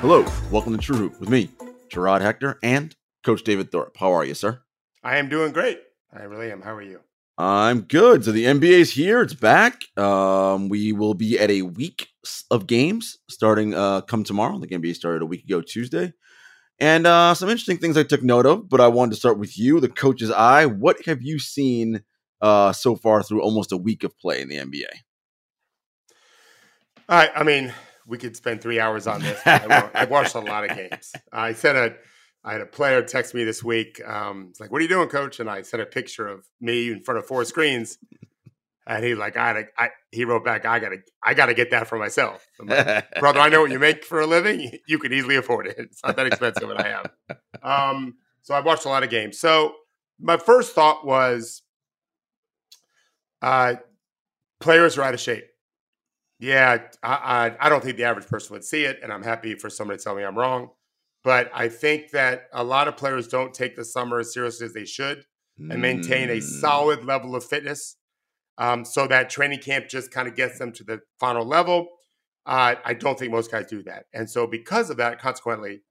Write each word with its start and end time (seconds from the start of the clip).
Hello, 0.00 0.24
welcome 0.50 0.74
to 0.74 0.82
True 0.82 0.96
Hoop 0.96 1.20
with 1.20 1.28
me, 1.28 1.50
Jarod 1.92 2.22
Hector, 2.22 2.58
and 2.62 2.96
Coach 3.22 3.44
David 3.44 3.70
Thorpe. 3.70 3.98
How 3.98 4.12
are 4.12 4.24
you, 4.24 4.32
sir? 4.32 4.62
I 5.04 5.18
am 5.18 5.28
doing 5.28 5.52
great. 5.52 5.78
I 6.10 6.22
really 6.22 6.50
am. 6.50 6.62
How 6.62 6.74
are 6.74 6.80
you? 6.80 7.00
I'm 7.36 7.82
good. 7.82 8.24
So 8.24 8.32
the 8.32 8.46
NBA 8.46 8.78
is 8.78 8.92
here; 8.92 9.20
it's 9.20 9.34
back. 9.34 9.82
Um, 9.98 10.70
we 10.70 10.92
will 10.92 11.12
be 11.12 11.38
at 11.38 11.50
a 11.50 11.60
week 11.60 12.08
of 12.50 12.66
games 12.66 13.18
starting 13.28 13.74
uh, 13.74 14.00
come 14.00 14.24
tomorrow. 14.24 14.58
The 14.58 14.68
NBA 14.68 14.94
started 14.94 15.20
a 15.20 15.26
week 15.26 15.44
ago 15.44 15.60
Tuesday, 15.60 16.14
and 16.78 17.06
uh, 17.06 17.34
some 17.34 17.50
interesting 17.50 17.76
things 17.76 17.98
I 17.98 18.02
took 18.02 18.22
note 18.22 18.46
of. 18.46 18.70
But 18.70 18.80
I 18.80 18.88
wanted 18.88 19.10
to 19.10 19.16
start 19.18 19.38
with 19.38 19.58
you, 19.58 19.80
the 19.80 19.90
coach's 19.90 20.30
eye. 20.30 20.64
What 20.64 21.04
have 21.04 21.20
you 21.20 21.38
seen 21.38 22.00
uh, 22.40 22.72
so 22.72 22.96
far 22.96 23.22
through 23.22 23.42
almost 23.42 23.70
a 23.70 23.76
week 23.76 24.02
of 24.02 24.18
play 24.18 24.40
in 24.40 24.48
the 24.48 24.56
NBA? 24.56 24.88
I, 27.06 27.28
I 27.36 27.42
mean, 27.42 27.74
we 28.10 28.18
could 28.18 28.36
spend 28.36 28.60
three 28.60 28.80
hours 28.80 29.06
on 29.06 29.22
this. 29.22 29.40
I, 29.46 29.88
I 29.94 30.04
watched 30.04 30.34
a 30.34 30.40
lot 30.40 30.68
of 30.68 30.76
games. 30.76 31.12
I 31.32 31.52
sent 31.52 31.78
a, 31.78 31.94
I 32.44 32.52
had 32.52 32.60
a 32.60 32.66
player 32.66 33.02
text 33.02 33.34
me 33.34 33.44
this 33.44 33.62
week. 33.62 34.00
Um, 34.06 34.48
it's 34.50 34.60
like, 34.60 34.70
"What 34.70 34.80
are 34.80 34.82
you 34.82 34.88
doing, 34.88 35.08
coach?" 35.08 35.40
And 35.40 35.48
I 35.48 35.62
sent 35.62 35.82
a 35.82 35.86
picture 35.86 36.26
of 36.26 36.44
me 36.60 36.90
in 36.90 37.00
front 37.00 37.18
of 37.18 37.26
four 37.26 37.44
screens, 37.44 37.98
and 38.86 39.04
he 39.04 39.14
like, 39.14 39.36
I, 39.36 39.66
I 39.78 39.90
he 40.10 40.24
wrote 40.24 40.44
back, 40.44 40.66
"I 40.66 40.80
gotta, 40.80 40.96
I 41.22 41.34
gotta 41.34 41.54
get 41.54 41.70
that 41.70 41.86
for 41.86 41.98
myself." 41.98 42.46
Like, 42.58 43.20
Brother, 43.20 43.40
I 43.40 43.48
know 43.48 43.62
what 43.62 43.70
you 43.70 43.78
make 43.78 44.04
for 44.04 44.20
a 44.20 44.26
living. 44.26 44.78
You 44.86 44.98
could 44.98 45.12
easily 45.12 45.36
afford 45.36 45.68
it. 45.68 45.76
It's 45.78 46.02
not 46.04 46.16
that 46.16 46.26
expensive, 46.26 46.68
and 46.68 46.78
I 46.78 47.00
am. 47.00 47.36
Um, 47.62 48.14
so 48.42 48.54
I 48.54 48.60
watched 48.60 48.86
a 48.86 48.88
lot 48.88 49.04
of 49.04 49.10
games. 49.10 49.38
So 49.38 49.74
my 50.18 50.36
first 50.36 50.74
thought 50.74 51.06
was, 51.06 51.62
uh, 53.40 53.76
players 54.60 54.98
are 54.98 55.02
out 55.02 55.14
of 55.14 55.20
shape. 55.20 55.44
Yeah, 56.40 56.78
I, 57.02 57.52
I, 57.60 57.66
I 57.66 57.68
don't 57.68 57.84
think 57.84 57.96
the 57.98 58.04
average 58.04 58.26
person 58.26 58.54
would 58.54 58.64
see 58.64 58.84
it, 58.84 58.98
and 59.02 59.12
I'm 59.12 59.22
happy 59.22 59.54
for 59.54 59.68
someone 59.70 59.96
to 59.98 60.02
tell 60.02 60.14
me 60.16 60.22
I'm 60.24 60.36
wrong. 60.38 60.70
But 61.22 61.50
I 61.54 61.68
think 61.68 62.10
that 62.12 62.44
a 62.52 62.64
lot 62.64 62.88
of 62.88 62.96
players 62.96 63.28
don't 63.28 63.52
take 63.52 63.76
the 63.76 63.84
summer 63.84 64.20
as 64.20 64.32
seriously 64.32 64.64
as 64.66 64.72
they 64.72 64.86
should 64.86 65.24
and 65.58 65.82
maintain 65.82 66.30
a 66.30 66.38
Mm. 66.38 66.42
solid 66.42 67.04
level 67.04 67.36
of 67.36 67.44
fitness. 67.44 67.96
Um, 68.56 68.86
so 68.86 69.06
that 69.06 69.28
training 69.28 69.58
camp 69.58 69.88
just 69.90 70.10
kind 70.10 70.26
of 70.26 70.34
gets 70.34 70.58
them 70.58 70.72
to 70.72 70.84
the 70.84 71.00
final 71.18 71.44
level. 71.44 71.88
Uh, 72.46 72.76
I 72.82 72.94
don't 72.94 73.18
think 73.18 73.30
most 73.32 73.50
guys 73.50 73.66
do 73.66 73.82
that. 73.82 74.06
And 74.14 74.28
so 74.30 74.46
because 74.46 74.88
of 74.88 74.96
that, 74.96 75.18
consequently, 75.20 75.82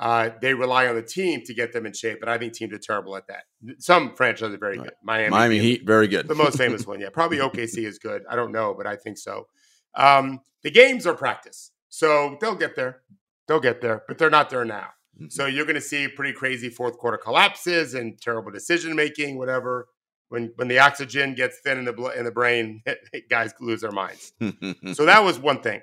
uh, 0.00 0.30
they 0.40 0.52
rely 0.54 0.88
on 0.88 0.96
the 0.96 1.02
team 1.02 1.42
to 1.46 1.54
get 1.54 1.72
them 1.72 1.86
in 1.86 1.92
shape. 1.92 2.18
But 2.18 2.28
I 2.28 2.36
think 2.38 2.52
teams 2.54 2.72
are 2.74 2.78
terrible 2.78 3.14
at 3.14 3.28
that. 3.28 3.44
Some 3.78 4.16
franchises 4.16 4.56
are 4.56 4.58
very 4.58 4.78
Right. 4.78 4.86
good. 4.88 4.94
Miami, 5.04 5.30
Miami 5.30 5.58
Heat, 5.60 5.86
very 5.86 6.08
good. 6.08 6.26
the 6.26 6.34
most 6.34 6.58
famous 6.58 6.84
one. 6.88 6.98
Yeah, 6.98 7.10
probably 7.10 7.38
OKC 7.38 7.86
is 7.86 8.00
good. 8.00 8.24
I 8.28 8.34
don't 8.34 8.50
know, 8.50 8.74
but 8.74 8.88
I 8.88 8.96
think 8.96 9.16
so. 9.18 9.46
Um, 9.94 10.40
the 10.62 10.70
games 10.70 11.06
are 11.06 11.14
practice, 11.14 11.70
so 11.88 12.36
they'll 12.40 12.54
get 12.54 12.76
there. 12.76 13.02
They'll 13.48 13.60
get 13.60 13.80
there, 13.80 14.02
but 14.08 14.18
they're 14.18 14.30
not 14.30 14.50
there 14.50 14.64
now. 14.64 14.88
So 15.28 15.44
you're 15.46 15.66
going 15.66 15.74
to 15.74 15.80
see 15.80 16.08
pretty 16.08 16.32
crazy 16.32 16.68
fourth 16.70 16.96
quarter 16.98 17.18
collapses 17.18 17.92
and 17.94 18.18
terrible 18.20 18.50
decision 18.50 18.96
making, 18.96 19.36
whatever. 19.38 19.88
When 20.30 20.52
when 20.56 20.68
the 20.68 20.78
oxygen 20.78 21.34
gets 21.34 21.58
thin 21.60 21.78
in 21.78 21.84
the 21.84 21.92
bl- 21.92 22.08
in 22.08 22.24
the 22.24 22.30
brain, 22.30 22.82
guys 23.28 23.52
lose 23.60 23.82
their 23.82 23.92
minds. 23.92 24.32
So 24.94 25.04
that 25.04 25.22
was 25.22 25.38
one 25.38 25.60
thing. 25.60 25.82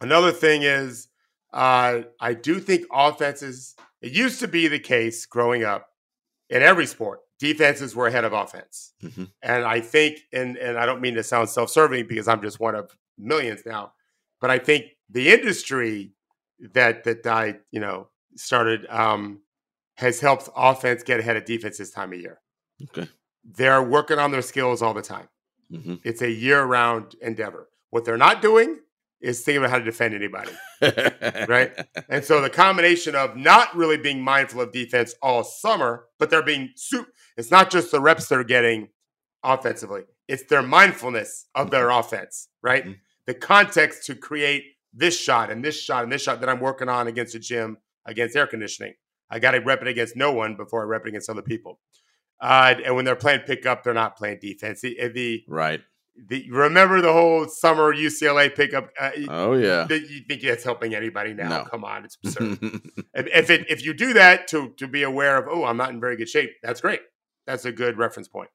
Another 0.00 0.32
thing 0.32 0.62
is, 0.62 1.08
uh, 1.54 2.00
I 2.20 2.34
do 2.34 2.60
think 2.60 2.84
offenses. 2.92 3.74
It 4.02 4.12
used 4.12 4.40
to 4.40 4.48
be 4.48 4.68
the 4.68 4.78
case 4.78 5.24
growing 5.24 5.64
up 5.64 5.88
in 6.50 6.60
every 6.62 6.84
sport, 6.86 7.20
defenses 7.40 7.96
were 7.96 8.06
ahead 8.06 8.24
of 8.24 8.32
offense, 8.34 8.92
Mhm. 9.02 9.30
and 9.42 9.64
I 9.64 9.80
think, 9.80 10.18
and 10.32 10.56
and 10.58 10.76
I 10.78 10.84
don't 10.84 11.00
mean 11.00 11.14
to 11.14 11.22
sound 11.22 11.48
self-serving 11.48 12.06
because 12.08 12.28
I'm 12.28 12.42
just 12.42 12.60
one 12.60 12.74
of 12.74 12.90
millions 13.18 13.62
now, 13.66 13.92
but 14.40 14.50
I 14.50 14.58
think 14.58 14.84
the 15.10 15.30
industry 15.32 16.12
that 16.72 17.04
that 17.04 17.26
I 17.26 17.56
you 17.70 17.80
know 17.80 18.08
started 18.36 18.86
um, 18.90 19.40
has 19.94 20.20
helped 20.20 20.48
offense 20.56 21.02
get 21.02 21.20
ahead 21.20 21.36
of 21.36 21.44
defense 21.44 21.78
this 21.78 21.90
time 21.90 22.12
of 22.12 22.20
year. 22.20 22.40
okay. 22.84 23.08
They're 23.44 23.82
working 23.82 24.18
on 24.18 24.30
their 24.32 24.42
skills 24.42 24.82
all 24.82 24.92
the 24.94 25.02
time. 25.02 25.28
Mhm. 25.72 26.00
It's 26.04 26.20
a 26.22 26.30
year-round 26.30 27.14
endeavor. 27.22 27.68
What 27.90 28.04
they're 28.04 28.16
not 28.18 28.42
doing 28.42 28.80
is 29.20 29.42
thinking 29.42 29.58
about 29.62 29.70
how 29.70 29.78
to 29.78 29.84
defend 29.84 30.14
anybody. 30.14 30.52
Right. 31.48 31.72
And 32.08 32.24
so 32.24 32.40
the 32.40 32.50
combination 32.50 33.14
of 33.14 33.36
not 33.36 33.74
really 33.74 33.96
being 33.96 34.20
mindful 34.22 34.60
of 34.60 34.72
defense 34.72 35.14
all 35.22 35.42
summer, 35.44 36.06
but 36.18 36.28
they're 36.28 36.42
being 36.42 36.70
su- 36.74 37.06
it's 37.36 37.50
not 37.50 37.70
just 37.70 37.90
the 37.92 38.00
reps 38.00 38.28
they're 38.28 38.44
getting 38.44 38.88
offensively. 39.42 40.02
It's 40.28 40.44
their 40.44 40.62
mindfulness 40.62 41.46
of 41.54 41.70
their 41.70 41.88
offense, 41.90 42.48
right? 42.62 42.84
Mhm. 42.84 42.96
The 43.26 43.34
context 43.34 44.06
to 44.06 44.14
create 44.14 44.64
this 44.92 45.18
shot 45.20 45.50
and 45.50 45.64
this 45.64 45.80
shot 45.80 46.04
and 46.04 46.12
this 46.12 46.22
shot 46.22 46.40
that 46.40 46.48
I'm 46.48 46.60
working 46.60 46.88
on 46.88 47.06
against 47.06 47.32
the 47.34 47.38
gym 47.38 47.78
against 48.06 48.36
air 48.36 48.46
conditioning. 48.46 48.94
I 49.30 49.38
got 49.38 49.52
to 49.52 49.58
rep 49.58 49.82
it 49.82 49.88
against 49.88 50.16
no 50.16 50.32
one 50.32 50.56
before 50.56 50.82
I 50.82 50.84
rep 50.84 51.04
it 51.04 51.08
against 51.08 51.28
other 51.28 51.42
people. 51.42 51.80
Uh, 52.40 52.74
and 52.84 52.94
when 52.94 53.04
they're 53.04 53.16
playing 53.16 53.40
pickup, 53.40 53.82
they're 53.82 53.94
not 53.94 54.16
playing 54.16 54.38
defense. 54.40 54.80
The, 54.82 55.08
the, 55.08 55.44
right. 55.48 55.80
the 56.28 56.48
remember 56.50 57.00
the 57.00 57.12
whole 57.12 57.48
summer 57.48 57.94
UCLA 57.94 58.54
pickup. 58.54 58.90
Uh, 59.00 59.10
Oh 59.28 59.54
yeah. 59.54 59.84
that 59.84 60.08
you 60.08 60.20
think 60.28 60.42
that's 60.42 60.62
helping 60.62 60.94
anybody 60.94 61.34
now? 61.34 61.48
No. 61.48 61.64
Come 61.64 61.84
on, 61.84 62.04
it's 62.04 62.18
absurd. 62.22 62.58
if 63.14 63.26
if, 63.26 63.50
it, 63.50 63.70
if 63.70 63.84
you 63.84 63.94
do 63.94 64.12
that 64.12 64.48
to 64.48 64.70
to 64.76 64.86
be 64.86 65.02
aware 65.02 65.38
of, 65.38 65.46
oh, 65.50 65.64
I'm 65.64 65.76
not 65.76 65.90
in 65.90 66.00
very 66.00 66.16
good 66.16 66.28
shape. 66.28 66.50
That's 66.62 66.80
great. 66.80 67.00
That's 67.46 67.64
a 67.64 67.72
good 67.72 67.96
reference 67.96 68.28
point. 68.28 68.50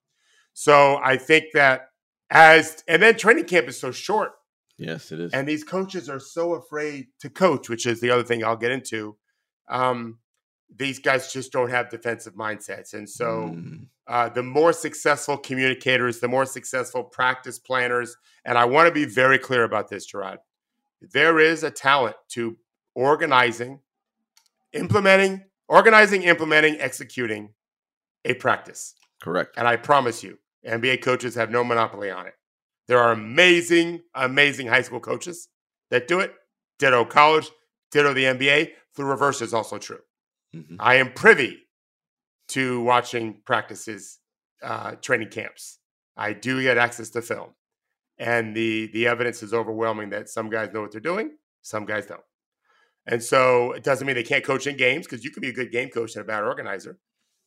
So 0.54 1.00
I 1.04 1.18
think 1.18 1.46
that 1.54 1.88
as 2.30 2.84
and 2.88 3.02
then 3.02 3.18
training 3.18 3.46
camp 3.46 3.68
is 3.68 3.80
so 3.80 3.92
short, 3.92 4.32
yes, 4.82 5.12
it 5.12 5.20
is. 5.20 5.32
and 5.34 5.48
these 5.48 5.64
coaches 5.64 6.10
are 6.10 6.20
so 6.20 6.54
afraid 6.56 7.08
to 7.20 7.30
coach, 7.30 7.70
which 7.70 7.86
is 7.86 8.02
the 8.02 8.10
other 8.12 8.24
thing 8.24 8.44
I'll 8.44 8.58
get 8.58 8.72
into. 8.72 9.18
Um, 9.70 10.20
these 10.74 11.00
guys 11.00 11.32
just 11.34 11.52
don't 11.52 11.70
have 11.70 11.90
defensive 11.90 12.34
mindsets, 12.36 12.94
and 12.94 13.10
so 13.10 13.52
Mm. 13.54 13.88
uh, 14.08 14.30
the 14.30 14.44
more 14.44 14.74
successful 14.74 15.38
communicators, 15.38 16.20
the 16.20 16.28
more 16.28 16.46
successful 16.46 17.04
practice 17.04 17.60
planners. 17.60 18.16
And 18.46 18.58
I 18.58 18.66
want 18.66 18.88
to 18.88 18.94
be 18.94 19.06
very 19.06 19.38
clear 19.38 19.64
about 19.64 19.90
this, 19.90 20.10
Jarod. 20.12 20.38
There 21.02 21.40
is 21.40 21.64
a 21.64 21.72
talent 21.72 22.16
to 22.30 22.58
organizing, 22.96 23.80
implementing, 24.74 25.44
organizing, 25.68 26.24
implementing, 26.24 26.80
executing 26.80 27.54
a 28.26 28.34
practice. 28.36 28.96
correct. 29.22 29.54
And 29.58 29.68
I 29.68 29.76
promise 29.76 30.24
you, 30.24 30.38
NBA 30.66 30.98
coaches 31.04 31.36
have 31.36 31.52
no 31.52 31.64
monopoly 31.64 32.10
on 32.10 32.28
it. 32.28 32.34
There 32.92 33.00
are 33.00 33.14
amazing, 33.14 34.02
amazing 34.16 34.68
high 34.68 34.82
school 34.82 35.00
coaches 35.00 35.48
that 35.92 36.10
do 36.10 36.20
it. 36.20 36.34
Ditto 36.78 37.06
college, 37.06 37.50
ditto 37.90 38.14
the 38.14 38.26
NBA. 38.26 38.74
The 38.98 39.06
reverse 39.06 39.42
is 39.42 39.54
also 39.54 39.78
true. 39.78 40.02
Mhm. 40.54 40.76
I 40.78 40.96
am 40.96 41.14
privy 41.14 41.70
to 42.50 42.82
watching 42.82 43.44
practices, 43.46 44.20
uh, 44.62 44.96
training 44.96 45.30
camps. 45.30 45.80
I 46.18 46.34
do 46.34 46.62
get 46.62 46.78
access 46.78 47.10
to 47.12 47.22
film, 47.22 47.56
and 48.18 48.54
the 48.54 48.88
the 48.88 49.08
evidence 49.08 49.42
is 49.42 49.54
overwhelming 49.54 50.10
that 50.10 50.28
some 50.28 50.50
guys 50.50 50.74
know 50.74 50.82
what 50.82 50.92
they're 50.92 51.00
doing, 51.00 51.38
some 51.62 51.86
guys 51.86 52.08
don't. 52.08 52.26
And 53.06 53.24
so 53.24 53.72
it 53.72 53.86
doesn't 53.86 54.06
mean 54.06 54.16
they 54.18 54.24
can't 54.24 54.44
coach 54.44 54.68
in 54.68 54.76
games 54.76 55.08
because 55.08 55.24
you 55.24 55.32
can 55.32 55.40
be 55.40 55.50
a 55.50 55.54
good 55.54 55.72
game 55.72 55.92
coach 55.92 56.18
and 56.18 56.24
a 56.24 56.28
bad 56.28 56.44
organizer. 56.44 57.00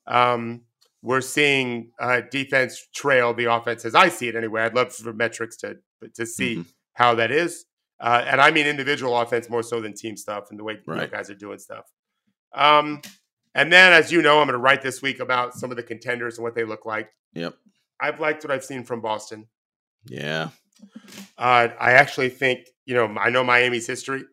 Um, 0.07 0.63
we're 1.05 1.21
seeing 1.21 1.91
uh, 2.01 2.23
defense 2.31 2.89
trail 2.95 3.35
the 3.35 3.45
offense 3.45 3.85
as 3.85 3.95
I 3.95 4.09
see 4.09 4.27
it 4.29 4.35
anyway. 4.35 4.63
I'd 4.63 4.75
love 4.75 4.93
for 4.93 5.13
metrics 5.13 5.57
to 5.59 5.77
to 6.15 6.25
see 6.27 6.57
Mhm. 6.57 6.67
how 6.95 7.15
that 7.17 7.31
is, 7.31 7.67
uh, 8.01 8.25
and 8.27 8.41
I 8.41 8.51
mean 8.51 8.67
individual 8.67 9.17
offense 9.19 9.49
more 9.51 9.63
so 9.63 9.81
than 9.81 9.93
team 9.95 10.17
stuff 10.17 10.45
and 10.51 10.59
the 10.59 10.65
way 10.65 10.75
you 10.75 10.93
Right. 10.93 11.11
guys 11.11 11.29
are 11.31 11.35
doing 11.35 11.59
stuff. 11.59 11.85
Um, 12.55 13.03
and 13.55 13.73
then, 13.73 13.93
as 13.93 14.11
you 14.11 14.21
know, 14.23 14.41
I'm 14.41 14.47
going 14.47 14.55
to 14.55 14.59
write 14.59 14.83
this 14.83 15.01
week 15.03 15.21
about 15.21 15.55
some 15.55 15.71
of 15.71 15.77
the 15.77 15.83
contenders 15.83 16.39
and 16.39 16.43
what 16.45 16.55
they 16.55 16.65
look 16.65 16.85
like. 16.87 17.11
Yep. 17.35 17.55
I've 18.01 18.19
liked 18.21 18.43
what 18.45 18.51
I've 18.51 18.65
seen 18.65 18.85
from 18.85 19.01
Boston. 19.01 19.49
Yeah. 20.07 20.51
Uh, 21.39 21.69
I 21.79 21.93
actually 21.93 22.31
think, 22.31 22.67
you 22.87 22.95
know, 22.95 23.07
I 23.19 23.31
know 23.31 23.45
Miami's 23.45 23.87
history, 23.87 24.25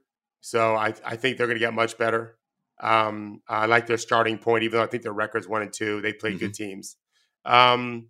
so 0.41 0.75
I, 0.75 0.93
I 1.05 1.15
think 1.15 1.37
they're 1.37 1.47
going 1.47 1.55
to 1.59 1.65
get 1.67 1.73
much 1.73 1.97
better. 1.97 2.37
Um, 2.81 3.41
I 3.47 3.67
like 3.67 3.85
their 3.87 3.97
starting 3.97 4.37
point, 4.37 4.63
even 4.63 4.77
though 4.79 4.83
I 4.83 4.87
think 4.87 5.03
their 5.03 5.13
record's 5.13 5.47
one 5.47 5.61
and 5.61 5.71
two. 5.71 6.01
They 6.01 6.13
played 6.13 6.39
good 6.39 6.53
teams. 6.53 6.97
Um, 7.45 8.09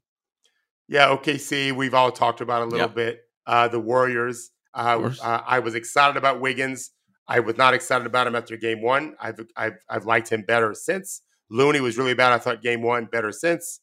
yeah, 0.88 1.08
OKC, 1.10 1.72
we've 1.74 1.94
all 1.94 2.12
talked 2.12 2.42
about 2.42 2.62
a 2.62 2.66
little 2.66 2.88
Yeah. 2.88 2.94
bit. 2.94 3.22
Uh, 3.46 3.68
the 3.68 3.80
Warriors, 3.80 4.52
uh, 4.74 5.12
uh, 5.22 5.42
I 5.46 5.60
was 5.60 5.76
excited 5.76 6.16
about 6.18 6.40
Wiggins. 6.42 6.92
I 7.28 7.40
was 7.40 7.58
not 7.58 7.74
excited 7.74 8.06
about 8.08 8.28
him 8.28 8.36
after 8.36 8.56
game 8.58 8.82
one. 8.82 9.16
I've, 9.20 9.40
I've, 9.56 9.78
I've 9.90 10.06
liked 10.06 10.30
him 10.30 10.42
better 10.44 10.74
since. 10.74 11.22
Looney 11.50 11.82
was 11.82 11.98
really 11.98 12.14
bad. 12.14 12.32
I 12.34 12.38
thought 12.38 12.62
game 12.62 12.82
one 12.82 13.06
better 13.06 13.32
since. 13.32 13.80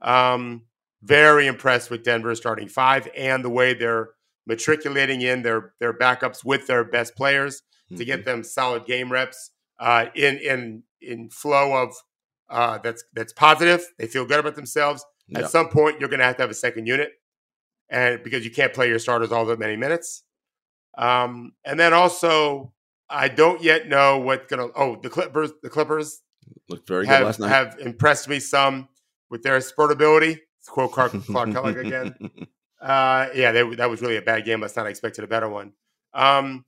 Um, 0.00 0.62
very 1.02 1.46
impressed 1.46 1.90
with 1.90 2.04
Denver 2.04 2.34
starting 2.34 2.68
five 2.68 3.08
and 3.16 3.44
the 3.44 3.48
way 3.50 3.74
they're 3.74 4.10
matriculating 4.46 5.20
in 5.22 5.42
their 5.42 5.74
their 5.80 5.92
backups 5.92 6.44
with 6.44 6.66
their 6.66 6.84
best 6.84 7.14
players 7.16 7.62
to 7.90 7.94
Mhm. 8.02 8.06
get 8.06 8.24
them 8.24 8.42
solid 8.44 8.84
game 8.86 9.10
reps 9.10 9.50
uh, 9.78 10.06
in 10.14 10.38
in 10.38 10.82
in 11.00 11.30
flow 11.30 11.82
of 11.82 11.94
uh, 12.48 12.78
that's 12.78 13.04
that's 13.12 13.32
positive. 13.32 13.84
They 13.98 14.06
feel 14.06 14.24
good 14.24 14.40
about 14.40 14.56
themselves. 14.56 15.04
Yeah. 15.28 15.40
At 15.40 15.50
some 15.50 15.68
point, 15.68 16.00
you're 16.00 16.08
going 16.08 16.20
to 16.20 16.26
have 16.26 16.36
to 16.36 16.42
have 16.42 16.50
a 16.50 16.54
second 16.54 16.86
unit, 16.86 17.12
and 17.88 18.22
because 18.22 18.44
you 18.44 18.50
can't 18.50 18.72
play 18.72 18.88
your 18.88 18.98
starters 18.98 19.32
all 19.32 19.46
that 19.46 19.58
many 19.58 19.76
minutes. 19.76 20.24
Um, 20.98 21.52
and 21.64 21.80
then 21.80 21.94
also, 21.94 22.72
I 23.08 23.28
don't 23.28 23.62
yet 23.62 23.88
know 23.88 24.18
what's 24.18 24.46
gonna. 24.46 24.68
Oh, 24.76 24.98
the 25.00 25.08
Clippers. 25.08 25.52
The 25.62 25.70
Clippers 25.70 26.22
Looked 26.68 26.88
very 26.88 27.06
have 27.06 27.20
good 27.20 27.26
last 27.26 27.40
night. 27.40 27.48
have 27.48 27.76
impressed 27.80 28.28
me 28.28 28.40
some 28.40 28.88
with 29.30 29.42
their 29.42 29.58
spurtability. 29.58 30.34
To 30.64 30.70
quote 30.70 30.92
Clark, 30.92 31.12
Clark 31.24 31.52
Kellogg 31.52 31.76
again. 31.78 32.14
Uh, 32.82 33.28
yeah, 33.32 33.52
they, 33.52 33.62
that 33.76 33.88
was 33.88 34.02
really 34.02 34.16
a 34.16 34.22
bad 34.22 34.44
game 34.44 34.60
last 34.60 34.76
night. 34.76 34.86
I 34.86 34.88
expected 34.88 35.22
a 35.22 35.28
better 35.28 35.48
one. 35.48 35.72
Um, 36.12 36.64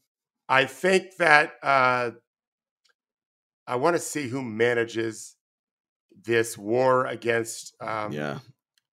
I 0.48 0.64
think 0.64 1.16
that 1.18 1.54
uh, 1.60 2.12
I 3.66 3.76
want 3.76 3.96
to 3.96 4.00
see 4.00 4.28
who 4.28 4.43
manages 4.43 5.37
this 6.25 6.56
war 6.56 7.06
against 7.06 7.75
um, 7.81 8.12
yeah. 8.12 8.38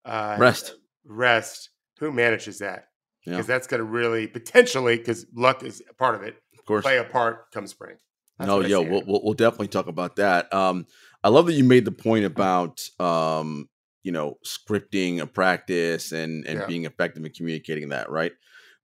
uh, 0.06 0.38
Rest. 0.40 0.76
Rest. 1.06 1.70
Who 2.00 2.12
manages 2.12 2.60
that? 2.60 2.86
Yeah. 3.26 3.34
Because 3.34 3.48
that's 3.48 3.68
going 3.68 3.80
to 3.80 3.86
really 3.86 4.28
potentially, 4.28 4.98
because 4.98 5.26
luck 5.36 5.64
is 5.64 5.84
part 5.98 6.16
of 6.16 6.24
it, 6.24 6.38
Of 6.58 6.66
course. 6.66 6.84
play 6.84 6.98
a 6.98 7.04
part 7.04 7.52
come 7.52 7.68
spring. 7.68 7.98
That's 8.40 8.48
no, 8.48 8.62
yo, 8.62 8.82
we'll, 8.82 9.04
we'll 9.06 9.22
we'll 9.24 9.34
definitely 9.36 9.68
talk 9.68 9.86
about 9.86 10.16
that. 10.16 10.52
Um, 10.52 10.88
I 11.24 11.30
love 11.30 11.46
that 11.46 11.54
you 11.54 11.64
made 11.64 11.86
the 11.86 11.92
point 11.92 12.26
about 12.26 12.82
um, 13.00 13.70
you 14.02 14.12
know, 14.12 14.40
scripting 14.44 15.20
a 15.20 15.28
practice 15.28 16.12
and 16.12 16.48
and 16.48 16.60
Yeah. 16.62 16.66
being 16.66 16.86
effective 16.86 17.24
in 17.24 17.32
communicating 17.34 17.90
that, 17.90 18.10
right? 18.10 18.32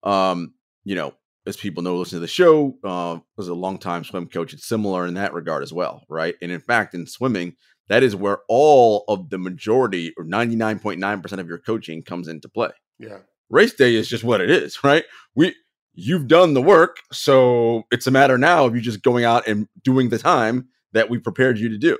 Um, 0.03 0.53
you 0.83 0.93
know, 0.93 1.15
as 1.47 1.57
people 1.57 1.81
know, 1.81 1.95
listen 1.95 2.17
to 2.17 2.21
the 2.21 2.27
show, 2.27 2.77
uh, 2.83 3.19
was 3.37 3.47
a 3.47 3.53
long 3.53 3.77
time 3.77 4.03
swim 4.03 4.27
coach. 4.27 4.53
It's 4.53 4.67
similar 4.67 5.07
in 5.07 5.15
that 5.15 5.33
regard 5.33 5.63
as 5.63 5.73
well, 5.73 6.03
right? 6.09 6.35
And 6.41 6.51
in 6.51 6.59
fact, 6.59 6.93
in 6.93 7.07
swimming, 7.07 7.55
that 7.89 8.03
is 8.03 8.15
where 8.15 8.39
all 8.49 9.05
of 9.07 9.29
the 9.29 9.37
majority 9.37 10.13
or 10.17 10.23
ninety 10.25 10.55
nine 10.55 10.79
point 10.79 10.99
nine 10.99 11.21
percent 11.21 11.41
of 11.41 11.47
your 11.47 11.59
coaching 11.59 12.03
comes 12.03 12.27
into 12.27 12.49
play 12.49 12.71
yeah, 12.99 13.19
race 13.49 13.73
day 13.73 13.95
is 13.95 14.07
just 14.07 14.23
what 14.23 14.41
it 14.41 14.49
is, 14.49 14.83
right? 14.83 15.03
We 15.35 15.55
you've 15.93 16.27
done 16.27 16.53
the 16.53 16.61
work, 16.61 16.97
so 17.11 17.83
it's 17.91 18.07
a 18.07 18.11
matter 18.11 18.37
now 18.37 18.65
of 18.65 18.75
you 18.75 18.81
just 18.81 19.01
going 19.01 19.23
out 19.23 19.47
and 19.47 19.67
doing 19.83 20.09
the 20.09 20.19
time 20.19 20.67
that 20.93 21.09
we 21.09 21.17
prepared 21.19 21.59
you 21.59 21.69
to 21.69 21.77
do, 21.77 21.97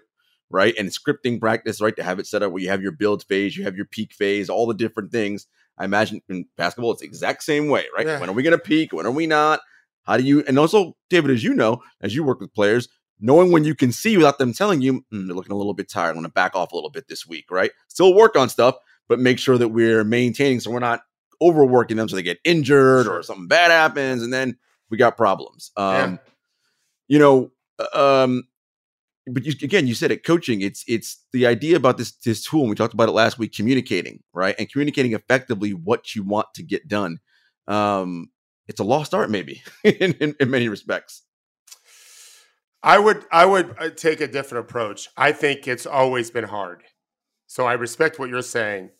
right? 0.50 0.74
And 0.78 0.90
scripting 0.90 1.40
practice, 1.40 1.82
right? 1.82 1.96
To 1.96 2.04
have 2.04 2.20
it 2.20 2.28
set 2.28 2.44
up 2.44 2.52
where 2.52 2.62
you 2.62 2.70
have 2.70 2.82
your 2.82 2.92
build 2.92 3.24
phase, 3.24 3.56
you 3.56 3.64
have 3.64 3.76
your 3.76 3.86
peak 3.86 4.14
phase, 4.14 4.50
all 4.50 4.68
the 4.68 4.74
different 4.74 5.12
things. 5.12 5.48
I 5.78 5.86
imagine 5.86 6.22
in 6.30 6.46
basketball, 6.58 6.92
it's 6.92 7.02
the 7.02 7.08
exact 7.08 7.44
same 7.44 7.68
way, 7.70 7.86
right? 7.96 8.06
Yeah. 8.08 8.20
When 8.20 8.30
are 8.30 8.34
we 8.34 8.44
going 8.44 8.58
to 8.58 8.64
peak? 8.64 8.94
When 8.94 9.06
are 9.06 9.12
we 9.12 9.28
not? 9.28 9.60
How 10.04 10.18
do 10.18 10.24
you? 10.24 10.44
And 10.48 10.58
also, 10.58 10.96
David, 11.10 11.32
as 11.32 11.44
you 11.44 11.54
know, 11.54 11.82
as 12.02 12.16
you 12.16 12.24
work 12.24 12.40
with 12.40 12.54
players, 12.54 12.88
knowing 13.20 13.52
when 13.52 13.64
you 13.66 13.76
can 13.76 13.92
see 13.92 14.16
without 14.18 14.38
them 14.40 14.54
telling 14.54 14.82
you 14.82 15.04
"Hmm, 15.12 15.28
they're 15.28 15.36
looking 15.36 15.52
a 15.52 15.58
little 15.58 15.74
bit 15.74 15.90
tired. 15.90 16.10
I'm 16.10 16.16
going 16.16 16.26
to 16.26 16.32
back 16.32 16.56
off 16.56 16.72
a 16.72 16.76
little 16.76 16.90
bit 16.90 17.08
this 17.08 17.28
week, 17.28 17.52
right? 17.52 17.72
Still 17.90 18.14
work 18.16 18.36
on 18.36 18.48
stuff, 18.50 18.76
but 19.10 19.20
make 19.20 19.38
sure 19.40 19.58
that 19.58 19.68
we're 19.70 20.04
maintaining 20.04 20.60
so 20.62 20.72
we're 20.72 20.80
not 20.80 21.02
overworking 21.42 21.98
them 21.98 22.08
so 22.10 22.16
they 22.16 22.24
get 22.24 22.40
injured 22.44 23.06
Sure. 23.06 23.20
or 23.20 23.24
something 23.24 23.48
bad 23.48 23.70
happens, 23.72 24.24
and 24.24 24.34
then 24.34 24.58
we 24.90 24.98
got 24.98 25.18
problems. 25.18 25.72
Um, 25.78 25.94
Yeah. 25.94 26.18
You 27.10 27.20
know, 27.20 27.52
uh, 27.80 28.24
um, 28.24 28.44
but 29.28 29.46
you, 29.46 29.54
again, 29.62 29.88
you 29.88 29.94
said 29.94 30.12
it. 30.12 30.24
Coaching, 30.24 30.62
it's 30.62 30.84
it's 30.88 31.24
the 31.34 31.46
idea 31.46 31.76
about 31.76 31.98
this 31.98 32.12
this 32.12 32.44
tool. 32.44 32.62
And 32.62 32.70
we 32.70 32.76
talked 32.76 32.94
about 32.94 33.10
it 33.10 33.14
last 33.14 33.38
week. 33.38 33.54
Communicating, 33.54 34.24
right, 34.34 34.56
and 34.58 34.72
communicating 34.72 35.14
effectively 35.14 35.74
what 35.74 36.16
you 36.16 36.24
want 36.24 36.48
to 36.56 36.64
get 36.64 36.88
done. 36.88 37.20
Um, 37.68 38.30
it's 38.68 38.80
a 38.80 38.84
lost 38.84 39.14
art, 39.14 39.30
maybe 39.30 39.62
in, 39.84 40.14
in, 40.14 40.36
in 40.40 40.50
many 40.50 40.70
respects. 40.70 41.24
I 42.84 43.00
would 43.00 43.26
I 43.32 43.46
would 43.46 43.76
uh, 43.80 43.90
take 43.90 44.22
a 44.22 44.28
different 44.28 44.66
approach. 44.66 45.10
I 45.18 45.32
think 45.32 45.68
it's 45.68 45.86
always 45.86 46.32
been 46.32 46.46
hard. 46.46 46.84
So 47.48 47.66
I 47.66 47.74
respect 47.74 48.20
what 48.20 48.30
you're 48.30 48.42
saying. 48.42 48.92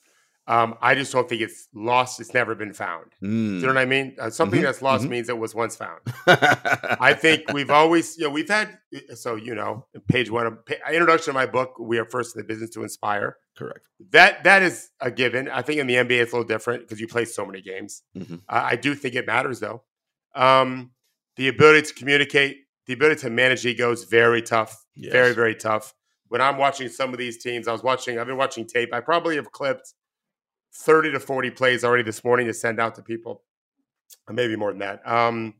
Um, 0.50 0.76
I 0.82 0.96
just 0.96 1.12
don't 1.12 1.28
think 1.28 1.42
it's 1.42 1.68
lost. 1.74 2.22
It's 2.22 2.34
never 2.34 2.56
been 2.56 2.72
found. 2.74 3.12
Do 3.22 3.28
you 3.28 3.60
know 3.62 3.68
Mm. 3.68 3.68
what 3.68 3.78
I 3.78 3.86
mean? 3.86 4.16
Uh, 4.18 4.30
something 4.30 4.62
Mhm, 4.62 4.64
that's 4.64 4.82
lost 4.82 5.04
mhm. 5.06 5.10
means 5.10 5.28
it 5.28 5.38
was 5.38 5.54
once 5.54 5.76
found. 5.76 6.00
I 6.26 7.14
think 7.20 7.52
we've 7.52 7.70
always, 7.70 8.18
you 8.18 8.24
know, 8.26 8.30
we've 8.30 8.48
had. 8.48 8.78
So 9.16 9.36
you 9.36 9.54
know, 9.56 9.86
page 10.08 10.32
one 10.32 10.48
of 10.48 10.58
introduction 10.90 11.32
of 11.32 11.36
my 11.36 11.46
book, 11.48 11.78
we 11.80 11.98
are 12.00 12.06
first 12.06 12.36
in 12.36 12.42
the 12.42 12.48
business 12.48 12.70
to 12.72 12.84
inspire. 12.84 13.38
correct. 13.58 13.88
That 14.12 14.44
that 14.46 14.62
is 14.64 14.90
a 15.02 15.12
given. 15.12 15.50
I 15.50 15.62
think 15.64 15.80
in 15.80 15.88
the 15.88 15.96
NBA 15.96 16.22
it's 16.22 16.32
a 16.32 16.36
little 16.38 16.48
different 16.48 16.84
because 16.84 17.00
you 17.02 17.08
play 17.08 17.26
so 17.26 17.46
many 17.46 17.62
games. 17.62 18.04
Mhm. 18.16 18.42
I 18.48 18.60
I 18.72 18.76
do 18.78 18.96
think 18.96 19.16
it 19.16 19.26
matters 19.28 19.60
though. 19.60 19.84
Um, 20.36 20.92
the 21.36 21.48
ability 21.50 21.88
to 21.88 21.94
communicate, 21.94 22.58
the 22.86 22.94
ability 22.94 23.22
to 23.22 23.30
manage 23.30 23.66
egos, 23.66 24.06
very 24.06 24.42
tough. 24.42 24.86
Very 24.96 25.34
very 25.34 25.56
tough. 25.56 25.94
When 26.30 26.42
I'm 26.42 26.58
watching 26.58 26.88
some 26.90 27.12
of 27.14 27.18
these 27.20 27.38
teams, 27.42 27.68
I 27.68 27.72
was 27.72 27.84
watching. 27.84 28.18
I've 28.20 28.28
been 28.28 28.38
watching 28.38 28.66
tape. 28.66 28.94
I 28.94 29.00
probably 29.02 29.36
have 29.36 29.52
clipped 29.52 29.94
thirty 30.80 31.12
to 31.12 31.20
forty 31.20 31.50
plays 31.50 31.84
already 31.84 32.04
this 32.04 32.24
morning 32.24 32.48
to 32.48 32.54
send 32.54 32.80
out 32.80 32.96
to 32.96 33.02
people, 33.02 33.44
maybe 34.30 34.56
more 34.56 34.72
than 34.72 34.80
that. 34.80 35.08
Um, 35.08 35.56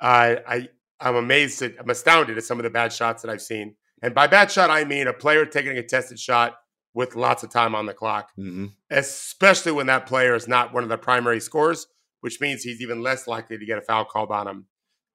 I 0.00 0.38
I 0.46 0.68
I'm 1.00 1.16
amazed. 1.16 1.60
At, 1.62 1.74
I'm 1.78 1.90
astounded 1.90 2.36
at 2.38 2.44
some 2.44 2.58
of 2.58 2.64
the 2.64 2.70
bad 2.70 2.92
shots 2.92 3.22
that 3.22 3.30
I've 3.30 3.42
seen. 3.42 3.76
And 4.02 4.14
by 4.14 4.26
bad 4.26 4.50
shot, 4.50 4.70
I 4.70 4.84
mean 4.84 5.06
a 5.08 5.12
player 5.12 5.44
taking 5.46 5.72
a 5.72 5.74
contested 5.82 6.18
shot 6.18 6.56
with 6.94 7.16
lots 7.16 7.42
of 7.42 7.50
time 7.50 7.74
on 7.74 7.84
the 7.86 7.92
clock 7.92 8.30
Mhm. 8.38 8.72
especially 8.90 9.72
when 9.72 9.86
that 9.86 10.06
player 10.06 10.34
is 10.34 10.48
not 10.48 10.72
one 10.72 10.82
of 10.82 10.88
the 10.88 10.96
primary 10.96 11.40
scorers, 11.40 11.86
which 12.20 12.40
means 12.40 12.62
he's 12.62 12.80
even 12.80 13.02
less 13.02 13.26
likely 13.26 13.58
to 13.58 13.66
get 13.66 13.76
a 13.76 13.82
foul 13.82 14.04
called 14.06 14.30
on 14.30 14.48
him. 14.48 14.66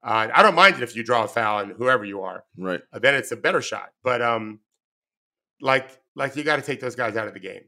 Uh, 0.03 0.27
I 0.33 0.43
don't 0.43 0.53
mind 0.55 0.75
it 0.77 0.83
if 0.83 0.95
you 0.95 1.03
draw 1.03 1.23
a 1.23 1.27
foul 1.27 1.59
and 1.59 1.71
whoever 1.73 2.03
you 2.05 2.21
are, 2.21 2.43
Right. 2.57 2.81
uh, 2.93 2.99
then 2.99 3.15
it's 3.15 3.31
a 3.31 3.35
better 3.35 3.61
shot. 3.61 3.91
But 4.03 4.21
um, 4.21 4.59
like 5.59 5.89
like 6.15 6.35
you 6.35 6.43
got 6.43 6.57
to 6.57 6.61
take 6.61 6.79
those 6.81 6.95
guys 6.95 7.15
out 7.15 7.27
of 7.27 7.33
the 7.33 7.39
game, 7.39 7.63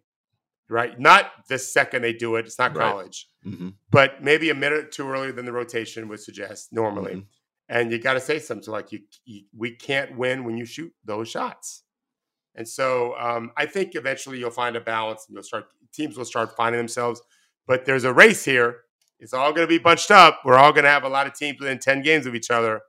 right? 0.73 0.99
Not 0.99 1.31
the 1.47 1.59
second 1.59 2.01
they 2.01 2.13
do 2.13 2.35
it. 2.35 2.45
It's 2.45 2.57
not 2.59 2.75
Right. 2.75 2.91
college, 2.91 3.27
hmm 3.43 3.69
but 3.91 4.23
maybe 4.23 4.49
a 4.49 4.55
minute 4.55 4.79
or 4.85 4.87
two 4.87 5.07
earlier 5.07 5.31
than 5.31 5.45
the 5.45 5.53
rotation 5.53 6.07
would 6.09 6.19
suggest 6.19 6.73
normally. 6.73 7.13
Mhm. 7.15 7.25
And 7.69 7.91
you 7.91 7.99
got 7.99 8.13
to 8.13 8.19
say 8.19 8.39
something 8.39 8.71
like 8.71 8.91
you, 8.91 8.99
you, 9.25 9.43
we 9.55 9.75
can't 9.75 10.17
win 10.17 10.43
when 10.43 10.57
you 10.57 10.65
shoot 10.65 10.91
those 11.05 11.29
shots. 11.29 11.83
And 12.55 12.67
so 12.67 13.15
um, 13.17 13.51
I 13.55 13.65
think 13.67 13.95
eventually 13.95 14.37
you'll 14.39 14.49
find 14.51 14.75
a 14.75 14.81
balance 14.81 15.25
and 15.27 15.35
you'll 15.35 15.43
start 15.43 15.65
teams 15.93 16.17
will 16.17 16.25
start 16.25 16.55
finding 16.57 16.79
themselves. 16.79 17.21
But 17.67 17.85
there's 17.85 18.03
a 18.03 18.13
race 18.13 18.43
here. 18.43 18.81
It's 19.19 19.33
all 19.33 19.53
going 19.53 19.65
to 19.67 19.75
be 19.77 19.77
bunched 19.77 20.11
up. 20.11 20.41
We're 20.43 20.57
all 20.57 20.73
going 20.73 20.83
to 20.83 20.89
have 20.89 21.03
a 21.03 21.09
lot 21.09 21.27
of 21.27 21.33
teams 21.35 21.59
within 21.59 21.79
10 21.79 22.01
games 22.01 22.25
of 22.25 22.35
each 22.35 22.51
other. 22.51 22.81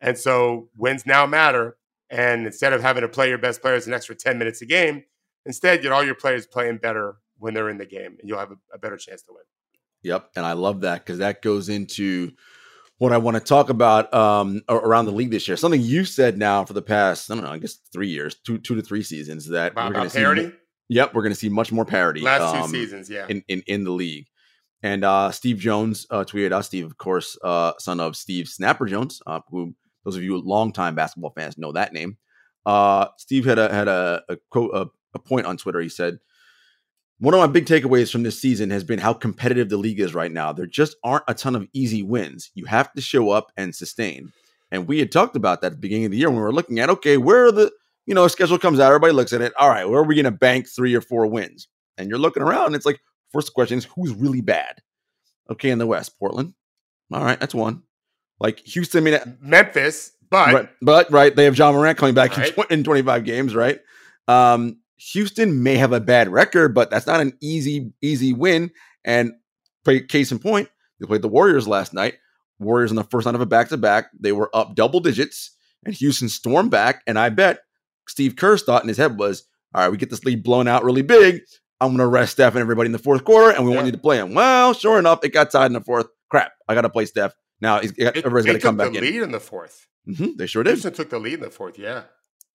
And 0.00 0.18
so 0.18 0.70
wins 0.76 1.06
now 1.06 1.26
matter. 1.26 1.76
And 2.10 2.46
instead 2.46 2.72
of 2.72 2.82
having 2.82 3.02
to 3.02 3.08
play 3.08 3.28
your 3.28 3.38
best 3.38 3.60
players 3.62 3.86
an 3.86 3.92
extra 3.94 4.14
10 4.14 4.38
minutes 4.38 4.60
a 4.62 4.66
game, 4.66 5.04
instead 5.44 5.82
get 5.82 5.92
all 5.92 6.02
your 6.04 6.14
players 6.14 6.46
playing 6.46 6.78
better 6.78 7.16
when 7.38 7.54
they're 7.54 7.70
in 7.70 7.78
the 7.78 7.86
game 7.86 8.16
and 8.18 8.28
you'll 8.28 8.38
have 8.38 8.52
a, 8.52 8.58
a 8.74 8.78
better 8.78 8.96
chance 8.96 9.22
to 9.22 9.32
win. 9.32 9.42
Yep, 10.02 10.30
and 10.36 10.46
I 10.46 10.52
love 10.52 10.82
that 10.82 11.04
because 11.04 11.18
that 11.18 11.42
goes 11.42 11.68
into 11.68 12.32
what 12.98 13.12
I 13.12 13.18
want 13.18 13.36
to 13.36 13.40
talk 13.42 13.68
about 13.68 14.12
um, 14.14 14.62
around 14.68 15.06
the 15.06 15.12
league 15.12 15.30
this 15.30 15.46
year. 15.48 15.56
Something 15.56 15.82
you 15.82 16.04
said 16.04 16.38
now 16.38 16.64
for 16.64 16.72
the 16.72 16.82
past, 16.82 17.30
I 17.30 17.34
don't 17.34 17.44
know, 17.44 17.50
I 17.50 17.58
guess 17.58 17.78
three 17.92 18.08
years, 18.08 18.36
two 18.44 18.58
two 18.58 18.74
to 18.74 18.82
three 18.82 19.02
seasons 19.02 19.48
that 19.48 19.72
About, 19.72 19.88
we're 19.88 19.94
going 19.94 20.04
to 20.04 20.10
see. 20.10 20.18
parity? 20.18 20.52
Yep, 20.88 21.14
we're 21.14 21.22
going 21.22 21.32
to 21.32 21.38
see 21.38 21.48
much 21.48 21.72
more 21.72 21.84
parity. 21.84 22.20
Last 22.20 22.52
two 22.52 22.60
um, 22.62 22.70
seasons, 22.70 23.10
yeah. 23.10 23.26
in, 23.28 23.42
in 23.48 23.62
in 23.66 23.84
the 23.84 23.90
league. 23.90 24.26
And 24.82 25.04
uh, 25.04 25.32
Steve 25.32 25.58
Jones 25.58 26.06
uh, 26.10 26.24
tweeted 26.24 26.52
us. 26.52 26.66
Steve, 26.66 26.86
of 26.86 26.96
course, 26.96 27.36
uh, 27.42 27.72
son 27.78 27.98
of 27.98 28.14
Steve 28.14 28.46
Snapper 28.46 28.86
Jones, 28.86 29.20
uh, 29.26 29.40
who 29.48 29.74
those 30.04 30.16
of 30.16 30.22
you 30.22 30.38
longtime 30.40 30.94
basketball 30.94 31.32
fans 31.36 31.58
know 31.58 31.72
that 31.72 31.92
name. 31.92 32.18
Uh, 32.64 33.08
Steve 33.16 33.44
had 33.44 33.58
a 33.58 33.72
had 33.74 33.88
a, 33.88 34.22
a 34.28 34.36
quote 34.50 34.70
a, 34.74 34.86
a 35.14 35.18
point 35.18 35.46
on 35.46 35.56
Twitter. 35.56 35.80
He 35.80 35.88
said, 35.88 36.18
"One 37.18 37.34
of 37.34 37.40
my 37.40 37.46
big 37.46 37.66
takeaways 37.66 38.10
from 38.12 38.22
this 38.22 38.38
season 38.40 38.70
has 38.70 38.84
been 38.84 38.98
how 38.98 39.12
competitive 39.12 39.68
the 39.68 39.76
league 39.76 40.00
is 40.00 40.14
right 40.14 40.30
now. 40.32 40.52
There 40.52 40.66
just 40.66 40.96
aren't 41.04 41.24
a 41.28 41.34
ton 41.34 41.56
of 41.56 41.66
easy 41.72 42.02
wins. 42.02 42.50
You 42.54 42.64
have 42.66 42.92
to 42.94 43.00
show 43.00 43.30
up 43.30 43.52
and 43.56 43.74
sustain." 43.74 44.32
And 44.72 44.88
we 44.88 44.98
had 44.98 45.12
talked 45.12 45.36
about 45.36 45.60
that 45.60 45.68
at 45.68 45.72
the 45.72 45.78
beginning 45.78 46.06
of 46.06 46.10
the 46.10 46.18
year 46.18 46.28
when 46.28 46.36
we 46.36 46.42
were 46.42 46.52
looking 46.52 46.80
at 46.80 46.90
okay, 46.90 47.16
where 47.16 47.46
are 47.46 47.52
the 47.52 47.70
you 48.06 48.14
know 48.14 48.26
schedule 48.28 48.58
comes 48.58 48.80
out, 48.80 48.88
everybody 48.88 49.12
looks 49.12 49.32
at 49.32 49.40
it. 49.40 49.52
All 49.58 49.68
right, 49.68 49.88
where 49.88 50.00
are 50.00 50.04
we 50.04 50.14
going 50.14 50.24
to 50.24 50.30
bank 50.30 50.68
three 50.68 50.94
or 50.94 51.00
four 51.00 51.26
wins? 51.26 51.68
And 51.98 52.08
you're 52.08 52.18
looking 52.18 52.42
around, 52.42 52.66
and 52.66 52.74
it's 52.76 52.86
like 52.86 53.00
first 53.32 53.54
question 53.54 53.78
is 53.78 53.84
who's 53.84 54.12
really 54.12 54.40
bad? 54.40 54.82
Okay, 55.50 55.70
in 55.70 55.78
the 55.78 55.86
West, 55.86 56.18
Portland. 56.18 56.54
All 57.12 57.24
right, 57.24 57.38
that's 57.38 57.54
one. 57.54 57.82
Like 58.40 58.58
Houston, 58.60 59.06
I 59.06 59.10
mean, 59.10 59.38
Memphis, 59.40 60.10
but 60.28 60.52
right, 60.52 60.68
but 60.82 61.10
right, 61.10 61.34
they 61.34 61.44
have 61.44 61.56
Ja 61.56 61.70
Morant 61.72 61.96
coming 61.96 62.14
back 62.14 62.36
Right. 62.36 62.52
in, 62.70 62.78
in 62.80 62.84
25 62.84 63.24
games, 63.24 63.54
right? 63.54 63.78
Um, 64.28 64.80
Houston 65.12 65.62
may 65.62 65.76
have 65.76 65.92
a 65.92 66.00
bad 66.00 66.28
record, 66.28 66.74
but 66.74 66.90
that's 66.90 67.06
not 67.06 67.20
an 67.20 67.32
easy, 67.40 67.92
easy 68.02 68.32
win. 68.32 68.70
And 69.04 69.32
case 70.08 70.32
in 70.32 70.38
point, 70.38 70.68
they 71.00 71.06
played 71.06 71.22
the 71.22 71.28
Warriors 71.28 71.68
last 71.68 71.92
night. 71.94 72.14
Warriors 72.58 72.90
in 72.90 72.96
the 72.96 73.04
first 73.04 73.26
night 73.26 73.34
of 73.34 73.40
a 73.40 73.46
back 73.46 73.68
to 73.68 73.76
back, 73.76 74.06
they 74.18 74.32
were 74.32 74.50
up 74.54 74.74
double 74.74 75.00
digits, 75.00 75.50
and 75.84 75.94
Houston 75.94 76.28
stormed 76.28 76.70
back. 76.70 77.02
And 77.06 77.18
I 77.18 77.28
bet 77.28 77.60
Steve 78.08 78.36
Kerr's 78.36 78.62
thought 78.62 78.82
in 78.82 78.88
his 78.88 78.96
head 78.96 79.18
was, 79.18 79.44
"All 79.74 79.82
right, 79.82 79.90
we 79.90 79.98
get 79.98 80.08
this 80.10 80.24
lead 80.24 80.42
blown 80.42 80.66
out 80.66 80.82
really 80.84 81.02
big. 81.02 81.42
I'm 81.80 81.88
going 81.88 81.98
to 81.98 82.06
rest 82.06 82.32
Steph 82.32 82.54
and 82.54 82.62
everybody 82.62 82.86
in 82.86 82.92
the 82.92 82.98
fourth 82.98 83.24
quarter, 83.24 83.54
and 83.54 83.64
we 83.64 83.70
Yeah. 83.72 83.76
won't 83.76 83.84
need 83.86 83.92
to 83.94 83.98
play 84.00 84.16
him." 84.18 84.32
Well, 84.32 84.72
sure 84.72 84.98
enough, 84.98 85.20
it 85.22 85.34
got 85.34 85.50
tied 85.50 85.66
in 85.66 85.74
the 85.74 85.82
fourth. 85.82 86.06
Crap, 86.30 86.52
I 86.66 86.74
got 86.74 86.80
to 86.82 86.88
play 86.90 87.04
Steph 87.04 87.34
now. 87.60 87.80
He's, 87.80 87.92
it, 87.92 88.16
everybody's 88.16 88.46
got 88.46 88.52
to 88.54 88.58
come 88.58 88.78
took 88.78 88.86
back 88.86 88.92
the 88.92 89.06
in. 89.06 89.12
lead 89.14 89.22
in 89.22 89.32
the 89.32 89.40
fourth. 89.40 89.86
Mhm, 90.08 90.36
they 90.38 90.46
sure 90.46 90.62
did. 90.62 90.70
Houston 90.70 90.94
took 90.94 91.10
the 91.10 91.18
lead 91.18 91.34
in 91.34 91.40
the 91.40 91.50
fourth. 91.50 91.78
Yeah, 91.78 92.04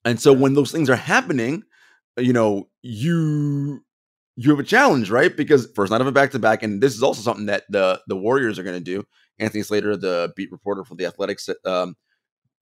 And 0.04 0.20
so 0.20 0.34
when 0.34 0.56
those 0.56 0.72
things 0.72 0.90
are 0.90 0.96
happening, 0.96 1.64
you 2.18 2.34
know, 2.34 2.70
you 2.82 3.84
you 4.36 4.50
have 4.50 4.60
a 4.60 4.64
challenge, 4.64 5.10
right? 5.10 5.36
Because 5.36 5.70
first 5.76 5.92
night 5.92 6.02
of 6.02 6.08
a 6.08 6.12
back 6.12 6.32
to 6.32 6.40
back, 6.40 6.64
and 6.64 6.82
this 6.82 6.96
is 6.96 7.04
also 7.04 7.22
something 7.22 7.48
that 7.48 7.64
the 7.70 8.02
the 8.08 8.16
Warriors 8.16 8.58
are 8.58 8.64
going 8.64 8.78
to 8.78 8.84
do. 8.84 9.04
Anthony 9.40 9.64
Slater, 9.64 9.98
the 9.98 10.32
beat 10.36 10.52
reporter 10.52 10.84
for 10.84 10.96
the 10.96 11.06
Athletics, 11.06 11.50
um, 11.66 11.96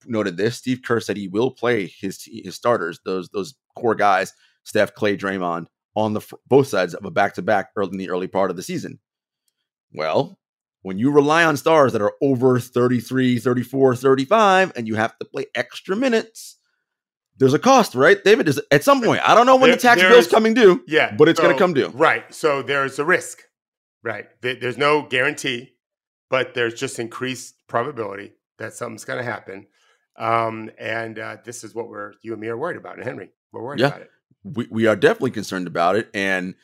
noted 0.06 0.36
this. 0.36 0.56
Steve 0.56 0.80
Kerr 0.84 1.00
said 1.00 1.16
he 1.16 1.28
will 1.28 1.50
play 1.50 1.86
his 1.86 2.22
his 2.24 2.54
starters, 2.54 3.00
those 3.04 3.28
those 3.30 3.54
core 3.76 3.94
guys, 3.94 4.32
Steph, 4.64 4.94
Klay, 4.94 5.18
Draymond, 5.18 5.66
on 5.94 6.14
the 6.14 6.20
both 6.46 6.68
sides 6.68 6.94
of 6.94 7.04
a 7.04 7.10
back 7.10 7.34
to 7.34 7.42
back 7.42 7.70
early 7.76 7.90
in 7.92 7.98
the 7.98 8.10
early 8.10 8.28
part 8.28 8.50
of 8.50 8.56
the 8.56 8.62
season. 8.62 8.98
Well, 9.92 10.38
when 10.82 10.98
you 10.98 11.10
rely 11.10 11.44
on 11.44 11.56
stars 11.56 11.92
that 11.92 12.02
are 12.02 12.14
over 12.22 12.58
33, 12.58 13.38
34, 13.38 13.96
35, 13.96 14.72
and 14.76 14.88
you 14.88 14.94
have 14.94 15.16
to 15.18 15.24
play 15.26 15.46
extra 15.54 15.96
minutes, 15.96 16.56
there's 17.40 17.54
a 17.54 17.58
cost, 17.58 17.96
right, 17.96 18.22
David? 18.22 18.46
Is 18.48 18.60
at 18.70 18.84
some 18.84 19.02
point. 19.02 19.28
I 19.28 19.34
don't 19.34 19.46
know 19.46 19.56
when 19.56 19.70
There- 19.70 19.76
the 19.76 19.82
tax 19.82 20.00
bill's 20.00 20.28
coming 20.28 20.54
due. 20.54 20.84
Yeah, 20.86 21.12
but 21.16 21.28
it's 21.28 21.40
going 21.40 21.52
to 21.52 21.58
come 21.58 21.74
due. 21.74 21.88
Right. 21.88 22.32
So 22.32 22.62
there's 22.62 23.00
a 23.00 23.04
risk. 23.04 23.42
Right. 24.04 24.26
There's 24.40 24.78
no 24.78 25.02
guarantee, 25.02 25.72
but 26.30 26.54
there's 26.54 26.74
just 26.74 26.98
increased 27.00 27.66
probability 27.66 28.34
that 28.58 28.72
something's 28.74 29.04
going 29.04 29.18
to 29.18 29.24
happen. 29.24 29.66
Um, 30.16 30.70
and 30.78 31.18
uh, 31.18 31.36
this 31.44 31.64
is 31.64 31.74
what 31.74 31.88
we're 31.88 32.12
you 32.22 32.32
and 32.32 32.40
me 32.40 32.48
are 32.48 32.56
worried 32.56 32.76
about, 32.76 32.96
and 32.96 33.04
Henry, 33.04 33.30
we're 33.52 33.62
worried 33.62 33.80
Yeah. 33.80 33.88
about 33.88 34.02
it. 34.02 34.10
we, 34.44 34.66
we 34.70 34.86
are 34.86 34.96
definitely 34.96 35.32
concerned 35.32 35.66
about 35.66 35.96
it 35.96 36.08
and 36.14 36.54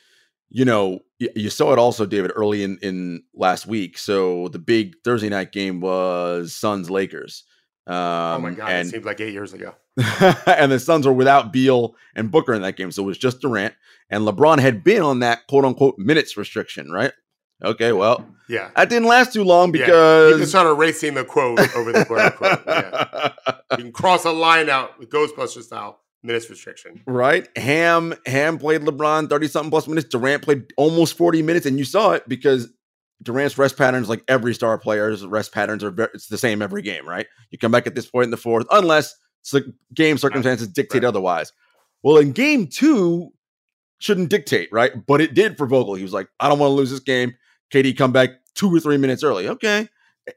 you 0.49 0.65
know 0.65 0.99
you 1.19 1.49
saw 1.51 1.73
it 1.73 1.77
also 1.77 2.05
david 2.07 2.31
early 2.35 2.63
in 2.63 2.77
in 2.81 3.21
last 3.35 3.67
week 3.67 3.97
so 3.99 4.47
the 4.47 4.57
big 4.57 4.95
thursday 5.03 5.29
night 5.29 5.51
game 5.51 5.79
was 5.81 6.53
suns 6.53 6.89
lakers 6.89 7.43
um 7.85 7.95
oh 7.95 8.39
my 8.39 8.51
god, 8.51 8.69
and 8.71 8.87
it 8.87 8.91
seems 8.91 9.05
like 9.05 9.19
eight 9.21 9.33
years 9.33 9.53
ago. 9.53 9.75
and 10.47 10.71
the 10.71 10.79
suns 10.79 11.05
were 11.07 11.13
without 11.13 11.51
beal 11.51 11.95
and 12.15 12.29
booker 12.31 12.53
in 12.53 12.61
that 12.61 12.75
game 12.77 12.91
so 12.91 13.03
it 13.03 13.07
was 13.07 13.17
just 13.17 13.41
durant 13.41 13.73
and 14.09 14.23
lebron 14.23 14.59
had 14.59 14.83
been 14.83 15.01
on 15.01 15.19
that 15.19 15.47
quote 15.47 15.65
unquote 15.65 15.97
minutes 15.97 16.37
restriction 16.37 16.91
right 16.91 17.11
okay 17.63 17.91
well 17.91 18.23
Yeah. 18.47 18.69
that 18.75 18.89
didn't 18.89 19.07
last 19.07 19.33
too 19.33 19.43
long 19.43 19.73
Yeah. 19.73 19.85
You 19.87 19.91
can 19.91 20.33
because 20.37 20.49
start 20.49 20.67
erasing 20.67 21.15
the 21.15 21.23
quote 21.25 21.59
over 21.75 21.91
the 21.91 22.05
quote 22.05 22.19
unquote. 22.19 22.59
Yeah. 22.67 23.33
You 23.71 23.83
can 23.85 23.91
cross 23.91 24.23
a 24.25 24.31
line 24.31 24.69
out 24.69 24.97
with 24.99 25.09
Ghostbuster 25.09 25.61
style 25.63 25.99
minutes 26.23 26.49
restriction. 26.49 27.01
Right. 27.05 27.47
Ham 27.57 28.13
Ham 28.25 28.57
played 28.59 28.81
LeBron 28.81 29.29
30 29.29 29.47
something 29.47 29.69
plus 29.71 29.87
minutes. 29.87 30.07
Durant 30.09 30.43
played 30.43 30.63
almost 30.77 31.17
40 31.17 31.41
minutes, 31.41 31.65
and 31.65 31.77
you 31.77 31.83
saw 31.85 32.11
it 32.11 32.27
because 32.29 32.69
Durant's 33.23 33.57
rest 33.57 33.77
patterns, 33.77 34.07
like 34.09 34.23
every 34.27 34.53
star 34.53 34.77
player's 34.77 35.25
rest 35.25 35.51
patterns, 35.53 35.83
are 35.83 35.91
very, 35.91 36.09
it's 36.13 36.27
the 36.27 36.37
same 36.37 36.61
every 36.61 36.81
game, 36.81 37.07
right? 37.07 37.27
You 37.51 37.57
come 37.57 37.71
back 37.71 37.87
at 37.87 37.95
this 37.95 38.09
point 38.09 38.25
in 38.25 38.31
the 38.31 38.37
fourth, 38.37 38.65
unless 38.71 39.13
game 39.93 40.17
circumstances 40.17 40.67
dictate 40.67 41.03
right. 41.03 41.07
otherwise. 41.07 41.51
Well, 42.03 42.17
in 42.17 42.31
game 42.31 42.67
two, 42.67 43.31
shouldn't 43.99 44.29
dictate, 44.29 44.69
right? 44.71 44.91
But 45.05 45.21
it 45.21 45.33
did 45.33 45.57
for 45.57 45.65
Vogel. 45.65 45.95
He 45.95 46.03
was 46.03 46.13
like, 46.13 46.27
I 46.39 46.47
don't 46.47 46.59
want 46.59 46.69
to 46.69 46.75
lose 46.75 46.91
this 46.91 46.99
game. 46.99 47.33
KD 47.73 47.97
come 47.97 48.11
back 48.11 48.29
two 48.55 48.73
or 48.73 48.79
three 48.79 48.97
minutes 48.97 49.23
early. 49.23 49.47
Okay. 49.47 49.87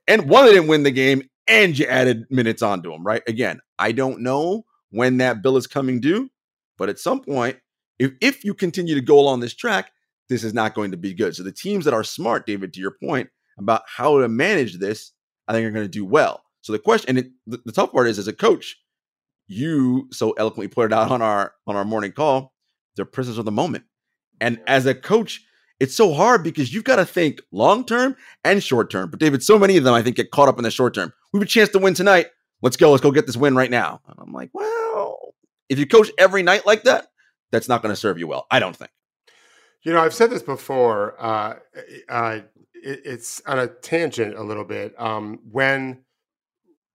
And 0.08 0.28
one, 0.28 0.44
they 0.44 0.52
didn't 0.52 0.68
win 0.68 0.82
the 0.82 0.90
game, 0.90 1.22
and 1.48 1.76
you 1.76 1.86
added 1.86 2.24
minutes 2.30 2.62
onto 2.62 2.92
him, 2.92 3.04
right? 3.04 3.22
Again, 3.26 3.60
I 3.78 3.92
don't 3.92 4.20
know 4.20 4.64
when 4.90 5.18
that 5.18 5.42
bill 5.42 5.56
is 5.56 5.66
coming 5.66 6.00
due, 6.00 6.30
but 6.78 6.88
at 6.88 6.98
some 6.98 7.20
point, 7.20 7.58
if, 7.98 8.12
if 8.20 8.44
you 8.44 8.54
continue 8.54 8.94
to 8.94 9.00
go 9.00 9.18
along 9.18 9.40
this 9.40 9.54
track, 9.54 9.90
this 10.28 10.44
is 10.44 10.54
not 10.54 10.74
going 10.74 10.92
to 10.92 10.96
be 10.96 11.12
good. 11.12 11.34
So 11.34 11.42
the 11.42 11.52
teams 11.52 11.84
that 11.84 11.94
are 11.94 12.04
smart, 12.04 12.46
David, 12.46 12.72
to 12.74 12.80
your 12.80 12.96
point 13.02 13.28
about 13.58 13.82
how 13.86 14.20
to 14.20 14.28
manage 14.28 14.78
this, 14.78 15.12
I 15.48 15.52
think 15.52 15.66
are 15.66 15.72
going 15.72 15.84
to 15.84 15.88
do 15.88 16.04
well. 16.04 16.44
So 16.62 16.72
the 16.72 16.78
question, 16.78 17.10
and 17.10 17.18
it, 17.18 17.32
the, 17.46 17.60
the 17.66 17.72
tough 17.72 17.92
part 17.92 18.06
is, 18.06 18.18
as 18.18 18.28
a 18.28 18.32
coach, 18.32 18.76
you 19.50 20.08
so 20.12 20.30
eloquently 20.32 20.68
put 20.68 20.86
it 20.86 20.92
out 20.92 21.10
on 21.10 21.20
our 21.20 21.52
on 21.66 21.76
our 21.76 21.84
morning 21.84 22.12
call. 22.12 22.52
They're 22.96 23.04
prisoners 23.04 23.38
of 23.38 23.44
the 23.44 23.52
moment, 23.52 23.84
and 24.40 24.60
as 24.66 24.86
a 24.86 24.94
coach, 24.94 25.42
it's 25.80 25.94
so 25.94 26.12
hard 26.12 26.44
because 26.44 26.72
you've 26.72 26.84
got 26.84 26.96
to 26.96 27.04
think 27.04 27.40
long 27.50 27.84
term 27.84 28.16
and 28.44 28.62
short 28.62 28.90
term. 28.90 29.10
But 29.10 29.18
David, 29.18 29.42
so 29.42 29.58
many 29.58 29.76
of 29.76 29.84
them 29.84 29.94
I 29.94 30.02
think 30.02 30.16
get 30.16 30.30
caught 30.30 30.48
up 30.48 30.58
in 30.58 30.64
the 30.64 30.70
short 30.70 30.94
term. 30.94 31.12
We 31.32 31.38
have 31.38 31.46
a 31.46 31.50
chance 31.50 31.68
to 31.70 31.78
win 31.78 31.94
tonight. 31.94 32.26
Let's 32.62 32.76
go. 32.76 32.90
Let's 32.90 33.02
go 33.02 33.10
get 33.10 33.26
this 33.26 33.36
win 33.36 33.56
right 33.56 33.70
now. 33.70 34.00
And 34.06 34.16
I'm 34.20 34.32
like, 34.32 34.50
well, 34.52 35.34
if 35.68 35.78
you 35.78 35.86
coach 35.86 36.10
every 36.18 36.42
night 36.42 36.66
like 36.66 36.84
that, 36.84 37.08
that's 37.50 37.68
not 37.68 37.82
going 37.82 37.92
to 37.92 38.00
serve 38.00 38.18
you 38.18 38.28
well. 38.28 38.46
I 38.50 38.60
don't 38.60 38.76
think. 38.76 38.90
You 39.82 39.92
know, 39.92 40.00
I've 40.00 40.14
said 40.14 40.30
this 40.30 40.42
before. 40.42 41.16
Uh, 41.18 41.56
uh, 42.08 42.40
it, 42.74 43.00
it's 43.04 43.40
on 43.46 43.58
a 43.58 43.66
tangent 43.66 44.36
a 44.36 44.42
little 44.42 44.64
bit. 44.64 44.94
Um, 45.00 45.40
when 45.50 46.04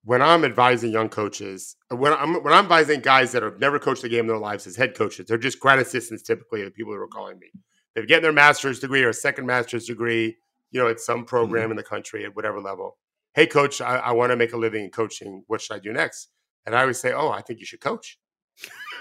when 0.05 0.21
I'm 0.21 0.45
advising 0.45 0.91
young 0.91 1.09
coaches, 1.09 1.75
uh, 1.91 1.95
when 1.95 2.13
I'm 2.13 2.41
when 2.43 2.53
I'm 2.53 2.63
advising 2.65 3.01
guys 3.01 3.31
that 3.33 3.43
have 3.43 3.59
never 3.59 3.79
coached 3.79 4.03
a 4.03 4.09
game 4.09 4.21
in 4.21 4.27
their 4.27 4.37
lives 4.37 4.67
as 4.67 4.75
head 4.75 4.95
coaches, 4.95 5.25
they're 5.27 5.37
just 5.37 5.59
grad 5.59 5.79
assistants 5.79 6.23
typically. 6.23 6.63
The 6.63 6.71
people 6.71 6.93
that 6.93 6.99
are 6.99 7.07
calling 7.07 7.39
me, 7.39 7.51
they're 7.93 8.05
getting 8.05 8.23
their 8.23 8.31
master's 8.31 8.79
degree 8.79 9.03
or 9.03 9.09
a 9.09 9.13
second 9.13 9.45
master's 9.45 9.85
degree. 9.85 10.37
You 10.71 10.81
know, 10.81 10.87
at 10.87 10.99
some 10.99 11.19
mm-hmm. 11.19 11.25
program 11.25 11.71
in 11.71 11.77
the 11.77 11.83
country 11.83 12.25
at 12.25 12.35
whatever 12.35 12.59
level. 12.59 12.97
Hey, 13.33 13.47
coach, 13.47 13.81
I, 13.81 13.97
I 13.97 14.11
want 14.11 14.31
to 14.31 14.35
make 14.35 14.53
a 14.53 14.57
living 14.57 14.83
in 14.83 14.91
coaching. 14.91 15.43
What 15.47 15.61
should 15.61 15.75
I 15.75 15.79
do 15.79 15.91
next? 15.91 16.29
And 16.65 16.75
I 16.75 16.81
always 16.81 16.99
say, 16.99 17.13
Oh, 17.13 17.29
I 17.29 17.41
think 17.41 17.59
you 17.59 17.65
should 17.65 17.81
coach. 17.81 18.19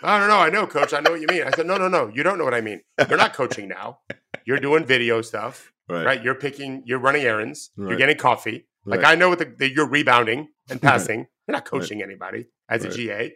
I 0.02 0.18
don't 0.18 0.28
know. 0.28 0.38
I 0.38 0.50
know, 0.50 0.66
coach. 0.66 0.92
I 0.92 1.00
know 1.00 1.12
what 1.12 1.20
you 1.20 1.26
mean. 1.28 1.42
I 1.42 1.50
said, 1.50 1.66
No, 1.66 1.76
no, 1.76 1.88
no. 1.88 2.10
You 2.14 2.22
don't 2.22 2.38
know 2.38 2.44
what 2.44 2.54
I 2.54 2.60
mean. 2.60 2.80
You're 3.08 3.18
not 3.18 3.34
coaching 3.34 3.68
now. 3.68 4.00
You're 4.44 4.60
doing 4.60 4.84
video 4.84 5.22
stuff, 5.22 5.72
right? 5.88 6.22
You're 6.22 6.34
picking, 6.34 6.82
you're 6.86 6.98
running 6.98 7.22
errands, 7.22 7.70
Right. 7.76 7.88
you're 7.90 7.98
getting 7.98 8.16
coffee. 8.16 8.66
Like 8.84 9.00
Right. 9.02 9.12
I 9.12 9.14
know 9.14 9.28
what 9.28 9.38
the, 9.38 9.52
that 9.58 9.72
you're 9.72 9.88
rebounding 9.88 10.48
and 10.70 10.80
passing. 10.90 11.26
You're 11.46 11.52
not 11.56 11.64
coaching 11.64 12.02
anybody 12.02 12.46
as 12.68 12.82
Right. 12.84 12.92
a 12.92 12.96
GA. 12.96 13.34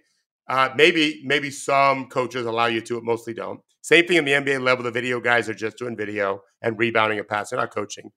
Uh, 0.49 0.71
maybe 0.77 1.23
maybe 1.25 1.51
some 1.51 2.09
coaches 2.09 2.47
allow 2.47 2.67
you 2.67 2.81
to, 2.81 2.95
but 2.95 3.05
mostly 3.05 3.35
don't. 3.35 3.61
Same 3.83 4.07
thing 4.07 4.17
in 4.17 4.25
the 4.25 4.33
NBA 4.33 4.63
level. 4.63 4.85
The 4.85 4.91
video 4.91 5.21
guys 5.21 5.49
are 5.49 5.55
just 5.55 5.79
doing 5.79 5.97
video 5.97 6.43
and 6.63 6.79
rebounding 6.79 7.19
and 7.19 7.29
passing, 7.29 7.59
not 7.59 7.73
coaching. 7.75 8.11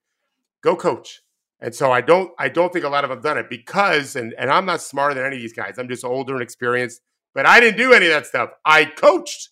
Go 0.63 0.75
coach. 0.75 1.21
And 1.59 1.75
so 1.75 1.91
I 1.91 2.01
don't 2.01 2.31
I 2.39 2.49
don't 2.49 2.71
think 2.73 2.85
a 2.85 2.89
lot 2.89 3.03
of 3.03 3.09
them 3.09 3.17
have 3.17 3.23
done 3.23 3.37
it 3.37 3.49
because 3.49 4.15
and 4.15 4.33
and 4.37 4.49
I'm 4.49 4.65
not 4.65 4.81
smarter 4.81 5.13
than 5.13 5.25
any 5.25 5.35
of 5.35 5.41
these 5.41 5.53
guys. 5.53 5.75
I'm 5.77 5.87
just 5.89 6.03
older 6.05 6.33
and 6.33 6.41
experienced, 6.41 7.01
but 7.35 7.45
I 7.45 7.59
didn't 7.59 7.77
do 7.77 7.93
any 7.93 8.05
of 8.07 8.11
that 8.11 8.25
stuff. 8.25 8.49
I 8.65 8.85
coached. 8.85 9.49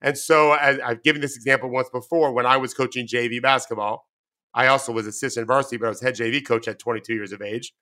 And 0.00 0.16
so 0.18 0.52
as 0.54 0.78
I've 0.80 1.02
given 1.02 1.20
this 1.22 1.36
example 1.36 1.70
once 1.70 1.88
before 1.90 2.32
when 2.32 2.44
I 2.46 2.56
was 2.58 2.74
coaching 2.74 3.06
JV 3.06 3.40
basketball. 3.40 4.06
I 4.54 4.66
also 4.66 4.92
was 4.92 5.06
assistant 5.06 5.46
varsity, 5.46 5.76
but 5.78 5.86
I 5.86 5.88
was 5.90 6.00
head 6.00 6.14
JV 6.14 6.44
coach 6.46 6.68
at 6.68 6.78
22 6.78 7.14
years 7.14 7.32
of 7.32 7.40
age. 7.42 7.72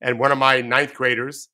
And 0.00 0.18
one 0.18 0.32
of 0.32 0.38
my 0.38 0.60
ninth 0.60 0.94
graders 0.94 1.48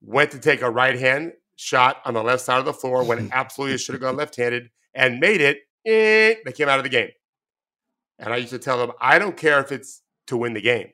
went 0.00 0.30
to 0.32 0.38
take 0.38 0.62
a 0.62 0.70
right 0.70 0.98
hand 0.98 1.32
shot 1.56 1.98
on 2.04 2.14
the 2.14 2.22
left 2.22 2.42
side 2.42 2.58
of 2.58 2.64
the 2.64 2.72
floor 2.72 3.04
when 3.04 3.30
absolutely 3.32 3.78
should 3.78 3.94
have 3.94 4.02
gone 4.02 4.16
left 4.16 4.36
handed 4.36 4.70
and 4.94 5.20
made 5.20 5.40
it. 5.40 5.58
Eh, 5.86 6.34
they 6.44 6.52
came 6.52 6.68
out 6.68 6.78
of 6.78 6.84
the 6.84 6.88
game. 6.88 7.10
And 8.18 8.32
I 8.32 8.36
used 8.38 8.50
to 8.50 8.58
tell 8.58 8.78
them, 8.78 8.92
I 9.00 9.18
don't 9.18 9.36
care 9.36 9.60
if 9.60 9.70
it's 9.72 10.02
to 10.28 10.36
win 10.36 10.54
the 10.54 10.60
game. 10.62 10.88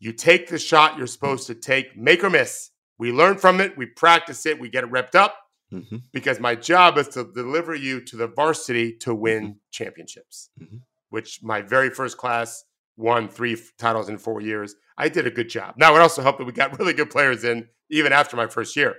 You 0.00 0.12
take 0.12 0.48
the 0.48 0.58
shot 0.58 0.96
you're 0.98 1.06
supposed 1.06 1.46
to 1.48 1.54
take, 1.54 1.96
make 1.96 2.22
or 2.24 2.30
miss. 2.30 2.70
We 2.98 3.12
learn 3.12 3.36
from 3.38 3.60
it, 3.60 3.76
we 3.76 3.86
practice 3.86 4.44
it, 4.46 4.58
we 4.58 4.68
get 4.68 4.84
it 4.84 4.90
repped 4.90 5.14
up 5.14 5.36
Mhm. 5.72 6.02
because 6.12 6.40
my 6.40 6.54
job 6.54 6.96
is 6.98 7.08
to 7.08 7.24
deliver 7.32 7.74
you 7.74 8.00
to 8.00 8.16
the 8.16 8.26
varsity 8.26 8.92
to 8.98 9.14
win 9.14 9.60
championships, 9.70 10.50
Mhm. 10.60 10.80
Which 11.10 11.40
my 11.42 11.62
very 11.62 11.90
first 11.90 12.16
class 12.16 12.64
won 12.96 13.28
three 13.28 13.54
f- 13.54 13.72
titles 13.78 14.08
in 14.08 14.18
four 14.18 14.40
years. 14.40 14.74
I 14.96 15.08
did 15.08 15.26
a 15.26 15.30
good 15.30 15.48
job. 15.48 15.74
Now, 15.78 15.94
it 15.94 16.00
also 16.00 16.22
helped 16.22 16.38
that 16.38 16.44
we 16.44 16.52
got 16.52 16.78
really 16.78 16.92
good 16.92 17.10
players 17.10 17.44
in 17.44 17.68
even 17.90 18.12
after 18.12 18.36
my 18.36 18.46
first 18.46 18.76
year. 18.76 18.96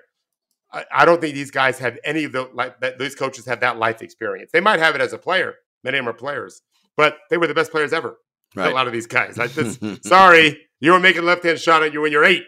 I, 0.71 0.85
I 0.91 1.05
don't 1.05 1.19
think 1.21 1.33
these 1.35 1.51
guys 1.51 1.79
have 1.79 1.97
any 2.03 2.23
of 2.23 2.31
the 2.31 2.49
like 2.53 2.79
that. 2.81 2.99
These 2.99 3.15
coaches 3.15 3.45
have 3.45 3.59
that 3.61 3.77
life 3.77 4.01
experience. 4.01 4.51
They 4.51 4.61
might 4.61 4.79
have 4.79 4.95
it 4.95 5.01
as 5.01 5.13
a 5.13 5.17
player. 5.17 5.55
Many 5.83 5.97
of 5.97 6.05
them 6.05 6.13
are 6.13 6.17
players, 6.17 6.61
but 6.97 7.17
they 7.29 7.37
were 7.37 7.47
the 7.47 7.53
best 7.53 7.71
players 7.71 7.93
ever. 7.93 8.17
A 8.55 8.69
lot 8.69 8.87
of 8.87 8.93
these 8.93 9.05
guys. 9.05 9.37
I 9.37 9.47
this, 9.47 9.79
sorry, 10.03 10.59
you 10.79 10.91
were 10.91 10.99
making 10.99 11.23
left 11.23 11.43
hand 11.43 11.59
shot 11.59 11.83
at 11.83 11.93
you 11.93 12.01
when 12.01 12.11
you're 12.11 12.25
eight. 12.25 12.43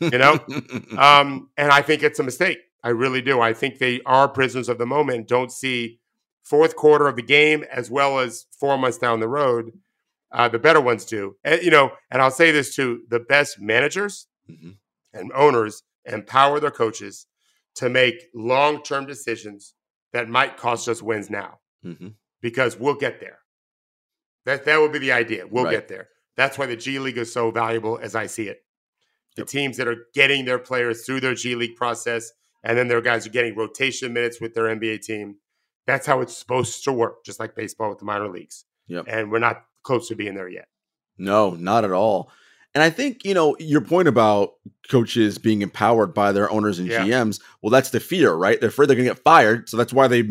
You 0.00 0.18
know, 0.18 0.38
um, 0.98 1.50
and 1.56 1.70
I 1.70 1.82
think 1.82 2.02
it's 2.02 2.18
a 2.18 2.22
mistake. 2.22 2.58
I 2.82 2.90
really 2.90 3.22
do. 3.22 3.40
I 3.40 3.52
think 3.52 3.78
they 3.78 4.00
are 4.04 4.28
prisoners 4.28 4.68
of 4.68 4.78
the 4.78 4.86
moment. 4.86 5.28
Don't 5.28 5.52
see 5.52 6.00
fourth 6.44 6.76
quarter 6.76 7.08
of 7.08 7.16
the 7.16 7.22
game 7.22 7.64
as 7.70 7.90
well 7.90 8.18
as 8.20 8.46
four 8.58 8.76
months 8.78 8.98
down 8.98 9.20
the 9.20 9.28
road. 9.28 9.72
Uh, 10.32 10.48
the 10.48 10.58
better 10.58 10.80
ones 10.80 11.04
do. 11.04 11.36
And, 11.44 11.62
you 11.62 11.70
know, 11.70 11.92
and 12.10 12.20
I'll 12.20 12.30
say 12.30 12.50
this 12.50 12.74
too: 12.74 13.02
the 13.08 13.20
best 13.20 13.60
managers 13.60 14.26
Mhm. 14.50 14.76
and 15.12 15.32
owners 15.32 15.82
empower 16.04 16.60
their 16.60 16.70
coaches 16.70 17.26
to 17.76 17.88
make 17.88 18.28
long-term 18.34 19.06
decisions 19.06 19.74
that 20.12 20.28
might 20.28 20.56
cost 20.56 20.88
us 20.88 21.02
wins 21.02 21.30
now 21.30 21.60
Mhm. 21.84 22.14
because 22.40 22.76
we'll 22.76 22.94
get 22.94 23.20
there. 23.20 23.38
That 24.44 24.64
that 24.64 24.78
would 24.80 24.92
be 24.92 24.98
the 24.98 25.12
idea. 25.12 25.46
We'll 25.46 25.64
Right. 25.64 25.70
get 25.72 25.88
there. 25.88 26.08
That's 26.36 26.58
why 26.58 26.66
the 26.66 26.76
G 26.76 26.98
League 26.98 27.16
is 27.18 27.32
so 27.32 27.50
valuable 27.50 27.98
as 27.98 28.14
I 28.14 28.26
see 28.26 28.48
it. 28.48 28.64
The 29.36 29.42
Yep. 29.42 29.48
teams 29.48 29.76
that 29.78 29.88
are 29.88 30.06
getting 30.14 30.44
their 30.44 30.58
players 30.58 31.04
through 31.06 31.20
their 31.20 31.34
G 31.34 31.54
League 31.54 31.76
process, 31.76 32.32
and 32.62 32.76
then 32.76 32.88
their 32.88 33.00
guys 33.00 33.26
are 33.26 33.30
getting 33.30 33.54
rotation 33.56 34.12
minutes 34.12 34.40
with 34.40 34.54
their 34.54 34.68
NBA 34.68 34.98
team. 34.98 35.38
That's 35.86 36.06
how 36.06 36.20
it's 36.20 36.36
supposed 36.36 36.84
to 36.84 36.92
work, 36.92 37.24
just 37.24 37.38
like 37.40 37.54
baseball 37.54 37.90
with 37.90 37.98
the 37.98 38.04
minor 38.04 38.28
leagues. 38.28 38.64
Yep. 38.88 39.06
And 39.08 39.30
we're 39.30 39.38
not 39.38 39.64
close 39.82 40.08
to 40.08 40.14
being 40.16 40.34
there 40.34 40.48
yet. 40.48 40.68
No, 41.18 41.50
not 41.50 41.84
at 41.84 41.92
all. 41.92 42.30
And 42.74 42.82
I 42.82 42.90
think, 42.90 43.24
you 43.24 43.34
know, 43.34 43.56
your 43.60 43.80
point 43.80 44.08
about 44.08 44.54
coaches 44.90 45.38
being 45.38 45.62
empowered 45.62 46.12
by 46.12 46.32
their 46.32 46.50
owners 46.50 46.78
and 46.78 46.88
Yeah. 46.88 47.04
GMs, 47.04 47.40
well, 47.62 47.70
that's 47.70 47.90
the 47.90 48.00
fear, 48.00 48.32
right? 48.32 48.60
They're 48.60 48.70
afraid 48.70 48.88
they're 48.88 48.96
going 48.96 49.08
to 49.08 49.14
get 49.14 49.22
fired. 49.22 49.68
So 49.68 49.76
that's 49.76 49.92
why 49.92 50.08
they 50.08 50.28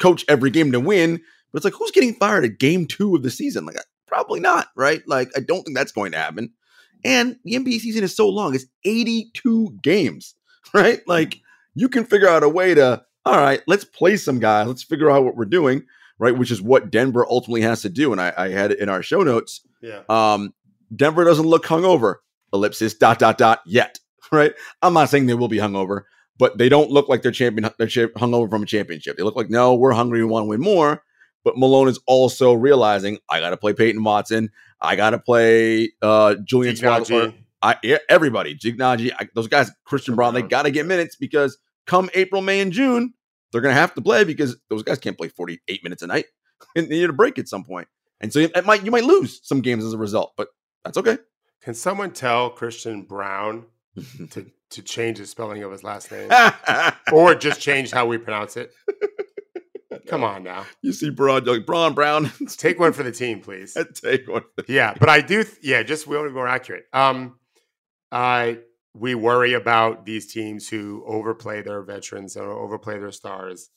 coach 0.00 0.24
every 0.28 0.50
game 0.50 0.72
to 0.72 0.80
win. 0.80 1.20
But 1.52 1.58
it's 1.58 1.64
like, 1.64 1.74
who's 1.74 1.92
getting 1.92 2.14
fired 2.14 2.44
at 2.44 2.58
game 2.58 2.86
two 2.86 3.14
of 3.14 3.22
the 3.22 3.30
season? 3.30 3.64
Like, 3.64 3.76
probably 4.06 4.40
not, 4.40 4.68
right? 4.76 5.02
Like, 5.06 5.30
I 5.36 5.40
don't 5.40 5.62
think 5.62 5.76
that's 5.76 5.92
going 5.92 6.12
to 6.12 6.18
happen. 6.18 6.52
And 7.04 7.36
the 7.44 7.54
NBA 7.54 7.78
season 7.78 8.02
is 8.02 8.16
so 8.16 8.28
long, 8.28 8.54
it's 8.54 8.66
82 8.84 9.78
games. 9.82 10.34
right? 10.74 11.00
Like 11.06 11.40
you 11.74 11.88
can 11.88 12.04
figure 12.04 12.28
out 12.28 12.42
a 12.42 12.48
way 12.48 12.74
to, 12.74 13.02
all 13.24 13.36
right, 13.36 13.62
let's 13.66 13.84
play 13.84 14.16
some 14.16 14.38
guys. 14.38 14.66
Let's 14.66 14.82
figure 14.82 15.10
out 15.10 15.24
what 15.24 15.36
we're 15.36 15.44
doing, 15.44 15.84
right? 16.18 16.36
Which 16.36 16.50
is 16.50 16.62
what 16.62 16.90
Denver 16.90 17.26
ultimately 17.28 17.62
has 17.62 17.82
to 17.82 17.88
do. 17.88 18.12
And 18.12 18.20
I, 18.20 18.32
I 18.36 18.48
had 18.48 18.72
it 18.72 18.78
in 18.78 18.88
our 18.88 19.02
show 19.02 19.22
notes. 19.22 19.60
Yeah. 19.82 20.02
Um, 20.08 20.54
Denver 20.94 21.24
doesn't 21.24 21.46
look 21.46 21.66
hungover, 21.66 22.16
ellipsis, 22.52 22.94
dot, 22.94 23.18
dot, 23.18 23.38
dot, 23.38 23.60
yet, 23.66 23.98
right? 24.32 24.54
I'm 24.82 24.94
not 24.94 25.10
saying 25.10 25.26
they 25.26 25.34
will 25.34 25.48
be 25.48 25.58
hungover, 25.58 26.02
but 26.38 26.58
they 26.58 26.68
don't 26.68 26.90
look 26.90 27.08
like 27.08 27.22
they're 27.22 27.32
champion, 27.32 27.70
they're 27.78 27.88
hungover 27.88 28.50
from 28.50 28.62
a 28.62 28.66
championship. 28.66 29.16
They 29.16 29.22
look 29.22 29.36
like, 29.36 29.50
no, 29.50 29.74
we're 29.74 29.92
hungry, 29.92 30.20
we 30.20 30.30
want 30.30 30.44
to 30.44 30.48
win 30.48 30.60
more. 30.60 31.02
But 31.44 31.56
Malone 31.56 31.88
is 31.88 32.00
also 32.06 32.52
realizing, 32.52 33.18
I 33.30 33.40
got 33.40 33.50
to 33.50 33.56
play 33.56 33.72
Peyton 33.72 34.02
Watson. 34.02 34.50
I 34.80 34.96
got 34.96 35.10
to 35.10 35.18
play 35.18 35.92
uh, 36.02 36.36
Julian 36.44 36.74
Strawther. 36.74 37.34
I 37.60 37.76
yeah, 37.82 37.98
everybody, 38.08 38.54
Jignaji, 38.54 39.10
those 39.34 39.48
guys, 39.48 39.70
Christian 39.84 40.14
Braun, 40.14 40.34
they 40.34 40.42
got 40.42 40.62
to 40.62 40.70
get 40.70 40.86
minutes 40.86 41.16
because 41.16 41.58
come 41.88 42.08
April, 42.14 42.40
May, 42.42 42.60
and 42.60 42.72
June, 42.72 43.14
they're 43.50 43.60
going 43.60 43.74
to 43.74 43.80
have 43.80 43.94
to 43.94 44.00
play 44.00 44.22
because 44.22 44.56
those 44.70 44.84
guys 44.84 44.98
can't 44.98 45.18
play 45.18 45.28
48 45.28 45.82
minutes 45.82 46.02
a 46.02 46.06
night 46.06 46.26
and 46.76 46.86
they 46.90 47.00
need 47.00 47.10
a 47.10 47.12
break 47.12 47.38
at 47.38 47.48
some 47.48 47.64
point. 47.64 47.88
And 48.20 48.32
so 48.32 48.40
it 48.40 48.66
might 48.66 48.84
you 48.84 48.90
might 48.90 49.04
lose 49.04 49.40
some 49.42 49.60
games 49.60 49.84
as 49.84 49.92
a 49.92 49.98
result, 49.98 50.32
but 50.36 50.48
that's 50.84 50.98
okay. 50.98 51.18
Can 51.62 51.74
someone 51.74 52.12
tell 52.12 52.50
Christian 52.50 53.02
Braun 53.02 53.66
to, 54.30 54.46
to 54.70 54.82
change 54.82 55.18
the 55.18 55.26
spelling 55.26 55.62
of 55.62 55.72
his 55.72 55.84
last 55.84 56.10
name? 56.10 56.30
or 57.12 57.34
just 57.34 57.60
change 57.60 57.90
how 57.90 58.06
we 58.06 58.18
pronounce 58.18 58.56
it? 58.56 58.72
Come 60.08 60.24
on 60.24 60.42
now. 60.42 60.64
You 60.82 60.92
see 60.92 61.10
Braun, 61.10 61.44
like 61.44 61.66
Braun 61.66 61.94
Brown. 61.94 62.30
Take 62.56 62.80
one 62.80 62.92
for 62.92 63.02
the 63.02 63.12
team, 63.12 63.40
please. 63.40 63.76
Take 63.94 64.26
one. 64.26 64.42
Yeah, 64.66 64.94
but 64.98 65.08
I 65.08 65.20
do. 65.20 65.44
Th- 65.44 65.56
yeah, 65.62 65.82
just 65.82 66.06
we 66.06 66.16
want 66.16 66.26
to 66.26 66.30
be 66.30 66.34
more 66.34 66.48
accurate. 66.48 66.86
Um, 66.92 67.38
I 68.10 68.58
we 68.98 69.14
worry 69.14 69.54
about 69.54 70.04
these 70.06 70.32
teams 70.32 70.68
who 70.68 71.04
overplay 71.06 71.62
their 71.62 71.82
veterans 71.82 72.36
and 72.36 72.44
overplay 72.46 72.98
their 72.98 73.12
stars. 73.12 73.70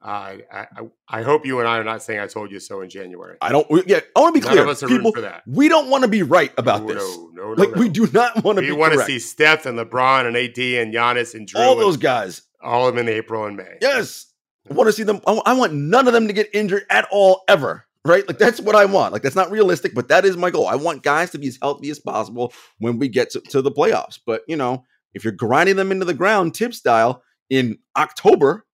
Uh, 0.00 0.06
I, 0.08 0.38
I 0.52 0.66
I 1.08 1.22
hope 1.22 1.44
you 1.44 1.58
and 1.58 1.66
I 1.68 1.78
are 1.78 1.84
not 1.84 2.04
saying 2.04 2.20
I 2.20 2.28
told 2.28 2.52
you 2.52 2.60
so 2.60 2.82
in 2.82 2.88
January. 2.88 3.36
I 3.40 3.50
don't. 3.50 3.68
we- 3.68 3.82
Yeah, 3.86 3.98
I 4.14 4.20
want 4.20 4.34
to 4.36 4.40
be 4.40 4.44
None 4.44 4.52
clear. 4.54 4.62
of 4.62 4.68
us 4.68 4.82
are 4.84 4.88
People, 4.88 5.10
for 5.12 5.22
that. 5.22 5.42
we 5.46 5.68
don't 5.68 5.90
want 5.90 6.02
to 6.04 6.08
be 6.08 6.22
right 6.22 6.52
about 6.56 6.82
no, 6.84 6.94
this. 6.94 7.02
No, 7.02 7.30
no, 7.32 7.42
no. 7.54 7.62
like 7.62 7.74
no. 7.74 7.80
we 7.80 7.88
do 7.88 8.06
not 8.12 8.44
want 8.44 8.58
to 8.60 8.64
We 8.64 8.70
want 8.72 8.92
to 8.92 9.00
see 9.04 9.18
Steph 9.18 9.66
and 9.66 9.76
LeBron 9.76 10.26
and 10.26 10.36
AD 10.36 10.56
and 10.58 10.94
Giannis 10.94 11.34
and 11.34 11.48
Drew 11.48 11.60
all 11.60 11.72
and 11.72 11.80
those 11.82 11.96
guys. 11.96 12.42
all 12.62 12.86
of 12.88 12.94
them 12.94 13.08
in 13.08 13.12
April 13.12 13.44
and 13.46 13.56
May. 13.56 13.78
Yes. 13.80 14.26
I 14.70 14.74
want 14.74 14.86
to 14.86 14.92
see 14.92 15.02
them. 15.02 15.20
I 15.26 15.54
want 15.54 15.72
none 15.72 16.06
of 16.06 16.12
them 16.12 16.28
to 16.28 16.32
get 16.32 16.48
injured 16.52 16.84
at 16.90 17.08
all, 17.10 17.42
ever. 17.48 17.84
Right? 18.08 18.26
Like 18.26 18.38
that's 18.38 18.60
what 18.60 18.74
I 18.74 18.86
want. 18.86 19.12
Like 19.12 19.22
that's 19.22 19.36
not 19.36 19.50
realistic, 19.50 19.94
but 19.94 20.08
that 20.08 20.24
is 20.24 20.36
my 20.36 20.50
goal. 20.50 20.66
I 20.66 20.74
want 20.74 21.02
guys 21.02 21.30
to 21.30 21.38
be 21.38 21.48
as 21.48 21.58
healthy 21.60 21.90
as 21.90 21.98
possible 21.98 22.52
when 22.78 22.98
we 22.98 23.08
get 23.08 23.30
to, 23.30 23.40
to 23.40 23.62
the 23.62 23.70
playoffs. 23.70 24.18
But 24.24 24.42
you 24.48 24.56
know, 24.56 24.84
if 25.14 25.24
you're 25.24 25.32
grinding 25.32 25.76
them 25.76 25.92
into 25.92 26.04
the 26.04 26.14
ground, 26.14 26.56
Thibs 26.56 26.78
style 26.78 27.22
in 27.50 27.78
October, 27.96 28.66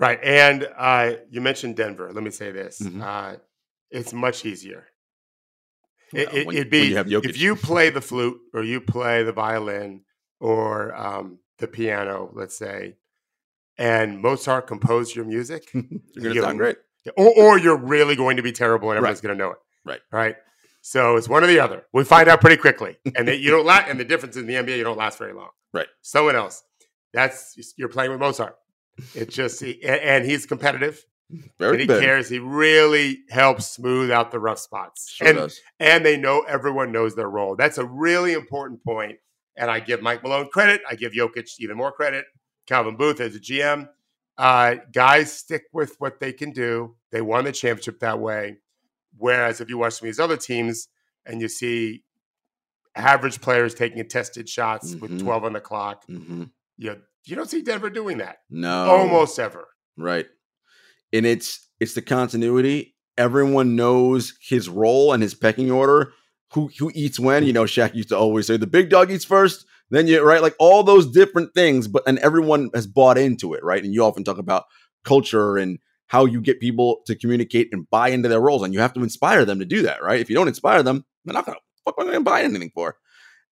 Right. 0.00 0.18
And 0.24 0.66
uh, 0.78 1.12
you 1.30 1.42
mentioned 1.42 1.76
Denver. 1.76 2.10
Let 2.10 2.24
me 2.24 2.30
say 2.30 2.50
this: 2.50 2.80
Mhm. 2.80 3.02
uh, 3.02 3.36
it's 3.90 4.14
much 4.14 4.46
easier. 4.46 4.86
It, 6.14 6.32
it, 6.32 6.46
would 6.46 6.56
when 6.56 6.68
be 6.70 6.86
you 7.06 7.20
if 7.22 7.38
you 7.38 7.54
play 7.54 7.90
the 7.90 8.00
flute 8.00 8.40
or 8.54 8.64
you 8.64 8.80
play 8.80 9.22
the 9.22 9.32
violin 9.32 10.04
or 10.40 10.96
um, 10.96 11.38
the 11.58 11.68
piano, 11.68 12.30
let's 12.32 12.56
say, 12.56 12.96
and 13.76 14.20
Mozart 14.20 14.66
composed 14.66 15.14
your 15.14 15.26
music, 15.26 15.70
you're 15.74 15.84
gonna 16.16 16.40
sound 16.40 16.58
great. 16.58 16.78
Or, 17.16 17.32
or 17.36 17.58
you're 17.58 17.76
really 17.78 18.16
going 18.16 18.36
to 18.36 18.42
be 18.42 18.52
terrible 18.52 18.90
and 18.90 18.96
Right. 19.00 19.08
everyone's 19.10 19.20
going 19.20 19.36
to 19.38 19.44
know 19.44 19.50
it. 19.52 19.58
Right. 19.84 20.00
Right. 20.12 20.36
So 20.82 21.16
it's 21.16 21.28
one 21.28 21.44
or 21.44 21.46
the 21.46 21.60
other. 21.60 21.84
We 21.92 22.04
find 22.04 22.28
out 22.28 22.40
pretty 22.40 22.56
quickly, 22.56 22.96
and 23.16 23.28
that 23.28 23.38
you 23.40 23.50
don't 23.50 23.66
last. 23.66 23.88
And 23.90 24.00
the 24.00 24.04
difference 24.04 24.36
in 24.36 24.46
the 24.46 24.54
NBA, 24.54 24.78
you 24.78 24.84
don't 24.84 24.96
last 24.98 25.18
very 25.18 25.32
long. 25.34 25.50
Right. 25.74 25.88
Someone 26.00 26.36
else. 26.36 26.62
That's 27.12 27.74
you're 27.76 27.88
playing 27.88 28.10
with 28.12 28.20
Mozart. 28.20 28.56
It's 29.14 29.34
just, 29.34 29.60
and- 29.62 29.76
and 29.84 30.24
he's 30.24 30.46
competitive 30.46 31.04
Very 31.58 31.72
and 31.72 31.80
he 31.80 31.86
good. 31.86 32.02
cares. 32.02 32.28
He 32.28 32.38
really 32.38 33.20
helps 33.30 33.66
smooth 33.70 34.10
out 34.10 34.30
the 34.30 34.38
rough 34.38 34.58
spots. 34.58 35.10
Sure 35.10 35.28
and 35.28 35.36
does. 35.38 35.60
and 35.80 36.04
they 36.04 36.16
know 36.16 36.42
everyone 36.42 36.92
knows 36.92 37.14
their 37.14 37.28
role. 37.30 37.56
That's 37.56 37.78
a 37.78 37.84
really 37.84 38.32
important 38.32 38.82
point. 38.84 39.18
And 39.56 39.70
I 39.70 39.80
give 39.80 40.00
Mike 40.02 40.22
Malone 40.22 40.48
credit. 40.50 40.80
I 40.88 40.94
give 40.94 41.12
Jokic 41.12 41.50
even 41.58 41.76
more 41.76 41.92
credit. 41.92 42.24
Calvin 42.66 42.96
Booth 42.96 43.20
as 43.20 43.34
a 43.34 43.40
GM. 43.40 43.88
Uh, 44.40 44.76
guys 44.92 45.30
stick 45.32 45.64
with 45.72 45.94
what 45.98 46.18
they 46.18 46.32
can 46.32 46.50
do. 46.50 46.96
They 47.12 47.20
won 47.20 47.44
the 47.44 47.52
championship 47.52 48.00
that 48.00 48.18
way. 48.18 48.56
Whereas 49.16 49.60
if 49.60 49.68
you 49.68 49.76
watch 49.78 49.94
some 49.94 50.06
of 50.08 50.14
these 50.14 50.18
other 50.20 50.36
teams 50.38 50.88
and 51.26 51.40
you 51.42 51.48
see 51.48 52.04
average 52.96 53.40
players 53.40 53.74
taking 53.74 53.98
contested 53.98 54.48
shots 54.48 54.94
Mhm. 54.94 55.00
with 55.00 55.20
12 55.20 55.44
on 55.44 55.52
the 55.52 55.60
clock, 55.60 56.04
hmm 56.06 56.44
you, 56.78 56.96
you 57.26 57.36
don't 57.36 57.50
see 57.50 57.60
Denver 57.60 57.90
doing 57.90 58.16
that 58.18 58.38
No, 58.48 58.86
almost 58.88 59.38
ever. 59.38 59.68
Right. 59.98 60.26
And 61.12 61.26
it's 61.26 61.68
it's 61.78 61.92
the 61.94 62.00
continuity. 62.02 62.96
Everyone 63.18 63.76
knows 63.76 64.32
his 64.40 64.68
role 64.70 65.12
and 65.12 65.22
his 65.22 65.34
pecking 65.34 65.70
order. 65.70 66.12
Who 66.54 66.70
who 66.78 66.90
eats 66.94 67.20
when? 67.20 67.44
You 67.44 67.52
know, 67.52 67.64
Shaq 67.64 67.94
used 67.94 68.08
to 68.08 68.16
always 68.16 68.46
say 68.46 68.56
the 68.56 68.66
big 68.66 68.88
dog 68.88 69.10
eats 69.10 69.24
first. 69.26 69.66
Then 69.90 70.06
you 70.06 70.22
right, 70.22 70.42
like 70.42 70.54
all 70.58 70.82
those 70.82 71.10
different 71.10 71.52
things, 71.54 71.88
but 71.88 72.02
and 72.06 72.18
everyone 72.20 72.70
has 72.74 72.86
bought 72.86 73.18
into 73.18 73.54
it, 73.54 73.64
right? 73.64 73.82
And 73.82 73.92
you 73.92 74.04
often 74.04 74.24
talk 74.24 74.38
about 74.38 74.64
culture 75.04 75.56
and 75.56 75.78
how 76.06 76.24
you 76.24 76.40
get 76.40 76.60
people 76.60 77.02
to 77.06 77.14
communicate 77.14 77.68
and 77.72 77.88
buy 77.90 78.08
into 78.08 78.28
their 78.28 78.40
roles, 78.40 78.62
and 78.62 78.72
you 78.72 78.80
have 78.80 78.92
to 78.94 79.02
inspire 79.02 79.44
them 79.44 79.58
to 79.58 79.64
do 79.64 79.82
that, 79.82 80.02
right? 80.02 80.20
If 80.20 80.30
you 80.30 80.36
don't 80.36 80.48
inspire 80.48 80.82
them, 80.82 81.04
they're 81.24 81.34
not 81.34 81.46
gonna 81.46 81.58
fuck 81.84 81.96
gonna 81.96 82.20
buy 82.20 82.42
anything 82.42 82.70
for. 82.74 82.96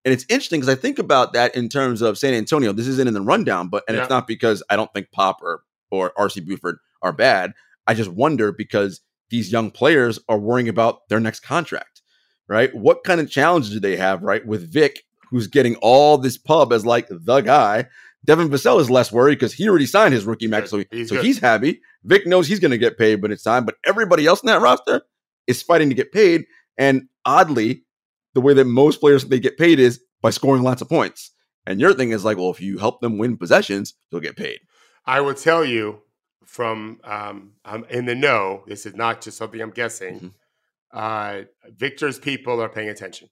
And 0.05 0.15
it's 0.15 0.25
interesting 0.29 0.61
because 0.61 0.75
I 0.75 0.81
think 0.81 0.99
about 0.99 1.33
that 1.33 1.55
in 1.57 1.69
terms 1.69 2.03
of 2.03 2.19
San 2.19 2.35
Antonio. 2.35 2.73
This 2.73 2.87
isn't 2.87 3.09
in 3.09 3.15
the 3.15 3.21
rundown, 3.21 3.69
but 3.69 3.85
and 3.89 3.97
it's 3.97 4.11
not 4.11 4.27
because 4.27 4.63
I 4.71 4.77
don't 4.77 4.93
think 4.95 5.11
Pop 5.13 5.41
or 5.43 5.63
or 5.91 6.13
RC 6.19 6.47
Buford 6.47 6.79
are 7.03 7.13
bad. 7.13 7.53
I 7.87 7.95
just 7.95 8.11
wonder 8.11 8.53
because 8.53 9.01
these 9.31 9.53
young 9.53 9.71
players 9.71 10.19
are 10.29 10.39
worrying 10.39 10.69
about 10.69 11.09
their 11.09 11.21
next 11.21 11.41
contract, 11.41 12.03
right? 12.49 12.75
What 12.75 13.05
kind 13.05 13.21
of 13.21 13.31
challenges 13.31 13.71
do 13.73 13.81
they 13.81 13.97
have, 13.97 14.23
right? 14.23 14.47
With 14.47 14.73
Vic, 14.73 15.03
who's 15.31 15.47
getting 15.47 15.77
all 15.77 16.19
this 16.19 16.37
pub 16.39 16.73
as 16.73 16.85
like 16.87 17.09
the 17.11 17.41
guy. 17.41 17.87
Devin 18.25 18.49
Vassell 18.49 18.81
is 18.81 18.91
less 18.91 19.13
worried 19.13 19.37
because 19.37 19.53
he 19.55 19.69
already 19.69 19.87
signed 19.87 20.13
his 20.13 20.25
rookie 20.25 20.49
max, 20.49 20.71
so, 20.71 20.79
he- 20.79 20.87
He's 20.91 21.09
so 21.09 21.17
good. 21.17 21.25
he's 21.25 21.39
happy. 21.39 21.81
Vic 22.05 22.27
knows 22.27 22.47
he's 22.49 22.59
going 22.61 22.73
to 22.73 22.79
get 22.79 22.99
paid 22.99 23.23
when 23.23 23.31
it's 23.33 23.43
time, 23.45 23.65
but 23.65 23.77
everybody 23.85 24.27
else 24.27 24.43
in 24.43 24.49
that 24.49 24.61
roster 24.61 25.03
is 25.47 25.63
fighting 25.63 25.89
to 25.89 25.95
get 25.95 26.13
paid. 26.13 26.45
And 26.77 27.09
oddly, 27.25 27.85
the 28.35 28.41
way 28.41 28.55
that 28.55 28.65
most 28.65 29.01
players 29.01 29.25
they 29.25 29.41
get 29.41 29.57
paid 29.57 29.79
is 29.79 30.01
by 30.21 30.31
scoring 30.31 30.63
lots 30.63 30.83
of 30.83 30.89
points. 30.89 31.31
And 31.67 31.81
your 31.81 31.95
thing 31.95 32.11
is 32.11 32.25
like, 32.25 32.37
well, 32.39 32.51
if 32.51 32.61
you 32.61 32.79
help 32.79 33.01
them 33.01 33.19
win 33.19 33.37
possessions, 33.37 33.95
you'll 34.11 34.21
get 34.21 34.37
paid. 34.37 34.61
I 35.07 35.21
will 35.21 35.35
tell 35.35 35.65
you 35.65 36.01
from 36.45 37.01
um, 37.05 37.53
I'm 37.65 37.85
in 37.85 38.07
the 38.07 38.15
know. 38.15 38.65
This 38.67 38.85
is 38.87 38.95
not 38.95 39.21
just 39.21 39.37
something 39.39 39.61
I'm 39.61 39.71
guessing. 39.71 40.21
Mhm. 40.21 40.33
Uh, 40.93 41.45
Victor's 41.77 42.19
people 42.19 42.61
are 42.63 42.69
paying 42.69 42.89
attention 42.89 43.29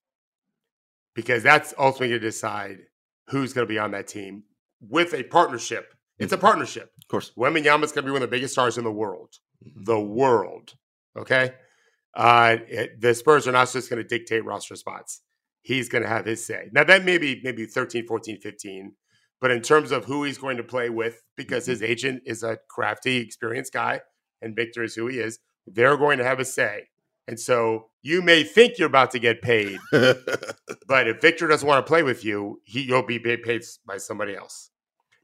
because 1.16 1.42
that's 1.42 1.74
ultimately 1.78 2.10
going 2.10 2.20
to 2.20 2.26
decide 2.28 2.78
who's 3.30 3.52
going 3.52 3.66
to 3.66 3.72
be 3.72 3.78
on 3.80 3.90
that 3.90 4.06
team 4.06 4.44
with 4.80 5.14
a 5.14 5.24
partnership. 5.24 5.92
It's 6.18 6.32
a 6.32 6.38
partnership. 6.38 6.92
Of 7.02 7.08
course. 7.08 7.32
Wembanyama's 7.36 7.90
going 7.92 8.04
to 8.04 8.08
be 8.08 8.10
one 8.12 8.22
of 8.22 8.30
the 8.30 8.36
biggest 8.36 8.52
stars 8.54 8.78
in 8.78 8.84
the 8.84 8.92
world. 8.92 9.34
Mhm. 9.66 9.84
The 9.86 10.00
world. 10.00 10.74
Okay. 11.18 11.54
Uh, 12.14 12.58
it- 12.68 13.00
the 13.00 13.14
Spurs 13.14 13.48
are 13.48 13.52
not 13.52 13.70
just 13.72 13.90
going 13.90 14.02
to 14.02 14.08
dictate 14.08 14.44
roster 14.44 14.76
spots. 14.76 15.22
He's 15.62 15.88
going 15.88 16.02
to 16.02 16.08
have 16.08 16.24
his 16.26 16.46
say. 16.46 16.68
Now, 16.72 16.84
that 16.84 17.04
may 17.04 17.18
be 17.18 17.40
maybe 17.42 17.66
13, 17.66 18.06
14, 18.06 18.40
15. 18.40 18.94
But 19.40 19.50
in 19.50 19.60
terms 19.60 19.90
of 19.92 20.04
who 20.06 20.24
he's 20.24 20.38
going 20.38 20.56
to 20.56 20.62
play 20.62 20.88
with, 20.88 21.22
because 21.36 21.66
his 21.66 21.82
agent 21.82 22.22
is 22.24 22.42
a 22.42 22.58
crafty, 22.70 23.16
experienced 23.18 23.72
guy, 23.72 24.00
and 24.40 24.56
Victor 24.56 24.82
is 24.82 24.94
who 24.94 25.08
he 25.08 25.18
is, 25.18 25.38
they're 25.66 25.96
going 25.98 26.16
to 26.18 26.24
have 26.24 26.40
a 26.40 26.44
say. 26.44 26.88
And 27.28 27.38
so 27.40 27.88
you 28.02 28.22
may 28.22 28.44
think 28.44 28.78
you're 28.78 28.86
about 28.86 29.10
to 29.12 29.18
get 29.18 29.42
paid, 29.42 29.78
but 29.90 31.08
if 31.08 31.20
Victor 31.20 31.46
doesn't 31.48 31.66
want 31.66 31.84
to 31.84 31.88
play 31.88 32.02
with 32.02 32.24
you, 32.24 32.60
he, 32.64 32.82
you'll 32.82 33.02
be 33.02 33.18
paid 33.18 33.62
by 33.86 33.96
somebody 33.98 34.36
else. 34.36 34.70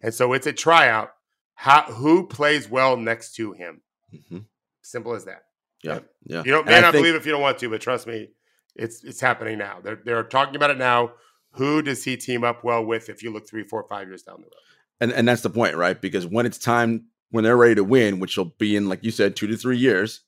And 0.01 0.13
so 0.13 0.33
it's 0.33 0.47
a 0.47 0.53
tryout. 0.53 1.11
How, 1.55 1.83
who 1.83 2.27
plays 2.27 2.69
well 2.69 2.97
next 2.97 3.35
to 3.37 3.53
him? 3.53 3.83
Mhm. 4.13 4.47
Simple 4.83 5.15
as 5.15 5.27
that. 5.27 5.45
Yeah. 5.83 6.01
Yeah. 6.25 6.43
You 6.45 6.51
don't 6.53 6.67
may 6.67 6.77
I 6.79 6.81
not 6.81 6.93
think- 6.93 7.05
believe 7.05 7.15
if 7.15 7.25
you 7.25 7.33
don't 7.33 7.41
want 7.43 7.59
to, 7.59 7.69
but 7.71 7.81
trust 7.81 8.07
me, 8.07 8.31
it's 8.75 9.05
it's 9.05 9.21
happening 9.21 9.59
now. 9.59 9.79
They're 9.83 10.01
they're 10.05 10.23
talking 10.25 10.57
about 10.57 10.71
it 10.71 10.79
now. 10.79 11.13
Who 11.53 11.83
does 11.83 12.03
he 12.03 12.17
team 12.17 12.43
up 12.43 12.65
well 12.65 12.85
with 12.85 13.09
if 13.11 13.23
you 13.23 13.31
look 13.33 13.49
three, 13.49 13.63
four, 13.65 13.85
five 13.89 14.09
years 14.09 14.23
down 14.23 14.37
the 14.39 14.45
road? 14.45 14.53
and 15.01 15.13
and 15.13 15.29
that's 15.29 15.43
the 15.43 15.51
point, 15.51 15.77
right? 15.77 16.01
Because 16.01 16.27
when 16.27 16.47
it's 16.47 16.59
time, 16.59 17.07
when 17.31 17.45
they're 17.45 17.57
ready 17.57 17.75
to 17.77 17.85
win, 17.85 18.19
which 18.19 18.37
will 18.37 18.55
be 18.59 18.75
in, 18.77 18.89
like 18.89 19.05
you 19.05 19.11
said, 19.11 19.37
two 19.37 19.47
to 19.47 19.57
three 19.57 19.77
years, 19.77 20.21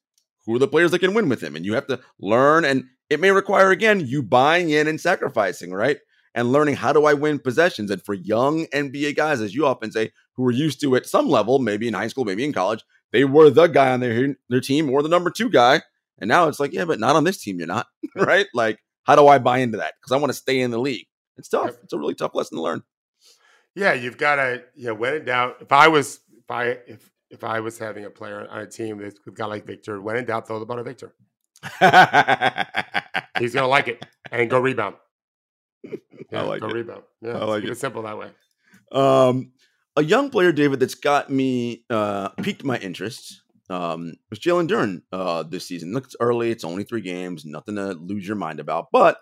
who 0.47 0.55
are 0.55 0.59
the 0.59 0.69
players 0.69 0.91
that 0.91 0.99
can 1.01 1.15
win 1.15 1.29
with 1.29 1.43
him? 1.43 1.57
And 1.57 1.65
you 1.65 1.75
have 1.75 1.87
to 1.89 2.01
learn, 2.19 2.65
and 2.65 2.85
it 3.11 3.21
may 3.21 3.31
require 3.31 3.71
again 3.71 4.01
you 4.01 4.23
buying 4.23 4.71
in 4.71 4.87
and 4.87 5.01
sacrificing, 5.01 5.73
right? 5.73 5.99
And 6.35 6.53
learning 6.53 6.77
how 6.77 6.93
do 6.93 7.05
I 7.05 7.15
win 7.15 7.39
possessions. 7.39 7.91
And 7.91 8.03
for 8.03 8.15
young 8.15 8.67
NBA 8.67 9.17
guys, 9.17 9.41
as 9.41 9.55
you 9.55 9.67
often 9.67 9.93
say, 9.93 10.11
who 10.35 10.47
are 10.47 10.53
used 10.53 10.81
to 10.81 10.97
at 10.97 11.07
some 11.07 11.29
level, 11.29 11.59
maybe 11.61 11.87
in 11.87 11.95
high 11.95 12.09
school, 12.09 12.25
maybe 12.25 12.45
in 12.45 12.53
college, 12.53 12.83
they 13.13 13.25
were 13.25 13.51
the 13.51 13.69
guy 13.69 13.93
on 13.93 14.01
their 14.01 14.35
their 14.49 14.61
team 14.61 14.91
or 14.91 15.03
the 15.03 15.09
number 15.09 15.31
two 15.31 15.49
guy. 15.49 15.83
And 16.19 16.29
now 16.29 16.49
it's 16.49 16.61
like, 16.61 16.73
yeah, 16.73 16.85
but 16.85 17.01
not 17.01 17.17
on 17.17 17.25
this 17.25 17.41
team, 17.41 17.59
you're 17.59 17.67
not, 17.67 17.87
right? 18.17 18.47
Like, 18.55 18.79
how 19.05 19.17
do 19.17 19.29
I 19.29 19.39
buy 19.39 19.59
into 19.59 19.79
that? 19.79 19.95
Because 20.01 20.13
I 20.13 20.19
want 20.19 20.31
to 20.31 20.39
stay 20.39 20.61
in 20.61 20.71
the 20.71 20.79
league. 20.79 21.07
It's 21.37 21.49
tough. 21.49 21.75
It's 21.83 21.93
a 21.93 21.99
really 21.99 22.15
tough 22.15 22.35
lesson 22.35 22.57
to 22.59 22.63
learn. 22.63 22.83
Yeah, 23.75 23.93
you've 23.93 24.19
got 24.19 24.37
to, 24.37 24.63
you 24.77 24.87
know, 24.87 24.95
when 24.95 25.15
in 25.15 25.25
doubt, 25.25 25.57
if 25.61 25.73
I 25.73 25.89
was, 25.89 26.21
if 26.33 26.51
I, 26.51 26.79
if, 26.87 27.11
if 27.35 27.45
I 27.45 27.61
was 27.61 27.79
having 27.79 28.05
a 28.05 28.11
player 28.11 28.47
on 28.49 28.61
a 28.61 28.67
team 28.67 28.99
that's 28.99 29.19
a 29.27 29.31
guy 29.31 29.47
like 29.47 29.67
Victor, 29.67 30.01
when 30.01 30.17
in 30.17 30.25
doubt, 30.25 30.47
throw 30.47 30.59
the 30.59 30.67
ball 30.67 30.77
to 30.77 30.83
Victor. 30.83 31.15
He's 33.39 33.53
going 33.53 33.65
to 33.65 33.69
like 33.69 33.89
it 33.89 34.05
and 34.33 34.49
go 34.49 34.59
rebound. 34.61 34.97
Yeah, 36.31 36.43
like 36.43 36.61
go 36.61 36.69
it. 36.69 36.75
rebound. 36.75 37.03
Yeah, 37.21 37.39
I 37.39 37.45
like 37.45 37.63
keep 37.63 37.73
it. 37.73 37.79
simple 37.79 38.03
that 38.03 38.19
way. 38.19 38.31
Um, 38.93 39.53
a 39.97 40.03
young 40.03 40.31
player, 40.31 40.53
David, 40.53 40.81
that's 40.81 40.95
got 40.95 41.31
me 41.31 41.85
uh, 41.91 42.31
piqued 42.31 42.65
my 42.65 42.79
interest 42.79 43.43
um, 43.71 44.15
was 44.31 44.39
Jalen 44.39 44.69
Duren 44.69 45.03
uh, 45.13 45.43
this 45.43 45.67
season. 45.67 45.93
Look, 45.93 46.05
it's 46.05 46.17
early; 46.21 46.51
it's 46.51 46.65
only 46.65 46.85
three 46.85 47.01
games, 47.01 47.45
nothing 47.45 47.77
to 47.77 47.93
lose 47.95 48.27
your 48.27 48.37
mind 48.37 48.61
about. 48.61 48.89
But 48.93 49.19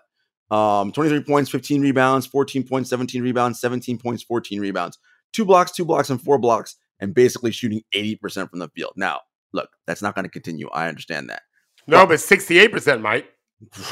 um, 0.51 0.91
23 0.91 1.21
points, 1.23 1.49
15 1.49 1.81
rebounds, 1.81 2.25
14 2.25 2.67
points, 2.67 2.89
17 2.89 3.23
rebounds, 3.23 3.59
17 3.59 3.97
points, 3.97 4.23
14 4.23 4.59
rebounds, 4.59 4.97
two 5.31 5.45
blocks, 5.45 5.71
two 5.71 5.85
blocks, 5.85 6.09
and 6.09 6.21
four 6.21 6.37
blocks, 6.37 6.75
and 7.03 7.13
basically 7.13 7.51
shooting 7.51 7.83
80% 7.93 8.49
from 8.49 8.59
the 8.59 8.69
field. 8.69 8.93
Now, 8.95 9.19
look, 9.51 9.69
that's 9.85 10.01
not 10.01 10.15
going 10.15 10.23
to 10.23 10.31
continue. 10.31 10.69
I 10.69 10.87
understand 10.87 11.29
that. 11.29 11.41
No, 11.85 12.07
but 12.07 12.15
68% 12.19 13.01
might. 13.01 13.25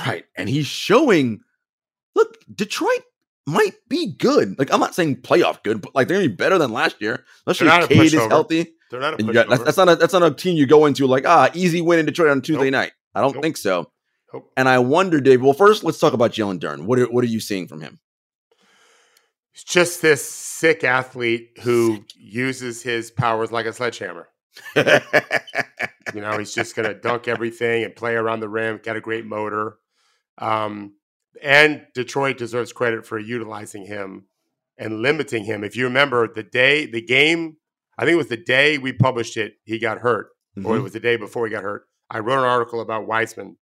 Right. 0.07 0.23
And 0.37 0.47
he's 0.47 0.65
showing, 0.65 1.41
look, 2.15 2.37
Detroit 2.55 3.01
might 3.45 3.73
be 3.89 4.13
good. 4.13 4.57
Like, 4.57 4.73
I'm 4.73 4.79
not 4.79 4.95
saying 4.95 5.17
playoff 5.17 5.61
good, 5.61 5.81
but 5.81 5.93
like 5.93 6.07
they're 6.07 6.17
gonna 6.19 6.29
be 6.29 6.35
better 6.35 6.57
than 6.57 6.71
last 6.71 7.01
year. 7.01 7.25
Especially 7.45 7.67
They're 7.67 7.81
if 7.83 7.89
Cade 7.89 8.13
is 8.13 8.27
healthy. 8.27 8.73
They're 8.89 9.01
not 9.01 9.19
a 9.19 9.23
got, 9.23 9.49
that's, 9.49 9.63
that's 9.63 9.77
not 9.77 9.89
a 9.89 9.95
that's 9.95 10.13
not 10.13 10.23
a 10.23 10.31
team 10.31 10.55
you 10.57 10.65
go 10.65 10.85
into 10.85 11.05
like, 11.07 11.25
ah, 11.25 11.49
easy 11.53 11.81
win 11.81 11.99
in 11.99 12.05
Detroit 12.05 12.29
on 12.29 12.41
Tuesday 12.41 12.65
Nope. 12.69 12.71
night. 12.71 12.91
I 13.15 13.21
don't 13.21 13.33
Nope. 13.33 13.43
think 13.43 13.57
so. 13.57 13.91
Nope. 14.33 14.51
And 14.55 14.69
I 14.69 14.79
wonder, 14.79 15.19
Dave. 15.19 15.41
Well, 15.41 15.53
first 15.53 15.83
let's 15.83 15.99
talk 15.99 16.13
about 16.13 16.31
Jalen 16.31 16.59
Duren. 16.59 16.83
What 16.85 16.99
are, 16.99 17.05
what 17.05 17.23
are 17.23 17.27
you 17.27 17.39
seeing 17.39 17.67
from 17.67 17.81
him? 17.81 17.99
He's 19.53 19.63
just 19.63 20.01
this 20.01 20.23
sick 20.27 20.83
athlete 20.83 21.57
who 21.61 22.03
uses 22.15 22.81
his 22.81 23.11
powers 23.11 23.51
like 23.51 23.65
a 23.65 23.73
sledgehammer. 23.73 24.29
You 24.75 26.21
know, 26.21 26.37
he's 26.37 26.53
just 26.53 26.75
going 26.75 26.87
to 26.93 26.95
dunk 26.95 27.27
everything 27.27 27.83
and 27.83 27.95
play 27.95 28.15
around 28.15 28.39
the 28.41 28.49
rim, 28.49 28.79
got 28.83 28.95
a 28.97 29.01
great 29.01 29.25
motor. 29.25 29.77
Um, 30.37 30.95
and 31.41 31.85
Detroit 31.93 32.37
deserves 32.37 32.73
credit 32.73 33.05
for 33.05 33.17
utilizing 33.19 33.85
him 33.85 34.25
and 34.77 35.01
limiting 35.01 35.43
him. 35.43 35.63
If 35.63 35.75
you 35.75 35.85
remember 35.85 36.27
the 36.33 36.43
day, 36.43 36.85
the 36.85 37.01
game, 37.01 37.57
I 37.97 38.03
think 38.05 38.13
it 38.13 38.17
was 38.17 38.27
the 38.27 38.37
day 38.37 38.77
we 38.77 38.93
published 38.93 39.37
it, 39.37 39.55
he 39.63 39.79
got 39.79 39.99
hurt, 39.99 40.29
or 40.63 40.75
it 40.75 40.79
Mhm. 40.79 40.83
was 40.83 40.93
the 40.93 40.99
day 40.99 41.15
before 41.17 41.45
he 41.45 41.51
got 41.51 41.63
hurt. 41.63 41.87
I 42.09 42.19
wrote 42.19 42.39
an 42.39 42.45
article 42.45 42.81
about 42.81 43.07
Wiseman 43.07 43.57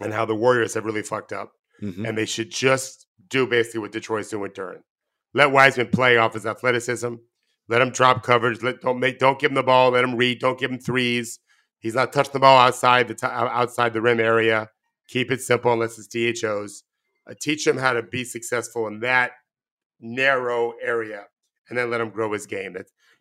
and 0.00 0.12
how 0.12 0.24
the 0.24 0.34
Warriors 0.34 0.74
have 0.74 0.84
really 0.86 1.02
fucked 1.02 1.32
up 1.32 1.52
Mhm. 1.82 2.08
and 2.08 2.18
they 2.18 2.26
should 2.26 2.50
just 2.50 3.03
do 3.28 3.46
basically 3.46 3.80
what 3.80 3.92
Detroit's 3.92 4.30
doing 4.30 4.50
Duren. 4.50 4.82
Let 5.32 5.52
Wiseman 5.52 5.88
play 5.88 6.16
off 6.16 6.34
his 6.34 6.46
athleticism. 6.46 7.14
Let 7.68 7.82
him 7.82 7.90
drop 7.90 8.22
coverage. 8.22 8.62
Let 8.62 8.80
don't 8.80 9.00
make 9.00 9.18
don't 9.18 9.38
give 9.38 9.50
him 9.50 9.56
the 9.56 9.62
ball. 9.62 9.90
Let 9.90 10.04
him 10.04 10.16
read. 10.16 10.40
Don't 10.40 10.58
give 10.58 10.70
him 10.70 10.78
threes. 10.78 11.40
He's 11.78 11.94
not 11.94 12.12
touching 12.12 12.32
the 12.32 12.40
ball 12.40 12.58
outside 12.58 13.08
the 13.08 13.14
t- 13.14 13.26
outside 13.26 13.92
the 13.92 14.02
rim 14.02 14.20
area. 14.20 14.70
Keep 15.08 15.30
it 15.30 15.40
simple 15.40 15.72
unless 15.72 15.98
it's 15.98 16.08
DHOs. 16.08 16.84
Uh, 17.28 17.34
teach 17.40 17.66
him 17.66 17.76
how 17.76 17.92
to 17.92 18.02
be 18.02 18.24
successful 18.24 18.86
in 18.86 19.00
that 19.00 19.32
narrow 20.00 20.74
area, 20.82 21.24
and 21.68 21.76
then 21.76 21.90
let 21.90 22.00
him 22.00 22.10
grow 22.10 22.32
his 22.32 22.46
game. 22.46 22.76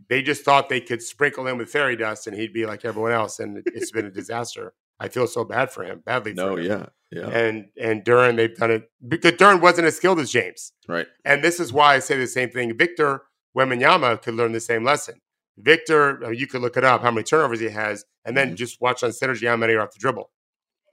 They 0.10 0.22
just 0.22 0.44
thought 0.44 0.70
they 0.70 0.82
could 0.82 1.02
sprinkle 1.02 1.48
him 1.48 1.58
with 1.58 1.70
fairy 1.70 1.96
dust 1.96 2.28
and 2.28 2.36
he'd 2.36 2.54
be 2.54 2.66
like 2.66 2.84
everyone 2.86 3.13
else, 3.13 3.39
and 3.39 3.63
it's 3.66 3.92
been 3.92 4.06
a 4.06 4.12
disaster. 4.12 4.74
I 4.99 5.10
feel 5.10 5.27
so 5.27 5.43
bad 5.43 5.71
for 5.71 5.84
him, 5.84 6.01
badly 6.06 6.32
for 6.34 6.38
no, 6.38 6.56
him 6.56 6.65
yeah, 6.65 6.86
yeah, 7.12 7.27
and 7.29 7.65
and 7.82 8.03
Duren 8.06 8.36
they've 8.38 8.56
done 8.56 8.71
it 8.71 8.89
because 9.08 9.34
Duren 9.34 9.60
wasn't 9.62 9.88
as 9.88 9.97
skilled 9.97 10.19
as 10.19 10.32
James. 10.32 10.71
right. 10.88 11.08
And 11.25 11.43
this 11.43 11.60
is 11.60 11.73
why 11.73 11.95
I 11.95 11.99
say 11.99 12.17
the 12.17 12.27
same 12.27 12.49
thing. 12.49 12.77
Victor 12.77 13.23
Wembanyama 13.58 14.21
could 14.21 14.36
learn 14.36 14.51
the 14.51 14.60
same 14.60 14.84
lesson. 14.84 15.15
Victor, 15.58 16.23
uh, 16.25 16.29
you 16.29 16.47
could 16.47 16.62
look 16.62 16.77
it 16.77 16.84
up 16.84 17.01
how 17.01 17.12
many 17.12 17.23
turnovers 17.23 17.60
he 17.60 17.69
has, 17.69 18.06
and 18.25 18.36
then 18.36 18.51
Mhm. 18.51 18.56
just 18.56 18.82
watch 18.82 19.03
on 19.03 19.12
synergy 19.12 19.47
how 19.47 19.56
many 19.58 19.73
are 19.73 19.82
off 19.82 19.91
the 19.93 19.99
dribble. 19.99 20.32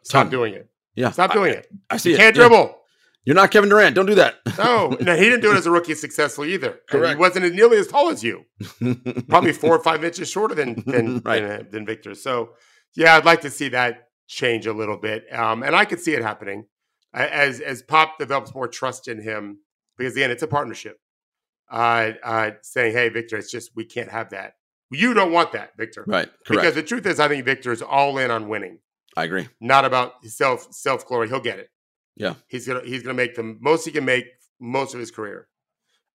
Stop 0.05 0.31
doing 0.31 0.55
it. 0.55 0.69
Yeah, 0.95 1.11
Stop 1.13 1.31
I- 1.31 1.35
doing 1.35 1.53
it. 1.55 1.69
I 1.89 1.97
see 1.97 2.11
You 2.13 2.17
can't 2.17 2.35
Yeah. 2.37 2.49
dribble. 2.49 2.77
You're 3.25 3.37
not 3.37 3.51
Kevin 3.51 3.69
Durant. 3.69 3.95
Don't 3.95 4.07
do 4.07 4.15
that. 4.17 4.37
No, 4.59 4.89
no, 5.01 5.15
he 5.15 5.25
didn't 5.25 5.41
do 5.43 5.53
it 5.53 5.57
as 5.57 5.67
a 5.67 5.71
rookie 5.71 5.95
successfully 5.95 6.53
either. 6.55 6.81
And 6.91 7.07
He 7.07 7.15
wasn't 7.15 7.55
nearly 7.55 7.77
as 7.79 7.87
tall 7.87 8.09
as 8.09 8.25
you. 8.25 8.45
Probably 9.29 9.53
four 9.53 9.77
or 9.77 9.83
five 9.83 10.05
inches 10.05 10.31
shorter 10.31 10.55
than 10.55 10.83
than, 10.87 11.21
Right. 11.25 11.41
than, 11.43 11.51
uh, 11.51 11.63
than 11.71 11.87
Victor. 11.87 12.15
So, 12.15 12.55
yeah, 12.95 13.17
I'd 13.17 13.25
like 13.25 13.43
to 13.43 13.51
see 13.51 13.69
that 13.71 14.09
change 14.27 14.67
a 14.67 14.73
little 14.73 14.97
bit, 14.97 15.25
um, 15.33 15.63
and 15.63 15.75
I 15.75 15.85
could 15.85 16.01
see 16.01 16.15
it 16.15 16.23
happening 16.23 16.67
as 17.13 17.61
as 17.61 17.83
Pop 17.83 18.19
develops 18.19 18.55
more 18.55 18.69
trust 18.69 19.09
in 19.09 19.23
him. 19.23 19.59
Because 19.97 20.15
again, 20.15 20.31
it's 20.31 20.43
a 20.43 20.49
partnership. 20.49 20.99
Uh, 21.71 22.13
uh, 22.25 22.51
saying, 22.63 22.93
"Hey, 22.93 23.09
Victor, 23.09 23.37
it's 23.37 23.51
just 23.51 23.71
we 23.77 23.85
can't 23.85 24.11
have 24.11 24.31
that. 24.31 24.55
You 24.91 25.15
don't 25.15 25.33
want 25.33 25.53
that, 25.53 25.71
Victor." 25.77 26.05
right. 26.07 26.29
Because 26.49 26.75
the 26.75 26.83
truth 26.83 27.07
is, 27.07 27.21
I 27.21 27.29
think 27.29 27.45
Victor 27.45 27.73
is 27.73 27.83
all 27.83 28.19
in 28.19 28.31
on 28.31 28.49
winning 28.49 28.79
I 29.17 29.25
agree. 29.25 29.49
not 29.61 29.85
about 29.85 30.25
self 30.25 30.73
self 30.73 31.07
glory. 31.07 31.29
He'll 31.29 31.41
get 31.41 31.59
it. 31.59 31.69
Yeah. 32.17 32.35
he's 32.49 32.67
gonna 32.67 32.85
he's 32.85 33.03
gonna 33.03 33.15
make 33.15 33.35
the 33.35 33.57
most 33.61 33.85
he 33.85 33.93
can 33.93 34.05
make 34.05 34.27
most 34.59 34.95
of 34.95 35.01
his 35.01 35.11
career 35.11 35.49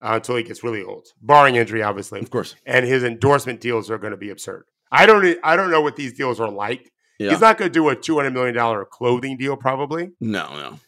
uh, 0.02 0.12
until 0.14 0.36
he 0.36 0.42
gets 0.42 0.62
really 0.62 0.82
old, 0.82 1.08
barring 1.20 1.56
injury, 1.56 1.82
obviously. 1.82 2.20
Of 2.20 2.30
course. 2.30 2.54
And 2.64 2.86
his 2.86 3.02
endorsement 3.04 3.60
deals 3.60 3.90
are 3.90 3.98
going 3.98 4.12
to 4.12 4.16
be 4.16 4.30
absurd. 4.30 4.64
I 4.90 5.06
don't 5.06 5.38
I 5.42 5.56
don't 5.56 5.70
know 5.70 5.80
what 5.80 5.96
these 5.96 6.12
deals 6.14 6.40
are 6.40 6.50
like. 6.50 6.90
Yeah. 7.18 7.30
He's 7.30 7.40
not 7.40 7.56
going 7.58 7.70
to 7.70 7.72
do 7.72 7.88
a 7.88 7.96
two 7.96 8.16
hundred 8.16 8.32
million 8.34 8.54
dollar 8.54 8.84
clothing 8.84 9.36
deal 9.38 9.56
probably, 9.56 10.10
no, 10.20 10.48
no. 10.58 10.78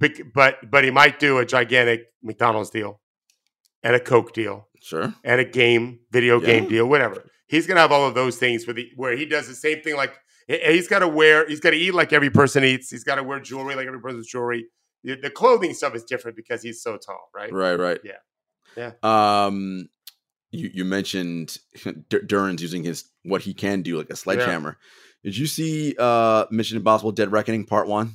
but, 0.00 0.12
but 0.34 0.70
but 0.70 0.82
he 0.84 0.90
might 0.90 1.18
do 1.20 1.38
a 1.38 1.46
gigantic 1.46 2.06
McDonald's 2.22 2.70
deal 2.70 3.00
and 3.82 3.94
a 3.94 4.00
Coke 4.00 4.32
deal 4.34 4.68
Sure. 4.82 5.14
and 5.24 5.40
a 5.40 5.44
game 5.44 6.00
video 6.10 6.40
game 6.40 6.68
deal, 6.68 6.86
whatever. 6.86 7.24
He's 7.48 7.66
gonna 7.68 7.80
have 7.80 7.92
all 7.92 8.06
of 8.06 8.14
those 8.14 8.36
things 8.36 8.66
with 8.66 8.76
the, 8.76 8.90
where 8.96 9.16
he 9.16 9.26
does 9.26 9.46
the 9.46 9.54
same 9.54 9.80
thing. 9.82 9.94
Like 9.96 10.12
he- 10.48 10.58
he's 10.72 10.88
got 10.88 10.98
to 11.00 11.08
wear, 11.08 11.46
he's 11.48 11.60
got 11.60 11.70
to 11.70 11.76
eat 11.76 11.94
like 11.94 12.12
every 12.12 12.30
person 12.30 12.64
eats. 12.64 12.90
He's 12.90 13.04
got 13.04 13.14
to 13.16 13.22
wear 13.22 13.38
jewelry 13.40 13.74
like 13.76 13.86
every 13.86 14.00
person's 14.00 14.26
jewelry. 14.26 14.66
The, 15.04 15.14
the 15.16 15.30
clothing 15.30 15.72
stuff 15.72 15.94
is 15.94 16.02
different 16.02 16.36
because 16.36 16.62
he's 16.62 16.82
so 16.82 16.96
tall, 16.96 17.28
right? 17.34 17.52
Right. 17.52 17.76
Right. 17.78 18.00
Yeah, 18.02 18.18
yeah. 18.76 18.92
Um, 19.46 19.88
you 20.50 20.70
you 20.72 20.84
mentioned 20.84 21.58
D- 22.08 22.18
Duren's 22.26 22.62
using 22.62 22.82
his 22.84 23.04
what 23.24 23.42
he 23.42 23.54
can 23.54 23.82
do 23.82 23.96
like 23.98 24.10
a 24.10 24.16
sledgehammer. 24.16 24.78
Did 25.24 25.36
you 25.36 25.46
see 25.46 25.94
uh 25.98 26.46
Mission 26.50 26.76
Impossible: 26.76 27.12
Dead 27.12 27.32
Reckoning 27.32 27.64
Part 27.64 27.88
One? 27.88 28.14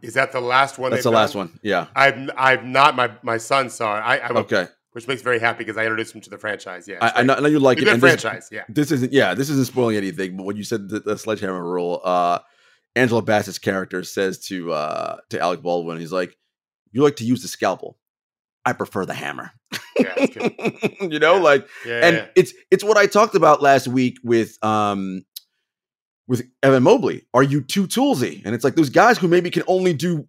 Is 0.00 0.14
that 0.14 0.32
the 0.32 0.40
last 0.40 0.78
one? 0.78 0.90
That's 0.90 1.02
the 1.04 1.10
last 1.10 1.34
one. 1.34 1.58
Yeah. 1.62 1.86
I've 1.94 2.30
I've 2.36 2.64
not. 2.64 2.94
My 2.96 3.12
my 3.22 3.36
son 3.38 3.68
saw 3.70 3.98
it. 3.98 4.00
I, 4.00 4.18
I 4.18 4.28
Okay. 4.40 4.68
which 4.92 5.08
makes 5.08 5.20
me 5.22 5.24
very 5.24 5.38
happy 5.40 5.58
because 5.64 5.76
I 5.76 5.82
introduced 5.84 6.14
him 6.14 6.20
to 6.22 6.30
the 6.30 6.38
franchise. 6.38 6.86
Yeah, 6.86 6.98
I, 7.00 7.20
I, 7.20 7.22
know, 7.22 7.34
I 7.34 7.40
know 7.40 7.48
you 7.48 7.58
like 7.58 7.78
It's 7.78 7.86
it. 7.88 7.92
and 7.92 8.00
good 8.00 8.12
this- 8.12 8.20
franchise. 8.22 8.48
Yeah, 8.52 8.64
this 8.68 8.92
isn't 8.92 9.12
yeah 9.12 9.34
this 9.34 9.50
isn't 9.50 9.66
spoiling 9.66 9.96
anything 9.96 10.36
but 10.36 10.44
when 10.44 10.56
you 10.56 10.64
said 10.64 10.88
the, 10.88 11.00
the 11.00 11.18
sledgehammer 11.18 11.62
rule 11.64 12.00
uh 12.04 12.38
angela 12.94 13.22
bassett's 13.22 13.58
character 13.58 14.04
says 14.04 14.38
to 14.38 14.70
uh 14.72 15.16
to 15.30 15.40
alec 15.40 15.62
baldwin 15.62 15.98
he's 15.98 16.12
like 16.12 16.36
you 16.92 17.02
like 17.02 17.16
to 17.16 17.24
use 17.24 17.40
the 17.42 17.48
scalpel 17.48 17.96
i 18.64 18.72
prefer 18.72 19.04
the 19.06 19.14
hammer. 19.14 19.50
Yeah, 19.98 20.14
you 21.00 21.18
know 21.18 21.34
Yeah. 21.36 21.40
like 21.42 21.68
yeah. 21.86 22.06
and 22.06 22.28
it's 22.36 22.52
it's 22.70 22.84
what 22.84 22.96
i 22.96 23.06
talked 23.06 23.34
about 23.34 23.60
last 23.62 23.88
week 23.88 24.18
with 24.22 24.56
um 24.64 25.24
with 26.28 26.42
evan 26.62 26.82
mobley. 26.82 27.26
Are 27.34 27.42
you 27.42 27.62
too 27.62 27.86
toolsy? 27.86 28.42
And 28.44 28.54
it's 28.54 28.64
like 28.64 28.74
those 28.76 28.90
guys 28.90 29.18
who 29.18 29.28
maybe 29.28 29.50
can 29.50 29.64
only 29.66 29.92
do 29.92 30.26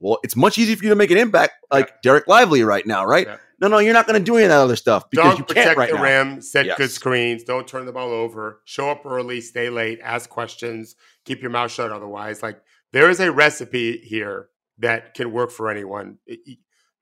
well 0.00 0.18
it's 0.22 0.36
much 0.36 0.58
easier 0.58 0.76
for 0.76 0.84
you 0.84 0.90
to 0.90 0.96
make 0.96 1.10
an 1.10 1.16
impact 1.18 1.52
like 1.70 2.02
dereck 2.02 2.26
lively 2.26 2.62
right 2.62 2.86
now 2.86 3.04
right? 3.04 3.26
No 3.60 3.66
no 3.68 3.78
you're 3.78 3.94
not 3.94 4.06
going 4.06 4.18
to 4.20 4.24
do 4.24 4.36
any 4.36 4.44
of 4.44 4.50
that 4.50 4.58
other 4.60 4.76
stuff 4.76 5.08
because 5.10 5.24
don't 5.30 5.38
you 5.38 5.44
protect 5.44 5.66
can't 5.66 5.78
right 5.78 5.90
the 5.90 5.96
now. 5.96 6.02
rim, 6.02 6.40
set 6.42 6.76
good 6.76 6.90
screens, 6.90 7.42
don't 7.44 7.66
turn 7.66 7.86
the 7.86 7.92
ball 7.92 8.10
over, 8.10 8.60
show 8.64 8.90
up 8.90 9.04
early, 9.06 9.40
stay 9.40 9.68
late, 9.70 9.98
ask 10.02 10.28
questions, 10.30 10.94
keep 11.24 11.40
your 11.40 11.50
mouth 11.50 11.70
shut 11.70 11.90
otherwise. 11.90 12.42
Like 12.42 12.60
there 12.92 13.10
is 13.10 13.18
a 13.20 13.32
recipe 13.32 13.98
here 13.98 14.48
that 14.78 15.14
can 15.14 15.32
work 15.32 15.50
for 15.50 15.68
anyone. 15.70 16.18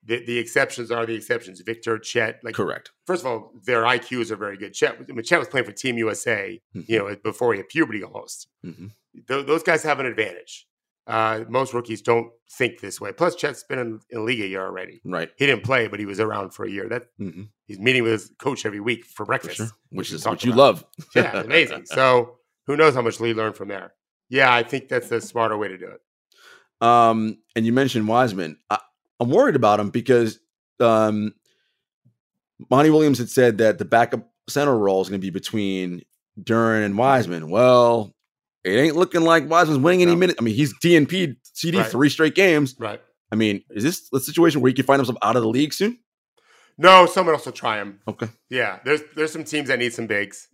The, 0.07 0.25
the 0.25 0.39
exceptions 0.39 0.91
are 0.91 1.05
the 1.05 1.15
exceptions. 1.15 1.61
Victor, 1.61 1.99
Chet, 1.99 2.41
like 2.45 2.55
correct 2.55 2.93
first 3.07 3.23
of 3.25 3.27
all, 3.31 3.53
their 3.65 3.83
IQs 3.83 4.31
are 4.31 4.37
very 4.37 4.57
good. 4.57 4.73
Chet, 4.73 4.97
I 5.09 5.13
mean, 5.13 5.25
Chet 5.25 5.39
was 5.39 5.49
playing 5.49 5.67
for 5.67 5.73
Team 5.73 5.99
USA, 5.99 6.61
you 6.73 6.99
know, 6.99 7.17
before 7.25 7.53
he 7.53 7.59
had 7.59 7.69
puberty 7.69 8.03
almost. 8.05 8.49
Mhm. 8.65 8.93
Tho- 9.27 9.43
those 9.43 9.63
guys 9.63 9.83
have 9.83 9.99
an 10.01 10.07
advantage. 10.07 10.67
Uh, 11.09 11.45
most 11.49 11.73
rookies 11.73 12.03
don't 12.03 12.33
think 12.59 12.81
this 12.81 13.01
way. 13.01 13.13
Plus, 13.13 13.37
Chet's 13.37 13.63
been 13.63 13.79
in, 13.79 13.87
in 14.11 14.19
the 14.19 14.21
league 14.23 14.41
a 14.41 14.47
year 14.49 14.63
already. 14.65 15.01
right 15.05 15.31
He 15.37 15.47
didn't 15.47 15.63
play, 15.65 15.87
but 15.89 16.01
he 16.01 16.07
was 16.07 16.19
around 16.21 16.51
for 16.51 16.65
a 16.65 16.71
year. 16.71 16.89
That 16.89 17.05
hmm 17.19 17.45
he's 17.67 17.79
meeting 17.79 18.03
with 18.03 18.13
his 18.13 18.31
coach 18.39 18.67
every 18.67 18.81
week 18.81 19.05
for 19.05 19.25
For 19.25 19.25
breakfast. 19.27 19.57
sure. 19.57 19.69
Which 19.91 20.11
we 20.11 20.17
is 20.17 20.27
what 20.27 20.45
you 20.45 20.51
about. 20.53 20.59
love. 20.59 20.85
Yeah, 21.15 21.41
amazing. 21.43 21.87
So 21.87 22.39
who 22.67 22.77
knows 22.77 22.95
how 22.95 23.03
much 23.03 23.19
Lee 23.21 23.35
learned 23.35 23.57
from 23.57 23.69
there? 23.69 23.95
Yeah, 24.29 24.53
I 24.53 24.63
think 24.65 24.89
that's 24.89 25.09
the 25.09 25.21
smarter 25.21 25.57
way 25.57 25.69
to 25.69 25.79
do 25.79 25.87
it. 25.87 26.01
Um, 26.81 27.39
and 27.55 27.65
you 27.65 27.73
mentioned 27.73 28.07
Wiseman. 28.09 28.59
I, 28.71 28.79
I'm 29.21 29.31
worried 29.31 29.57
about 29.57 29.81
him 29.81 29.91
because 29.91 30.39
um, 30.81 31.35
Monty 32.71 32.91
Williams 32.91 33.19
had 33.19 33.31
said 33.31 33.59
that 33.59 33.79
the 33.79 33.85
backup 33.85 34.29
center 34.49 34.77
role 34.77 35.01
is 35.03 35.09
going 35.09 35.21
to 35.21 35.25
be 35.25 35.31
between 35.31 36.03
Duren 36.41 36.85
and 36.85 36.97
Wiseman. 36.97 37.49
Well, 37.51 38.15
it 38.65 38.71
ain't 38.71 38.97
looking 38.97 39.23
like 39.23 39.49
Wiseman's 39.49 39.79
winning 39.81 40.03
any 40.03 40.13
No. 40.13 40.17
minute. 40.19 40.37
I 40.39 40.43
mean, 40.43 40.55
he's 40.55 40.75
DNP 40.81 41.37
CD 41.53 41.79
Right. 41.79 41.91
three 41.91 42.09
straight 42.09 42.35
games. 42.35 42.75
Right. 42.79 43.01
I 43.33 43.37
mean, 43.37 43.63
is 43.71 43.83
this 43.83 44.09
the 44.11 44.21
situation 44.21 44.61
where 44.61 44.69
he 44.69 44.75
could 44.75 44.87
find 44.87 44.99
himself 45.01 45.19
out 45.23 45.37
of 45.37 45.43
the 45.43 45.49
league 45.49 45.73
soon? 45.73 45.99
No, 46.79 47.07
someone 47.07 47.35
else 47.35 47.47
will 47.47 47.53
try 47.53 47.79
him. 47.79 48.01
Okay. 48.07 48.29
Yeah, 48.51 48.81
there's 48.85 49.01
there's 49.17 49.33
some 49.33 49.45
teams 49.45 49.69
that 49.69 49.79
need 49.79 49.95
some 49.95 50.07
bigs. 50.07 50.49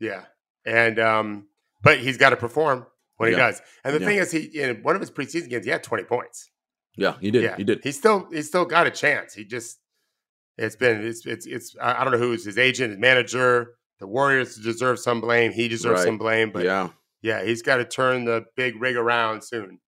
Yeah, 0.00 0.22
and 0.64 0.98
um, 0.98 1.46
but 1.82 1.98
he's 1.98 2.16
got 2.16 2.30
to 2.30 2.36
perform 2.36 2.86
when 3.18 3.30
he 3.30 3.36
does. 3.36 3.60
And 3.84 3.94
the 3.94 4.00
Yeah. 4.00 4.06
thing 4.06 4.16
is, 4.18 4.30
he 4.32 4.40
in 4.60 4.82
one 4.82 4.94
of 4.96 5.00
his 5.00 5.10
preseason 5.10 5.50
games, 5.50 5.64
he 5.66 5.70
had 5.70 5.82
20 5.82 6.04
points. 6.04 6.50
Yeah, 6.98 7.14
he 7.20 7.30
did. 7.30 7.42
yeah, 7.44 7.56
He 7.56 7.64
did. 7.64 7.80
He 7.82 7.92
still 7.92 8.28
he 8.32 8.42
still 8.42 8.64
got 8.64 8.86
a 8.86 8.90
chance. 8.90 9.32
He 9.32 9.44
just 9.44 9.78
it's 10.58 10.76
been 10.76 11.06
it's 11.06 11.24
it's 11.24 11.46
it's 11.46 11.76
I 11.80 12.02
don't 12.04 12.12
know 12.12 12.18
who's 12.18 12.44
his 12.44 12.58
agent, 12.58 12.90
his 12.90 12.98
manager. 12.98 13.74
The 14.00 14.06
Warriors 14.06 14.56
deserve 14.56 14.98
some 14.98 15.20
blame. 15.20 15.52
He 15.52 15.68
deserves 15.68 16.00
Right. 16.00 16.04
some 16.06 16.18
blame, 16.18 16.50
but 16.52 16.64
yeah, 16.64 16.88
yeah. 17.22 17.42
he's 17.44 17.62
got 17.62 17.76
to 17.78 17.84
turn 17.84 18.24
the 18.24 18.44
big 18.56 18.80
rig 18.80 18.96
around 18.96 19.42
soon. 19.42 19.78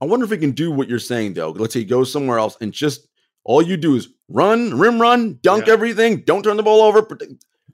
I 0.00 0.04
wonder 0.06 0.24
if 0.24 0.30
he 0.30 0.38
can 0.38 0.52
do 0.52 0.70
what 0.70 0.88
you're 0.88 0.98
saying 0.98 1.34
though. 1.34 1.50
Let's 1.50 1.72
say 1.72 1.80
he 1.80 1.84
goes 1.86 2.12
somewhere 2.12 2.38
else 2.38 2.56
and 2.60 2.72
just 2.72 3.08
all 3.44 3.62
you 3.62 3.76
do 3.76 3.94
is 3.96 4.08
run, 4.28 4.76
rim 4.78 5.00
run, 5.00 5.38
dunk 5.42 5.66
Yeah. 5.66 5.72
everything, 5.74 6.22
don't 6.26 6.42
turn 6.42 6.56
the 6.56 6.62
ball 6.62 6.80
over. 6.82 7.06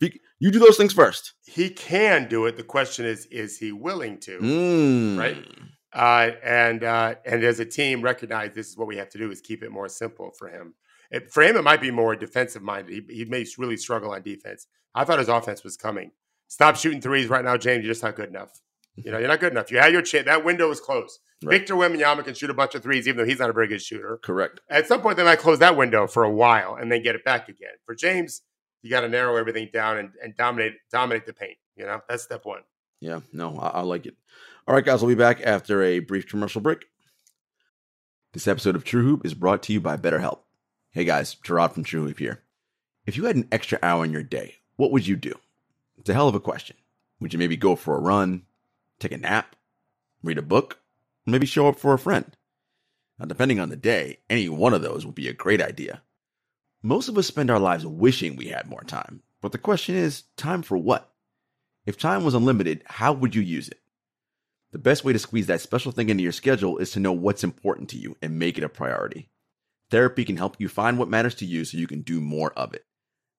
You 0.01 0.11
you 0.39 0.51
do 0.51 0.59
those 0.59 0.77
things 0.79 0.93
first. 0.95 1.35
He 1.47 1.69
can 1.71 2.27
do 2.29 2.47
it. 2.47 2.57
The 2.57 2.63
question 2.63 3.05
is, 3.05 3.27
is 3.27 3.59
he 3.59 3.73
willing 3.73 4.19
to? 4.21 4.39
Mm. 4.39 5.19
Right. 5.19 5.37
Uh, 5.93 6.31
and 6.43 6.85
uh, 6.85 7.15
and 7.25 7.43
as 7.45 7.61
a 7.61 7.65
team 7.65 8.03
recognize 8.03 8.53
this 8.55 8.69
is 8.69 8.77
what 8.77 8.89
we 8.89 8.97
have 8.97 9.09
to 9.11 9.19
do 9.19 9.31
is 9.31 9.41
keep 9.41 9.63
it 9.63 9.71
more 9.71 9.89
simple 9.89 10.31
for 10.39 10.49
him. 10.49 10.75
It, 11.11 11.31
for 11.33 11.43
him, 11.43 11.57
it 11.57 11.65
might 11.65 11.81
be 11.81 11.91
more 11.91 12.15
defensive 12.15 12.63
minded. 12.63 13.05
He, 13.09 13.15
he 13.15 13.25
may 13.25 13.45
really 13.59 13.77
struggle 13.77 14.13
on 14.13 14.23
defense. 14.23 14.67
I 14.95 15.05
thought 15.05 15.19
his 15.19 15.29
offense 15.29 15.65
was 15.65 15.77
coming. 15.77 16.13
Stop 16.47 16.77
shooting 16.77 17.01
threes 17.01 17.29
right 17.29 17.45
now, 17.45 17.57
James. 17.57 17.85
You're 17.85 17.93
just 17.93 18.03
not 18.03 18.17
good 18.17 18.29
enough. 18.29 18.61
You 18.97 19.11
know, 19.11 19.19
you're 19.21 19.29
not 19.29 19.41
good 19.41 19.53
enough. 19.53 19.71
You 19.71 19.79
had 19.79 19.93
your 19.93 20.03
chance. 20.03 20.27
That 20.27 20.45
window 20.45 20.71
is 20.71 20.81
closed. 20.81 21.19
Right. 21.43 21.59
Victor 21.59 21.75
Wembanyama 21.75 22.25
can 22.25 22.35
shoot 22.35 22.51
a 22.51 22.55
bunch 22.55 22.75
of 22.75 22.83
threes, 22.83 23.09
even 23.09 23.19
though 23.19 23.25
he's 23.25 23.39
not 23.39 23.51
a 23.51 23.53
very 23.53 23.67
good 23.67 23.83
shooter. 23.83 24.19
Correct. 24.23 24.61
At 24.69 24.87
some 24.87 25.01
point, 25.01 25.17
they 25.17 25.25
might 25.25 25.39
close 25.39 25.59
that 25.61 25.77
window 25.77 26.07
for 26.07 26.23
a 26.23 26.31
while 26.31 26.75
and 26.75 26.93
then 26.93 27.03
get 27.03 27.15
it 27.15 27.25
back 27.25 27.49
again. 27.49 27.73
For 27.87 27.95
James, 27.95 28.43
you 28.83 28.91
got 28.91 29.01
to 29.01 29.09
narrow 29.09 29.37
everything 29.37 29.71
down 29.73 29.99
and, 29.99 30.11
and 30.23 30.37
dominate 30.37 30.75
dominate 30.93 31.27
the 31.27 31.33
paint. 31.33 31.57
You 31.77 31.87
know, 31.87 32.01
that's 32.09 32.25
step 32.25 32.45
one. 32.45 32.61
Yeah, 33.01 33.21
no, 33.33 33.59
I, 33.59 33.69
I 33.69 33.81
like 33.81 34.07
it. 34.07 34.15
All 34.69 34.75
right, 34.75 34.85
guys, 34.85 35.01
we'll 35.01 35.15
be 35.15 35.19
back 35.19 35.41
after 35.43 35.83
a 35.83 36.01
brief 36.01 36.29
commercial 36.29 36.61
break. 36.61 36.85
This 38.33 38.47
episode 38.47 38.77
of 38.77 38.85
True 38.85 39.03
Hoop 39.03 39.25
is 39.25 39.35
brought 39.35 39.63
to 39.65 39.73
you 39.73 39.81
by 39.81 39.97
BetterHelp. 39.97 40.41
Hey 40.93 41.05
guys, 41.05 41.35
Jarod 41.37 41.73
from 41.73 41.83
True 41.83 42.07
Hoop 42.07 42.19
here. 42.19 42.43
If 43.07 43.17
you 43.17 43.25
had 43.25 43.37
an 43.37 43.49
extra 43.51 43.79
hour 43.83 44.05
in 44.05 44.13
your 44.13 44.23
day, 44.23 44.57
what 44.77 44.93
would 44.93 45.07
you 45.07 45.17
do? 45.17 45.35
It's 45.99 46.11
a 46.11 46.15
hell 46.15 46.29
of 46.29 46.35
a 46.35 46.41
question. 46.41 46.77
Would 47.21 47.33
you 47.33 47.39
maybe 47.39 47.57
go 47.57 47.75
for 47.75 47.97
a 47.97 48.01
run, 48.01 48.43
take 48.99 49.13
a 49.13 49.17
nap, 49.17 49.57
read 50.23 50.39
a 50.39 50.43
book, 50.43 50.79
maybe 51.27 51.47
show 51.47 51.69
up 51.69 51.79
for 51.79 51.95
a 51.95 51.99
friend? 51.99 52.37
Now, 53.19 53.27
depending 53.27 53.61
on 53.61 53.71
the 53.71 53.77
day, 53.77 54.19
any 54.29 54.49
one 54.49 54.75
of 54.75 54.83
those 54.83 55.07
would 55.07 55.15
be 55.15 55.29
a 55.29 55.33
great 55.33 55.63
idea. 55.63 56.03
Most 56.83 57.09
of 57.09 57.19
us 57.19 57.27
spend 57.27 57.51
our 57.51 57.59
lives 57.59 57.87
wishing 57.87 58.37
we 58.37 58.49
had 58.49 58.69
more 58.69 58.85
time, 58.85 59.23
but 59.41 59.53
the 59.53 59.59
question 59.59 59.95
is 59.95 60.25
time 60.37 60.63
for 60.63 60.77
what? 60.77 61.11
If 61.87 61.97
time 61.97 62.25
was 62.25 62.35
unlimited, 62.35 62.83
how 62.87 63.13
would 63.13 63.35
you 63.35 63.43
use 63.43 63.69
it? 63.69 63.81
The 64.73 64.79
best 64.79 65.05
way 65.05 65.13
to 65.13 65.19
squeeze 65.19 65.47
that 65.47 65.61
special 65.61 65.93
thing 65.93 66.11
into 66.11 66.23
your 66.23 66.33
schedule 66.33 66.79
is 66.79 66.93
to 66.93 67.01
know 67.01 67.13
what's 67.13 67.43
important 67.43 67.89
to 67.91 67.97
you 67.99 68.17
and 68.23 68.39
make 68.39 68.59
it 68.59 68.65
a 68.65 68.69
priority. 68.69 69.31
Therapy 69.91 70.25
can 70.25 70.37
help 70.37 70.57
you 70.59 70.69
find 70.69 70.99
what 70.99 71.09
matters 71.09 71.35
to 71.37 71.47
you 71.47 71.65
so 71.65 71.79
you 71.79 71.89
can 71.89 72.03
do 72.03 72.21
more 72.21 72.53
of 72.53 72.75
it. 72.75 72.85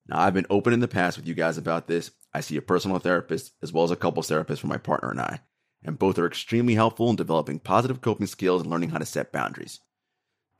Now, 0.08 0.19
I've 0.19 0.34
been 0.34 0.47
open 0.49 0.73
in 0.73 0.82
the 0.82 0.88
past 0.88 1.17
with 1.17 1.27
you 1.27 1.34
guys 1.34 1.58
about 1.58 1.88
this. 1.88 2.12
I 2.34 2.41
see 2.41 2.58
a 2.58 2.62
personal 2.62 2.99
therapist 2.99 3.54
as 3.62 3.71
well 3.71 3.86
as 3.86 3.91
a 3.91 3.95
couples 3.95 4.27
therapist 4.27 4.60
for 4.62 4.67
my 4.67 4.77
partner 4.77 5.12
and 5.12 5.21
I, 5.21 5.39
and 5.84 5.97
both 5.97 6.17
are 6.17 6.27
extremely 6.27 6.75
helpful 6.75 7.10
in 7.10 7.15
developing 7.15 7.60
positive 7.60 8.01
coping 8.01 8.27
skills 8.27 8.62
and 8.62 8.71
learning 8.71 8.89
how 8.89 8.97
to 8.97 9.06
set 9.06 9.32
boundaries. 9.32 9.80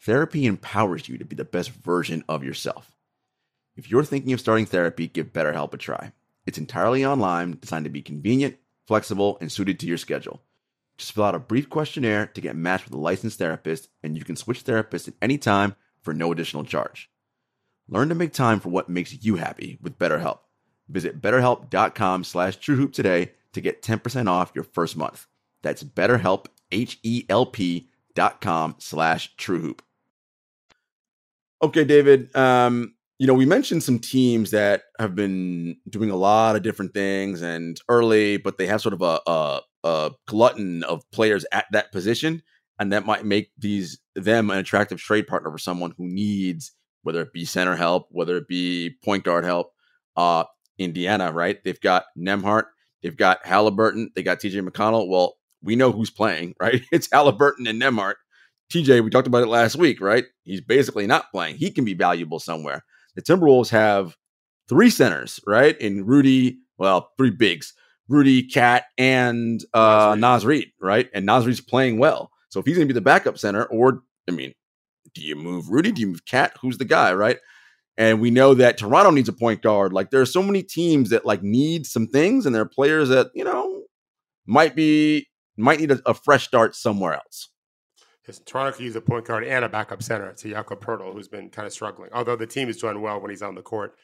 Therapy 0.04 0.46
empowers 0.46 1.10
you 1.10 1.17
to 1.17 1.26
be 1.26 1.36
the 1.36 1.44
best 1.44 1.72
version 1.72 2.24
of 2.30 2.44
yourself. 2.44 2.96
If 3.76 3.89
you're 3.89 4.04
thinking 4.04 4.32
of 4.34 4.39
starting 4.39 4.65
therapy, 4.65 5.08
give 5.08 5.34
BetterHelp 5.34 5.74
a 5.74 5.78
try. 5.78 6.13
It's 6.45 6.58
entirely 6.58 7.06
online, 7.06 7.58
designed 7.60 7.86
to 7.86 7.91
be 7.91 8.01
convenient, 8.01 8.58
flexible, 8.88 9.38
and 9.41 9.51
suited 9.51 9.80
to 9.80 9.86
your 9.88 9.97
schedule. 9.97 10.41
Just 10.97 11.13
fill 11.13 11.23
out 11.23 11.36
a 11.36 11.39
brief 11.39 11.69
questionnaire 11.69 12.27
to 12.27 12.41
get 12.41 12.56
matched 12.56 12.86
with 12.86 12.93
a 12.93 12.97
licensed 12.97 13.39
therapist, 13.39 13.89
and 14.04 14.17
you 14.17 14.23
can 14.23 14.36
switch 14.36 14.63
therapists 14.63 15.08
at 15.08 15.13
any 15.21 15.38
time 15.38 15.75
for 16.01 16.13
no 16.13 16.32
additional 16.32 16.63
charge. 16.63 17.10
Learn 17.88 18.10
to 18.10 18.15
make 18.15 18.34
time 18.34 18.60
for 18.60 18.69
what 18.69 18.89
makes 18.89 19.23
you 19.23 19.36
happy 19.36 19.77
with 19.82 19.97
BetterHelp. 19.97 20.39
Visit 20.88 21.21
betterhelp.com 21.21 22.23
slash 22.23 22.60
truehoop 22.60 22.93
today 22.93 23.32
to 23.54 23.62
get 23.62 23.82
10% 23.82 24.27
off 24.27 24.51
your 24.54 24.63
first 24.63 24.95
month. 24.95 25.27
That's 25.62 25.84
betterhelp, 25.84 26.47
H-E-L-P 26.71 27.89
dot 28.13 28.41
com 28.41 28.75
slash 28.77 29.36
truehoop. 29.38 29.80
Okay, 31.62 31.84
David. 31.84 32.36
Um, 32.36 32.95
you 33.22 33.28
know, 33.28 33.36
we 33.36 33.46
mentioned 33.46 33.84
some 33.84 34.00
teams 34.00 34.50
that 34.50 34.82
have 34.98 35.14
been 35.14 35.78
doing 35.88 36.10
a 36.10 36.16
lot 36.16 36.56
of 36.56 36.64
different 36.64 36.92
things 36.96 37.44
and 37.44 37.80
early, 37.88 38.38
but 38.38 38.58
they 38.58 38.66
have 38.66 38.82
sort 38.82 38.96
of 38.96 39.04
a, 39.04 39.20
a, 39.28 39.62
a 39.84 40.12
glutton 40.28 40.82
of 40.86 41.04
players 41.12 41.46
at 41.52 41.68
that 41.72 41.92
position, 41.92 42.42
and 42.80 42.92
that 42.92 43.06
might 43.06 43.24
make 43.24 43.52
these 43.60 44.00
them 44.16 44.50
an 44.50 44.58
attractive 44.58 45.00
trade 45.00 45.28
partner 45.28 45.52
for 45.52 45.60
someone 45.60 45.94
who 46.00 46.08
needs 46.08 46.72
whether 47.04 47.22
it 47.22 47.32
be 47.32 47.46
center 47.46 47.76
help, 47.76 48.08
whether 48.10 48.38
it 48.38 48.48
be 48.48 48.96
point 49.06 49.24
guard 49.24 49.46
help. 49.46 49.72
Uh, 50.18 50.46
Indiana, 50.80 51.32
right? 51.32 51.64
They've 51.64 51.80
got 51.80 52.06
Nembhard, 52.18 52.64
they've 53.04 53.16
got 53.16 53.46
Halliburton, 53.46 54.10
they 54.16 54.24
got 54.24 54.40
TJ 54.40 54.68
McConnell. 54.68 55.08
Well, 55.08 55.36
we 55.62 55.76
know 55.76 55.92
who's 55.92 56.10
playing, 56.10 56.56
right? 56.60 56.82
It's 56.92 57.08
Halliburton 57.12 57.68
and 57.68 57.80
Nembhard. 57.80 58.16
TJ, 58.74 59.04
we 59.04 59.12
talked 59.12 59.28
about 59.28 59.44
it 59.44 59.48
last 59.48 59.76
week, 59.76 60.02
right? 60.02 60.26
He's 60.44 60.62
basically 60.62 61.06
not 61.06 61.30
playing. 61.32 61.58
He 61.58 61.70
can 61.70 61.86
be 61.86 61.94
valuable 61.94 62.40
somewhere. 62.40 62.84
The 63.15 63.21
Timberwolves 63.21 63.69
have 63.69 64.15
three 64.69 64.89
centers, 64.89 65.39
right? 65.45 65.80
In 65.80 66.06
Rudy, 66.06 66.60
well, 66.78 67.12
three 67.17 67.32
bigs. 67.32 67.74
Rudy, 68.08 68.43
KAT, 68.43 68.86
and 68.97 69.63
uh, 69.74 70.15
Naz 70.19 70.45
Reid, 70.45 70.71
right? 70.82 71.10
And 71.13 71.26
Naz 71.26 71.45
Reid's 71.45 71.62
playing 71.62 71.97
well. 71.97 72.32
So 72.50 72.60
if 72.60 72.65
he's 72.65 72.76
going 72.76 72.88
to 72.88 72.93
be 72.93 72.97
the 72.97 73.02
backup 73.02 73.38
center, 73.38 73.63
or, 73.65 74.04
I 74.28 74.32
mean, 74.32 74.54
do 75.13 75.21
you 75.21 75.36
move 75.36 75.69
Rudy? 75.69 75.91
Do 75.91 76.02
you 76.02 76.08
move 76.08 76.26
KAT? 76.26 76.58
Who's 76.62 76.78
the 76.78 76.86
guy, 76.86 77.13
right? 77.13 77.38
And 77.97 78.21
we 78.21 78.32
know 78.32 78.54
that 78.54 78.78
Toronto 78.78 79.12
needs 79.12 79.30
a 79.30 79.34
point 79.34 79.62
guard. 79.62 79.93
Like 79.93 80.10
there 80.10 80.21
are 80.21 80.26
so 80.26 80.41
many 80.41 80.63
teams 80.63 81.10
that 81.10 81.26
like 81.26 81.43
need 81.43 81.86
some 81.86 82.08
things, 82.08 82.45
and 82.45 82.56
there 82.56 82.62
are 82.62 82.69
players 82.69 83.10
that 83.10 83.28
you 83.36 83.43
know 83.43 83.84
might 84.45 84.76
be 84.76 85.28
might 85.58 85.80
need 85.80 85.91
a, 85.91 86.02
a 86.06 86.13
fresh 86.13 86.47
start 86.47 86.76
somewhere 86.76 87.13
else. 87.13 87.50
Toronto 88.46 88.72
could 88.78 88.84
use 88.84 88.96
a 88.96 89.02
point 89.02 89.26
guard 89.26 89.44
and 89.44 89.66
a 89.66 89.70
backup 89.70 90.04
center. 90.04 90.28
It's 90.30 90.44
Jakob 90.44 90.84
Poeltl, 90.84 91.14
who's 91.14 91.28
been 91.28 91.50
kind 91.50 91.66
of 91.66 91.74
struggling, 91.74 92.10
although 92.14 92.36
the 92.36 92.48
team 92.48 92.70
is 92.70 92.78
doing 92.78 93.02
well 93.02 93.20
when 93.20 93.30
he's 93.32 93.42
on 93.42 93.56
the 93.56 93.62
court. 93.62 93.96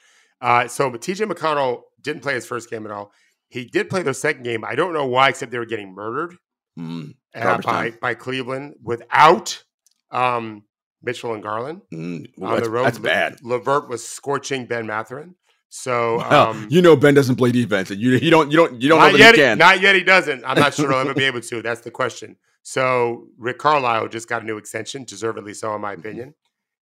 Uh, 0.42 0.68
so, 0.68 0.90
TJ 0.92 1.32
McConnell 1.32 1.82
didn't 2.02 2.22
play 2.22 2.34
his 2.34 2.46
first 2.46 2.70
game 2.70 2.86
at 2.86 2.92
all. 2.92 3.12
He 3.50 3.66
did 3.66 3.90
play 3.90 4.04
their 4.04 4.14
second 4.14 4.44
game. 4.44 4.64
I 4.66 4.76
don't 4.76 4.94
know 4.94 5.06
why, 5.08 5.30
except 5.30 5.52
they 5.52 5.58
were 5.58 5.66
getting 5.66 5.94
murdered 5.94 6.36
Mm, 6.78 7.16
uh, 7.34 7.58
by, 7.64 7.90
by 7.90 8.14
Cleveland 8.14 8.76
without 8.84 9.64
um, 10.12 10.64
Mitchell 11.02 11.34
and 11.34 11.42
Garland 11.42 11.82
mm, 11.92 12.28
well, 12.38 12.54
on 12.54 12.62
the 12.62 12.70
road. 12.70 12.86
that's 12.86 13.00
Le- 13.00 13.04
bad. 13.04 13.38
LeVert 13.42 13.90
was 13.90 14.06
scorching 14.08 14.68
Ben 14.68 14.86
Mathurin. 14.86 15.34
So, 15.70 16.18
Well, 16.18 16.50
um, 16.52 16.68
you 16.70 16.84
know 16.84 16.96
Ben 16.96 17.16
doesn't 17.16 17.38
play 17.38 17.52
defense, 17.52 17.90
and 17.90 18.00
you 18.00 18.12
you 18.12 18.30
don't 18.30 18.52
you 18.52 18.58
don't 18.58 18.80
you 18.80 18.90
don't 18.90 19.00
know 19.00 19.06
not 19.06 19.12
that 19.14 19.18
yet, 19.20 19.36
he 19.36 19.42
can. 19.42 19.58
not 19.58 19.82
yet. 19.82 19.96
He 19.96 20.04
doesn't. 20.04 20.44
I'm 20.46 20.60
not 20.60 20.76
sure 20.76 20.90
he'll 20.92 21.00
ever 21.00 21.14
be 21.16 21.24
able 21.32 21.42
to. 21.42 21.62
That's 21.64 21.82
the 21.82 21.92
question. 21.92 22.36
So 22.64 23.28
Rick 23.38 23.60
Carlisle 23.60 24.10
just 24.10 24.28
got 24.28 24.42
a 24.42 24.46
new 24.46 24.58
extension, 24.58 25.04
deservedly 25.06 25.54
so, 25.54 25.74
in 25.76 25.82
my 25.82 25.94
Mm-hmm. 25.94 26.00
opinion. 26.02 26.36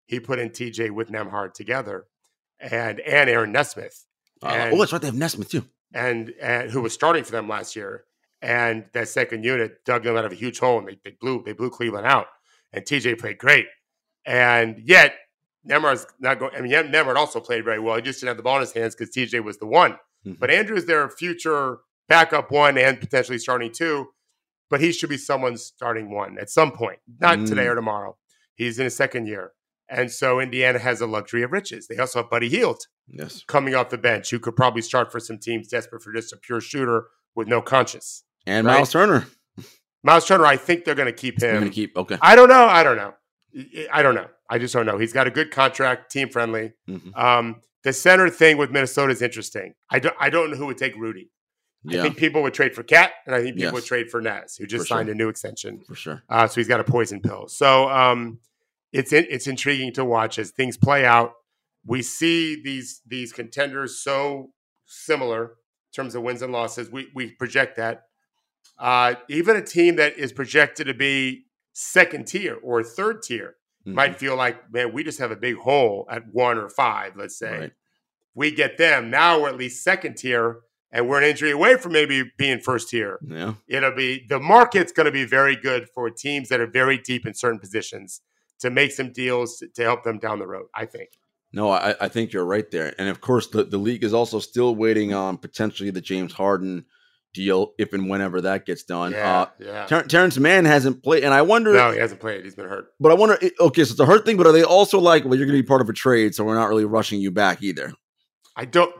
He 0.07 0.21
put 0.21 0.39
in 0.39 0.51
TJ 0.51 0.91
with 0.91 1.09
Nembhard 1.11 1.55
together, 1.55 2.07
and 2.61 3.01
and 3.01 3.31
Aaron 3.31 3.53
Nesmith, 3.53 4.05
Uh, 4.43 4.69
oh, 4.73 4.79
that's 4.79 4.93
right. 4.93 5.01
They 5.01 5.09
have 5.09 5.15
Nesmith 5.17 5.51
too. 5.51 5.65
and 5.95 6.33
and 6.41 6.71
who 6.71 6.83
was 6.83 6.93
starting 6.93 7.25
for 7.25 7.33
them 7.33 7.49
last 7.49 7.75
year. 7.77 8.05
And 8.43 8.85
that 8.93 9.09
second 9.09 9.43
unit 9.45 9.83
dug 9.87 10.03
them 10.05 10.19
out 10.19 10.27
of 10.27 10.33
a 10.33 10.35
huge 10.35 10.59
hole, 10.59 10.79
and 10.79 10.87
they, 10.87 10.99
they 11.03 11.13
blew 11.19 11.43
they 11.43 11.53
blew 11.55 11.71
Cleveland 11.71 12.07
out. 12.07 12.27
And 12.75 12.85
TJ 12.85 13.19
played 13.19 13.39
great, 13.39 13.67
and 14.27 14.79
yet 14.85 15.15
Nembhard's 15.67 16.07
not 16.21 16.39
going. 16.39 16.55
I 16.55 16.61
mean, 16.61 16.71
Nembhard 16.73 17.17
also 17.17 17.41
played 17.41 17.65
very 17.65 17.79
well. 17.81 17.97
He 17.97 18.03
just 18.03 18.21
didn't 18.21 18.29
have 18.29 18.37
the 18.37 18.43
ball 18.43 18.57
in 18.57 18.61
his 18.61 18.73
hands 18.73 18.95
because 18.95 19.15
TJ 19.15 19.43
was 19.43 19.57
the 19.59 19.67
one. 19.67 19.99
Mhm. 20.27 20.39
But 20.39 20.51
Andrew's 20.51 20.85
their 20.85 21.09
future 21.09 21.79
backup 22.09 22.51
one 22.51 22.77
and 22.77 23.01
potentially 23.01 23.39
starting 23.39 23.73
two. 23.73 24.09
But 24.71 24.81
he 24.81 24.93
should 24.93 25.11
be 25.11 25.17
someone 25.19 25.57
starting 25.57 26.11
one 26.11 26.39
at 26.39 26.51
some 26.51 26.73
point, 26.73 26.99
not 27.21 27.39
Mm. 27.39 27.47
today 27.49 27.67
or 27.67 27.75
tomorrow. 27.75 28.17
He's 28.55 28.79
in 28.79 28.85
his 28.85 28.97
second 28.97 29.27
year. 29.27 29.53
And 29.89 30.11
so 30.11 30.41
Indiana 30.41 30.79
has 30.79 31.01
a 31.01 31.07
luxury 31.07 31.43
of 31.43 31.53
riches. 31.53 31.87
They 31.87 31.99
also 31.99 32.21
have 32.23 32.31
Buddy 32.31 32.49
Hield 32.49 32.87
Yes, 33.07 33.45
coming 33.47 33.75
off 33.75 33.91
the 33.91 33.99
bench 33.99 34.31
who 34.31 34.39
could 34.39 34.57
probably 34.57 34.81
start 34.83 35.13
for 35.13 35.21
some 35.21 35.39
teams 35.39 35.69
desperate 35.69 36.03
for 36.03 36.13
just 36.13 36.33
a 36.33 36.39
pure 36.39 36.61
shooter 36.61 37.09
with 37.35 37.49
no 37.49 37.61
conscience. 37.61 38.25
and 38.47 38.67
Right. 38.67 38.75
Miles 38.77 38.93
Turner. 38.93 39.27
Miles 40.03 40.27
Turner, 40.27 40.47
I 40.47 40.57
think 40.57 40.85
they're 40.85 40.95
going 40.95 41.07
to 41.07 41.13
keep 41.13 41.43
him. 41.43 41.53
going 41.55 41.65
to 41.65 41.71
keep 41.71 41.97
okay. 41.97 42.19
I 42.21 42.35
don't 42.37 42.49
know. 42.49 42.65
I 42.67 42.83
don't 42.83 42.97
know. 42.97 43.15
I 43.93 44.03
don't 44.03 44.15
know. 44.15 44.27
I 44.51 44.59
just 44.59 44.75
don't 44.75 44.85
know. 44.87 44.99
He's 44.99 45.13
got 45.13 45.27
a 45.27 45.31
good 45.31 45.51
contract, 45.51 46.11
team 46.13 46.29
friendly. 46.29 46.73
Mhm. 46.89 47.17
Um, 47.17 47.61
the 47.85 47.93
center 47.93 48.29
thing 48.31 48.57
with 48.59 48.71
Minnesota 48.71 49.13
is 49.13 49.23
interesting. 49.23 49.75
I 49.91 49.99
don't, 49.99 50.17
I 50.19 50.29
don't 50.31 50.51
know 50.51 50.57
who 50.57 50.67
would 50.67 50.79
take 50.79 50.95
Rudy. 50.97 51.31
I 51.89 52.03
think 52.03 52.17
people 52.17 52.43
would 52.43 52.55
trade 52.55 52.75
for 52.75 52.83
KAT, 52.83 53.13
and 53.27 53.35
I 53.35 53.39
think 53.43 53.57
people 53.57 53.65
Yes. 53.67 53.73
would 53.75 53.85
trade 53.85 54.11
for 54.11 54.21
Naz, 54.23 54.57
who 54.57 54.67
just 54.67 54.85
For 54.85 54.87
sure. 54.89 54.97
signed 54.99 55.09
a 55.11 55.15
new 55.15 55.29
extension. 55.29 55.83
for 55.87 55.95
sure. 55.95 56.23
Uh, 56.29 56.47
so 56.47 56.55
he's 56.61 56.69
got 56.69 56.81
a 56.81 56.85
poison 56.85 57.21
pill. 57.21 57.47
So 57.49 57.89
um, 57.91 58.41
it's 58.93 59.13
in, 59.13 59.27
it's 59.29 59.47
intriguing 59.47 59.93
to 59.95 60.05
watch 60.05 60.39
as 60.39 60.51
things 60.51 60.77
play 60.77 61.05
out. 61.05 61.33
we 61.87 62.01
see 62.01 62.61
these 62.63 63.03
these 63.07 63.31
contenders 63.33 63.99
so 64.03 64.51
similar 64.87 65.45
in 65.45 65.93
terms 65.95 66.15
of 66.15 66.23
wins 66.23 66.41
and 66.41 66.53
losses. 66.53 66.91
We 66.91 67.09
we 67.15 67.33
project 67.33 67.77
that. 67.77 68.05
Uh, 68.79 69.15
even 69.29 69.57
a 69.57 69.63
team 69.63 69.97
that 69.97 70.17
is 70.19 70.33
projected 70.33 70.87
to 70.87 70.95
be 70.95 71.45
second 71.75 72.27
tier 72.27 72.57
or 72.63 72.83
third 72.83 73.23
tier 73.23 73.57
Mhm. 73.87 73.93
might 73.95 74.19
feel 74.19 74.35
like, 74.37 74.73
man, 74.73 74.93
we 74.95 75.05
just 75.05 75.19
have 75.19 75.31
a 75.31 75.37
big 75.37 75.57
hole 75.57 76.07
at 76.11 76.23
one 76.33 76.57
or 76.57 76.69
five, 76.71 77.17
let's 77.17 77.37
say. 77.39 77.59
Right. 77.59 77.73
We 78.35 78.51
get 78.51 78.79
them. 78.79 79.11
Now 79.11 79.41
we're 79.43 79.51
at 79.51 79.57
least 79.59 79.85
second 79.85 80.17
tier, 80.17 80.61
and 80.95 81.09
we're 81.09 81.19
an 81.19 81.25
injury 81.25 81.51
away 81.51 81.77
from 81.77 81.93
maybe 81.93 82.23
being 82.39 82.61
first 82.61 82.89
tier. 82.89 83.19
Yeah. 83.27 83.55
It'll 83.69 83.95
be 83.95 84.25
the 84.29 84.41
market's 84.41 84.93
going 84.93 85.07
to 85.07 85.13
be 85.13 85.25
very 85.27 85.57
good 85.57 85.89
for 85.95 86.09
teams 86.09 86.49
that 86.49 86.61
are 86.61 86.67
very 86.67 86.97
deep 86.97 87.27
in 87.27 87.35
certain 87.35 87.59
positions 87.59 88.23
to 88.61 88.71
make 88.71 88.93
some 88.93 89.13
deals 89.13 89.59
to, 89.59 89.69
to 89.75 89.83
help 89.83 90.05
them 90.05 90.19
down 90.19 90.39
the 90.39 90.47
road, 90.47 90.67
I 90.75 90.87
think. 90.87 91.11
No, 91.53 91.71
I, 91.71 91.95
I 92.01 92.09
think 92.09 92.33
you're 92.33 92.45
right 92.47 92.69
there. 92.71 92.95
And 92.99 93.09
of 93.09 93.21
course, 93.21 93.49
the, 93.49 93.65
the 93.65 93.79
league 93.79 94.03
is 94.05 94.15
also 94.15 94.39
still 94.39 94.75
waiting 94.75 95.13
on 95.13 95.37
potentially 95.37 95.91
the 95.91 96.01
James 96.01 96.33
Harden 96.33 96.85
deal, 97.33 97.75
if 97.79 97.93
and 97.93 98.09
whenever 98.09 98.41
that 98.41 98.65
gets 98.65 98.85
done. 98.85 99.13
Yeah, 99.13 99.41
Uh, 99.41 99.47
yeah. 99.59 99.87
Ter- 99.87 100.03
Terance 100.05 100.39
Mann 100.39 100.65
hasn't 100.65 101.03
played, 101.03 101.25
and 101.25 101.35
I 101.35 101.43
wonder. 101.43 101.73
No, 101.75 101.91
he 101.91 101.99
hasn't 101.99 102.21
played. 102.21 102.45
He's 102.45 102.55
been 102.55 102.69
hurt. 102.69 102.87
But 103.01 103.11
I 103.11 103.15
wonder. 103.15 103.37
Okay, 103.61 103.85
so 103.85 103.91
it's 103.93 104.01
a 104.01 104.07
hurt 104.07 104.25
thing, 104.25 104.37
but 104.37 104.47
are 104.47 104.53
they 104.53 104.63
also 104.63 104.99
like, 105.01 105.25
well, 105.25 105.35
you're 105.37 105.47
going 105.47 105.57
to 105.59 105.63
be 105.63 105.67
part 105.67 105.81
of 105.81 105.89
a 105.89 105.93
trade, 105.93 106.35
so 106.35 106.45
we're 106.45 106.55
not 106.55 106.69
really 106.69 106.85
rushing 106.85 107.21
you 107.21 107.31
back 107.33 107.63
either? 107.63 107.93
I 108.57 108.65
don't. 108.65 108.95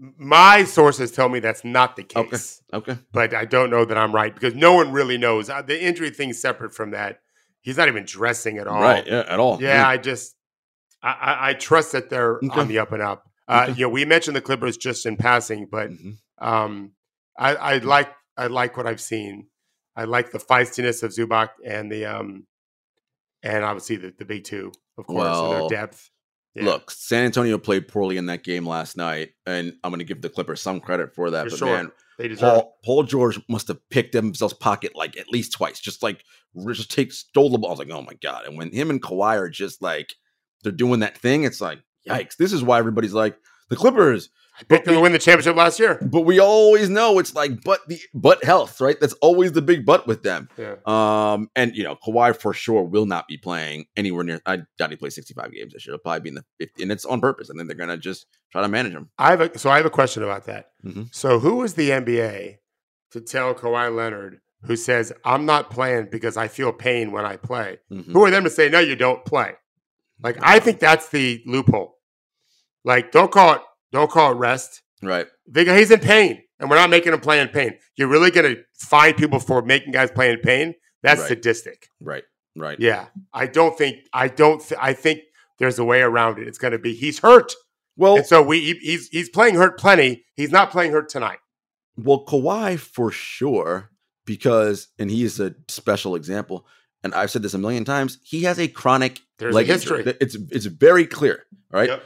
My 0.00 0.62
sources 0.64 1.10
tell 1.10 1.28
me 1.28 1.40
that's 1.40 1.64
not 1.64 1.96
the 1.96 2.04
case, 2.04 2.62
Okay. 2.72 2.92
okay. 2.92 3.00
but 3.12 3.34
I 3.34 3.44
don't 3.44 3.68
know 3.70 3.84
that 3.84 3.98
I'm 3.98 4.14
right 4.14 4.32
because 4.32 4.54
no 4.54 4.74
one 4.74 4.92
really 4.92 5.18
knows. 5.18 5.50
Uh, 5.50 5.60
The 5.62 5.82
injury 5.82 6.10
thing's 6.10 6.40
separate 6.40 6.72
from 6.74 6.92
that. 6.92 7.20
He's 7.62 7.76
not 7.76 7.88
even 7.88 8.04
dressing 8.04 8.58
at 8.58 8.68
all. 8.68 8.80
Right. 8.80 9.04
Yeah. 9.06 9.24
At 9.28 9.40
all. 9.40 9.60
Yeah, 9.60 9.86
I 9.88 9.96
just 9.96 10.36
I, 11.02 11.10
I, 11.10 11.48
I 11.50 11.54
trust 11.54 11.92
that 11.92 12.10
they're 12.10 12.36
Okay. 12.36 12.60
on 12.60 12.68
the 12.68 12.78
up 12.78 12.92
and 12.92 13.02
up. 13.02 13.24
Uh, 13.48 13.66
Okay. 13.68 13.78
You 13.78 13.86
know, 13.86 13.88
we 13.90 14.04
mentioned 14.04 14.36
the 14.36 14.40
Clippers 14.40 14.76
just 14.76 15.04
in 15.06 15.16
passing, 15.16 15.66
but 15.70 15.90
Mhm. 15.90 16.18
um, 16.40 16.92
I, 17.36 17.54
I 17.56 17.78
like 17.78 18.12
I 18.36 18.46
like 18.46 18.76
what 18.76 18.86
I've 18.86 19.00
seen. 19.00 19.48
I 19.96 20.04
like 20.04 20.30
the 20.30 20.38
feistiness 20.38 21.02
of 21.02 21.10
Zubac 21.10 21.48
and 21.66 21.90
the 21.90 22.06
um, 22.06 22.46
and 23.42 23.64
obviously 23.64 23.96
the, 23.96 24.14
the 24.16 24.24
big 24.24 24.44
two, 24.44 24.70
of 24.96 25.06
course, 25.08 25.26
and 25.38 25.48
Well, 25.48 25.68
their 25.68 25.80
depth. 25.80 26.10
Yeah. 26.54 26.64
Look, 26.64 26.90
San 26.90 27.24
Antonio 27.24 27.58
played 27.58 27.88
poorly 27.88 28.16
in 28.16 28.26
that 28.26 28.42
game 28.42 28.66
last 28.66 28.96
night, 28.96 29.30
and 29.46 29.74
I'm 29.84 29.90
going 29.90 30.00
to 30.00 30.04
give 30.04 30.22
the 30.22 30.28
Clippers 30.28 30.60
some 30.60 30.80
credit 30.80 31.14
for 31.14 31.30
that. 31.30 31.44
For 31.44 31.50
but 31.50 31.58
sure. 31.58 31.68
man, 31.68 31.92
they 32.18 32.28
deserve. 32.28 32.54
Paul, 32.54 32.78
Paul 32.84 33.02
George 33.04 33.40
must 33.48 33.68
have 33.68 33.78
picked 33.90 34.12
themselves 34.12 34.54
pocket 34.54 34.96
like 34.96 35.16
at 35.16 35.28
least 35.28 35.52
twice, 35.52 35.78
just 35.78 36.02
like 36.02 36.24
just 36.66 36.90
take 36.90 37.12
stole 37.12 37.50
the 37.50 37.58
ball. 37.58 37.70
I 37.70 37.72
was 37.72 37.78
like, 37.78 37.90
oh 37.90 38.02
my 38.02 38.14
god! 38.22 38.46
And 38.46 38.56
when 38.56 38.72
him 38.72 38.90
and 38.90 39.00
Kawhi 39.00 39.36
are 39.36 39.48
just 39.48 39.82
like 39.82 40.14
they're 40.62 40.72
doing 40.72 41.00
that 41.00 41.18
thing, 41.18 41.44
it's 41.44 41.60
like 41.60 41.80
yikes. 42.08 42.36
This 42.36 42.52
is 42.52 42.62
why 42.62 42.78
everybody's 42.78 43.14
like 43.14 43.36
the 43.68 43.76
Clippers, 43.76 44.30
I 44.60 44.64
picked 44.64 44.86
them 44.86 44.94
to 44.94 45.00
win 45.00 45.12
the 45.12 45.18
championship 45.18 45.54
last 45.56 45.78
year. 45.78 45.98
but 46.10 46.22
we 46.22 46.40
always 46.40 46.88
know 46.88 47.18
it's 47.18 47.34
like 47.34 47.62
but 47.62 47.80
the 47.88 48.00
but 48.12 48.42
health, 48.42 48.80
right? 48.80 48.98
That's 49.00 49.12
always 49.14 49.52
the 49.52 49.62
big 49.62 49.86
but 49.86 50.06
with 50.06 50.22
them. 50.22 50.48
Yeah. 50.56 50.76
Um, 50.84 51.48
and 51.54 51.76
you 51.76 51.84
know, 51.84 51.96
Kawhi 51.96 52.34
for 52.36 52.52
sure 52.52 52.82
will 52.82 53.06
not 53.06 53.28
be 53.28 53.36
playing 53.36 53.86
anywhere 53.96 54.24
near. 54.24 54.40
I 54.46 54.58
doubt 54.78 54.90
he 54.90 54.96
plays 54.96 55.14
65 55.14 55.52
games 55.52 55.72
this 55.74 55.86
year. 55.86 55.92
He'll 55.92 55.98
probably 56.00 56.20
be 56.20 56.28
in 56.30 56.34
the 56.36 56.44
50, 56.58 56.82
and 56.82 56.90
it's 56.90 57.04
on 57.04 57.20
purpose. 57.20 57.50
And 57.50 57.58
then 57.60 57.66
they're 57.68 57.76
gonna 57.76 57.96
just 57.98 58.26
try 58.50 58.62
to 58.62 58.68
manage 58.68 58.92
him. 58.92 59.10
I 59.18 59.30
have 59.30 59.40
a, 59.42 59.58
so 59.58 59.70
I 59.70 59.76
have 59.76 59.86
a 59.86 59.90
question 59.90 60.22
about 60.24 60.46
that. 60.46 60.70
Mhm. 60.84 61.14
So 61.14 61.38
who 61.38 61.62
is 61.62 61.74
the 61.74 61.90
NBA 61.90 62.56
to 63.12 63.20
tell 63.20 63.54
Kawhi 63.54 63.94
Leonard 63.94 64.40
who 64.64 64.74
says 64.74 65.12
I'm 65.24 65.46
not 65.46 65.70
playing 65.70 66.08
because 66.10 66.36
I 66.36 66.48
feel 66.48 66.72
pain 66.72 67.12
when 67.12 67.24
I 67.24 67.36
play? 67.36 67.78
Mhm. 67.92 68.06
Who 68.12 68.24
are 68.24 68.30
them 68.30 68.42
to 68.44 68.50
say 68.50 68.68
no, 68.68 68.80
you 68.80 68.96
don't 68.96 69.24
play? 69.24 69.52
Like 70.20 70.36
I 70.42 70.58
think 70.58 70.80
that's 70.80 71.10
the 71.10 71.40
loophole. 71.46 71.97
Like 72.84 73.12
don't 73.12 73.30
call 73.30 73.54
it 73.54 73.60
don't 73.92 74.10
call 74.10 74.32
it 74.32 74.36
rest. 74.36 74.82
Right. 75.02 75.26
He's 75.54 75.90
in 75.90 76.00
pain, 76.00 76.42
and 76.58 76.68
we're 76.68 76.76
not 76.76 76.90
making 76.90 77.12
him 77.12 77.20
play 77.20 77.40
in 77.40 77.48
pain. 77.48 77.78
You're 77.96 78.08
really 78.08 78.30
going 78.30 78.54
to 78.54 78.62
find 78.74 79.16
people 79.16 79.38
for 79.38 79.62
making 79.62 79.92
guys 79.92 80.10
play 80.10 80.32
in 80.32 80.40
pain? 80.40 80.74
That's 81.02 81.20
Right. 81.20 81.28
sadistic. 81.28 81.88
Right. 82.00 82.24
Right. 82.56 82.80
Yeah, 82.80 83.06
I 83.32 83.46
don't 83.46 83.78
think 83.78 83.98
I 84.12 84.26
don't. 84.28 84.60
Th- 84.60 84.78
I 84.82 84.92
think 84.92 85.20
there's 85.60 85.78
a 85.78 85.84
way 85.84 86.02
around 86.02 86.38
it. 86.40 86.48
It's 86.48 86.58
going 86.58 86.72
to 86.72 86.78
be 86.78 86.94
he's 86.94 87.20
hurt, 87.20 87.52
Well, 87.96 88.16
and 88.16 88.26
so 88.26 88.42
we 88.42 88.60
he- 88.60 88.78
he's 88.80 89.08
he's 89.08 89.28
playing 89.28 89.54
hurt 89.54 89.78
plenty. 89.78 90.24
He's 90.34 90.50
not 90.50 90.70
playing 90.72 90.90
hurt 90.90 91.08
tonight. 91.08 91.38
Well, 91.96 92.24
Kawhi 92.26 92.76
for 92.78 93.10
sure, 93.12 93.90
because 94.24 94.88
and 94.98 95.10
he 95.10 95.22
is 95.24 95.38
a 95.40 95.54
special 95.68 96.14
example. 96.16 96.66
And 97.04 97.14
I've 97.14 97.30
said 97.30 97.42
this 97.42 97.54
a 97.54 97.58
million 97.58 97.84
times. 97.84 98.18
He 98.24 98.42
has 98.42 98.58
a 98.58 98.66
chronic 98.66 99.20
There's 99.38 99.54
leg 99.54 99.70
a 99.70 99.74
history. 99.74 99.98
injury. 100.00 100.16
It's 100.20 100.34
it's 100.50 100.66
very 100.66 101.06
clear, 101.06 101.44
right? 101.70 101.88
Yep. 101.90 102.02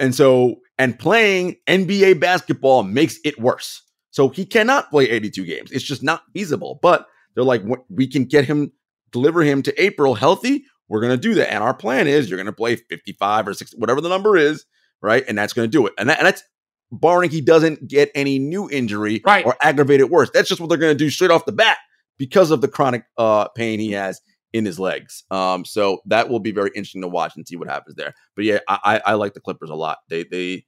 And 0.00 0.14
so, 0.14 0.56
and 0.78 0.98
playing 0.98 1.56
NBA 1.66 2.20
basketball 2.20 2.82
makes 2.82 3.18
it 3.24 3.38
worse. 3.40 3.82
So 4.10 4.28
he 4.28 4.44
cannot 4.44 4.90
play 4.90 5.08
82 5.08 5.44
games. 5.44 5.70
It's 5.70 5.84
just 5.84 6.02
not 6.02 6.22
feasible. 6.32 6.78
But 6.82 7.06
they're 7.34 7.44
like, 7.44 7.62
we 7.88 8.06
can 8.06 8.24
get 8.24 8.44
him, 8.44 8.72
deliver 9.12 9.42
him 9.42 9.62
to 9.62 9.82
April 9.82 10.14
healthy. 10.14 10.64
We're 10.88 11.00
going 11.00 11.12
to 11.12 11.16
do 11.16 11.34
that. 11.34 11.52
And 11.52 11.62
our 11.62 11.74
plan 11.74 12.08
is 12.08 12.28
you're 12.28 12.36
going 12.36 12.46
to 12.46 12.52
play 12.52 12.76
55 12.76 13.48
or 13.48 13.54
60, 13.54 13.76
whatever 13.76 14.00
the 14.00 14.08
number 14.08 14.36
is, 14.36 14.64
right? 15.00 15.24
And 15.28 15.38
that's 15.38 15.52
going 15.52 15.70
to 15.70 15.70
do 15.70 15.86
it. 15.86 15.92
And, 15.98 16.08
that, 16.08 16.18
and 16.18 16.26
that's 16.26 16.42
barring 16.90 17.30
he 17.30 17.40
doesn't 17.40 17.86
get 17.86 18.10
any 18.16 18.40
new 18.40 18.68
injury 18.68 19.22
Right. 19.24 19.46
or 19.46 19.56
aggravate 19.62 20.00
it 20.00 20.10
worse. 20.10 20.30
That's 20.34 20.48
just 20.48 20.60
what 20.60 20.68
they're 20.68 20.78
going 20.78 20.92
to 20.92 20.98
do 20.98 21.08
straight 21.10 21.30
off 21.30 21.44
the 21.44 21.52
bat 21.52 21.78
because 22.18 22.50
of 22.50 22.60
the 22.60 22.68
chronic 22.68 23.04
uh, 23.16 23.46
pain 23.48 23.78
he 23.78 23.92
has 23.92 24.20
in 24.52 24.64
his 24.64 24.78
legs. 24.78 25.24
Um, 25.30 25.64
so 25.64 26.00
that 26.06 26.28
will 26.28 26.40
be 26.40 26.52
very 26.52 26.70
interesting 26.74 27.02
to 27.02 27.08
watch 27.08 27.36
and 27.36 27.46
see 27.46 27.56
what 27.56 27.68
happens 27.68 27.96
there. 27.96 28.14
But 28.36 28.44
yeah, 28.44 28.58
I, 28.68 28.78
I, 29.04 29.10
I 29.12 29.14
like 29.14 29.34
the 29.34 29.40
Clippers 29.40 29.70
a 29.70 29.74
lot. 29.74 29.98
They 30.08 30.24
they 30.24 30.64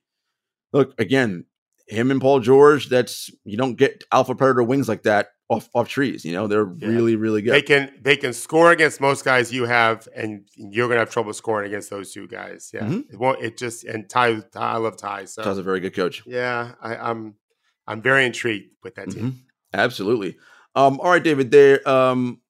look 0.73 0.95
again, 1.01 1.45
him 1.89 2.11
and 2.11 2.21
Paul 2.21 2.41
George. 2.41 2.89
That's 2.89 3.31
you 3.45 3.57
don't 3.57 3.75
get 3.77 4.05
alpha 4.13 4.35
predator 4.35 4.63
wings 4.63 4.89
like 4.89 5.03
that 5.03 5.29
off 5.49 5.69
off 5.75 5.89
trees. 5.89 6.25
You 6.25 6.33
know 6.33 6.47
they're 6.47 6.73
Yeah. 6.79 6.89
really 6.89 7.17
really 7.17 7.43
good. 7.43 7.53
They 7.55 7.63
can 7.63 7.93
they 8.01 8.17
can 8.17 8.33
score 8.33 8.71
against 8.71 9.01
most 9.01 9.25
guys 9.25 9.53
you 9.53 9.65
have, 9.65 10.07
and 10.15 10.47
you're 10.57 10.87
going 10.87 10.97
to 10.97 11.01
have 11.01 11.11
trouble 11.11 11.33
scoring 11.33 11.67
against 11.67 11.91
those 11.91 12.13
two 12.13 12.27
guys. 12.29 12.71
Yeah, 12.73 12.85
Mhm. 12.89 13.05
it 13.11 13.19
won't. 13.19 13.43
It 13.43 13.57
just 13.59 13.85
and 13.85 14.09
Ty, 14.09 14.41
Ty 14.53 14.61
I 14.61 14.77
love 14.77 14.97
Ty. 14.97 15.25
So 15.27 15.43
Ty's 15.43 15.59
a 15.59 15.63
very 15.63 15.81
good 15.81 15.95
coach. 15.95 16.23
yeah, 16.27 16.73
I, 16.81 16.97
I'm 16.97 17.35
I'm 17.87 18.01
very 18.01 18.25
intrigued 18.25 18.71
with 18.85 18.95
that 18.95 19.11
team. 19.11 19.25
Mhm. 19.33 19.35
Absolutely. 19.75 20.37
Um, 20.75 21.01
all 21.01 21.11
right, 21.11 21.23
David. 21.23 21.51
There, 21.51 21.87
um, 21.89 22.41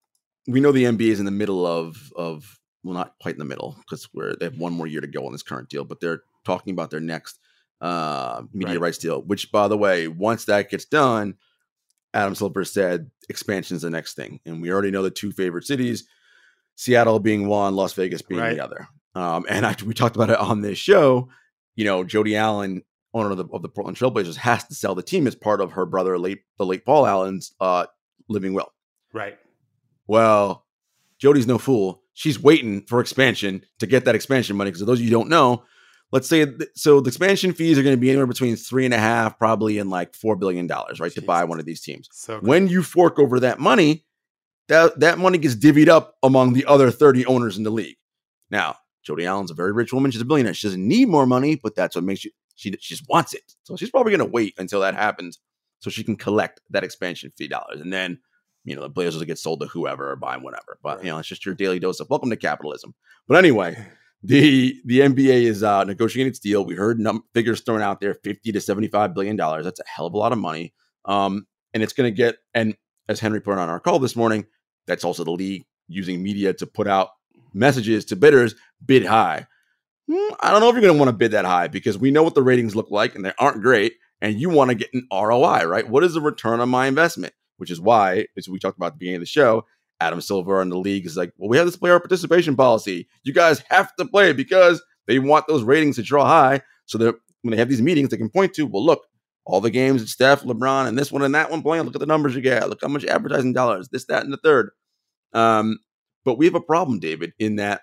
we 0.46 0.60
know 0.60 0.72
the 0.72 0.84
NBA 0.84 1.08
is 1.10 1.18
in 1.20 1.24
the 1.26 1.30
middle 1.30 1.66
of 1.66 2.12
of 2.16 2.58
well, 2.84 2.94
not 2.94 3.14
quite 3.20 3.34
in 3.34 3.38
the 3.38 3.44
middle 3.44 3.76
because 3.80 4.08
we're 4.12 4.34
they 4.36 4.46
have 4.46 4.58
one 4.58 4.72
more 4.72 4.86
year 4.86 5.00
to 5.00 5.06
go 5.06 5.26
on 5.26 5.32
this 5.32 5.42
current 5.42 5.68
deal, 5.68 5.84
but 5.84 6.00
they're 6.00 6.22
talking 6.44 6.72
about 6.72 6.90
their 6.90 7.00
next 7.00 7.38
uh, 7.80 8.42
media 8.52 8.74
Right. 8.74 8.80
rights 8.82 8.98
deal. 8.98 9.22
Which, 9.22 9.50
by 9.52 9.68
the 9.68 9.78
way, 9.78 10.08
once 10.08 10.44
that 10.46 10.70
gets 10.70 10.84
done, 10.84 11.34
Adam 12.14 12.34
Silver 12.34 12.64
said 12.64 13.10
expansion 13.28 13.76
is 13.76 13.82
the 13.82 13.90
next 13.90 14.14
thing, 14.14 14.40
and 14.44 14.60
we 14.60 14.70
already 14.72 14.90
know 14.90 15.02
the 15.02 15.10
two 15.10 15.32
favorite 15.32 15.64
cities: 15.64 16.06
Seattle 16.76 17.18
being 17.20 17.46
one, 17.46 17.74
Las 17.76 17.92
Vegas 17.94 18.22
being 18.22 18.40
Right. 18.40 18.56
the 18.56 18.64
other. 18.64 18.88
Um, 19.14 19.44
and 19.48 19.64
after 19.66 19.84
we 19.84 19.94
talked 19.94 20.16
about 20.16 20.30
it 20.30 20.38
on 20.38 20.62
this 20.62 20.78
show, 20.78 21.28
you 21.76 21.84
know, 21.84 22.02
Jody 22.02 22.34
Allen, 22.34 22.82
owner 23.14 23.30
of 23.30 23.36
the, 23.36 23.44
of 23.52 23.60
the 23.62 23.68
Portland 23.68 23.96
Trailblazers, 23.98 24.36
has 24.36 24.64
to 24.64 24.74
sell 24.74 24.94
the 24.94 25.02
team 25.02 25.26
as 25.26 25.34
part 25.34 25.60
of 25.60 25.72
her 25.72 25.84
brother, 25.86 26.18
late 26.18 26.40
the 26.58 26.64
late 26.66 26.84
Paul 26.84 27.06
Allen's 27.06 27.52
uh, 27.60 27.86
living 28.28 28.54
will. 28.54 28.72
Right. 29.12 29.38
Well, 30.12 30.66
Jody's 31.18 31.46
no 31.46 31.56
fool. 31.56 32.02
She's 32.12 32.38
waiting 32.38 32.82
for 32.82 33.00
expansion 33.00 33.64
to 33.78 33.86
get 33.86 34.04
that 34.04 34.14
expansion 34.14 34.56
money. 34.56 34.70
Because 34.70 34.82
for 34.82 34.86
those 34.86 34.98
of 34.98 35.04
you 35.06 35.10
who 35.10 35.16
don't 35.16 35.30
know, 35.30 35.64
let's 36.10 36.28
say 36.28 36.44
th- 36.44 36.68
so 36.74 37.00
the 37.00 37.08
expansion 37.08 37.54
fees 37.54 37.78
are 37.78 37.82
going 37.82 37.96
to 37.96 38.00
be 38.00 38.10
anywhere 38.10 38.26
between 38.26 38.54
three 38.56 38.84
and 38.84 38.92
a 38.92 38.98
half, 38.98 39.38
probably 39.38 39.78
and 39.78 39.88
like 39.88 40.14
four 40.14 40.36
billion 40.36 40.66
dollars, 40.66 41.00
right, 41.00 41.12
to 41.12 41.22
buy 41.22 41.44
one 41.44 41.58
of 41.58 41.64
these 41.64 41.80
teams. 41.80 42.10
So 42.12 42.40
When 42.40 42.68
you 42.68 42.82
fork 42.82 43.18
over 43.18 43.40
that 43.40 43.58
money, 43.58 44.04
that 44.68 45.00
that 45.00 45.16
money 45.18 45.38
gets 45.38 45.54
divvied 45.56 45.88
up 45.88 46.16
among 46.22 46.52
the 46.52 46.66
other 46.66 46.90
30 46.90 47.24
owners 47.24 47.56
in 47.56 47.62
the 47.62 47.70
league. 47.70 47.96
Now, 48.50 48.76
Jody 49.02 49.24
Allen's 49.24 49.50
a 49.50 49.54
very 49.54 49.72
rich 49.72 49.94
woman. 49.94 50.10
She's 50.10 50.20
a 50.20 50.26
billionaire. 50.26 50.52
She 50.52 50.66
doesn't 50.66 50.86
need 50.86 51.08
more 51.08 51.24
money, 51.24 51.56
but 51.56 51.74
that's 51.74 51.96
what 51.96 52.04
makes 52.04 52.22
you 52.22 52.32
she 52.54 52.70
she 52.80 52.94
just 52.94 53.08
wants 53.08 53.32
it. 53.32 53.54
So 53.62 53.76
she's 53.76 53.90
probably 53.90 54.10
going 54.14 54.28
to 54.28 54.30
wait 54.30 54.52
until 54.58 54.80
that 54.80 54.94
happens 54.94 55.38
so 55.78 55.88
she 55.88 56.04
can 56.04 56.16
collect 56.16 56.60
that 56.68 56.84
expansion 56.84 57.32
fee 57.34 57.48
dollars. 57.48 57.80
And 57.80 57.90
then, 57.90 58.20
you 58.64 58.76
know, 58.76 58.82
the 58.82 58.88
Blazers 58.88 59.18
will 59.18 59.26
get 59.26 59.38
sold 59.38 59.60
to 59.60 59.66
whoever 59.66 60.10
or 60.10 60.16
buy 60.16 60.36
whatever. 60.36 60.78
But 60.82 61.04
you 61.04 61.10
know, 61.10 61.18
it's 61.18 61.28
just 61.28 61.44
your 61.44 61.54
daily 61.54 61.78
dose 61.78 62.00
of 62.00 62.10
welcome 62.10 62.30
to 62.30 62.36
capitalism. 62.36 62.94
But 63.28 63.38
anyway, 63.38 63.76
the 64.22 64.80
the 64.84 65.00
NBA 65.00 65.42
is 65.44 65.62
uh, 65.62 65.84
negotiating 65.84 66.30
its 66.30 66.38
deal. 66.38 66.64
We 66.64 66.74
heard 66.74 67.00
num- 67.00 67.24
figures 67.34 67.60
thrown 67.60 67.82
out 67.82 68.00
there, 68.00 68.14
fifty 68.14 68.52
to 68.52 68.60
seventy 68.60 68.88
five 68.88 69.14
billion 69.14 69.36
dollars. 69.36 69.64
That's 69.64 69.80
a 69.80 69.84
hell 69.86 70.06
of 70.06 70.14
a 70.14 70.18
lot 70.18 70.32
of 70.32 70.38
money. 70.38 70.72
Um, 71.04 71.46
and 71.74 71.82
it's 71.82 71.92
going 71.92 72.12
to 72.12 72.16
get 72.16 72.36
and 72.54 72.76
as 73.08 73.20
Henry 73.20 73.40
put 73.40 73.58
on 73.58 73.68
our 73.68 73.80
call 73.80 73.98
this 73.98 74.16
morning, 74.16 74.46
that's 74.86 75.04
also 75.04 75.24
the 75.24 75.32
league 75.32 75.64
using 75.88 76.22
media 76.22 76.54
to 76.54 76.66
put 76.66 76.86
out 76.86 77.10
messages 77.52 78.04
to 78.06 78.16
bidders 78.16 78.54
bid 78.84 79.04
high. 79.04 79.46
Hmm, 80.10 80.34
I 80.40 80.50
don't 80.50 80.60
know 80.60 80.68
if 80.68 80.74
you're 80.74 80.82
going 80.82 80.94
to 80.94 80.98
want 80.98 81.08
to 81.08 81.16
bid 81.16 81.32
that 81.32 81.44
high 81.44 81.68
because 81.68 81.98
we 81.98 82.10
know 82.10 82.22
what 82.22 82.34
the 82.34 82.42
ratings 82.42 82.74
look 82.76 82.90
like 82.90 83.14
and 83.14 83.24
they 83.24 83.32
aren't 83.38 83.62
great. 83.62 83.94
And 84.20 84.40
you 84.40 84.50
want 84.50 84.70
to 84.70 84.76
get 84.76 84.94
an 84.94 85.06
ROI, 85.12 85.64
right? 85.64 85.88
What 85.88 86.04
is 86.04 86.14
the 86.14 86.20
return 86.20 86.60
on 86.60 86.68
my 86.68 86.86
investment? 86.86 87.34
Which 87.62 87.70
is 87.70 87.80
why, 87.80 88.26
as 88.36 88.48
we 88.48 88.58
talked 88.58 88.76
about 88.76 88.88
at 88.88 88.92
the 88.94 88.98
beginning 88.98 89.18
of 89.18 89.22
the 89.22 89.26
show, 89.26 89.64
Adam 90.00 90.20
Silver 90.20 90.60
and 90.60 90.72
the 90.72 90.76
league 90.76 91.06
is 91.06 91.16
like, 91.16 91.32
well, 91.38 91.48
we 91.48 91.56
have 91.56 91.66
this 91.66 91.76
player 91.76 92.00
participation 92.00 92.56
policy. 92.56 93.06
You 93.22 93.32
guys 93.32 93.62
have 93.70 93.94
to 94.00 94.04
play 94.04 94.32
because 94.32 94.82
They 95.06 95.18
want 95.18 95.46
those 95.46 95.62
ratings 95.62 95.96
to 95.96 96.02
draw 96.02 96.26
high 96.26 96.62
so 96.86 96.98
that 96.98 97.14
when 97.42 97.52
they 97.52 97.56
have 97.56 97.68
these 97.68 97.82
meetings, 97.82 98.08
they 98.10 98.16
can 98.16 98.30
point 98.30 98.54
to, 98.54 98.66
well, 98.66 98.84
look, 98.84 99.06
all 99.44 99.60
the 99.60 99.70
games 99.70 100.00
that 100.00 100.08
Steph, 100.08 100.42
LeBron, 100.42 100.86
and 100.86 100.98
this 100.98 101.10
one 101.10 101.22
and 101.22 101.34
that 101.34 101.50
one 101.50 101.62
playing. 101.62 101.84
Look 101.84 101.96
at 101.96 102.00
the 102.00 102.06
numbers 102.06 102.34
you 102.34 102.40
get. 102.40 102.68
Look 102.68 102.80
how 102.82 102.88
much 102.88 103.04
advertising 103.04 103.52
dollars, 103.52 103.88
this, 103.90 104.06
that, 104.06 104.24
and 104.24 104.32
the 104.32 104.38
third. 104.38 104.70
Um, 105.32 105.78
but 106.24 106.38
we 106.38 106.46
have 106.46 106.54
a 106.54 106.60
problem, 106.60 107.00
David, 107.00 107.32
in 107.38 107.56
that 107.56 107.82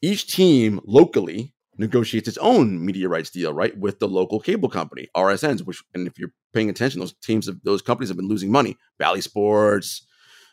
each 0.00 0.32
team 0.32 0.80
locally 0.84 1.52
negotiates 1.80 2.28
its 2.28 2.36
own 2.38 2.84
media 2.84 3.08
rights 3.08 3.30
deal, 3.30 3.54
right, 3.54 3.76
with 3.78 3.98
the 3.98 4.06
local 4.06 4.38
cable 4.38 4.68
company, 4.68 5.08
RSNs. 5.16 5.62
Which, 5.62 5.82
and 5.94 6.06
if 6.06 6.18
you're 6.18 6.32
paying 6.52 6.68
attention, 6.68 7.00
those 7.00 7.14
teams 7.14 7.48
of 7.48 7.60
those 7.64 7.80
companies 7.80 8.10
have 8.10 8.18
been 8.18 8.28
losing 8.28 8.52
money. 8.52 8.76
Bally 8.98 9.22
Sports, 9.22 10.06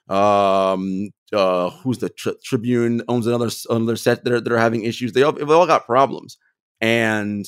um, 0.07 1.09
uh, 1.34 1.69
who's 1.69 1.97
the 1.97 2.09
tri- 2.09 2.34
Tribune 2.43 3.01
owns 3.09 3.28
another 3.28 3.49
another 3.69 3.97
set 3.97 4.23
that 4.23 4.34
are, 4.34 4.41
that 4.41 4.51
are 4.51 4.57
having 4.57 4.86
issues. 4.86 5.11
They 5.11 5.21
all 5.21 5.34
they 5.34 5.43
all 5.43 5.67
got 5.67 5.86
problems, 5.86 6.38
and 6.80 7.45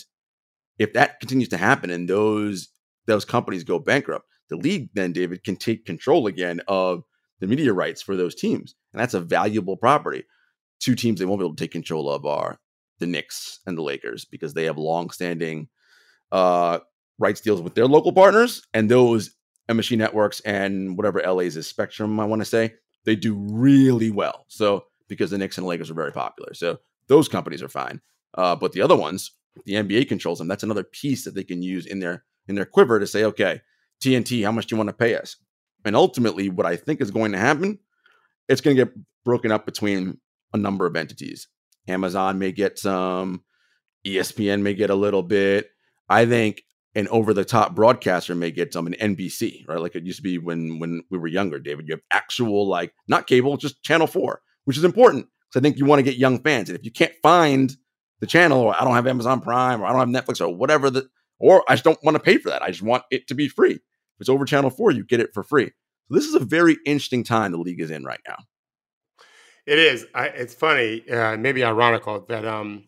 if 0.78 0.94
that 0.94 1.22
continues 1.22 1.50
to 1.50 1.58
happen 1.58 1.90
and 1.90 2.08
those 2.08 2.68
those 3.08 3.24
companies 3.24 3.64
go 3.64 3.80
bankrupt, 3.80 4.26
the 4.50 4.58
league 4.58 4.90
then 4.94 5.14
David 5.14 5.44
can 5.46 5.56
take 5.56 5.86
control 5.86 6.28
again 6.28 6.60
of 6.68 7.04
the 7.40 7.48
media 7.48 7.72
rights 7.72 8.02
for 8.02 8.18
those 8.18 8.36
teams, 8.36 8.76
and 8.92 9.00
that's 9.00 9.14
a 9.14 9.22
valuable 9.22 9.78
property. 9.78 10.26
Two 10.82 10.96
teams 10.96 11.20
they 11.20 11.26
won't 11.26 11.40
be 11.40 11.46
able 11.46 11.56
to 11.56 11.64
take 11.64 11.72
control 11.72 12.10
of 12.10 12.26
are 12.26 12.60
the 13.00 13.08
Knicks 13.08 13.60
and 13.66 13.78
the 13.78 13.82
Lakers 13.82 14.26
because 14.26 14.54
they 14.54 14.66
have 14.66 14.78
long-standing 14.78 15.68
uh, 16.32 16.80
rights 17.18 17.41
deals 17.41 17.62
with 17.62 17.76
their 17.76 17.88
local 17.88 18.14
partners, 18.14 18.62
and 18.74 18.89
those 18.89 19.32
MSG 19.70 19.97
networks 19.97 20.39
and 20.41 20.97
whatever 20.97 21.22
LA's 21.22 21.58
is 21.58 21.68
Spectrum, 21.68 22.20
I 22.20 22.26
want 22.26 22.41
to 22.41 22.45
say, 22.45 22.74
they 23.06 23.16
do 23.16 23.36
really 23.36 24.12
well. 24.12 24.45
So 24.47 24.86
because 25.08 25.32
the 25.32 25.38
Knicks 25.38 25.58
and 25.58 25.66
the 25.66 25.70
Lakers 25.70 25.89
are 25.89 25.95
very 25.95 26.12
popular, 26.12 26.54
so 26.54 26.80
those 27.08 27.28
companies 27.28 27.64
are 27.64 27.70
fine. 27.70 28.02
Uh, 28.36 28.56
but 28.56 28.72
the 28.72 28.82
other 28.82 28.95
ones, 28.95 29.32
the 29.66 29.74
NBA 29.74 30.08
controls 30.08 30.39
them, 30.39 30.47
that's 30.47 30.64
another 30.64 30.84
piece 30.84 31.24
that 31.26 31.36
they 31.36 31.43
can 31.43 31.62
use 31.62 31.86
in 31.86 32.00
their 32.00 32.24
in 32.47 32.56
their 32.56 32.66
quiver 32.66 33.00
to 33.00 33.08
say, 33.08 33.24
okay, 33.26 33.62
TNT, 34.04 34.43
how 34.43 34.52
much 34.52 34.68
do 34.68 34.74
you 34.74 34.78
want 34.78 34.89
to 34.89 34.93
pay 34.93 35.16
us? 35.16 35.36
And 35.86 35.95
ultimately, 35.95 36.50
what 36.50 36.66
I 36.66 36.76
think 36.76 37.00
is 37.00 37.12
going 37.12 37.32
to 37.32 37.38
happen, 37.38 37.80
it's 38.47 38.62
going 38.62 38.76
to 38.76 38.86
get 38.86 38.93
broken 39.24 39.52
up 39.52 39.66
between 39.66 40.20
a 40.54 40.58
number 40.58 40.86
of 40.86 40.95
entities. 40.95 41.47
Amazon 41.90 42.40
may 42.40 42.52
get 42.52 42.80
some, 42.80 43.44
ESPN 44.06 44.62
may 44.62 44.74
get 44.74 44.90
a 44.90 44.96
little 44.96 45.24
bit. 45.24 45.70
I 46.08 46.26
think 46.26 46.64
an 46.96 47.08
over 47.10 47.34
the 47.34 47.46
top 47.46 47.76
broadcaster 47.76 48.34
may 48.36 48.52
get 48.52 48.74
some, 48.74 48.88
an 48.88 48.94
NBC, 48.94 49.68
right? 49.68 49.80
Like 49.80 49.96
it 49.96 50.06
used 50.06 50.18
to 50.18 50.24
be 50.24 50.38
when 50.38 50.80
when 50.80 51.04
we 51.10 51.18
were 51.18 51.28
younger, 51.28 51.60
David. 51.60 51.88
You 51.88 51.94
have 51.94 52.02
actual 52.12 52.68
like 52.68 52.94
not 53.08 53.28
cable, 53.28 53.58
just 53.58 53.84
channel 53.84 54.08
four, 54.08 54.42
which 54.66 54.78
is 54.78 54.84
important 54.84 55.28
because 55.48 55.60
I 55.60 55.64
think 55.64 55.78
you 55.78 55.86
want 55.86 56.00
to 56.00 56.04
get 56.04 56.18
young 56.18 56.40
fans. 56.40 56.70
And 56.70 56.78
if 56.78 56.86
you 56.86 56.92
can't 56.92 57.14
find 57.22 57.76
the 58.20 58.28
channel, 58.28 58.60
or 58.60 58.76
I 58.80 58.84
don't 58.84 58.96
have 58.96 59.08
Amazon 59.08 59.42
Prime, 59.42 59.82
or 59.82 59.86
I 59.86 59.92
don't 59.92 60.14
have 60.14 60.26
Netflix, 60.26 60.42
or 60.42 60.54
whatever 60.54 60.90
the, 60.90 61.10
or 61.40 61.64
I 61.70 61.74
just 61.74 61.84
don't 61.84 62.04
want 62.04 62.16
to 62.16 62.24
pay 62.24 62.38
for 62.38 62.50
that. 62.50 62.62
I 62.62 62.70
just 62.70 62.82
want 62.82 63.04
it 63.12 63.28
to 63.28 63.36
be 63.36 63.48
free. 63.48 63.74
If 63.74 64.22
it's 64.22 64.30
over 64.30 64.46
channel 64.46 64.70
four, 64.70 64.92
you 64.92 65.06
get 65.06 65.22
it 65.22 65.34
for 65.34 65.44
free. 65.44 65.72
So 66.08 66.16
this 66.16 66.26
is 66.26 66.36
a 66.36 66.40
very 66.40 66.78
interesting 66.86 67.24
time 67.24 67.52
the 67.52 67.58
league 67.58 67.80
is 67.80 67.92
in 67.92 68.04
right 68.04 68.20
now. 68.28 68.38
It 69.66 69.80
is. 69.80 70.05
I, 70.16 70.28
it's 70.28 70.53
funny, 70.53 71.07
uh, 71.10 71.38
maybe 71.38 71.64
ironical 71.64 72.26
that 72.30 72.45
um, 72.45 72.86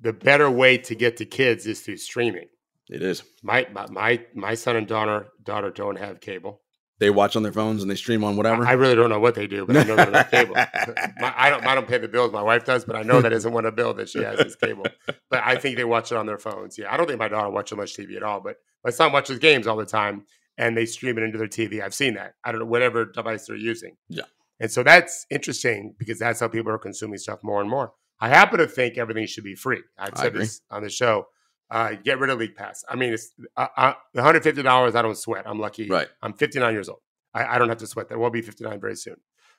the 0.00 0.12
better 0.12 0.50
way 0.50 0.78
to 0.78 0.94
get 0.94 1.16
to 1.18 1.24
kids 1.24 1.66
is 1.66 1.80
through 1.80 1.98
streaming. 1.98 2.48
It 2.88 3.02
is. 3.02 3.22
My 3.42 3.66
my 3.90 4.20
my 4.34 4.54
son 4.54 4.76
and 4.76 4.86
daughter 4.86 5.28
daughter 5.42 5.70
don't 5.70 5.98
have 5.98 6.20
cable. 6.20 6.60
They 6.98 7.10
watch 7.10 7.34
on 7.34 7.42
their 7.42 7.52
phones 7.52 7.82
and 7.82 7.90
they 7.90 7.96
stream 7.96 8.22
on 8.22 8.36
whatever. 8.36 8.64
I 8.64 8.72
really 8.72 8.94
don't 8.94 9.10
know 9.10 9.18
what 9.18 9.34
they 9.34 9.46
do, 9.46 9.66
but 9.66 9.76
I 9.76 9.82
know 9.82 9.96
they're 9.96 10.12
have 10.12 10.30
cable. 10.30 10.54
my, 11.18 11.34
I 11.36 11.50
don't 11.50 11.66
I 11.66 11.74
don't 11.74 11.88
pay 11.88 11.98
the 11.98 12.06
bills. 12.06 12.32
My 12.32 12.42
wife 12.42 12.64
does, 12.64 12.84
but 12.84 12.96
I 12.96 13.02
know 13.02 13.20
that 13.20 13.32
isn't 13.38 13.52
one 13.52 13.64
of 13.64 13.74
the 13.74 13.82
bill 13.82 13.94
that 13.94 14.08
she 14.08 14.22
has 14.22 14.38
is 14.40 14.56
cable. 14.56 14.86
But 15.30 15.42
I 15.44 15.56
think 15.56 15.76
they 15.76 15.84
watch 15.84 16.12
it 16.12 16.18
on 16.18 16.26
their 16.26 16.38
phones. 16.38 16.78
Yeah, 16.78 16.92
I 16.92 16.96
don't 16.96 17.06
think 17.06 17.18
my 17.18 17.28
daughter 17.28 17.50
watches 17.50 17.76
much 17.76 17.96
TV 17.96 18.16
at 18.16 18.22
all, 18.22 18.40
but 18.40 18.56
my 18.84 18.90
son 18.90 19.12
watches 19.12 19.38
games 19.38 19.66
all 19.66 19.76
the 19.76 19.86
time 19.86 20.26
and 20.58 20.76
they 20.76 20.86
stream 20.86 21.18
it 21.18 21.24
into 21.24 21.38
their 21.38 21.48
TV. 21.48 21.82
I've 21.82 21.94
seen 21.94 22.14
that. 22.14 22.34
I 22.44 22.52
don't 22.52 22.60
know 22.60 22.66
whatever 22.66 23.06
device 23.06 23.46
they're 23.46 23.56
using. 23.56 23.96
Yeah. 24.08 24.24
And 24.62 24.70
so 24.70 24.82
that's 24.84 25.26
interesting 25.28 25.94
because 25.98 26.20
that's 26.20 26.38
how 26.38 26.46
people 26.46 26.70
are 26.72 26.78
consuming 26.78 27.18
stuff 27.18 27.40
more 27.42 27.60
and 27.60 27.68
more. 27.68 27.92
I 28.20 28.28
happen 28.28 28.60
to 28.60 28.68
think 28.68 28.96
everything 28.96 29.26
should 29.26 29.42
be 29.42 29.56
free. 29.56 29.82
I've 29.98 30.16
said 30.16 30.34
this 30.34 30.60
on 30.70 30.84
the 30.84 30.88
show. 30.88 31.26
Uh, 31.68 31.94
get 32.04 32.20
rid 32.20 32.30
of 32.30 32.38
League 32.38 32.54
Pass. 32.54 32.84
I 32.88 32.94
mean, 32.94 33.12
it's 33.12 33.32
uh, 33.56 33.66
uh, 33.76 33.94
$150. 34.16 34.94
I 34.94 35.02
don't 35.02 35.16
sweat. 35.18 35.44
I'm 35.46 35.58
lucky. 35.58 35.88
Right. 35.88 36.06
I'm 36.22 36.32
59 36.32 36.72
years 36.72 36.88
old. 36.88 37.00
I, 37.34 37.44
I 37.56 37.58
don't 37.58 37.70
have 37.70 37.78
to 37.78 37.86
sweat 37.88 38.08
that. 38.10 38.18
We'll 38.20 38.30
be 38.30 38.40
59 38.42 38.80
very 38.80 38.94
soon. 38.94 39.16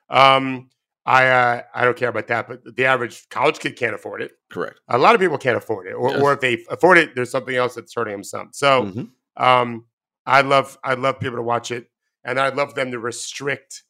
Um, 0.10 0.70
I 1.06 1.28
uh, 1.28 1.62
I 1.76 1.84
don't 1.84 1.98
care 1.98 2.08
about 2.08 2.28
that, 2.28 2.48
but 2.48 2.62
the 2.78 2.86
average 2.86 3.28
college 3.28 3.60
kid 3.60 3.76
can't 3.76 3.94
afford 3.94 4.22
it. 4.22 4.32
Correct. 4.50 4.80
A 4.88 4.98
lot 4.98 5.16
of 5.16 5.20
people 5.20 5.38
can't 5.38 5.58
afford 5.58 5.88
it, 5.88 5.94
or, 5.94 6.12
Yes. 6.12 6.22
or 6.22 6.32
if 6.34 6.40
they 6.40 6.64
afford 6.70 6.98
it, 6.98 7.14
there's 7.14 7.30
something 7.32 7.56
else 7.56 7.76
that's 7.76 7.94
hurting 7.94 8.14
them 8.14 8.24
some. 8.24 8.50
So 8.54 8.84
Mhm. 8.84 9.10
um, 9.36 9.86
I'd 10.26 10.46
love 10.46 10.78
I'd 10.82 11.00
love 11.00 11.20
people 11.20 11.36
to 11.38 11.44
watch 11.44 11.72
it, 11.72 11.88
and 12.24 12.40
I'd 12.40 12.56
love 12.56 12.74
them 12.76 12.92
to 12.92 13.00
restrict 13.00 13.84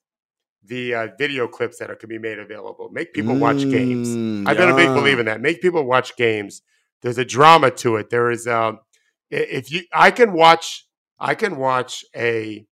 the 0.66 0.93
uh, 0.95 1.07
video 1.18 1.47
clips 1.47 1.78
that 1.80 1.89
are 1.91 1.95
can 1.95 2.09
be 2.09 2.18
made 2.18 2.39
available. 2.39 2.89
Make 2.91 3.14
people 3.14 3.36
watch 3.36 3.59
games. 3.70 4.07
Mm, 4.09 4.47
I've 4.47 4.57
been 4.57 4.70
a 4.70 4.76
big 4.76 4.89
believer 4.89 5.20
in 5.20 5.26
that. 5.26 5.41
Make 5.41 5.61
people 5.61 5.84
watch 5.84 6.16
games. 6.16 6.61
There's 7.01 7.18
a 7.18 7.26
drama 7.26 7.70
to 7.72 7.97
it. 7.97 8.09
There 8.09 8.32
is 8.32 8.47
um, 8.47 8.80
if 9.30 9.72
you 9.72 9.82
I 9.93 10.11
can 10.11 10.34
watch 10.34 10.86
I 11.20 11.36
can 11.36 11.57
watch 11.57 12.05
a 12.16 12.66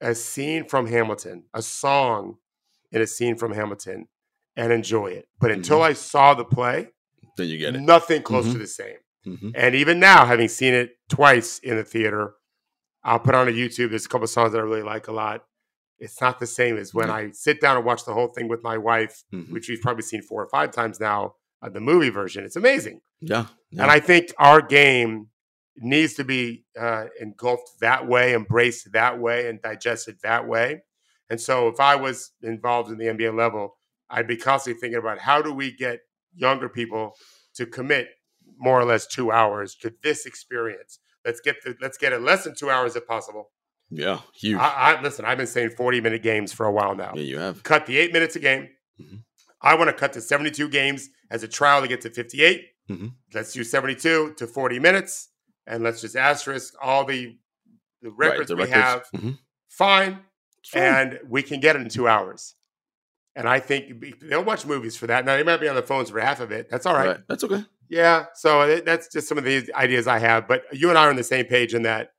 a 0.00 0.14
scene 0.14 0.64
from 0.68 0.86
Hamilton, 0.86 1.44
a 1.54 1.62
song 1.62 2.36
in 2.92 3.00
a 3.00 3.06
scene 3.06 3.36
from 3.36 3.52
Hamilton, 3.52 4.06
and 4.56 4.72
enjoy 4.72 5.06
it. 5.08 5.26
But 5.40 5.50
until 5.50 5.82
I 5.82 5.94
saw 5.94 6.34
the 6.34 6.44
play, 6.44 6.88
Then 7.36 7.48
you 7.48 7.58
get 7.58 7.74
it. 7.74 7.80
nothing 7.80 8.22
close 8.22 8.46
Mhm. 8.46 8.52
to 8.52 8.58
the 8.58 8.66
same. 8.66 8.96
Mhm. 9.26 9.52
And 9.56 9.74
even 9.74 9.98
now, 9.98 10.26
having 10.26 10.48
seen 10.48 10.74
it 10.74 10.96
twice 11.08 11.58
in 11.60 11.76
the 11.76 11.84
theater, 11.84 12.34
I'll 13.02 13.18
put 13.18 13.34
on 13.34 13.48
a 13.48 13.52
YouTube. 13.52 13.90
There's 13.90 14.04
a 14.06 14.08
couple 14.08 14.26
songs 14.26 14.52
that 14.52 14.58
I 14.58 14.62
really 14.62 14.82
like 14.82 15.08
a 15.08 15.12
lot. 15.12 15.44
It's 15.98 16.20
not 16.20 16.38
the 16.40 16.46
same 16.46 16.76
as 16.76 16.92
when. 16.92 17.08
I 17.10 17.30
sit 17.30 17.60
down 17.60 17.76
and 17.76 17.86
watch 17.86 18.04
the 18.04 18.12
whole 18.12 18.28
thing 18.28 18.48
with 18.48 18.62
my 18.62 18.76
wife, 18.78 19.22
Mhm. 19.32 19.50
which 19.50 19.68
we've 19.68 19.80
probably 19.80 20.02
seen 20.02 20.22
four 20.22 20.42
or 20.42 20.48
five 20.48 20.70
times 20.72 20.98
now. 21.00 21.36
Uh, 21.62 21.68
the 21.70 21.80
movie 21.80 22.10
version, 22.10 22.44
it's 22.44 22.56
amazing. 22.56 23.00
Yeah. 23.20 23.46
yeah. 23.70 23.82
And 23.82 23.90
I 23.90 24.00
think 24.00 24.32
our 24.38 24.60
game 24.60 25.28
needs 25.76 26.14
to 26.14 26.24
be 26.24 26.64
uh, 26.78 27.06
engulfed 27.20 27.80
that 27.80 28.06
way, 28.06 28.34
embraced 28.34 28.92
that 28.92 29.18
way, 29.18 29.48
and 29.48 29.62
digested 29.62 30.16
that 30.22 30.46
way. 30.46 30.82
And 31.30 31.40
so, 31.40 31.68
if 31.68 31.80
I 31.80 31.96
was 31.96 32.32
involved 32.42 32.90
in 32.90 32.98
the 32.98 33.06
NBA 33.08 33.34
level, 33.34 33.78
I'd 34.10 34.26
be 34.26 34.36
constantly 34.36 34.78
thinking 34.80 34.98
about 34.98 35.18
how 35.20 35.40
do 35.40 35.52
we 35.52 35.72
get 35.74 36.00
younger 36.34 36.68
people 36.68 37.14
to 37.54 37.64
commit 37.66 38.08
more 38.58 38.78
or 38.78 38.84
less 38.84 39.06
two 39.06 39.32
hours 39.32 39.74
to 39.76 39.92
this 40.02 40.26
experience. 40.26 40.98
Let's 41.24 41.40
get 41.40 41.56
the, 41.64 41.74
let's 41.80 41.96
get 41.96 42.12
it 42.12 42.20
less 42.20 42.44
than 42.44 42.54
two 42.54 42.68
hours 42.70 42.94
if 42.94 43.06
possible. 43.06 43.50
Yeah. 43.96 44.20
Huge. 44.34 44.58
I, 44.58 44.96
I 44.96 45.00
listen. 45.02 45.24
I've 45.24 45.38
been 45.38 45.46
saying 45.46 45.70
forty 45.70 46.00
minute 46.00 46.22
games 46.22 46.52
for 46.52 46.66
a 46.66 46.72
while 46.72 46.94
now 46.94 47.12
yeah, 47.14 47.22
you 47.22 47.38
have. 47.38 47.62
cut 47.62 47.86
the 47.86 47.98
eight 47.98 48.12
minutes 48.12 48.36
a 48.36 48.40
game. 48.40 48.68
Mhm. 49.00 49.22
I 49.62 49.74
want 49.76 49.88
to 49.88 49.94
cut 49.94 50.12
to 50.12 50.20
72 50.20 50.68
games 50.68 51.08
as 51.30 51.42
a 51.42 51.48
trial 51.48 51.80
to 51.80 51.88
get 51.88 52.02
to 52.02 52.10
58. 52.10 52.66
Mhm. 52.90 53.12
Let's 53.32 53.52
do 53.54 53.64
72 53.64 54.34
to 54.36 54.46
40 54.46 54.78
minutes, 54.78 55.30
and 55.66 55.82
let's 55.82 56.00
just 56.02 56.16
asterisk 56.16 56.74
all 56.82 57.04
the 57.04 57.36
the 58.02 58.10
Right, 58.10 58.30
records 58.32 58.48
the 58.50 58.56
we 58.56 58.64
records. 58.64 58.76
have. 58.76 59.02
Mhm. 59.14 59.38
Fine, 59.70 60.18
and 60.74 61.18
we 61.26 61.42
can 61.42 61.60
get 61.60 61.76
it 61.76 61.82
in 61.82 61.88
two 61.88 62.06
hours. 62.06 62.54
And 63.36 63.48
I 63.48 63.58
think 63.58 64.20
they'll 64.20 64.44
watch 64.44 64.64
movies 64.66 64.96
for 64.96 65.06
that. 65.08 65.24
Now 65.24 65.36
they 65.36 65.42
might 65.42 65.56
be 65.60 65.68
on 65.68 65.74
the 65.74 65.82
phones 65.82 66.10
for 66.10 66.20
half 66.20 66.40
of 66.40 66.52
it. 66.52 66.68
That's 66.70 66.86
all 66.86 66.94
right. 66.94 67.08
Right. 67.08 67.20
That's 67.28 67.42
okay. 67.42 67.64
Yeah. 67.88 68.26
So 68.34 68.80
that's 68.80 69.08
just 69.12 69.26
some 69.28 69.38
of 69.38 69.44
the 69.44 69.72
ideas 69.74 70.06
I 70.06 70.18
have. 70.18 70.46
But 70.46 70.64
you 70.72 70.88
and 70.90 70.96
I 70.98 71.06
are 71.06 71.10
on 71.10 71.16
the 71.16 71.24
same 71.24 71.46
page 71.46 71.74
in 71.74 71.82
that 71.82 72.10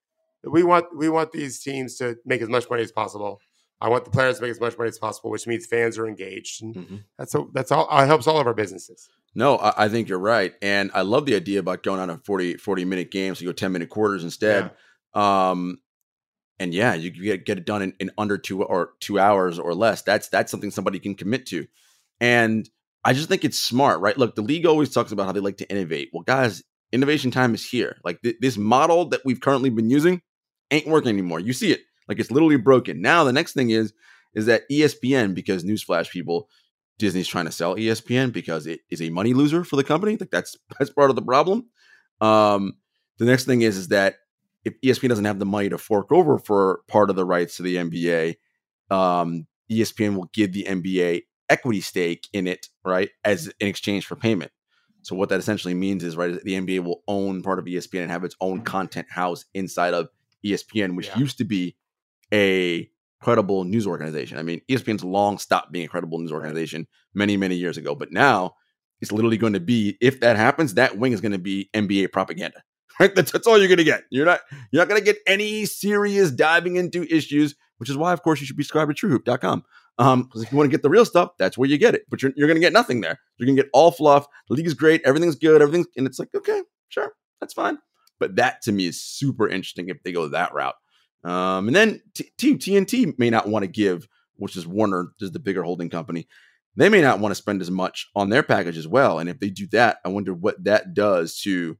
we 0.51 0.63
want 0.63 0.85
we 0.95 1.09
want 1.09 1.31
these 1.31 1.59
teams 1.61 1.95
to 1.97 2.17
make 2.25 2.41
as 2.41 2.49
much 2.49 2.69
money 2.69 2.83
as 2.83 2.91
possible. 2.91 3.41
I 3.81 3.89
want 3.89 4.05
the 4.05 4.11
players 4.11 4.37
to 4.37 4.41
make 4.43 4.51
as 4.51 4.59
much 4.59 4.77
money 4.77 4.87
as 4.87 4.97
possible, 4.97 5.29
which 5.29 5.45
means 5.47 5.65
fans 5.65 5.97
are 5.97 6.07
engaged. 6.07 6.63
And 6.63 6.75
Mhm. 6.75 7.03
that's 7.17 7.35
a, 7.35 7.43
that's 7.53 7.71
all. 7.71 7.87
It 7.91 8.05
helps 8.07 8.25
all 8.25 8.39
of 8.39 8.47
our 8.47 8.53
businesses. 8.53 9.09
No, 9.35 9.57
I, 9.57 9.85
I 9.85 9.89
think 9.89 10.07
you're 10.07 10.17
right. 10.17 10.53
And 10.61 10.89
I 10.93 11.01
love 11.01 11.25
the 11.25 11.35
idea 11.35 11.59
about 11.59 11.83
going 11.83 11.99
on 11.99 12.09
a 12.09 12.17
40, 12.19 12.55
40 12.55 12.85
minute 12.85 13.11
game. 13.11 13.35
So 13.35 13.41
you 13.41 13.49
go 13.49 13.53
10 13.53 13.73
minute 13.73 13.89
quarters 13.89 14.23
instead. 14.23 14.71
Um, 15.13 15.77
and 16.57 16.73
yeah, 16.73 16.93
you 16.93 17.09
get, 17.11 17.45
get 17.45 17.57
it 17.57 17.65
done 17.65 17.81
in, 17.81 17.93
in 17.99 18.11
under 18.17 18.37
two 18.37 18.63
or 18.63 18.93
two 19.01 19.19
hours 19.19 19.59
or 19.59 19.73
less. 19.75 20.01
That's 20.03 20.29
that's 20.29 20.51
something 20.51 20.71
somebody 20.71 20.99
can 20.99 21.15
commit 21.15 21.45
to. 21.47 21.67
And 22.21 22.69
I 23.03 23.11
just 23.13 23.27
think 23.27 23.43
it's 23.43 23.59
smart, 23.59 23.99
right? 23.99 24.17
Look, 24.17 24.35
the 24.35 24.41
league 24.41 24.65
always 24.65 24.93
talks 24.93 25.11
about 25.11 25.25
how 25.25 25.31
they 25.33 25.41
like 25.41 25.57
to 25.57 25.69
innovate. 25.69 26.09
Well, 26.13 26.23
guys, 26.23 26.63
innovation 26.93 27.29
time 27.29 27.53
is 27.53 27.69
here. 27.69 27.97
Like 28.05 28.21
th- 28.21 28.37
this 28.39 28.57
model 28.57 29.09
that 29.09 29.21
we've 29.25 29.41
currently 29.41 29.69
been 29.69 29.89
using 29.89 30.21
ain't 30.71 30.87
working 30.87 31.09
anymore. 31.09 31.39
You 31.39 31.53
see 31.53 31.71
it, 31.71 31.81
like 32.07 32.19
it's 32.19 32.31
literally 32.31 32.57
broken. 32.57 33.01
Now 33.01 33.23
the 33.23 33.33
next 33.33 33.53
thing 33.53 33.69
is 33.69 33.93
is 34.33 34.47
that 34.47 34.69
ESPN, 34.69 35.33
because 35.33 35.63
newsflash, 35.63 36.09
people, 36.09 36.49
Disney's 36.99 37.27
trying 37.27 37.45
to 37.45 37.51
sell 37.51 37.75
ESPN 37.75 38.33
because 38.33 38.67
it 38.67 38.81
is 38.89 39.01
a 39.01 39.09
money 39.09 39.33
loser 39.33 39.63
for 39.63 39.77
the 39.77 39.83
company. 39.83 40.17
Like 40.17 40.31
that's 40.31 40.57
that's 40.79 40.91
part 40.91 41.09
of 41.09 41.15
the 41.15 41.21
problem. 41.21 41.67
Um, 42.21 42.73
the 43.17 43.25
next 43.25 43.45
thing 43.45 43.61
is 43.61 43.77
is 43.77 43.89
that 43.89 44.15
if 44.63 44.79
ESPN 44.81 45.09
doesn't 45.09 45.25
have 45.25 45.39
the 45.39 45.45
money 45.45 45.69
to 45.69 45.77
fork 45.77 46.11
over 46.11 46.39
for 46.39 46.81
part 46.87 47.09
of 47.09 47.15
the 47.15 47.25
rights 47.25 47.57
to 47.57 47.63
the 47.63 47.75
NBA, 47.75 48.35
um, 48.89 49.45
ESPN 49.71 50.15
will 50.15 50.29
give 50.33 50.53
the 50.53 50.63
NBA 50.63 51.23
equity 51.49 51.81
stake 51.81 52.27
in 52.33 52.47
it, 52.47 52.69
right, 52.83 53.09
as 53.23 53.51
in 53.59 53.67
exchange 53.67 54.05
for 54.05 54.15
payment. 54.15 54.51
So 55.03 55.15
what 55.15 55.29
that 55.29 55.39
essentially 55.39 55.75
means 55.75 56.03
is 56.03 56.17
right, 56.17 56.43
the 56.43 56.55
NBA 56.55 56.83
will 56.83 57.03
own 57.07 57.43
part 57.43 57.59
of 57.59 57.65
ESPN 57.65 58.01
and 58.01 58.11
have 58.11 58.23
its 58.23 58.35
own 58.41 58.61
content 58.61 59.07
house 59.11 59.45
inside 59.53 59.93
of 59.93 60.09
ESPN, 60.45 60.95
which 60.95 61.07
Yeah. 61.07 61.17
used 61.19 61.37
to 61.39 61.43
be 61.45 61.75
a 62.33 62.89
credible 63.21 63.63
news 63.63 63.87
organization. 63.87 64.37
I 64.37 64.43
mean, 64.43 64.61
ESPN's 64.69 65.03
long 65.03 65.37
stopped 65.37 65.71
being 65.71 65.85
a 65.85 65.89
credible 65.89 66.19
news 66.19 66.31
organization 66.31 66.87
many, 67.13 67.37
many 67.37 67.55
years 67.55 67.77
ago, 67.77 67.95
but 67.95 68.11
now 68.11 68.55
it's 69.01 69.11
literally 69.11 69.37
going 69.37 69.53
to 69.53 69.59
be 69.59 69.97
if 70.01 70.19
that 70.19 70.35
happens, 70.37 70.75
that 70.75 70.97
wing 70.97 71.11
is 71.11 71.21
going 71.21 71.31
to 71.31 71.37
be 71.39 71.69
NBA 71.73 72.11
propaganda. 72.11 72.61
Right? 72.97 73.13
That's, 73.13 73.29
that's 73.29 73.45
all 73.45 73.57
you're 73.57 73.67
going 73.67 73.79
to 73.79 73.83
get. 73.83 74.03
You're 74.09 74.25
not 74.25 74.39
you're 74.71 74.81
not 74.81 74.87
going 74.87 75.01
to 75.01 75.03
get 75.03 75.17
any 75.27 75.65
serious 75.65 76.31
diving 76.31 76.77
into 76.77 77.03
issues, 77.13 77.53
which 77.77 77.89
is 77.89 77.97
why, 77.97 78.13
of 78.13 78.21
course, 78.23 78.39
you 78.39 78.45
should 78.45 78.55
be 78.55 78.63
subscribed 78.63 78.95
to 78.95 79.07
TrueHoop.com. 79.07 79.63
Um, 79.97 80.23
because 80.23 80.43
if 80.43 80.51
you 80.51 80.57
want 80.57 80.69
to 80.69 80.71
get 80.71 80.81
the 80.81 80.89
real 80.89 81.03
stuff, 81.03 81.31
that's 81.37 81.57
where 81.57 81.67
you 81.67 81.77
get 81.77 81.93
it. 81.93 82.03
But 82.09 82.21
you're, 82.23 82.31
you're 82.37 82.47
going 82.47 82.55
to 82.55 82.61
get 82.61 82.71
nothing 82.71 83.01
there. 83.01 83.19
You're 83.37 83.47
going 83.47 83.57
to 83.57 83.63
get 83.63 83.69
all 83.73 83.91
fluff. 83.91 84.27
The 84.47 84.55
league 84.55 84.65
is 84.65 84.73
great. 84.73 85.01
Everything's 85.03 85.35
good. 85.35 85.61
Everything's 85.61 85.87
and 85.97 86.07
it's 86.07 86.19
like 86.19 86.29
okay, 86.33 86.61
sure, 86.87 87.11
that's 87.41 87.53
fine. 87.53 87.79
But 88.19 88.37
that 88.37 88.61
to 88.63 88.71
me 88.71 88.87
is 88.87 89.03
super 89.03 89.47
interesting 89.47 89.89
if 89.89 90.01
they 90.03 90.11
go 90.11 90.27
that 90.29 90.53
route. 90.53 90.75
Um, 91.23 91.67
and 91.67 91.75
then 91.75 92.01
T- 92.13 92.31
T- 92.37 92.57
TNT 92.57 93.17
may 93.17 93.29
not 93.29 93.47
want 93.47 93.63
to 93.63 93.67
give, 93.67 94.07
which 94.35 94.55
is 94.55 94.67
Warner, 94.67 95.09
is 95.19 95.31
the 95.31 95.39
bigger 95.39 95.63
holding 95.63 95.89
company. 95.89 96.27
They 96.75 96.89
may 96.89 97.01
not 97.01 97.19
want 97.19 97.31
to 97.31 97.35
spend 97.35 97.61
as 97.61 97.71
much 97.71 98.09
on 98.15 98.29
their 98.29 98.43
package 98.43 98.77
as 98.77 98.87
well. 98.87 99.19
And 99.19 99.29
if 99.29 99.39
they 99.39 99.49
do 99.49 99.67
that, 99.71 99.97
I 100.05 100.09
wonder 100.09 100.33
what 100.33 100.63
that 100.65 100.93
does 100.93 101.39
to 101.41 101.77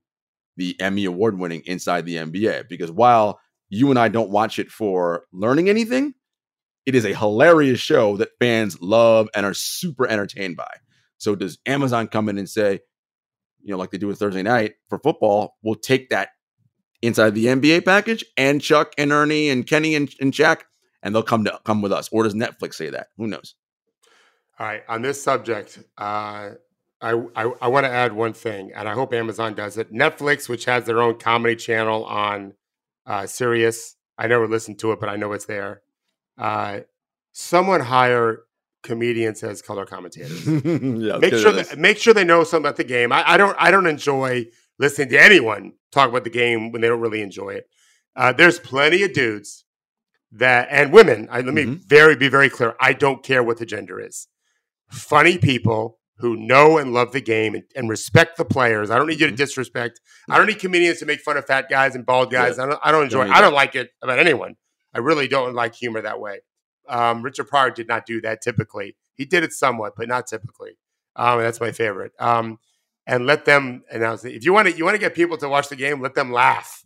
the 0.58 0.76
Emmy 0.80 1.06
award 1.06 1.38
winning 1.38 1.62
inside 1.66 2.06
the 2.06 2.16
NBA. 2.16 2.70
Because 2.70 2.92
while 2.92 3.40
you 3.70 3.90
and 3.90 4.00
I 4.00 4.08
don't 4.08 4.32
watch 4.32 4.58
it 4.58 4.72
for 4.72 5.26
learning 5.34 5.70
anything, 5.70 6.14
it 6.86 6.96
is 6.96 7.06
a 7.06 7.14
hilarious 7.14 7.80
show 7.80 8.18
that 8.18 8.38
fans 8.40 8.82
love 8.82 9.28
and 9.36 9.46
are 9.46 9.54
super 9.54 10.08
entertained 10.08 10.56
by. 10.56 10.72
So 11.18 11.36
does 11.36 11.58
Amazon 11.66 12.08
come 12.08 12.30
in 12.30 12.38
and 12.38 12.50
say, 12.50 12.80
you 13.66 13.72
know, 13.72 13.78
like 13.78 13.90
they 13.90 13.98
do 13.98 14.08
with 14.08 14.20
Thursday 14.20 14.44
night 14.44 14.76
for 14.88 15.00
football, 15.00 15.58
we'll 15.64 15.76
take 15.76 16.10
that 16.10 16.30
inside 17.02 17.32
the 17.32 17.48
NBA 17.48 17.84
package 17.84 18.24
and 18.38 18.62
Chuck 18.62 18.94
and 18.98 19.12
Ernie 19.12 19.50
and 19.50 19.66
Kenny 19.66 19.96
and, 19.96 20.10
and 20.22 20.32
Shaq, 20.32 20.62
and 21.02 21.14
they'll 21.14 21.24
come 21.24 21.44
to 21.46 21.60
come 21.66 21.82
with 21.82 21.92
us. 21.92 22.08
Or 22.12 22.24
does 22.24 22.36
Netflix 22.36 22.76
say 22.76 22.92
that? 22.92 23.08
Who 23.18 23.28
knows? 23.28 23.56
All 24.60 24.68
right, 24.68 24.84
on 24.88 25.02
this 25.02 25.22
subject, 25.22 25.80
uh, 25.98 26.52
I 27.02 27.12
I, 27.36 27.52
I 27.62 27.68
want 27.68 27.86
to 27.86 27.92
add 27.92 28.14
one 28.14 28.34
thing, 28.34 28.72
and 28.74 28.88
I 28.88 28.94
hope 28.94 29.14
Amazon 29.14 29.56
does 29.56 29.78
it. 29.78 29.92
Netflix, 29.92 30.48
which 30.48 30.66
has 30.66 30.86
their 30.86 31.02
own 31.02 31.18
comedy 31.18 31.56
channel 31.56 32.06
on 32.06 32.54
uh, 33.08 33.26
Sirius, 33.26 33.96
I 34.18 34.28
never 34.28 34.48
listened 34.48 34.80
to 34.80 34.92
it, 34.92 35.00
but 35.00 35.10
I 35.10 35.16
know 35.16 35.34
it's 35.34 35.46
there. 35.46 35.82
Uh, 36.38 36.82
someone 37.34 37.82
hire 37.82 38.44
comedians 38.86 39.44
as 39.44 39.62
color 39.62 39.86
commentators. 39.86 40.46
yeah, 40.48 41.18
make 41.18 41.34
sure 41.34 41.52
that, 41.52 41.78
make 41.78 41.98
sure 41.98 42.14
they 42.14 42.24
know 42.24 42.44
something 42.46 42.66
about 42.66 42.78
the 42.78 42.84
game. 42.86 43.12
I, 43.12 43.34
I 43.34 43.38
don't 43.38 43.56
I 43.60 43.72
don't 43.72 43.88
enjoy 43.88 44.46
listening 44.80 45.10
to 45.10 45.22
anyone 45.22 45.74
talk 45.92 46.10
about 46.10 46.24
the 46.24 46.30
game 46.30 46.72
when 46.72 46.82
they 46.82 46.88
don't 46.88 47.02
really 47.02 47.22
enjoy 47.22 47.50
it. 47.50 47.66
Uh, 48.16 48.32
there's 48.32 48.60
plenty 48.60 49.04
of 49.04 49.12
dudes 49.14 49.66
that 50.32 50.68
and 50.72 50.94
women. 50.94 51.28
I, 51.32 51.42
let 51.42 51.54
me 51.54 51.64
Mhm. 51.66 51.82
very 51.88 52.16
be 52.16 52.30
very 52.30 52.50
clear. 52.50 52.76
I 52.80 52.94
don't 52.94 53.24
care 53.24 53.44
what 53.44 53.58
the 53.58 53.66
gender 53.66 54.00
is. 54.00 54.28
Funny 54.90 55.38
people 55.38 56.00
who 56.20 56.36
know 56.38 56.78
and 56.78 56.94
love 56.94 57.12
the 57.12 57.20
game 57.22 57.56
and, 57.56 57.64
and 57.76 57.90
respect 57.90 58.38
the 58.38 58.46
players. 58.46 58.90
I 58.90 58.98
don't 58.98 59.08
need 59.08 59.20
you 59.20 59.28
to 59.28 59.34
Mhm. 59.34 59.38
disrespect. 59.38 60.00
I 60.30 60.38
don't 60.38 60.48
need 60.48 60.60
comedians 60.60 61.00
to 61.00 61.06
make 61.06 61.20
fun 61.20 61.36
of 61.38 61.46
fat 61.46 61.70
guys 61.70 61.96
and 61.96 62.06
bald 62.06 62.32
guys. 62.32 62.58
I 62.60 62.66
don't. 62.66 62.80
I 62.84 62.92
don't 62.92 63.04
enjoy. 63.04 63.26
Don't 63.26 63.34
I 63.34 63.42
don't 63.42 63.52
that. 63.52 63.56
like 63.56 63.76
it 63.76 63.90
about 64.02 64.20
anyone. 64.20 64.56
I 64.94 65.00
really 65.00 65.28
don't 65.28 65.54
like 65.54 65.76
humor 65.76 66.02
that 66.02 66.20
way. 66.22 66.40
Um, 66.88 67.22
Richard 67.22 67.46
Pryor 67.48 67.72
did 67.72 67.88
not 67.88 68.06
do 68.06 68.22
that 68.22 68.42
typically. 68.42 68.96
He 69.14 69.26
did 69.26 69.44
it 69.44 69.54
somewhat, 69.54 69.94
but 69.98 70.08
not 70.08 70.28
typically. 70.28 70.78
Um, 71.16 71.40
and 71.40 71.46
that's 71.48 71.62
my 71.62 71.72
favorite. 71.72 72.12
Um, 72.20 72.60
and 73.08 73.26
let 73.26 73.46
them 73.46 73.84
announce 73.92 74.26
it. 74.26 74.34
If 74.34 74.44
you 74.46 74.54
want 74.54 74.68
to, 74.68 74.76
you 74.76 74.84
want 74.84 74.96
to 74.96 75.00
get 75.00 75.14
people 75.16 75.38
to 75.38 75.48
watch 75.48 75.70
the 75.70 75.76
game. 75.76 76.02
Let 76.02 76.16
them 76.16 76.32
laugh. 76.32 76.84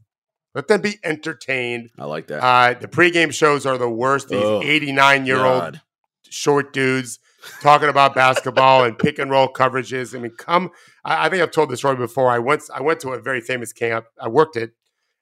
Let 0.55 0.67
them 0.67 0.81
be 0.81 0.97
entertained. 1.03 1.89
I 1.97 2.05
like 2.05 2.27
that. 2.27 2.43
Uh, 2.43 2.73
the 2.79 2.87
pregame 2.87 3.33
shows 3.33 3.65
are 3.65 3.77
the 3.77 3.89
worst. 3.89 4.29
These 4.29 4.41
Oh, 4.43 4.61
89 4.63 5.25
year 5.25 5.37
old 5.45 5.81
short 6.29 6.73
dudes 6.73 7.19
talking 7.61 7.87
about 7.89 8.13
basketball 8.15 8.83
and 8.83 8.97
pick 8.97 9.17
and 9.19 9.31
roll 9.31 9.47
coverages. 9.47 10.15
I 10.15 10.19
mean, 10.19 10.31
come. 10.37 10.71
I, 11.05 11.27
I 11.27 11.29
think 11.29 11.41
I've 11.41 11.51
told 11.51 11.69
this 11.69 11.79
story 11.79 11.95
before. 11.95 12.29
I 12.29 12.39
once 12.39 12.69
I 12.69 12.81
went 12.81 12.99
to 13.01 13.09
a 13.11 13.19
very 13.21 13.41
famous 13.41 13.71
camp. 13.71 14.05
I 14.19 14.27
worked 14.27 14.55
it, 14.57 14.71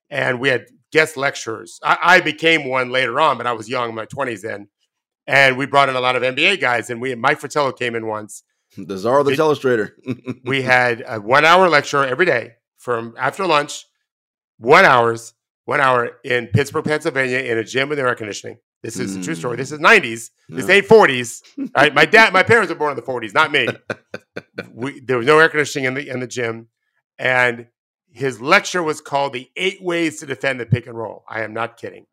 and 0.10 0.40
we 0.40 0.50
had 0.50 0.66
guest 0.98 1.16
lecturers. 1.18 1.80
I, 1.84 1.98
I 2.16 2.18
became 2.22 2.68
one 2.68 2.90
later 2.90 3.20
on, 3.20 3.38
but 3.38 3.46
I 3.48 3.54
was 3.54 3.70
young, 3.70 3.90
in 3.90 3.96
my 3.96 4.06
twenties 4.06 4.42
then. 4.42 4.68
And 5.28 5.58
we 5.58 5.66
brought 5.66 5.90
in 5.90 5.96
a 5.96 6.00
lot 6.08 6.16
of 6.16 6.24
NBA 6.24 6.60
guys, 6.62 6.90
and 6.90 7.00
we 7.02 7.14
Mike 7.16 7.40
Fratello 7.40 7.72
came 7.72 7.94
in 7.96 8.08
once. 8.08 8.44
The 8.78 8.98
czar 8.98 9.20
of 9.20 9.26
the 9.26 9.34
It- 9.34 9.40
telestrator. 9.40 9.92
We 10.44 10.62
had 10.62 11.04
a 11.08 11.20
one 11.20 11.46
hour 11.46 11.70
lecture 11.70 12.04
every 12.14 12.26
day 12.26 12.44
from 12.78 13.14
after 13.18 13.46
lunch, 13.46 13.86
one 14.58 14.86
hours, 14.86 15.34
one 15.66 15.82
hour 15.82 16.02
in 16.24 16.48
Pittsburgh, 16.48 16.86
Pennsylvania, 16.86 17.40
in 17.40 17.58
a 17.58 17.64
gym 17.64 17.90
with 17.90 18.00
air 18.00 18.16
conditioning. 18.16 18.58
This 18.84 18.98
is 19.00 19.16
a 19.18 19.22
true 19.24 19.36
story. 19.36 19.58
This 19.58 19.72
is 19.72 19.80
nineties. 19.80 20.32
This 20.50 20.68
Yeah. 20.68 20.76
ain't 20.76 20.86
forties. 20.86 21.42
Right? 21.76 21.94
My 21.94 22.06
dad, 22.06 22.32
my 22.34 22.44
parents 22.44 22.70
were 22.72 22.78
born 22.82 22.92
in 22.92 22.96
the 22.96 23.02
forties, 23.12 23.34
not 23.34 23.52
me. 23.52 23.68
we, 24.74 25.00
there 25.02 25.18
was 25.18 25.28
no 25.28 25.38
air 25.40 25.50
conditioning 25.50 25.86
in 25.86 25.94
the 25.96 26.08
in 26.14 26.20
the 26.20 26.28
gym, 26.28 26.68
and 27.20 27.68
his 28.18 28.42
lecture 28.42 28.84
was 28.84 29.00
called 29.02 29.34
"The 29.34 29.50
Eight 29.56 29.82
Ways 29.82 30.20
to 30.20 30.26
Defend 30.26 30.60
the 30.60 30.66
Pick 30.66 30.88
and 30.88 30.98
Roll." 30.98 31.24
I 31.30 31.42
am 31.44 31.54
not 31.54 31.78
kidding, 31.78 32.06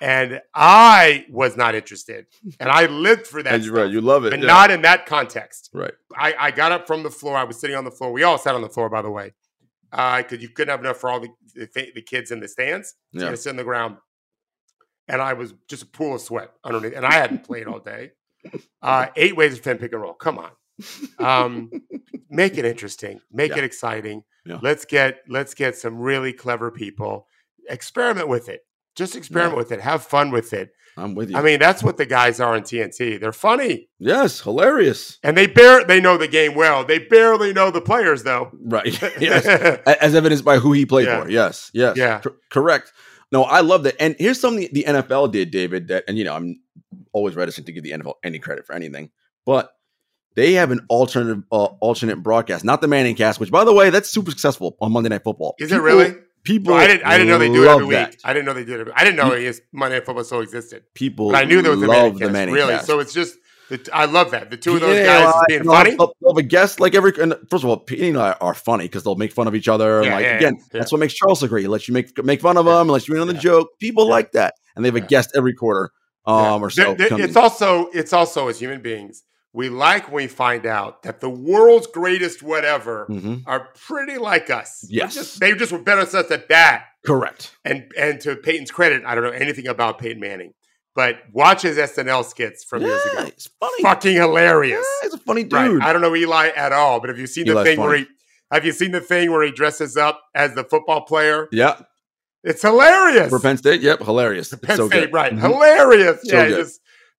and 0.00 0.40
I 0.54 1.26
was 1.30 1.56
not 1.56 1.74
interested, 1.74 2.26
and 2.60 2.68
I 2.68 2.86
lived 2.86 3.26
for 3.26 3.42
that, 3.42 3.54
And 3.54 3.64
you're 3.64 3.74
right. 3.74 3.90
You 3.90 4.00
love 4.00 4.24
it. 4.24 4.30
but 4.30 4.40
yeah. 4.40 4.46
not 4.46 4.70
in 4.70 4.82
that 4.82 5.06
context. 5.06 5.70
right. 5.72 5.94
I, 6.16 6.34
I 6.38 6.50
got 6.50 6.72
up 6.72 6.86
from 6.86 7.02
the 7.02 7.10
floor. 7.10 7.36
I 7.36 7.44
was 7.44 7.58
sitting 7.60 7.76
on 7.76 7.84
the 7.84 7.90
floor. 7.90 8.12
We 8.12 8.22
all 8.22 8.38
sat 8.38 8.54
on 8.54 8.62
the 8.62 8.68
floor, 8.68 8.88
by 8.90 9.02
the 9.02 9.10
way, 9.10 9.32
because 9.90 10.42
you 10.42 10.48
couldn't 10.48 10.70
have 10.70 10.80
enough 10.80 10.98
for 10.98 11.10
all 11.10 11.20
the, 11.20 11.28
the, 11.54 11.68
the 11.94 12.02
kids 12.02 12.30
in 12.30 12.40
the 12.40 12.48
stands. 12.48 12.94
So 13.14 13.20
you 13.20 13.24
Yeah. 13.24 13.30
to 13.30 13.36
sit 13.36 13.50
on 13.50 13.56
the 13.56 13.64
ground. 13.64 13.96
And 15.06 15.20
I 15.20 15.34
was 15.34 15.52
just 15.68 15.82
a 15.82 15.86
pool 15.86 16.14
of 16.14 16.20
sweat 16.22 16.50
underneath. 16.64 16.94
And 16.96 17.04
I 17.04 17.12
hadn't 17.12 17.44
played 17.44 17.66
all 17.66 17.78
day. 17.78 18.12
Uh, 18.82 19.06
eight 19.16 19.36
ways 19.36 19.50
to 19.52 19.56
defend 19.58 19.80
pick 19.80 19.92
and 19.92 20.00
roll. 20.00 20.14
Come 20.14 20.38
on. 20.38 20.50
Um, 21.18 21.70
make 22.30 22.58
it 22.58 22.64
interesting. 22.64 23.20
Make 23.32 23.52
Yeah. 23.52 23.58
it 23.58 23.64
exciting. 23.64 24.24
Yeah. 24.46 24.58
Let's 24.62 24.84
get 24.84 25.20
let's 25.28 25.54
get 25.54 25.76
some 25.76 25.98
really 25.98 26.32
clever 26.32 26.70
people. 26.70 27.26
Experiment 27.68 28.28
with 28.28 28.48
it. 28.48 28.60
Just 28.94 29.16
experiment 29.16 29.54
Yeah. 29.54 29.58
with 29.58 29.72
it. 29.72 29.80
Have 29.80 30.02
fun 30.04 30.30
with 30.30 30.52
it. 30.52 30.70
I'm 30.96 31.14
with 31.16 31.30
you. 31.30 31.36
I 31.36 31.42
mean, 31.42 31.58
that's 31.58 31.82
what 31.82 31.96
the 31.96 32.06
guys 32.06 32.38
are 32.38 32.54
in 32.56 32.62
TNT. 32.62 33.16
They're 33.18 33.32
funny. 33.32 33.88
yes, 33.98 34.40
hilarious. 34.40 35.18
And 35.24 35.36
they 35.36 35.46
bear 35.48 35.84
they 35.84 36.00
know 36.00 36.16
the 36.16 36.28
game 36.28 36.54
well. 36.54 36.84
They 36.84 36.98
barely 37.00 37.52
know 37.52 37.70
the 37.70 37.80
players 37.80 38.22
though. 38.22 38.50
Right. 38.64 38.86
yes. 39.20 39.46
As 39.86 40.14
evidenced 40.14 40.44
by 40.44 40.58
who 40.58 40.72
he 40.72 40.86
played 40.86 41.08
for. 41.08 41.28
Yes. 41.28 41.70
Yes. 41.74 41.96
Yeah. 41.96 42.20
Cor- 42.20 42.36
correct. 42.50 42.92
No, 43.32 43.42
I 43.44 43.60
love 43.60 43.82
that. 43.84 43.96
And 43.98 44.14
here's 44.18 44.38
something 44.40 44.68
the 44.72 44.84
NFL 44.86 45.32
did, 45.32 45.50
David, 45.50 45.88
that, 45.88 46.04
and 46.06 46.16
you 46.16 46.22
know, 46.24 46.34
I'm 46.36 46.60
always 47.12 47.34
reticent 47.34 47.66
to 47.66 47.72
give 47.72 47.82
the 47.82 47.90
NFL 47.90 48.14
any 48.22 48.38
credit 48.38 48.64
for 48.66 48.74
anything, 48.74 49.10
but 49.44 49.70
they 50.34 50.54
have 50.54 50.70
an 50.70 50.80
alternative, 50.90 51.42
uh, 51.52 51.64
alternate 51.80 52.16
broadcast, 52.22 52.64
not 52.64 52.80
the 52.80 52.88
Manning 52.88 53.14
cast, 53.14 53.40
which 53.40 53.50
by 53.50 53.64
the 53.64 53.72
way, 53.72 53.90
that's 53.90 54.08
super 54.10 54.30
successful 54.30 54.76
on 54.80 54.92
Monday 54.92 55.08
Night 55.10 55.22
Football. 55.24 55.54
Is 55.58 55.72
it 55.72 55.78
really? 55.78 56.14
People, 56.42 56.74
No, 56.74 56.80
I 56.80 56.86
didn't. 56.86 57.06
I 57.06 57.12
didn't 57.16 57.28
know 57.28 57.38
they 57.38 57.48
do 57.48 57.64
it 57.64 57.68
every 57.68 57.84
week. 57.86 57.94
that. 57.96 58.16
I 58.22 58.34
didn't 58.34 58.44
know 58.44 58.52
they 58.52 58.64
did 58.66 58.80
it. 58.80 58.88
I 58.94 59.02
didn't 59.02 59.16
know 59.16 59.30
his 59.30 59.62
Monday 59.72 59.96
Night 59.96 60.04
Football 60.04 60.24
still 60.24 60.40
existed. 60.40 60.82
People, 60.92 61.30
But 61.32 61.42
I 61.42 61.44
knew 61.46 61.62
there 61.62 61.70
was 61.70 61.82
a 61.82 61.86
Manning 61.86 62.14
the 62.14 62.20
cast. 62.20 62.32
Manning 62.32 62.54
really, 62.54 62.74
cast. 62.74 62.86
so 62.86 63.00
it's 63.00 63.14
just. 63.14 63.36
I 63.94 64.04
love 64.04 64.32
that 64.32 64.50
the 64.50 64.58
two 64.58 64.74
of 64.74 64.82
those 64.82 64.94
and 64.98 65.06
guys 65.06 65.34
being 65.48 65.64
funny. 65.64 65.90
They'll, 65.96 66.12
they'll 66.20 66.32
have 66.34 66.36
a 66.36 66.42
guest 66.42 66.80
like 66.80 66.94
every. 66.94 67.12
And 67.18 67.34
first 67.50 67.64
of 67.64 67.70
all, 67.70 67.78
Pete 67.78 68.00
and 68.02 68.18
I 68.18 68.32
are 68.32 68.52
funny 68.52 68.84
because 68.84 69.04
they'll 69.04 69.14
make 69.16 69.32
fun 69.32 69.48
of 69.48 69.54
each 69.54 69.68
other. 69.68 70.04
Yeah, 70.04 70.14
like 70.16 70.24
yeah, 70.26 70.36
again, 70.36 70.56
yeah. 70.58 70.64
that's 70.80 70.92
what 70.92 70.98
makes 71.00 71.14
Charles 71.14 71.40
so 71.40 71.48
great. 71.48 71.62
He 71.62 71.68
lets 71.68 71.88
you 71.88 71.94
make 71.94 72.22
make 72.22 72.42
fun 72.42 72.58
of 72.58 72.66
Yeah. 72.66 72.82
him, 72.82 72.88
lets 72.88 73.08
you 73.08 73.14
in 73.14 73.22
on 73.22 73.26
the 73.26 73.32
joke. 73.34 73.68
People 73.80 74.04
Yeah. 74.04 74.10
like 74.10 74.32
that, 74.32 74.52
and 74.76 74.84
they 74.84 74.88
have 74.88 74.96
a 74.96 75.00
guest 75.00 75.30
every 75.34 75.54
quarter, 75.54 75.90
um, 76.26 76.36
Yeah. 76.36 76.58
or 76.60 76.70
so. 76.70 76.94
There- 76.94 77.08
come 77.08 77.22
it's 77.22 77.36
also 77.36 77.86
it's 77.94 78.12
also 78.12 78.48
as 78.48 78.58
human 78.60 78.82
beings 78.82 79.22
we 79.54 79.68
like 79.70 80.06
when 80.08 80.16
we 80.16 80.26
find 80.26 80.66
out 80.66 81.04
that 81.04 81.20
the 81.20 81.30
world's 81.30 81.86
greatest 81.86 82.42
whatever 82.42 83.06
Mhm. 83.08 83.44
are 83.46 83.68
pretty 83.86 84.18
like 84.18 84.50
us. 84.50 84.84
Yes. 84.90 85.14
just, 85.14 85.40
they 85.40 85.54
just 85.54 85.70
were 85.72 85.78
better 85.78 86.00
at 86.02 86.12
us 86.14 86.30
at 86.30 86.48
that. 86.48 86.84
correct. 87.06 87.52
And 87.64 87.84
and 87.96 88.20
to 88.22 88.36
Peyton's 88.36 88.70
credit, 88.70 89.02
I 89.06 89.14
don't 89.14 89.24
know 89.24 89.30
anything 89.30 89.66
about 89.68 89.98
Peyton 89.98 90.20
Manning, 90.20 90.52
but 90.94 91.18
watch 91.32 91.62
his 91.62 91.78
SNL 91.78 92.24
skits 92.24 92.64
from 92.64 92.82
years 92.82 93.00
ago. 93.12 93.24
it's 93.26 93.48
funny. 93.60 93.82
Fucking 93.82 94.14
hilarious. 94.16 94.84
Yeah, 95.02 95.06
he's 95.08 95.14
a 95.14 95.18
funny 95.18 95.44
dude. 95.44 95.52
Right. 95.52 95.82
I 95.88 95.92
don't 95.92 96.02
know 96.02 96.14
Eli 96.16 96.48
at 96.48 96.72
all, 96.72 96.98
but 97.00 97.08
have 97.10 97.18
you 97.18 97.26
seen 97.26 97.46
the 97.46 97.52
Eli's 97.52 97.64
thing 97.66 97.80
where 97.80 97.96
he 97.98 98.06
have 98.50 98.64
you 98.64 98.72
seen 98.72 98.90
the 98.92 99.00
thing 99.00 99.30
where 99.32 99.42
he 99.44 99.50
dresses 99.52 99.96
up 99.96 100.20
as 100.34 100.54
the 100.54 100.64
football 100.64 101.02
player? 101.02 101.48
yeah, 101.52 101.76
It's 102.42 102.62
hilarious. 102.62 103.28
for 103.30 103.38
Penn 103.40 103.56
State. 103.56 103.80
Yep, 103.80 104.00
hilarious. 104.00 104.52
Penn 104.54 104.76
so 104.76 104.88
State, 104.88 105.00
good. 105.06 105.12
right? 105.14 105.32
Mhm. 105.32 105.40
Hilarious. 105.40 106.20
So 106.24 106.36
yeah, 106.36 106.64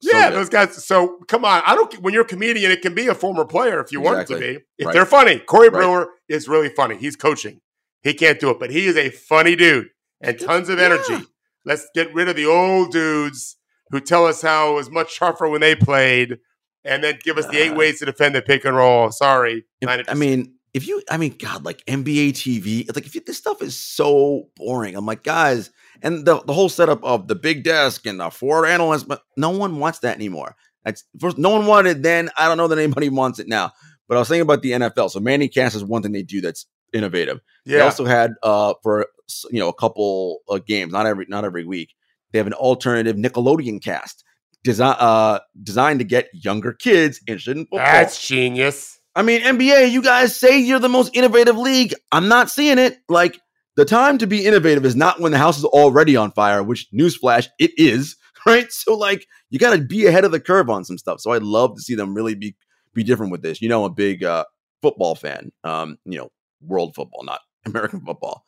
just 0.01 0.11
So 0.13 0.17
yeah, 0.19 0.29
those 0.29 0.49
guys. 0.49 0.85
So 0.85 1.19
come 1.27 1.45
on, 1.45 1.61
I 1.65 1.75
don't. 1.75 1.93
When 2.01 2.13
you're 2.13 2.23
a 2.23 2.27
comedian, 2.27 2.71
it 2.71 2.81
can 2.81 2.93
be 2.93 3.07
a 3.07 3.15
former 3.15 3.45
player 3.45 3.79
if 3.81 3.91
you 3.91 4.01
want 4.01 4.19
it 4.19 4.27
to 4.33 4.39
be. 4.39 4.59
If 4.77 4.87
Right. 4.87 4.93
they're 4.93 5.05
funny, 5.05 5.39
Corey 5.39 5.69
Right. 5.69 5.81
Brewer 5.81 6.09
is 6.29 6.47
really 6.47 6.69
funny. 6.69 6.95
He's 6.97 7.15
coaching. 7.15 7.61
He 8.03 8.13
can't 8.13 8.39
do 8.39 8.49
it, 8.51 8.59
but 8.59 8.69
he 8.69 8.85
is 8.85 8.97
a 8.97 9.09
funny 9.09 9.55
dude 9.55 9.87
and 10.21 10.39
tons 10.39 10.69
of 10.69 10.79
energy. 10.79 11.03
Yeah. 11.13 11.21
Let's 11.65 11.87
get 11.95 12.13
rid 12.13 12.29
of 12.29 12.35
the 12.35 12.45
old 12.45 12.91
dudes 12.91 13.57
who 13.89 13.99
tell 13.99 14.25
us 14.27 14.41
how 14.41 14.71
it 14.71 14.75
was 14.75 14.91
much 14.91 15.17
tougher 15.17 15.47
when 15.49 15.61
they 15.61 15.75
played, 15.75 16.37
and 16.83 17.03
then 17.03 17.17
give 17.23 17.37
us 17.39 17.47
the 17.47 17.57
eight 17.57 17.71
Uh, 17.71 17.75
ways 17.75 17.99
to 17.99 18.05
defend 18.05 18.35
the 18.35 18.41
pick 18.43 18.63
and 18.65 18.75
roll. 18.75 19.11
Sorry, 19.11 19.65
If- 19.81 19.89
I 20.09 20.13
mean, 20.13 20.53
if 20.75 20.87
you, 20.87 21.01
I 21.09 21.17
mean, 21.17 21.35
God, 21.39 21.65
like 21.65 21.83
NBA 21.87 22.33
TV, 22.33 22.85
like 22.95 23.05
if 23.07 23.15
you, 23.15 23.21
this 23.25 23.37
stuff 23.37 23.61
is 23.63 23.75
so 23.75 24.49
boring. 24.55 24.95
I'm 24.95 25.05
like, 25.05 25.23
guys, 25.23 25.71
and 26.05 26.23
the, 26.23 26.39
the 26.41 26.53
whole 26.53 26.69
setup 26.69 27.03
of 27.03 27.27
the 27.27 27.35
big 27.35 27.63
desk 27.63 28.05
and 28.05 28.19
the 28.19 28.29
four 28.29 28.65
analysts, 28.65 29.03
but 29.03 29.23
no 29.35 29.49
one 29.49 29.79
wants 29.79 29.99
that 29.99 30.15
anymore. 30.15 30.55
That's 30.83 31.03
first, 31.19 31.37
no 31.37 31.49
one 31.49 31.65
wanted 31.65 31.97
it 31.97 32.03
then. 32.03 32.29
I 32.37 32.47
don't 32.47 32.57
know 32.57 32.67
that 32.67 32.77
anybody 32.77 33.09
wants 33.21 33.39
it 33.39 33.47
now. 33.47 33.71
But 34.07 34.17
I 34.17 34.19
was 34.19 34.29
thinking 34.29 34.43
about 34.43 34.61
the 34.61 34.71
NFL. 34.71 35.09
So 35.09 35.19
Manning 35.19 35.49
Cast 35.49 35.75
is 35.75 35.83
one 35.83 36.03
thing 36.03 36.11
they 36.11 36.21
do 36.21 36.39
that's 36.39 36.67
innovative. 36.93 37.41
They 37.65 37.81
also 37.81 38.05
had 38.05 38.35
uh 38.43 38.75
for 38.83 39.07
you 39.49 39.59
know 39.59 39.67
a 39.67 39.73
couple 39.73 40.41
of 40.47 40.65
games, 40.67 40.93
not 40.93 41.07
every 41.07 41.25
not 41.27 41.43
every 41.43 41.65
week. 41.65 41.95
They 42.31 42.37
have 42.37 42.47
an 42.47 42.53
alternative 42.53 43.15
Nickelodeon 43.15 43.83
cast 43.83 44.23
design 44.63 44.95
uh 44.99 45.39
designed 45.63 45.99
to 45.99 46.05
get 46.05 46.29
younger 46.33 46.71
kids 46.71 47.19
interested 47.27 47.57
in 47.57 47.63
football. 47.63 47.79
That's 47.79 48.25
genius. 48.25 48.99
I 49.15 49.23
mean, 49.23 49.41
NBA, 49.41 49.91
you 49.91 50.01
guys 50.01 50.35
say 50.35 50.59
you're 50.59 50.79
the 50.79 50.89
most 50.89 51.15
innovative 51.15 51.57
league. 51.57 51.95
I'm 52.11 52.27
not 52.27 52.51
seeing 52.51 52.77
it. 52.77 52.97
Like, 53.07 53.39
the 53.75 53.85
time 53.85 54.17
to 54.19 54.27
be 54.27 54.45
innovative 54.45 54.85
is 54.85 54.95
not 54.95 55.19
when 55.19 55.31
the 55.31 55.37
house 55.37 55.57
is 55.57 55.65
already 55.65 56.15
on 56.15 56.31
fire, 56.31 56.63
which, 56.63 56.87
newsflash, 56.91 57.47
it 57.59 57.71
is, 57.77 58.15
right? 58.45 58.71
So, 58.71 58.95
like, 58.95 59.27
you 59.49 59.59
got 59.59 59.75
to 59.75 59.81
be 59.81 60.05
ahead 60.05 60.25
of 60.25 60.31
the 60.31 60.39
curve 60.39 60.69
on 60.69 60.85
some 60.85 60.97
stuff. 60.97 61.21
So, 61.21 61.31
I'd 61.31 61.43
love 61.43 61.75
to 61.75 61.81
see 61.81 61.95
them 61.95 62.13
really 62.13 62.35
be 62.35 62.55
be 62.93 63.03
different 63.03 63.31
with 63.31 63.41
this. 63.41 63.61
You 63.61 63.69
know, 63.69 63.85
a 63.85 63.89
big 63.89 64.23
uh, 64.23 64.45
football 64.81 65.15
fan, 65.15 65.51
um, 65.63 65.97
you 66.05 66.17
know, 66.17 66.29
world 66.61 66.95
football, 66.95 67.23
not 67.23 67.41
American 67.65 68.01
football. 68.01 68.45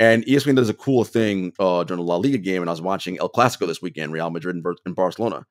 And 0.00 0.24
ESPN 0.26 0.54
does 0.54 0.68
a 0.68 0.74
cool 0.74 1.04
thing 1.04 1.52
uh, 1.58 1.82
during 1.82 1.98
the 1.98 2.06
La 2.06 2.16
Liga 2.16 2.38
game, 2.38 2.62
and 2.62 2.70
I 2.70 2.72
was 2.72 2.82
watching 2.82 3.18
El 3.18 3.30
Clasico 3.30 3.66
this 3.66 3.82
weekend, 3.82 4.12
Real 4.12 4.30
Madrid 4.30 4.54
and, 4.54 4.64
and 4.86 4.94
Barcelona. 4.94 5.36
And 5.36 5.44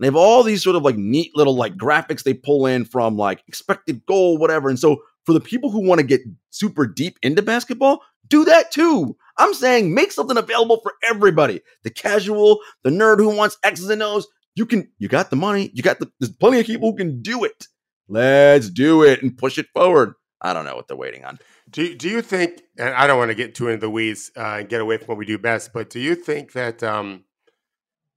they 0.00 0.06
have 0.06 0.16
all 0.16 0.42
these 0.42 0.64
sort 0.64 0.74
of 0.74 0.82
like 0.82 0.96
neat 0.96 1.30
little 1.36 1.54
like 1.54 1.76
graphics 1.76 2.24
they 2.24 2.34
pull 2.34 2.66
in 2.66 2.84
from 2.84 3.16
like 3.16 3.44
expected 3.46 4.04
goal, 4.06 4.38
whatever. 4.38 4.68
And 4.68 4.78
so 4.78 5.02
for 5.24 5.32
the 5.32 5.40
people 5.40 5.70
who 5.70 5.86
want 5.86 6.00
to 6.00 6.06
get 6.06 6.22
super 6.50 6.86
deep 6.86 7.18
into 7.22 7.42
basketball, 7.42 8.00
do 8.32 8.44
that 8.46 8.70
too. 8.72 9.16
I'm 9.38 9.54
saying 9.54 9.94
make 9.94 10.12
something 10.12 10.36
available 10.36 10.80
for 10.82 10.92
everybody. 11.08 11.60
The 11.84 11.90
casual, 11.90 12.60
the 12.82 12.90
nerd 12.90 13.18
who 13.18 13.34
wants 13.36 13.56
X's 13.62 13.88
and 13.90 14.02
O's. 14.02 14.26
You 14.54 14.66
can, 14.66 14.90
you 14.98 15.08
got 15.08 15.30
the 15.30 15.36
money. 15.36 15.70
You 15.74 15.82
got 15.82 15.98
the, 15.98 16.10
there's 16.20 16.32
plenty 16.32 16.60
of 16.60 16.66
people 16.66 16.90
who 16.90 16.96
can 16.96 17.22
do 17.22 17.44
it. 17.44 17.66
Let's 18.08 18.68
do 18.68 19.02
it 19.02 19.22
and 19.22 19.36
push 19.36 19.56
it 19.58 19.66
forward. 19.72 20.14
I 20.40 20.52
don't 20.52 20.64
know 20.66 20.76
what 20.76 20.88
they're 20.88 20.96
waiting 20.96 21.24
on. 21.24 21.38
Do 21.70 21.94
do 21.94 22.08
you 22.08 22.20
think? 22.20 22.60
And 22.76 22.92
I 22.94 23.06
don't 23.06 23.18
want 23.18 23.30
to 23.30 23.34
get 23.42 23.54
too 23.54 23.68
into 23.68 23.80
the 23.80 23.90
weeds 23.90 24.30
uh, 24.36 24.56
and 24.60 24.68
get 24.68 24.80
away 24.80 24.96
from 24.98 25.06
what 25.08 25.18
we 25.18 25.24
do 25.24 25.38
best, 25.38 25.72
but 25.72 25.88
do 25.88 26.00
you 26.00 26.14
think 26.14 26.52
that 26.52 26.82
um, 26.82 27.24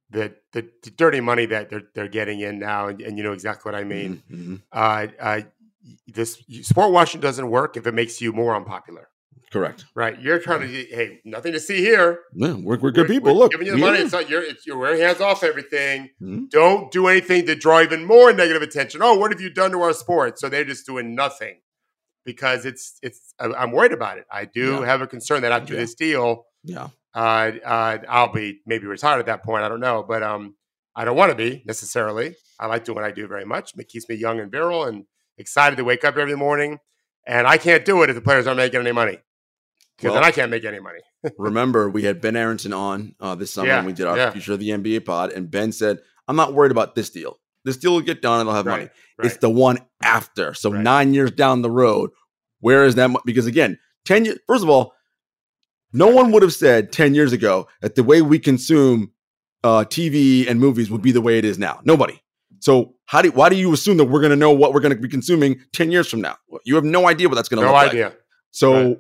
that 0.10 0.38
the, 0.54 0.68
the 0.84 0.90
dirty 0.92 1.22
money 1.22 1.46
that 1.46 1.70
they're 1.70 1.84
they're 1.94 2.08
getting 2.20 2.40
in 2.42 2.60
now, 2.60 2.88
and, 2.88 3.02
and 3.02 3.18
you 3.18 3.24
know 3.24 3.32
exactly 3.34 3.72
what 3.72 3.80
I 3.80 3.84
mean, 3.84 4.24
Mhm. 4.32 4.62
uh, 4.72 5.08
uh, 5.20 5.42
this 6.08 6.42
sport 6.64 6.92
washing 6.92 7.22
doesn't 7.22 7.50
work 7.50 7.78
if 7.78 7.86
it 7.88 7.94
makes 7.94 8.20
you 8.22 8.34
more 8.34 8.56
unpopular, 8.56 9.08
Correct. 9.56 9.86
right? 9.96 10.20
You're 10.22 10.40
trying 10.40 10.62
to 10.62 10.68
hey, 10.68 11.20
nothing 11.26 11.54
to 11.54 11.60
see 11.60 11.78
here. 11.78 12.22
Yeah, 12.34 12.54
we're, 12.54 12.78
we're 12.78 12.92
good 12.92 13.08
We're- 13.08 13.20
people. 13.20 13.34
we're 13.34 13.40
Look, 13.40 13.52
giving 13.52 13.68
you 13.68 13.72
the 13.74 13.78
we 13.78 13.82
money. 13.82 14.00
It's 14.00 14.12
not 14.12 14.30
you're 14.30 14.44
it's, 14.44 14.66
you're 14.68 14.78
wearing 14.78 15.00
hands 15.02 15.22
off 15.22 15.44
everything. 15.44 16.10
Mhm. 16.22 16.50
Don't 16.50 16.92
do 16.92 17.08
anything 17.08 17.46
to 17.48 17.56
draw 17.56 17.82
even 17.82 18.06
more 18.06 18.34
negative 18.34 18.62
attention. 18.62 19.02
Oh, 19.04 19.16
what 19.16 19.32
have 19.32 19.42
you 19.42 19.50
done 19.50 19.72
to 19.72 19.82
our 19.82 19.94
sport? 19.94 20.40
So 20.40 20.50
they're 20.50 20.66
just 20.66 20.86
doing 20.86 21.16
nothing 21.16 21.62
because 22.26 22.66
it's 22.66 22.98
it's. 23.02 23.34
I'm 23.40 23.72
worried 23.72 23.94
about 23.94 24.18
it. 24.18 24.26
I 24.32 24.46
do 24.46 24.80
Yeah. 24.80 24.86
have 24.86 25.02
a 25.02 25.08
concern 25.08 25.42
that 25.44 25.52
after 25.52 25.74
Yeah. 25.74 25.80
this 25.82 25.96
deal, 25.96 26.46
yeah. 26.64 26.90
uh, 27.14 27.52
uh, 27.64 27.98
I'll 28.10 28.32
be 28.34 28.62
maybe 28.66 28.88
retired 28.88 29.20
at 29.20 29.26
that 29.28 29.44
point. 29.44 29.64
I 29.64 29.70
don't 29.70 29.80
know, 29.80 30.04
but 30.08 30.22
um, 30.24 30.56
I 30.96 31.06
don't 31.06 31.16
want 31.18 31.32
to 31.32 31.36
be 31.36 31.64
necessarily. 31.66 32.36
I 32.60 32.68
like 32.68 32.84
doing 32.86 32.96
what 32.96 33.06
I 33.06 33.12
do 33.12 33.28
very 33.28 33.46
much. 33.46 33.72
It 33.78 33.88
keeps 33.88 34.08
me 34.10 34.16
young 34.16 34.40
and 34.40 34.52
virile 34.52 34.84
and 34.86 35.06
excited 35.38 35.76
to 35.78 35.84
wake 35.84 36.04
up 36.06 36.18
every 36.18 36.36
morning. 36.36 36.80
And 37.28 37.48
I 37.48 37.58
can't 37.58 37.84
do 37.84 38.04
it 38.04 38.10
if 38.10 38.16
the 38.16 38.22
players 38.22 38.46
aren't 38.48 38.58
making 38.58 38.80
any 38.82 38.92
money 38.92 39.18
because 39.98 40.14
then 40.14 40.24
I 40.24 40.32
can't 40.32 40.52
make 40.52 40.66
any 40.66 40.80
money. 40.80 41.00
Remember, 41.38 41.90
we 41.90 42.04
had 42.04 42.22
Ben 42.22 42.36
Aronson 42.36 42.74
on 42.74 43.16
uh, 43.20 43.36
this 43.36 43.52
summer 43.54 43.68
Yeah, 43.68 43.78
and 43.78 43.88
we 43.88 43.94
did 43.94 44.06
our 44.08 44.18
yeah. 44.18 44.30
future 44.32 44.54
of 44.54 44.60
the 44.60 44.70
NBA 44.70 45.06
pod, 45.06 45.32
and 45.32 45.50
Ben 45.50 45.72
said, 45.72 46.00
"I'm 46.28 46.36
not 46.36 46.54
worried 46.54 46.72
about 46.72 46.96
this 46.96 47.10
deal. 47.10 47.40
This 47.64 47.78
deal 47.78 47.94
will 47.94 48.02
get 48.02 48.22
done, 48.22 48.42
and 48.42 48.48
they'll 48.48 48.56
have 48.56 48.66
money. 48.66 48.84
Right, 48.84 48.92
right. 49.18 49.26
It's 49.26 49.38
the 49.38 49.50
one 49.50 49.80
after. 50.04 50.54
So 50.54 50.72
Right. 50.72 50.84
nine 50.84 51.14
years 51.14 51.32
down 51.32 51.62
the 51.64 51.72
road, 51.72 52.12
where 52.60 52.84
is 52.86 52.96
that? 52.96 53.10
mo- 53.10 53.22
Because 53.26 53.48
again, 53.48 53.80
ten 54.06 54.26
years. 54.26 54.38
First 54.48 54.64
of 54.64 54.70
all, 54.70 54.94
no 55.94 56.08
one 56.10 56.32
would 56.32 56.44
have 56.44 56.54
said 56.54 56.92
ten 56.92 57.16
years 57.16 57.34
ago 57.34 57.68
that 57.82 57.96
the 57.96 58.04
way 58.04 58.22
we 58.22 58.38
consume 58.40 59.12
uh, 59.64 59.84
TV 59.86 60.48
and 60.50 60.60
movies 60.60 60.92
would 60.92 61.02
be 61.02 61.12
the 61.12 61.22
way 61.22 61.38
it 61.40 61.46
is 61.46 61.58
now. 61.58 61.80
Nobody. 61.84 62.22
So 62.60 62.96
how 63.06 63.22
do 63.22 63.32
why 63.32 63.50
do 63.50 63.56
you 63.56 63.74
assume 63.74 63.98
that 63.98 64.06
we're 64.06 64.20
going 64.22 64.32
to 64.32 64.36
know 64.36 64.52
what 64.52 64.74
we're 64.74 64.80
going 64.80 64.96
to 64.96 65.02
be 65.02 65.08
consuming 65.10 65.60
ten 65.74 65.92
years 65.92 66.08
from 66.08 66.22
now? 66.22 66.38
You 66.66 66.76
have 66.76 66.84
no 66.84 67.08
idea 67.08 67.30
what 67.30 67.36
that's 67.36 67.50
going 67.50 67.62
to 67.62 67.66
no 67.68 67.72
look 67.74 67.84
like. 67.84 67.94
No 67.94 68.00
idea. 68.06 68.14
So 68.52 68.74
Right. 68.74 68.98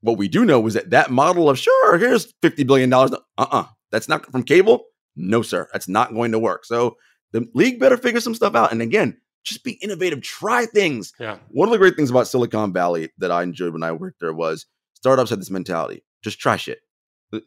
What 0.00 0.18
we 0.18 0.28
do 0.28 0.44
know 0.44 0.66
is 0.66 0.74
that 0.74 0.90
that 0.90 1.10
model 1.10 1.48
of 1.50 1.58
sure, 1.58 1.98
here's 1.98 2.32
fifty 2.42 2.64
billion 2.64 2.90
dollars. 2.90 3.12
Uh 3.36 3.46
uh 3.50 3.64
that's 3.90 4.08
not 4.08 4.30
from 4.30 4.42
cable. 4.42 4.84
No, 5.16 5.42
sir, 5.42 5.68
that's 5.72 5.88
not 5.88 6.12
going 6.14 6.32
to 6.32 6.38
work. 6.38 6.64
So 6.64 6.96
the 7.32 7.46
league 7.54 7.80
better 7.80 7.96
figure 7.96 8.20
some 8.20 8.34
stuff 8.34 8.54
out. 8.54 8.70
And 8.72 8.80
again, 8.80 9.18
just 9.44 9.64
be 9.64 9.72
innovative. 9.82 10.22
Try 10.22 10.66
things. 10.66 11.12
Yeah. 11.18 11.38
One 11.48 11.68
of 11.68 11.72
the 11.72 11.78
great 11.78 11.96
things 11.96 12.10
about 12.10 12.28
Silicon 12.28 12.72
Valley 12.72 13.10
that 13.18 13.30
I 13.32 13.42
enjoyed 13.42 13.72
when 13.72 13.82
I 13.82 13.92
worked 13.92 14.20
there 14.20 14.32
was 14.32 14.66
startups 14.94 15.30
had 15.30 15.40
this 15.40 15.50
mentality: 15.50 16.04
just 16.22 16.38
try 16.38 16.56
shit, 16.56 16.78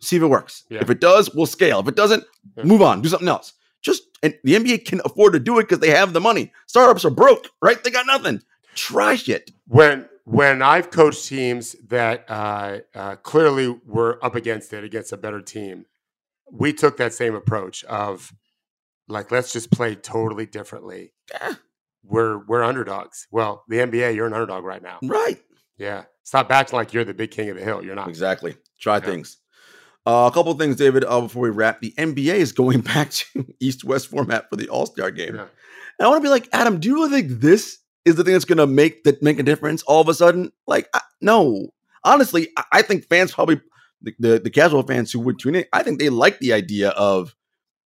see 0.02 0.18
if 0.18 0.22
it 0.24 0.28
works. 0.28 0.64
Yeah. 0.70 0.80
If 0.82 0.90
it 0.90 1.00
does, 1.00 1.34
we'll 1.34 1.46
scale. 1.46 1.80
If 1.80 1.88
it 1.88 1.96
doesn't, 1.96 2.24
Yeah. 2.58 2.64
move 2.64 2.82
on, 2.82 3.02
do 3.02 3.10
something 3.10 3.28
else. 3.30 3.54
Just 3.82 4.04
and 4.22 4.36
the 4.44 4.56
NBA 4.56 4.86
can 4.86 5.02
afford 5.06 5.34
to 5.34 5.40
do 5.40 5.58
it 5.60 5.64
because 5.64 5.80
they 5.80 5.90
have 5.90 6.14
the 6.14 6.20
money. 6.22 6.52
Startups 6.68 7.06
are 7.06 7.10
broke, 7.10 7.48
right? 7.62 7.82
They 7.84 7.90
got 7.92 8.06
nothing. 8.08 8.42
Try 8.76 9.16
shit. 9.16 9.52
when 9.68 10.08
when 10.26 10.62
I've 10.62 10.92
coached 10.92 11.28
teams 11.28 11.76
that 11.88 12.26
uh, 12.30 12.80
uh, 12.96 13.16
clearly 13.18 13.76
were 13.86 14.24
up 14.24 14.36
against 14.36 14.74
it 14.74 14.84
against 14.84 15.12
a 15.12 15.18
better 15.18 15.42
team, 15.42 15.86
we 16.52 16.74
took 16.74 16.98
that 16.98 17.14
same 17.14 17.36
approach 17.36 17.84
of 17.86 18.32
like 19.08 19.32
let's 19.32 19.52
just 19.54 19.72
play 19.72 19.96
totally 19.96 20.46
differently. 20.46 21.14
Yeah. 21.34 21.54
We're 22.04 22.40
we're 22.46 22.64
underdogs. 22.64 23.28
Well, 23.32 23.64
the 23.68 23.78
NBA, 23.78 24.16
you're 24.16 24.28
an 24.28 24.34
underdog 24.34 24.64
right 24.64 24.82
now. 24.82 24.98
Right. 25.04 25.40
Yeah, 25.78 26.04
stop 26.24 26.52
acting 26.52 26.78
like 26.78 26.94
you're 26.94 27.04
the 27.06 27.14
big 27.14 27.32
king 27.32 27.50
of 27.50 27.58
the 27.58 27.64
hill. 27.64 27.84
You're 27.84 27.96
not. 27.96 28.08
Exactly. 28.08 28.56
Try 28.80 28.96
Yeah. 28.98 29.02
things. 29.02 29.38
Uh, 30.06 30.28
a 30.32 30.34
couple 30.34 30.52
of 30.52 30.58
things, 30.58 30.78
David, 30.78 31.04
uh, 31.06 31.22
before 31.22 31.44
we 31.44 31.50
wrap. 31.52 31.80
The 31.80 31.94
NBA 31.98 32.36
is 32.36 32.52
going 32.52 32.82
back 32.94 33.12
to 33.12 33.46
East 33.60 33.84
West 33.84 34.08
format 34.08 34.50
for 34.50 34.56
the 34.56 34.68
All 34.70 34.86
Star 34.88 35.12
game. 35.12 35.36
Yeah. 35.36 35.42
And 36.00 36.06
I 36.06 36.08
want 36.08 36.22
to 36.22 36.26
be 36.26 36.30
like, 36.32 36.50
Adam, 36.54 36.80
do 36.80 36.88
you 36.90 36.96
really 36.96 37.22
think 37.22 37.42
this 37.42 37.78
is 38.06 38.16
the 38.16 38.24
thing 38.24 38.34
that's 38.34 38.46
going 38.46 38.58
to 38.58 38.68
make 38.68 39.04
that 39.04 39.22
make 39.22 39.40
a 39.40 39.44
difference 39.44 39.84
all 39.84 40.02
of 40.02 40.10
a 40.10 40.14
sudden? 40.14 40.52
Like, 40.68 40.88
I, 40.94 41.02
no. 41.22 41.70
Honestly, 42.04 42.50
I, 42.58 42.64
I 42.72 42.82
think 42.82 43.08
fans 43.08 43.34
probably, 43.34 43.62
the, 44.02 44.16
the, 44.20 44.40
the 44.40 44.50
casual 44.50 44.84
fans 44.84 45.12
who 45.12 45.20
would 45.20 45.40
tune 45.40 45.56
in, 45.56 45.66
I 45.72 45.84
think 45.84 46.00
they 46.00 46.10
like 46.10 46.40
the 46.40 46.54
idea 46.54 46.90
of 46.90 47.36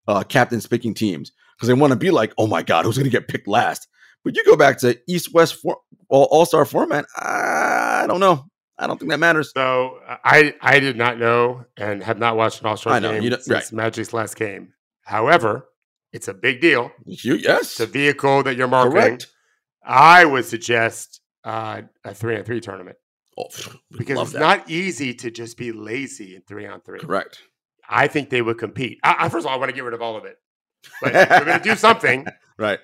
uh, 0.06 0.22
captains 0.24 0.66
picking 0.66 0.94
teams 0.94 1.32
because 1.56 1.68
they 1.68 1.74
want 1.74 1.92
to 1.92 1.98
be 1.98 2.10
like, 2.10 2.32
oh 2.36 2.46
my 2.46 2.62
God, 2.62 2.84
who's 2.84 2.96
going 2.96 3.04
to 3.04 3.10
get 3.10 3.28
picked 3.28 3.48
last? 3.48 3.88
But 4.24 4.36
you 4.36 4.44
go 4.44 4.56
back 4.56 4.78
to 4.78 4.98
East 5.08 5.32
West 5.32 5.56
for, 5.56 5.78
All 6.08 6.44
Star 6.46 6.64
format, 6.64 7.06
I 7.16 8.04
don't 8.06 8.20
know. 8.20 8.44
I 8.78 8.86
don't 8.86 8.98
think 8.98 9.10
that 9.10 9.18
matters. 9.18 9.52
So 9.54 9.98
I 10.06 10.54
I 10.60 10.80
did 10.80 10.96
not 10.96 11.18
know 11.18 11.64
and 11.76 12.02
have 12.02 12.18
not 12.18 12.36
watched 12.36 12.60
an 12.60 12.66
All 12.66 12.76
Star 12.76 13.00
game 13.00 13.30
since 13.40 13.70
Magic's 13.70 14.12
last 14.12 14.36
game. 14.36 14.72
However, 15.04 15.68
it's 16.12 16.28
a 16.28 16.34
big 16.34 16.60
deal. 16.60 16.90
You, 17.04 17.34
yes. 17.34 17.62
It's 17.62 17.80
a 17.80 17.86
vehicle 17.86 18.42
that 18.42 18.56
you're 18.56 18.68
marketing. 18.68 19.02
Correct. 19.02 19.26
I 19.84 20.24
would 20.24 20.44
suggest 20.44 21.20
uh, 21.44 21.82
a 22.04 22.14
three 22.14 22.36
on 22.36 22.44
three 22.44 22.60
tournament 22.60 22.96
Oh, 23.38 23.48
because 23.96 24.20
it's 24.20 24.32
that. 24.32 24.38
not 24.40 24.70
easy 24.70 25.14
to 25.14 25.30
just 25.30 25.56
be 25.56 25.72
lazy 25.72 26.36
in 26.36 26.42
three 26.42 26.66
on 26.66 26.80
three. 26.82 26.98
correct. 27.00 27.40
I 27.88 28.06
think 28.06 28.30
they 28.30 28.42
would 28.42 28.58
compete. 28.58 28.98
I, 29.02 29.16
I, 29.20 29.28
first 29.28 29.44
of 29.44 29.50
all, 29.50 29.56
I 29.56 29.58
want 29.58 29.70
to 29.70 29.74
get 29.74 29.84
rid 29.84 29.94
of 29.94 30.02
all 30.02 30.16
of 30.16 30.24
it. 30.24 30.36
But 31.00 31.14
if 31.14 31.30
we're 31.30 31.44
going 31.44 31.58
to 31.58 31.64
do 31.64 31.74
something, 31.76 32.26
Right. 32.58 32.78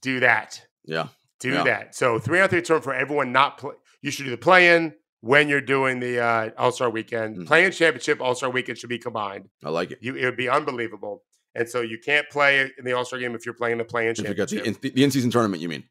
do 0.00 0.20
that. 0.20 0.62
Yeah. 0.84 1.08
Do 1.40 1.50
Yeah. 1.50 1.64
that. 1.64 1.94
So 1.94 2.18
three 2.18 2.40
on 2.40 2.48
three 2.48 2.62
tournament 2.62 2.84
for 2.84 2.94
everyone 2.94 3.32
not 3.32 3.58
play. 3.58 3.74
You 4.02 4.10
should 4.10 4.24
do 4.24 4.30
the 4.30 4.36
play 4.38 4.74
in 4.76 4.94
when 5.20 5.48
you're 5.48 5.60
doing 5.60 5.98
the 6.00 6.20
uh, 6.20 6.50
All 6.56 6.72
Star 6.72 6.88
Weekend. 6.90 7.36
Mhm. 7.38 7.46
Play 7.46 7.64
in 7.64 7.72
championship, 7.72 8.20
All 8.20 8.34
Star 8.34 8.50
Weekend 8.50 8.78
should 8.78 8.88
be 8.88 8.98
combined. 8.98 9.48
I 9.64 9.70
like 9.70 9.90
it. 9.90 9.98
You 10.00 10.14
it 10.16 10.24
would 10.24 10.36
be 10.36 10.48
unbelievable. 10.48 11.24
And 11.58 11.68
so 11.68 11.80
you 11.80 11.98
can't 11.98 12.28
play 12.30 12.60
in 12.78 12.84
the 12.84 12.92
All 12.92 13.04
Star 13.04 13.18
game 13.18 13.34
if 13.34 13.44
you're 13.44 13.54
playing 13.54 13.78
the 13.78 13.84
play 13.84 14.04
in 14.06 14.12
If 14.12 14.18
you 14.18 14.34
got 14.34 14.48
championship. 14.48 14.80
the, 14.80 14.88
in, 14.88 14.94
the 14.94 15.04
in-season 15.04 15.30
tournament, 15.30 15.60
you 15.62 15.68
mean? 15.68 15.84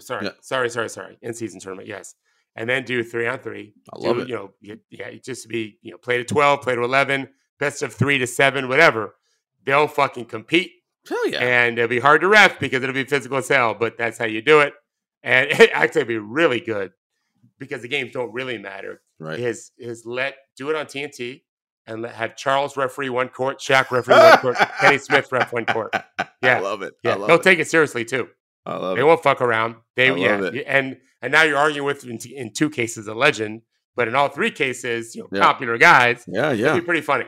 Sorry, 0.00 0.26
Yeah. 0.26 0.30
sorry, 0.40 0.68
sorry, 0.70 0.88
sorry. 0.88 1.18
In 1.22 1.34
season 1.34 1.60
tournament, 1.60 1.88
yes. 1.88 2.14
And 2.56 2.68
then 2.68 2.84
do 2.84 3.02
three 3.02 3.26
on 3.26 3.38
three. 3.38 3.72
I 3.92 3.98
love 3.98 4.16
do, 4.16 4.22
it. 4.22 4.28
You 4.28 4.34
know, 4.34 4.50
you- 4.60 4.80
yeah, 4.90 5.10
just 5.24 5.42
to 5.42 5.48
be 5.48 5.78
you 5.82 5.92
know, 5.92 5.98
play 5.98 6.18
to 6.18 6.24
twelve, 6.24 6.60
play 6.62 6.74
to 6.74 6.82
eleven, 6.82 7.28
best 7.58 7.82
of 7.82 7.92
three 7.94 8.18
to 8.18 8.26
seven, 8.26 8.68
whatever. 8.68 9.14
They'll 9.64 9.86
fucking 9.88 10.26
compete, 10.26 10.72
Hell 11.08 11.28
yeah. 11.28 11.38
and 11.40 11.78
it'll 11.78 11.88
be 11.88 12.00
hard 12.00 12.20
to 12.22 12.28
ref 12.28 12.58
because 12.58 12.82
it'll 12.82 12.94
be 12.94 13.04
physical 13.04 13.38
as 13.38 13.48
hell. 13.48 13.74
But 13.74 13.96
that's 13.98 14.18
how 14.18 14.24
you 14.26 14.42
do 14.42 14.60
it, 14.60 14.72
and 15.22 15.50
actually, 15.72 16.00
it'll 16.02 16.08
be 16.08 16.18
really 16.18 16.60
good 16.60 16.92
because 17.58 17.82
the 17.82 17.88
games 17.88 18.12
don't 18.12 18.32
really 18.32 18.58
matter. 18.58 19.02
right. 19.20 19.38
Is 19.38 19.70
is 19.78 20.04
let 20.04 20.34
do 20.56 20.68
it 20.70 20.76
on 20.76 20.86
TNT 20.86 21.42
and 21.88 22.04
had 22.06 22.36
Charles 22.36 22.76
referee 22.76 23.08
one 23.10 23.28
court, 23.28 23.58
Shaq 23.58 23.90
referee 23.90 24.14
one 24.16 24.38
court, 24.38 24.56
Kenny 24.80 24.98
Smith 25.08 25.30
ref 25.32 25.52
one 25.52 25.66
court. 25.66 25.92
Yeah, 26.42 26.58
I 26.58 26.60
love 26.60 26.82
it. 26.82 26.94
Yeah, 27.02 27.12
I 27.12 27.14
love 27.14 27.22
it. 27.22 27.26
they'll 27.28 27.36
it. 27.40 27.42
take 27.42 27.58
it 27.58 27.68
seriously 27.68 28.04
too. 28.04 28.28
I 28.66 28.76
love 28.76 28.92
it. 28.92 28.96
They 28.96 29.00
it. 29.02 29.06
won't 29.06 29.22
fuck 29.22 29.40
around. 29.40 29.76
They 29.96 30.14
yeah, 30.20 30.42
it. 30.42 30.64
and 30.66 30.98
and 31.22 31.32
now 31.32 31.42
you're 31.42 31.58
arguing 31.58 31.86
with 31.86 32.04
in, 32.04 32.18
in 32.34 32.52
two 32.52 32.70
cases 32.70 33.08
a 33.08 33.14
legend, 33.14 33.62
but 33.96 34.06
in 34.08 34.14
all 34.14 34.28
three 34.28 34.50
cases, 34.50 35.14
you 35.16 35.22
know, 35.22 35.28
Yeah. 35.32 35.42
popular 35.42 35.78
guys. 35.78 36.24
Yeah, 36.28 36.48
It'd 36.48 36.60
yeah. 36.60 36.74
be 36.74 36.80
pretty 36.80 37.00
funny. 37.00 37.24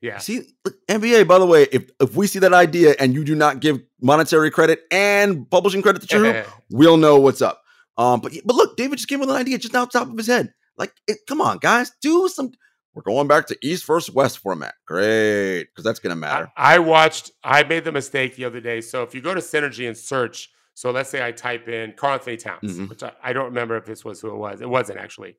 Yeah. 0.00 0.18
See, 0.18 0.42
look, 0.64 0.74
NBA, 0.88 1.26
by 1.26 1.38
the 1.38 1.46
way, 1.46 1.62
if 1.72 1.90
if 2.00 2.14
we 2.14 2.26
see 2.26 2.38
that 2.40 2.52
idea 2.52 2.94
and 2.98 3.14
you 3.14 3.24
do 3.24 3.34
not 3.34 3.60
give 3.60 3.80
monetary 4.00 4.50
credit 4.50 4.80
and 4.90 5.48
publishing 5.50 5.82
credit 5.82 6.02
to 6.02 6.08
True, 6.08 6.42
we'll 6.70 6.96
know 6.98 7.18
what's 7.18 7.40
up. 7.42 7.62
Um, 7.96 8.20
but 8.20 8.32
but 8.44 8.54
look, 8.54 8.76
David 8.76 8.96
just 8.96 9.08
came 9.08 9.20
with 9.20 9.30
an 9.30 9.36
idea 9.36 9.56
just 9.58 9.74
off 9.74 9.90
the 9.92 9.98
top 9.98 10.10
of 10.10 10.16
his 10.18 10.26
head. 10.26 10.52
Like, 10.76 10.92
it, 11.06 11.18
come 11.28 11.40
on, 11.40 11.58
guys, 11.58 11.92
do 12.02 12.28
some. 12.28 12.50
We're 12.94 13.02
going 13.02 13.26
back 13.26 13.46
to 13.48 13.58
East 13.62 13.84
versus 13.86 14.14
West 14.14 14.38
format. 14.38 14.74
Great, 14.86 15.64
because 15.64 15.84
that's 15.84 15.98
gonna 15.98 16.16
matter. 16.16 16.50
I 16.56 16.78
watched. 16.78 17.32
I 17.42 17.64
made 17.64 17.84
the 17.84 17.92
mistake 17.92 18.36
the 18.36 18.44
other 18.44 18.60
day. 18.60 18.80
So 18.80 19.02
if 19.02 19.14
you 19.14 19.20
go 19.20 19.34
to 19.34 19.40
Synergy 19.40 19.86
and 19.88 19.96
search, 19.96 20.50
so 20.74 20.90
let's 20.90 21.10
say 21.10 21.24
I 21.24 21.32
type 21.32 21.68
in 21.68 21.94
Karl-Anthony 21.96 22.36
Towns, 22.36 22.78
Mhm. 22.78 22.88
which 22.88 23.02
I, 23.02 23.12
I 23.22 23.32
don't 23.32 23.46
remember 23.46 23.76
if 23.76 23.84
this 23.84 24.04
was 24.04 24.20
who 24.20 24.30
it 24.30 24.36
was. 24.36 24.60
It 24.60 24.68
wasn't 24.68 24.98
actually. 24.98 25.36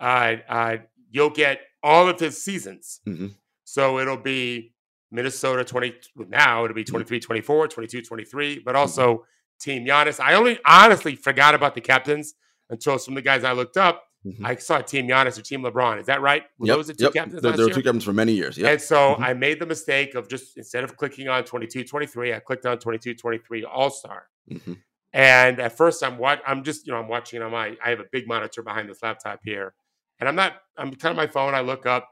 Uh, 0.00 0.36
uh, 0.48 0.76
you'll 1.10 1.30
get 1.30 1.60
all 1.82 2.08
of 2.08 2.18
his 2.18 2.42
seasons. 2.42 3.00
Mhm. 3.06 3.34
So 3.64 3.98
it'll 3.98 4.16
be 4.16 4.74
Minnesota 5.10 5.62
20 5.64 5.94
now 6.28 6.64
it'll 6.64 6.74
be 6.74 6.84
23 6.84 7.20
24, 7.20 7.68
22 7.68 8.02
23, 8.02 8.58
but 8.64 8.74
also 8.76 9.24
Team 9.60 9.86
Giannis. 9.86 10.18
I 10.20 10.34
only 10.34 10.58
honestly 10.66 11.14
forgot 11.16 11.54
about 11.54 11.74
the 11.74 11.80
captains 11.80 12.34
until 12.68 12.98
some 12.98 13.12
of 13.12 13.16
the 13.16 13.22
guys 13.22 13.44
I 13.44 13.52
looked 13.52 13.76
up. 13.76 14.02
Mhm. 14.24 14.44
I 14.44 14.56
saw 14.56 14.80
Team 14.80 15.06
Giannis 15.06 15.38
or 15.38 15.42
Team 15.42 15.62
LeBron. 15.62 16.00
Is 16.00 16.06
that 16.06 16.20
right? 16.22 16.44
Were 16.58 16.66
Yep, 16.68 16.76
those 16.76 16.86
the 16.86 16.94
two 16.94 17.04
yep. 17.04 17.12
captains 17.12 17.42
There, 17.42 17.52
there 17.52 17.66
were 17.66 17.72
two 17.72 17.82
captains 17.82 18.04
for 18.04 18.12
many 18.14 18.32
years. 18.32 18.56
Yep. 18.56 18.72
And 18.72 18.80
so 18.80 19.16
Mhm. 19.16 19.20
I 19.20 19.34
made 19.34 19.58
the 19.60 19.66
mistake 19.66 20.14
of 20.14 20.28
just 20.28 20.56
instead 20.56 20.82
of 20.84 20.96
clicking 20.96 21.28
on 21.28 21.44
22 21.44 21.84
23, 21.84 22.32
I 22.32 22.40
clicked 22.40 22.64
on 22.64 22.78
22 22.78 23.14
23 23.14 23.64
All 23.64 23.90
Star. 23.90 24.28
Mhm. 24.50 24.78
And 25.12 25.60
at 25.60 25.76
first, 25.76 26.02
I'm 26.02 26.16
what 26.18 26.42
I'm 26.46 26.64
just 26.64 26.86
you 26.86 26.92
know 26.92 26.98
I'm 27.00 27.08
watching 27.08 27.42
on 27.42 27.50
my 27.52 27.76
I 27.84 27.90
have 27.90 28.00
a 28.00 28.06
big 28.10 28.26
monitor 28.26 28.62
behind 28.62 28.88
this 28.88 29.02
laptop 29.02 29.40
here, 29.44 29.74
and 30.18 30.28
I'm 30.28 30.34
not 30.36 30.54
I'm 30.76 30.94
kind 30.94 31.10
of 31.10 31.16
my 31.16 31.26
phone. 31.26 31.54
I 31.54 31.60
look 31.60 31.84
up, 31.86 32.08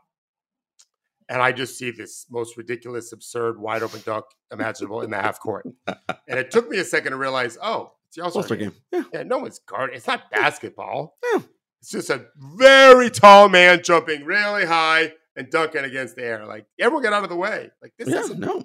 and 1.29 1.41
I 1.41 1.51
just 1.53 1.79
see 1.79 1.91
this 1.91 2.27
most 2.31 2.57
ridiculous, 2.57 3.13
absurd, 3.13 3.59
wide 3.59 3.83
open 3.83 4.03
dunk 4.05 4.27
imaginable 4.53 5.01
in 5.01 5.11
the 5.11 5.17
half 5.17 5.41
court. 5.41 5.67
And 5.87 6.39
it 6.39 6.51
took 6.51 6.69
me 6.69 6.79
a 6.79 6.85
second 6.85 7.13
to 7.13 7.17
realize, 7.19 7.57
oh, 7.63 7.93
it's 8.07 8.17
the 8.17 8.23
All 8.23 8.31
All-Star 8.31 8.57
game. 8.59 8.71
game. 8.71 8.81
Yeah. 8.93 9.05
Yeah, 9.21 9.23
no 9.23 9.39
one's 9.39 9.59
guarding. 9.61 9.97
It's 9.97 10.07
not 10.07 10.31
basketball. 10.31 11.17
Yeah. 11.33 11.41
It's 11.83 11.91
just 11.91 12.11
a 12.11 12.27
very 12.37 13.11
tall 13.11 13.49
man 13.49 13.83
jumping 13.83 14.25
really 14.25 14.65
high 14.65 15.13
and 15.35 15.51
dunking 15.51 15.83
against 15.85 16.15
the 16.15 16.23
air. 16.23 16.47
Like 16.47 16.65
everyone 16.79 17.03
get 17.03 17.13
out 17.13 17.25
of 17.25 17.29
the 17.29 17.35
way. 17.37 17.71
Like 17.83 17.93
this 17.99 18.09
Yeah, 18.09 18.21
is 18.21 18.31
no. 18.37 18.63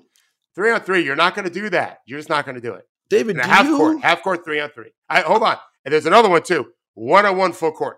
three 0.54 0.70
on 0.72 0.82
three. 0.82 1.04
You're 1.04 1.16
not 1.16 1.34
going 1.34 1.48
to 1.48 1.54
do 1.54 1.68
that. 1.72 2.02
You're 2.06 2.20
just 2.20 2.30
not 2.30 2.46
going 2.46 2.56
to 2.56 2.62
do 2.62 2.74
it. 2.76 2.88
David, 3.10 3.38
half 3.40 3.66
you? 3.66 3.76
court, 3.76 4.02
half 4.02 4.22
court, 4.22 4.46
three 4.46 4.60
on 4.60 4.70
three. 4.70 4.92
I 5.10 5.22
hold 5.22 5.42
on. 5.42 5.58
And 5.84 5.92
there's 5.94 6.06
another 6.06 6.30
one 6.30 6.44
too. 6.44 6.68
One 6.94 7.26
on 7.26 7.38
one 7.38 7.54
full 7.54 7.72
court. 7.72 7.98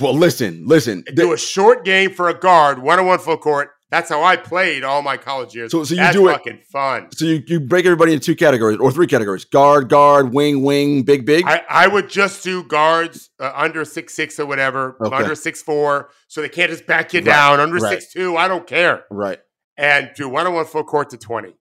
Well, 0.00 0.14
listen, 0.14 0.66
listen. 0.66 1.04
Do 1.14 1.32
a 1.32 1.36
short 1.38 1.84
game 1.84 2.12
for 2.12 2.28
a 2.28 2.38
guard. 2.38 2.78
One 2.78 2.98
on 3.00 3.06
one 3.06 3.18
full 3.18 3.36
court. 3.38 3.70
That's 3.94 4.10
how 4.10 4.24
I 4.24 4.34
played 4.36 4.82
all 4.82 5.02
my 5.02 5.16
college 5.16 5.54
years. 5.54 5.70
So- 5.70 5.84
so 5.84 5.94
you 5.94 6.00
That's 6.00 6.16
do 6.16 6.28
it- 6.28 6.32
fucking 6.32 6.62
fun. 6.72 7.12
So 7.12 7.26
you, 7.26 7.44
you 7.46 7.60
break 7.60 7.84
everybody 7.86 8.12
into 8.12 8.24
two 8.24 8.34
categories 8.34 8.78
or 8.80 8.90
three 8.90 9.06
categories: 9.06 9.44
guard, 9.44 9.88
guard, 9.88 10.34
wing, 10.34 10.64
wing, 10.64 11.04
big, 11.04 11.24
big. 11.24 11.44
I, 11.46 11.62
I 11.68 11.86
would 11.86 12.08
just 12.08 12.42
do 12.42 12.64
guards 12.64 13.30
uh, 13.38 13.52
under 13.54 13.84
six 13.84 14.12
six 14.16 14.40
or 14.40 14.46
whatever, 14.46 14.96
Okay. 15.00 15.14
under 15.14 15.36
six 15.36 15.62
four, 15.62 16.10
so 16.26 16.40
they 16.42 16.48
can't 16.48 16.72
just 16.72 16.88
back 16.88 17.14
you 17.14 17.20
Right, 17.20 17.24
down. 17.26 17.60
Under 17.60 17.76
right. 17.76 18.00
six 18.00 18.12
two, 18.12 18.36
I 18.36 18.48
don't 18.48 18.66
care. 18.66 19.04
right. 19.10 19.38
And 19.76 20.10
do 20.16 20.28
one 20.28 20.46
on 20.48 20.54
one 20.54 20.64
full 20.64 20.82
court 20.84 21.10
to 21.10 21.16
twenty. 21.16 21.54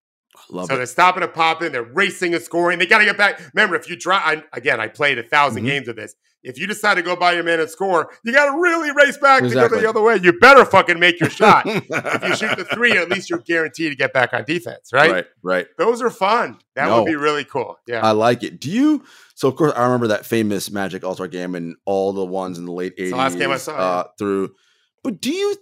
Love 0.50 0.68
so 0.68 0.74
it. 0.74 0.78
they're 0.78 0.86
stopping 0.86 1.24
and 1.24 1.34
popping, 1.34 1.72
they're 1.72 1.84
racing 1.84 2.34
and 2.34 2.44
scoring. 2.44 2.80
They 2.80 2.86
got 2.86 3.00
to 3.00 3.06
get 3.06 3.18
back. 3.18 3.41
Remember, 3.54 3.76
if 3.76 3.89
you 3.89 3.96
try, 3.98 4.18
I, 4.18 4.44
again, 4.54 4.80
I 4.80 4.88
played 4.88 5.18
a 5.18 5.24
1000 5.24 5.64
Mhm. 5.64 5.68
games 5.68 5.88
of 5.88 5.96
this. 5.96 6.16
If 6.46 6.60
you 6.60 6.68
decide 6.68 6.96
to 6.96 7.02
go 7.02 7.16
by 7.16 7.32
your 7.32 7.44
man 7.44 7.62
and 7.62 7.70
score, 7.70 8.12
you 8.26 8.34
got 8.34 8.52
to 8.54 8.60
really 8.60 8.91
race 8.91 9.18
back 9.18 9.44
to 9.44 9.50
go 9.50 9.70
the 9.70 9.88
other 9.88 10.02
way. 10.02 10.18
You 10.22 10.38
better 10.39 10.66
fucking 10.66 11.00
make 11.00 11.18
your 11.22 11.30
shot. 11.30 11.64
if 11.68 12.24
you 12.24 12.36
shoot 12.36 12.58
the 12.58 12.66
three, 12.66 12.91
at 12.98 13.08
least 13.10 13.30
you're 13.30 13.39
guaranteed 13.39 13.91
to 13.94 13.96
get 13.96 14.12
back 14.12 14.34
on 14.34 14.44
defense, 14.44 14.89
right? 14.91 15.10
right, 15.12 15.26
right. 15.41 15.68
Those 15.78 16.02
are 16.02 16.10
fun. 16.10 16.58
That 16.76 16.88
No. 16.88 16.98
would 17.02 17.06
be 17.06 17.16
really 17.16 17.46
cool. 17.46 17.78
Yeah. 17.88 18.06
I 18.06 18.12
like 18.12 18.44
it. 18.44 18.60
Do 18.60 18.70
you? 18.70 19.06
So 19.36 19.48
of 19.48 19.56
course, 19.56 19.72
I 19.78 19.84
remember 19.86 20.08
that 20.08 20.26
famous 20.26 20.70
Magic 20.70 21.06
All 21.06 21.14
Star 21.16 21.30
game 21.30 21.56
and 21.56 21.78
all 21.86 22.12
the 22.12 22.26
ones 22.26 22.60
in 22.60 22.66
the 22.66 22.74
late 22.74 22.94
eighties. 22.98 23.12
the 23.12 23.18
last 23.18 23.38
game 23.38 23.50
I 23.50 23.56
saw, 23.58 23.78
uh, 23.78 24.04
through. 24.20 24.54
But 25.02 25.22
do 25.22 25.32
you? 25.32 25.56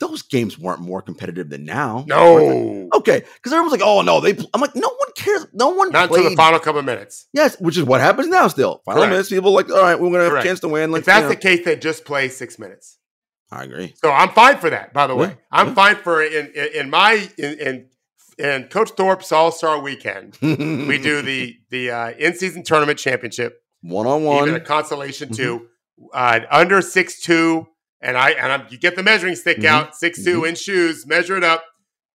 Those 0.00 0.22
games 0.22 0.56
weren't 0.58 0.80
more 0.80 1.02
competitive 1.02 1.50
than 1.50 1.64
now. 1.64 2.04
no. 2.06 2.88
Okay, 2.94 3.22
because 3.34 3.52
everyone's 3.52 3.72
like, 3.72 3.80
"Oh 3.84 4.00
no, 4.02 4.20
they." 4.20 4.34
pl-" 4.34 4.48
I'm 4.54 4.60
like, 4.60 4.76
no 4.76 4.88
one 4.88 5.08
cares. 5.16 5.46
No 5.52 5.70
one 5.70 5.90
Not 5.90 6.08
played. 6.08 6.18
until 6.20 6.30
the 6.30 6.36
final 6.36 6.58
couple 6.60 6.78
of 6.78 6.84
minutes. 6.84 7.26
yes, 7.32 7.58
which 7.60 7.76
is 7.76 7.82
what 7.84 8.00
happens 8.00 8.28
now. 8.28 8.46
Still, 8.48 8.80
final 8.84 9.00
Correct. 9.02 9.10
minutes, 9.10 9.28
people 9.28 9.52
like, 9.52 9.68
all 9.70 9.80
right, 9.82 9.98
we're 10.00 10.10
gonna 10.10 10.22
have 10.24 10.30
Correct. 10.32 10.44
a 10.46 10.48
chance 10.48 10.60
to 10.60 10.68
win. 10.68 10.92
Like, 10.92 11.00
if 11.00 11.06
that's 11.06 11.22
you 11.22 11.22
know. 11.24 11.28
the 11.30 11.36
case, 11.36 11.64
then 11.64 11.80
just 11.80 12.04
play 12.04 12.28
six 12.28 12.58
minutes. 12.58 12.98
I 13.50 13.64
agree. 13.64 13.94
So 13.96 14.10
I'm 14.10 14.28
fine 14.30 14.58
for 14.58 14.70
that. 14.70 14.92
By 14.92 15.06
the 15.08 15.16
way, 15.16 15.28
Yeah, 15.28 15.34
I'm 15.50 15.68
yeah. 15.68 15.74
fine 15.74 15.96
for 15.96 16.22
in 16.22 16.46
in, 16.54 16.68
in 16.74 16.90
my 16.90 17.28
in, 17.38 17.58
in 17.58 17.88
in 18.38 18.64
Coach 18.68 18.90
Thorpe's 18.90 19.32
All 19.32 19.50
Star 19.50 19.80
Weekend. 19.80 20.38
we 20.40 20.98
do 20.98 21.22
the 21.22 21.56
the 21.70 21.90
uh, 21.90 22.10
in 22.12 22.34
season 22.34 22.62
tournament 22.62 22.98
championship, 23.00 23.60
one 23.82 24.06
on 24.06 24.22
one, 24.22 24.36
even 24.36 24.48
a 24.50 24.52
one. 24.52 24.60
Mm-hmm. 24.60 24.66
consolation 24.66 25.32
two, 25.32 25.66
uh, 26.14 26.40
under 26.50 26.80
six 26.82 27.20
two, 27.20 27.66
and 28.00 28.16
I 28.16 28.30
and 28.30 28.52
I'm, 28.52 28.66
you 28.70 28.78
get 28.78 28.96
the 28.96 29.02
measuring 29.02 29.34
stick 29.36 29.58
Mhm. 29.58 29.64
out, 29.66 29.96
6 29.96 30.22
2 30.24 30.42
Mhm. 30.42 30.48
in 30.50 30.54
shoes, 30.54 31.06
measure 31.06 31.36
it 31.36 31.44
up. 31.44 31.64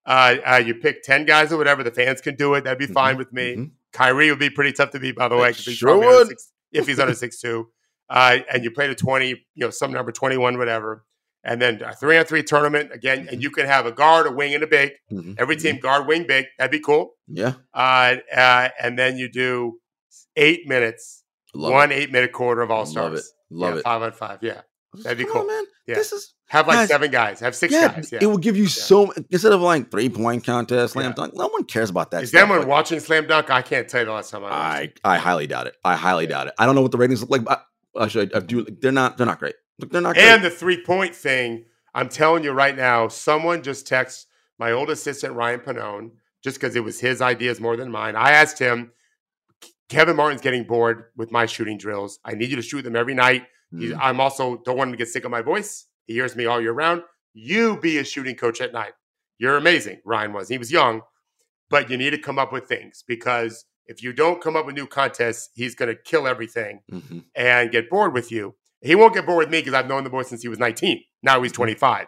Uh, 0.06 0.36
uh, 0.46 0.56
you 0.66 0.76
pick 0.76 1.02
ten 1.04 1.26
guys 1.26 1.52
or 1.54 1.58
whatever. 1.58 1.82
The 1.84 1.92
fans 1.92 2.20
can 2.22 2.36
do 2.36 2.54
it. 2.56 2.64
That'd 2.66 2.78
be 2.80 2.88
fine 2.88 3.16
with 3.18 3.32
me. 3.32 3.56
Mhm. 3.56 3.72
Kyrie 3.94 4.30
would 4.30 4.40
be 4.40 4.50
pretty 4.50 4.74
tough 4.74 4.92
to 4.92 5.00
beat, 5.00 5.16
by 5.16 5.28
the 5.30 5.38
way, 5.38 5.54
he's 5.54 5.76
Sure 5.76 6.26
six- 6.26 6.52
if 6.74 6.88
he's 6.88 7.00
under 7.00 7.14
six 7.14 7.40
two. 7.40 7.70
Uh, 8.10 8.40
and 8.52 8.64
you 8.66 8.72
play 8.72 8.88
to 8.88 8.96
twenty, 8.96 9.30
you 9.30 9.66
know, 9.66 9.70
some 9.70 9.92
number 9.94 10.12
twenty 10.12 10.36
one, 10.38 10.58
whatever. 10.58 11.06
And 11.46 11.62
then 11.62 11.82
a 11.82 11.94
three 11.94 12.18
on 12.18 12.26
three 12.26 12.44
tournament 12.44 12.92
again, 12.94 13.28
and 13.32 13.42
you 13.44 13.50
can 13.50 13.66
have 13.66 13.86
a 13.86 13.92
guard, 13.92 14.28
a 14.28 14.32
wing, 14.32 14.54
and 14.54 14.64
a 14.64 14.68
big. 14.68 14.92
Mhm. 15.12 15.36
Every 15.38 15.56
team 15.58 15.78
guard, 15.80 16.08
wing, 16.08 16.26
big. 16.28 16.46
That'd 16.58 16.72
be 16.72 16.80
cool. 16.80 17.16
Yeah, 17.28 17.54
Uh, 17.74 18.16
uh, 18.34 18.70
and 18.82 18.98
then 19.00 19.18
you 19.18 19.30
do 19.30 19.80
eight 20.36 20.68
minutes, 20.68 21.24
love 21.54 21.72
one 21.72 21.92
it. 21.92 21.96
eight 21.96 22.12
minute 22.12 22.32
quarter 22.34 22.62
of 22.62 22.72
all 22.72 22.80
Love 22.80 22.88
stars. 22.90 23.20
it. 23.20 23.26
Love 23.52 23.74
yeah, 23.74 23.80
it. 23.80 23.84
Five 23.84 24.02
on 24.02 24.12
five. 24.14 24.40
Yeah. 24.42 24.62
That'd 25.02 25.18
be 25.18 25.24
Come 25.24 25.34
cool. 25.34 25.42
on, 25.42 25.48
man. 25.48 25.64
Yeah. 25.88 25.96
This 25.96 26.12
is 26.12 26.34
Have 26.48 26.68
like 26.68 26.76
Guys, 26.78 26.88
seven 26.90 27.12
guys. 27.12 27.40
Have 27.40 27.56
six 27.56 27.74
yeah, 27.74 27.88
guys. 27.94 28.12
Yeah. 28.12 28.20
It 28.22 28.28
will 28.28 28.38
give 28.38 28.56
you 28.56 28.68
so 28.68 29.12
instead 29.32 29.52
of 29.54 29.62
like 29.62 29.90
three 29.90 30.10
point 30.10 30.44
contest, 30.46 30.94
slam 30.94 31.08
Yeah. 31.08 31.14
dunk. 31.14 31.34
No 31.36 31.48
one 31.48 31.64
cares 31.64 31.90
about 31.90 32.12
that. 32.12 32.24
Is 32.24 32.30
stuff. 32.30 32.42
anyone 32.44 32.60
Like, 32.60 32.68
watching 32.68 33.00
Slam 33.00 33.26
Dunk? 33.28 33.50
I 33.50 33.62
can't 33.62 33.88
tell 33.88 34.02
you 34.02 34.06
the 34.06 34.12
last 34.12 34.30
time 34.32 34.44
I 34.46 34.50
watched. 34.50 35.02
I 35.04 35.16
I 35.16 35.18
highly 35.18 35.48
doubt 35.48 35.68
it. 35.68 35.76
I 35.84 35.96
highly 35.96 36.28
doubt 36.28 36.48
it. 36.48 36.54
I 36.60 36.66
don't 36.66 36.76
know 36.76 36.82
what 36.82 36.92
the 36.92 36.98
ratings 36.98 37.22
look 37.22 37.30
like. 37.32 37.44
But 37.44 37.66
actually, 38.00 38.34
I 38.36 38.40
do. 38.40 38.66
They're 38.66 38.92
not. 38.92 39.18
They're 39.18 39.26
not 39.26 39.40
great. 39.40 39.56
Look, 39.80 39.92
they're 39.92 40.02
not. 40.02 40.18
And 40.18 40.44
the 40.44 40.50
three 40.52 40.84
point 40.84 41.16
thing, 41.16 41.66
I'm 41.96 42.08
telling 42.10 42.44
you 42.44 42.52
right 42.52 42.76
now, 42.78 43.08
someone 43.08 43.64
just 43.64 43.88
texted 43.88 44.26
my 44.60 44.72
old 44.72 44.90
assistant, 44.92 45.34
Ryan 45.34 45.60
Panone, 45.60 46.12
just 46.44 46.60
because 46.60 46.76
it 46.76 46.84
was 46.84 47.00
his 47.00 47.22
ideas 47.22 47.60
more 47.60 47.76
than 47.76 47.90
mine. 47.92 48.16
I 48.16 48.32
asked 48.34 48.60
him, 48.60 48.92
Kevin 49.90 50.16
Martin's 50.16 50.42
getting 50.42 50.64
bored 50.64 51.06
with 51.18 51.32
my 51.32 51.46
shooting 51.48 51.78
drills. 51.78 52.20
I 52.24 52.34
need 52.34 52.50
you 52.50 52.56
to 52.56 52.62
shoot 52.62 52.84
them 52.84 52.96
every 52.96 53.14
night. 53.16 53.44
He's, 53.78 53.92
Mm. 53.92 54.00
I'm 54.02 54.20
also 54.20 54.62
don't 54.66 54.78
want 54.78 54.90
him 54.90 54.94
to 54.94 54.98
get 54.98 55.08
sick 55.10 55.26
of 55.26 55.32
my 55.32 55.42
voice. 55.42 55.86
He 56.06 56.14
hears 56.14 56.36
me 56.36 56.46
all 56.46 56.62
year 56.62 56.74
round. 56.74 57.02
You 57.34 57.78
be 57.80 57.98
a 57.98 58.04
shooting 58.04 58.36
coach 58.36 58.62
at 58.62 58.74
night. 58.74 58.94
You're 59.40 59.58
amazing. 59.58 60.02
Ryan 60.06 60.34
was. 60.34 60.48
He 60.50 60.58
was 60.58 60.72
young, 60.72 61.02
but 61.70 61.90
you 61.90 61.98
need 61.98 62.12
to 62.12 62.18
come 62.18 62.38
up 62.38 62.52
with 62.54 62.66
things 62.68 63.04
because 63.08 63.66
if 63.88 64.04
you 64.04 64.14
don't 64.14 64.42
come 64.42 64.56
up 64.56 64.66
with 64.66 64.76
new 64.76 64.86
contests, 64.88 65.50
he's 65.56 65.76
going 65.76 65.90
to 65.90 66.02
kill 66.02 66.28
everything 66.28 66.82
Mhm. 66.92 67.26
and 67.36 67.72
get 67.72 67.90
bored 67.90 68.14
with 68.14 68.32
you. 68.32 68.56
He 68.82 68.96
won't 68.96 69.14
get 69.14 69.26
bored 69.26 69.40
with 69.40 69.50
me 69.50 69.60
because 69.60 69.74
I've 69.74 69.88
known 69.88 70.04
the 70.04 70.10
boy 70.10 70.24
since 70.24 70.42
he 70.42 70.48
was 70.48 70.60
19. 70.60 71.02
Now 71.24 71.36
Mm-hmm. 71.36 71.44
he's 71.44 71.52
25. 71.54 72.08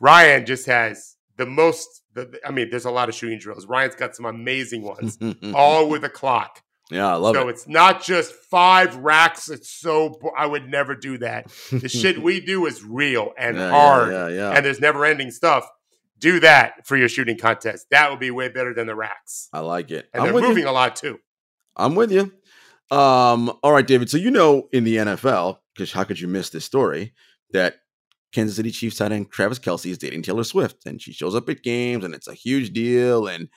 Ryan 0.00 0.44
just 0.46 0.66
has 0.66 1.16
the 1.36 1.46
most. 1.46 1.88
The, 2.14 2.38
I 2.44 2.50
mean, 2.50 2.68
there's 2.70 2.84
a 2.84 2.90
lot 2.90 3.08
of 3.08 3.14
shooting 3.14 3.38
drills. 3.38 3.66
Ryan's 3.66 3.94
got 3.94 4.14
some 4.14 4.26
amazing 4.26 4.82
ones, 4.82 5.18
all 5.54 5.88
with 5.88 6.04
a 6.04 6.08
clock. 6.10 6.62
Yeah, 6.90 7.10
I 7.10 7.14
love 7.14 7.34
so 7.34 7.40
it. 7.40 7.44
So 7.44 7.48
it's 7.48 7.68
not 7.68 8.02
just 8.02 8.32
five 8.50 8.96
racks. 8.96 9.48
It's 9.48 9.70
so. 9.70 10.10
bo- 10.20 10.32
I 10.36 10.46
would 10.46 10.68
never 10.68 10.94
do 10.94 11.18
that. 11.18 11.50
The 11.70 11.88
shit 12.00 12.22
we 12.22 12.40
do 12.40 12.66
is 12.66 12.82
real 12.84 13.32
and 13.38 13.56
Yeah, 13.56 13.70
hard, 13.70 14.12
Yeah, 14.12 14.28
yeah. 14.28 14.50
and 14.50 14.64
there's 14.66 14.80
never 14.80 15.04
ending 15.04 15.30
stuff. 15.30 15.66
Do 16.18 16.38
that 16.40 16.86
for 16.86 16.96
your 16.96 17.08
shooting 17.08 17.38
contest. 17.38 17.86
That 17.90 18.10
would 18.10 18.20
be 18.20 18.30
way 18.30 18.48
better 18.48 18.74
than 18.74 18.86
the 18.86 18.94
racks. 18.94 19.48
I 19.52 19.60
like 19.60 19.90
it. 19.90 20.08
And 20.12 20.22
I'm 20.22 20.32
they're 20.32 20.42
moving 20.42 20.64
you. 20.64 20.68
a 20.68 20.72
lot 20.72 20.94
too. 20.96 21.18
I'm 21.76 21.94
with 21.94 22.12
you. 22.12 22.32
Um, 22.90 23.50
all 23.62 23.72
right, 23.72 23.86
David. 23.86 24.10
So 24.10 24.18
you 24.18 24.30
know 24.30 24.68
in 24.72 24.84
the 24.84 24.96
NFL, 24.96 25.58
because 25.74 25.92
how 25.92 26.04
could 26.04 26.20
you 26.20 26.28
miss 26.28 26.50
this 26.50 26.64
story 26.64 27.14
that 27.52 27.76
Kansas 28.32 28.56
City 28.56 28.70
Chiefs 28.70 28.98
tight 28.98 29.12
end 29.12 29.30
Travis 29.30 29.58
Kelce 29.58 29.90
is 29.90 29.98
dating 29.98 30.22
Taylor 30.22 30.44
Swift, 30.44 30.84
and 30.86 31.00
she 31.00 31.12
shows 31.12 31.34
up 31.34 31.48
at 31.48 31.62
games, 31.62 32.04
and 32.04 32.14
it's 32.14 32.28
a 32.28 32.34
huge 32.34 32.72
deal. 32.72 33.26
And 33.26 33.48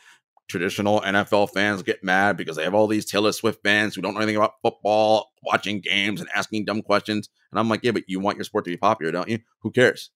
traditional 0.48 1.02
NFL 1.02 1.52
fans 1.52 1.84
get 1.84 2.04
mad 2.04 2.38
because 2.38 2.56
they 2.56 2.64
have 2.64 2.74
all 2.74 2.88
these 2.88 3.06
Taylor 3.06 3.32
Swift 3.32 3.64
fans 3.64 3.96
who 3.96 4.02
don't 4.02 4.14
know 4.14 4.20
anything 4.20 4.36
about 4.36 4.62
football, 4.62 5.32
watching 5.44 5.80
games 5.80 6.22
and 6.22 6.30
asking 6.36 6.66
dumb 6.66 6.82
questions. 6.82 7.30
And 7.52 7.60
I'm 7.60 7.70
like, 7.70 7.82
yeah, 7.84 7.92
but 7.92 8.04
you 8.08 8.20
want 8.20 8.38
your 8.38 8.44
sport 8.44 8.66
to 8.66 8.72
be 8.72 8.78
popular, 8.78 9.12
don't 9.12 9.30
you? 9.30 9.40
Who 9.62 9.72
cares? 9.72 10.12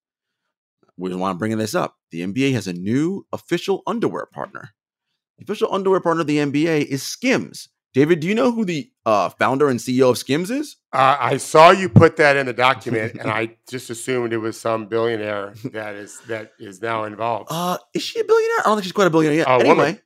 We 0.97 1.09
just 1.09 1.19
want 1.19 1.35
to 1.35 1.39
bring 1.39 1.57
this 1.57 1.75
up. 1.75 1.95
The 2.11 2.21
NBA 2.21 2.53
has 2.53 2.67
a 2.67 2.73
new 2.73 3.25
official 3.31 3.81
underwear 3.87 4.25
partner. 4.25 4.71
The 5.37 5.43
official 5.43 5.73
underwear 5.73 6.01
partner 6.01 6.21
of 6.21 6.27
the 6.27 6.37
NBA 6.37 6.85
is 6.85 7.01
Skims. 7.03 7.69
David, 7.93 8.19
do 8.19 8.27
you 8.27 8.35
know 8.35 8.51
who 8.51 8.65
the 8.65 8.91
uh, 9.05 9.29
founder 9.29 9.67
and 9.67 9.79
CEO 9.79 10.11
of 10.11 10.17
Skims 10.17 10.51
is? 10.51 10.75
Uh, 10.93 11.17
I 11.19 11.37
saw 11.37 11.71
you 11.71 11.89
put 11.89 12.17
that 12.17 12.37
in 12.37 12.45
the 12.45 12.53
document, 12.53 13.15
and 13.15 13.31
I 13.31 13.57
just 13.67 13.89
assumed 13.89 14.31
it 14.31 14.37
was 14.37 14.59
some 14.59 14.85
billionaire 14.85 15.53
that 15.71 15.95
is 15.95 16.19
that 16.27 16.51
is 16.59 16.81
now 16.81 17.05
involved. 17.05 17.47
Uh, 17.49 17.77
is 17.95 18.03
she 18.03 18.19
a 18.19 18.23
billionaire? 18.23 18.59
I 18.59 18.63
don't 18.65 18.75
think 18.75 18.83
she's 18.83 18.91
quite 18.91 19.07
a 19.07 19.09
billionaire 19.09 19.39
yet. 19.39 19.47
Anyway, 19.47 19.69
woman. 19.69 20.01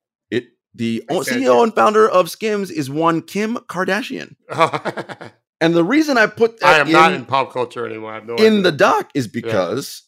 The 0.76 1.04
CEO 1.10 1.64
and 1.64 1.74
founder 1.74 2.10
of 2.10 2.30
Skims 2.30 2.72
is 2.72 2.90
one 2.90 3.22
Kim 3.22 3.56
Kardashian. 3.70 4.36
And 5.62 5.74
the 5.74 5.84
reason 5.84 6.18
I 6.18 6.28
put 6.28 6.60
that 6.60 6.66
I 6.76 6.80
am 6.80 6.88
in, 6.88 6.92
not 6.94 7.14
in 7.14 7.26
pop 7.26 7.54
culture 7.54 7.86
anymore. 7.88 8.20
No 8.20 8.36
in 8.36 8.46
idea. 8.58 8.62
the 8.64 8.72
doc 8.74 9.10
is 9.16 9.30
because 9.30 10.04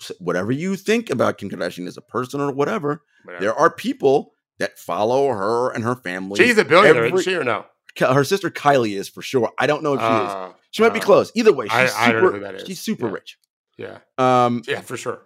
s- 0.00 0.12
whatever 0.20 0.52
you 0.52 0.76
think 0.76 1.10
about 1.10 1.38
Kim 1.38 1.50
Kardashian 1.50 1.88
as 1.88 1.96
a 1.96 2.00
person 2.00 2.40
or 2.40 2.52
whatever, 2.52 3.02
Whatever. 3.24 3.42
there 3.42 3.54
are 3.54 3.70
people 3.74 4.34
that 4.60 4.78
follow 4.78 5.26
her 5.30 5.70
and 5.72 5.82
her 5.82 5.96
family. 5.96 6.36
She's 6.36 6.58
a 6.58 6.64
billionaire, 6.64 7.06
every- 7.06 7.22
she, 7.24 7.34
or 7.34 7.42
no? 7.42 7.64
Her 7.98 8.22
sister 8.22 8.50
Kylie 8.50 8.96
is 8.96 9.08
for 9.08 9.20
sure. 9.20 9.50
I 9.58 9.66
don't 9.66 9.82
know 9.82 9.94
if 9.94 10.00
she 10.00 10.06
is. 10.06 10.10
Uh, 10.30 10.52
She 10.70 10.82
might 10.84 10.94
be 10.94 11.00
uh, 11.00 11.04
close. 11.04 11.32
Either 11.34 11.52
way, 11.52 11.66
she's 11.66 11.74
I- 11.74 11.86
super, 11.86 11.98
I 12.00 12.12
don't 12.12 12.22
know 12.22 12.30
who 12.30 12.40
that 12.40 12.54
is. 12.54 12.66
She's 12.68 12.78
super 12.80 13.06
Yeah. 13.08 13.12
rich. 13.12 13.38
Yeah, 13.78 13.98
Um, 14.16 14.62
yeah, 14.68 14.80
for 14.82 14.96
sure. 14.96 15.22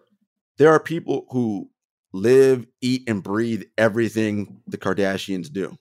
there 0.57 0.71
are 0.71 0.81
people 0.81 1.27
who 1.33 1.69
live, 2.17 2.67
eat, 2.81 3.09
and 3.09 3.23
breathe 3.23 3.65
everything 3.77 4.61
the 4.67 4.79
Kardashians 4.79 5.53
do. 5.53 5.77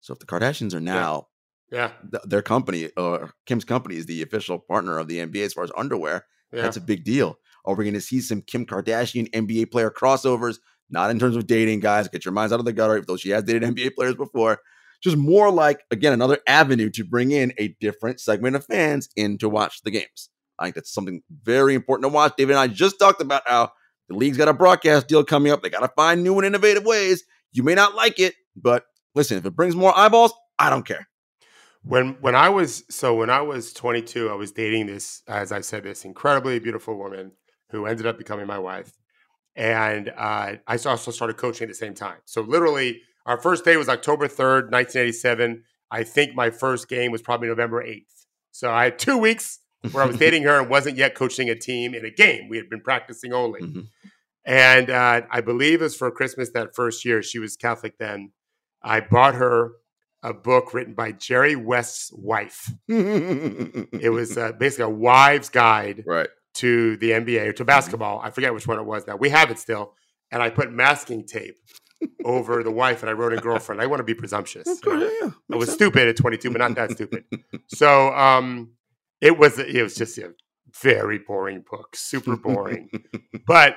So 0.00 0.12
if 0.12 0.18
the 0.18 0.26
Kardashians 0.26 0.74
are 0.74 0.80
now 0.80 1.28
Yeah, 1.70 1.92
th- 2.10 2.22
their 2.24 2.42
company, 2.42 2.90
or 2.96 3.32
Kim's 3.46 3.64
company, 3.64 3.96
is 3.96 4.06
the 4.06 4.22
official 4.22 4.58
partner 4.58 4.98
of 4.98 5.08
the 5.08 5.18
NBA 5.18 5.44
as 5.44 5.52
far 5.54 5.64
as 5.64 5.72
underwear, 5.76 6.26
yeah. 6.52 6.62
that's 6.62 6.76
a 6.76 6.80
big 6.80 7.04
deal. 7.04 7.38
Are 7.64 7.74
we 7.74 7.84
going 7.84 7.94
to 7.94 8.00
see 8.00 8.20
some 8.20 8.42
Kim 8.42 8.66
Kardashian 8.66 9.30
NBA 9.30 9.70
player 9.70 9.90
crossovers? 9.90 10.58
Not 10.90 11.10
in 11.10 11.18
terms 11.18 11.36
of 11.36 11.46
dating, 11.46 11.80
guys. 11.80 12.08
Get 12.08 12.24
your 12.24 12.32
minds 12.32 12.52
out 12.52 12.58
of 12.58 12.66
the 12.66 12.72
gutter. 12.72 13.00
Though 13.00 13.16
she 13.16 13.30
has 13.30 13.44
dated 13.44 13.62
NBA 13.62 13.94
players 13.94 14.14
before, 14.14 14.60
just 15.02 15.16
more 15.16 15.50
like 15.50 15.80
again 15.90 16.12
another 16.12 16.38
avenue 16.46 16.90
to 16.90 17.04
bring 17.04 17.30
in 17.30 17.52
a 17.58 17.68
different 17.80 18.20
segment 18.20 18.56
of 18.56 18.66
fans 18.66 19.08
in 19.16 19.38
to 19.38 19.48
watch 19.48 19.82
the 19.82 19.90
games. 19.90 20.30
I 20.58 20.64
think 20.64 20.76
that's 20.76 20.92
something 20.92 21.22
very 21.42 21.74
important 21.74 22.04
to 22.04 22.14
watch. 22.14 22.34
David 22.36 22.52
and 22.52 22.60
I 22.60 22.68
just 22.68 22.98
talked 22.98 23.20
about 23.20 23.42
how 23.46 23.72
the 24.14 24.18
league's 24.18 24.36
got 24.38 24.48
a 24.48 24.54
broadcast 24.54 25.08
deal 25.08 25.24
coming 25.24 25.52
up. 25.52 25.62
They 25.62 25.70
got 25.70 25.80
to 25.80 25.88
find 25.96 26.22
new 26.22 26.36
and 26.38 26.46
innovative 26.46 26.84
ways. 26.84 27.24
You 27.52 27.62
may 27.62 27.74
not 27.74 27.94
like 27.94 28.18
it, 28.18 28.34
but 28.56 28.86
listen, 29.14 29.38
if 29.38 29.46
it 29.46 29.56
brings 29.56 29.76
more 29.76 29.96
eyeballs, 29.96 30.32
I 30.58 30.70
don't 30.70 30.86
care. 30.86 31.08
when 31.82 32.16
when 32.20 32.34
I 32.34 32.48
was 32.48 32.84
so 32.90 33.14
when 33.14 33.30
I 33.30 33.42
was 33.42 33.72
22, 33.72 34.30
I 34.30 34.34
was 34.34 34.52
dating 34.52 34.86
this, 34.86 35.22
as 35.28 35.52
I 35.52 35.60
said, 35.60 35.82
this 35.84 36.04
incredibly 36.04 36.58
beautiful 36.58 36.96
woman 36.96 37.32
who 37.70 37.86
ended 37.86 38.06
up 38.06 38.18
becoming 38.18 38.46
my 38.46 38.58
wife, 38.58 38.92
and 39.56 40.08
uh, 40.10 40.56
I 40.66 40.76
also 40.86 41.10
started 41.10 41.36
coaching 41.36 41.64
at 41.66 41.68
the 41.68 41.74
same 41.74 41.94
time. 41.94 42.18
So 42.24 42.40
literally, 42.42 43.02
our 43.26 43.40
first 43.40 43.64
day 43.64 43.76
was 43.76 43.88
October 43.88 44.28
3rd, 44.28 44.70
1987. 44.70 45.64
I 45.90 46.04
think 46.04 46.34
my 46.34 46.50
first 46.50 46.88
game 46.88 47.12
was 47.12 47.22
probably 47.22 47.48
November 47.48 47.84
8th. 47.84 48.26
So 48.52 48.70
I 48.70 48.84
had 48.84 48.98
two 48.98 49.18
weeks 49.18 49.60
where 49.92 50.02
I 50.02 50.06
was 50.06 50.16
dating 50.16 50.42
her 50.44 50.58
and 50.58 50.68
wasn't 50.68 50.96
yet 50.96 51.14
coaching 51.14 51.48
a 51.50 51.54
team 51.54 51.94
in 51.94 52.04
a 52.04 52.10
game. 52.10 52.48
We 52.48 52.56
had 52.56 52.68
been 52.68 52.80
practicing 52.80 53.32
only. 53.32 53.60
Mhm. 53.60 53.88
And 54.44 54.90
uh, 54.90 55.22
I 55.30 55.40
believe 55.40 55.80
it 55.80 55.84
was 55.84 55.96
for 55.96 56.10
Christmas 56.10 56.50
that 56.50 56.74
first 56.74 57.04
year. 57.04 57.22
She 57.22 57.38
was 57.38 57.56
Catholic 57.56 57.98
then. 57.98 58.32
I 58.82 59.00
bought 59.00 59.34
her 59.36 59.72
a 60.22 60.34
book 60.34 60.74
written 60.74 60.94
by 60.94 61.12
Jerry 61.12 61.56
West's 61.56 62.10
wife. 62.12 62.70
It 62.88 64.12
was 64.12 64.36
uh, 64.36 64.52
basically 64.52 64.84
a 64.84 64.90
wives' 64.90 65.48
guide 65.48 66.02
right. 66.06 66.28
to 66.54 66.96
the 66.98 67.10
NBA 67.10 67.48
or 67.48 67.52
to 67.54 67.64
basketball. 67.64 68.20
I 68.22 68.30
forget 68.30 68.52
which 68.52 68.66
one 68.66 68.78
it 68.78 68.84
was 68.84 69.06
now. 69.06 69.16
We 69.16 69.30
have 69.30 69.50
it 69.50 69.58
still. 69.58 69.94
And 70.30 70.42
I 70.42 70.50
put 70.50 70.72
masking 70.72 71.26
tape 71.26 71.56
over 72.24 72.62
the 72.62 72.70
wife 72.70 73.02
and 73.02 73.10
I 73.10 73.12
wrote 73.12 73.32
in 73.32 73.40
girlfriend. 73.40 73.80
I 73.80 73.86
want 73.86 74.00
to 74.00 74.04
be 74.04 74.14
presumptuous. 74.14 74.66
know? 74.84 75.10
Yeah, 75.22 75.30
I 75.52 75.56
was 75.56 75.68
sense. 75.68 75.76
stupid 75.76 76.08
at 76.08 76.16
22, 76.16 76.50
but 76.50 76.58
not 76.58 76.74
that 76.74 76.92
stupid. 76.92 77.24
So 77.68 78.12
um, 78.14 78.72
it 79.24 79.38
was 79.38 79.58
it 79.58 79.82
was 79.82 79.96
just 79.96 80.18
a 80.18 80.32
very 80.82 81.18
boring 81.18 81.64
book, 81.68 81.96
super 81.96 82.36
boring. 82.36 82.90
but 83.46 83.76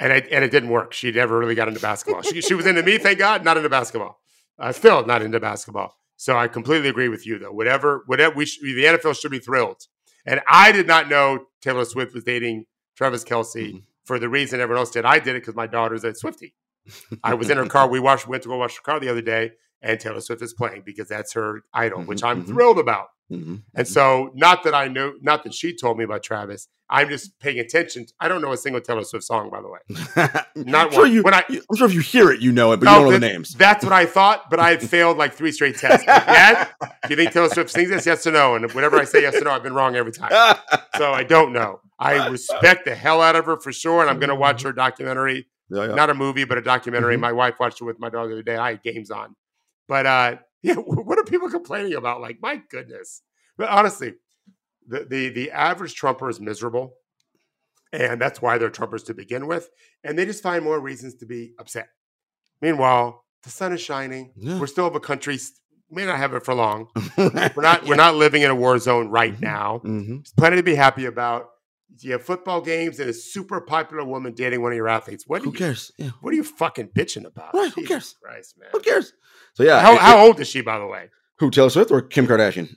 and 0.00 0.12
it 0.12 0.28
and 0.32 0.42
it 0.44 0.50
didn't 0.50 0.70
work. 0.70 0.92
She 0.92 1.12
never 1.12 1.38
really 1.38 1.54
got 1.54 1.68
into 1.68 1.80
basketball. 1.80 2.22
She 2.22 2.40
she 2.40 2.54
was 2.54 2.66
into 2.66 2.82
me, 2.82 2.98
thank 2.98 3.18
God, 3.18 3.44
not 3.44 3.56
into 3.56 3.68
basketball. 3.68 4.18
Uh, 4.58 4.72
still 4.72 5.04
not 5.06 5.22
into 5.22 5.38
basketball. 5.40 5.96
So 6.16 6.36
I 6.36 6.48
completely 6.48 6.88
agree 6.90 7.08
with 7.08 7.26
you, 7.26 7.38
though. 7.38 7.52
Whatever, 7.52 8.02
whatever 8.06 8.34
we 8.34 8.44
should, 8.44 8.62
the 8.64 8.84
NFL 8.84 9.18
should 9.18 9.30
be 9.30 9.38
thrilled. 9.38 9.86
And 10.26 10.40
I 10.46 10.70
did 10.70 10.86
not 10.86 11.08
know 11.08 11.46
Taylor 11.62 11.86
Swift 11.86 12.12
was 12.14 12.24
dating 12.24 12.66
Travis 12.94 13.24
Kelce 13.24 13.72
Mhm. 13.72 13.82
for 14.04 14.18
the 14.18 14.28
reason 14.28 14.60
everyone 14.60 14.80
else 14.80 14.90
did. 14.90 15.06
I 15.06 15.18
did 15.18 15.34
it 15.36 15.40
because 15.40 15.54
my 15.54 15.66
daughter's 15.66 16.04
a 16.04 16.12
Swiftie. 16.12 16.52
I 17.24 17.32
was 17.34 17.48
in 17.48 17.56
her 17.56 17.64
car. 17.66 17.88
We 17.88 18.00
watched, 18.00 18.28
went 18.28 18.42
to 18.42 18.50
go 18.50 18.58
watch 18.58 18.76
her 18.76 18.82
car 18.82 19.00
the 19.00 19.08
other 19.08 19.22
day, 19.22 19.52
and 19.82 19.98
Taylor 20.00 20.20
Swift 20.20 20.42
is 20.42 20.52
playing 20.54 20.82
because 20.84 21.08
that's 21.08 21.32
her 21.34 21.62
idol, 21.72 22.02
which 22.02 22.20
Mhm, 22.22 22.28
I'm 22.28 22.44
mhm. 22.44 22.48
thrilled 22.48 22.78
about. 22.78 23.08
Mhm. 23.32 23.62
And 23.74 23.86
so, 23.86 24.32
not 24.34 24.64
that 24.64 24.74
I 24.74 24.88
know, 24.88 25.14
not 25.22 25.44
that 25.44 25.54
she 25.54 25.76
told 25.76 25.96
me 25.98 26.04
about 26.04 26.22
Travis. 26.24 26.66
I'm 26.92 27.08
just 27.08 27.38
paying 27.38 27.60
attention. 27.60 28.06
I 28.18 28.26
don't 28.26 28.42
know 28.42 28.50
a 28.50 28.56
single 28.56 28.80
Taylor 28.80 29.04
Swift 29.04 29.24
song, 29.24 29.48
by 29.48 29.60
the 29.62 29.68
way. 29.68 29.78
Not 30.56 30.86
I'm 30.86 30.90
sure 30.92 31.02
one. 31.02 31.12
you. 31.12 31.22
When 31.22 31.34
I, 31.34 31.44
I'm 31.48 31.76
sure 31.76 31.86
if 31.86 31.94
you 31.94 32.00
hear 32.00 32.32
it, 32.32 32.40
you 32.40 32.50
know 32.50 32.72
it, 32.72 32.78
but 32.80 32.86
No, 32.86 32.90
you 32.90 32.96
don't 32.96 33.04
know 33.04 33.10
the 33.12 33.28
names. 33.28 33.54
That's 33.54 33.84
what 33.84 33.92
I 33.92 34.06
thought, 34.06 34.50
but 34.50 34.58
I 34.58 34.70
had 34.70 34.82
failed 34.90 35.16
like 35.16 35.32
three 35.34 35.52
straight 35.52 35.76
tests. 35.76 36.04
Like, 36.04 36.26
Dad, 36.26 36.68
do 36.82 37.10
you 37.10 37.14
think 37.14 37.30
Taylor 37.32 37.48
Swift 37.48 37.70
sings 37.70 37.90
this? 37.90 38.06
Yes 38.06 38.26
or 38.26 38.32
no? 38.32 38.56
And 38.56 38.68
whenever 38.72 38.96
I 38.96 39.04
say 39.04 39.22
yes 39.22 39.36
or 39.36 39.42
no, 39.44 39.52
I've 39.52 39.62
been 39.62 39.72
wrong 39.74 39.94
every 39.94 40.10
time. 40.10 40.30
So 40.96 41.12
I 41.12 41.22
don't 41.22 41.52
know. 41.52 41.80
I 42.00 42.26
respect 42.26 42.84
the 42.86 42.94
hell 42.96 43.22
out 43.22 43.36
of 43.36 43.46
her 43.46 43.56
for 43.60 43.70
sure, 43.72 44.00
and 44.02 44.10
I'm 44.10 44.18
going 44.18 44.28
to 44.30 44.34
watch 44.34 44.62
her 44.62 44.72
documentary. 44.72 45.46
Yeah, 45.70 45.86
yeah. 45.86 45.94
Not 45.94 46.10
a 46.10 46.14
movie, 46.14 46.42
but 46.44 46.58
a 46.58 46.62
documentary. 46.62 47.16
Mhm. 47.16 47.20
My 47.20 47.32
wife 47.32 47.54
watched 47.60 47.80
it 47.80 47.84
with 47.84 48.00
my 48.00 48.10
daughter 48.10 48.26
the 48.28 48.34
other 48.34 48.42
day. 48.42 48.56
I 48.56 48.70
had 48.72 48.82
games 48.82 49.10
on, 49.12 49.36
but 49.90 50.06
uh, 50.06 50.36
yeah, 50.62 50.74
what 50.76 51.18
are 51.18 51.24
people 51.24 51.50
complaining 51.50 51.94
about? 51.94 52.20
Like, 52.22 52.38
my 52.40 52.62
goodness. 52.70 53.22
But 53.58 53.68
honestly, 53.68 54.14
the 54.88 55.04
the 55.04 55.28
the 55.30 55.50
average 55.50 55.94
Trumper 55.94 56.30
is 56.30 56.40
miserable, 56.40 56.94
and 57.92 58.20
that's 58.20 58.40
why 58.40 58.56
they're 58.56 58.70
Trumpers 58.70 59.04
to 59.06 59.14
begin 59.14 59.46
with, 59.46 59.68
and 60.04 60.16
they 60.18 60.24
just 60.24 60.42
find 60.42 60.64
more 60.64 60.80
reasons 60.80 61.16
to 61.16 61.26
be 61.26 61.52
upset. 61.58 61.88
Meanwhile, 62.62 63.24
the 63.42 63.50
sun 63.50 63.72
is 63.72 63.80
shining. 63.80 64.32
Yeah. 64.36 64.58
We're 64.60 64.66
still 64.66 64.86
of 64.86 64.94
a 64.94 65.00
country. 65.00 65.38
May 65.90 66.06
not 66.06 66.18
have 66.18 66.34
it 66.34 66.44
for 66.44 66.54
long. 66.54 66.86
We're 67.18 67.50
not. 67.62 67.84
We're 67.84 67.96
not 67.96 68.14
living 68.14 68.42
in 68.42 68.50
a 68.50 68.54
war 68.54 68.78
zone 68.78 69.08
right 69.08 69.34
Mhm. 69.34 69.40
now. 69.42 69.80
Mhm. 69.84 70.06
There's 70.22 70.32
plenty 70.36 70.56
to 70.56 70.62
be 70.62 70.76
happy 70.76 71.06
about. 71.06 71.49
You 71.98 72.12
have 72.12 72.22
football 72.22 72.60
games 72.60 72.98
and 73.00 73.10
a 73.10 73.12
super 73.12 73.60
popular 73.60 74.04
woman 74.04 74.32
dating 74.32 74.62
one 74.62 74.72
of 74.72 74.76
your 74.76 74.88
athletes. 74.88 75.24
What 75.26 75.42
Who 75.42 75.50
you, 75.50 75.56
cares? 75.58 75.92
Yeah. 75.98 76.10
What 76.20 76.32
are 76.32 76.36
you 76.36 76.44
fucking 76.44 76.88
bitching 76.88 77.26
about? 77.26 77.52
Right, 77.52 77.70
who 77.72 77.82
Jesus 77.82 77.88
cares? 77.88 78.14
Christ, 78.22 78.54
man. 78.58 78.68
Who 78.72 78.80
cares? 78.80 79.12
So 79.54 79.64
yeah. 79.64 79.80
How, 79.80 79.94
it- 79.94 80.00
how 80.00 80.18
it- 80.18 80.22
old 80.28 80.40
is 80.40 80.48
she, 80.48 80.60
by 80.62 80.78
the 80.78 80.86
way? 80.86 81.10
who 81.38 81.50
Taylor 81.50 81.70
Swift 81.70 81.90
or 81.90 82.02
Kim 82.02 82.26
Kardashian? 82.26 82.76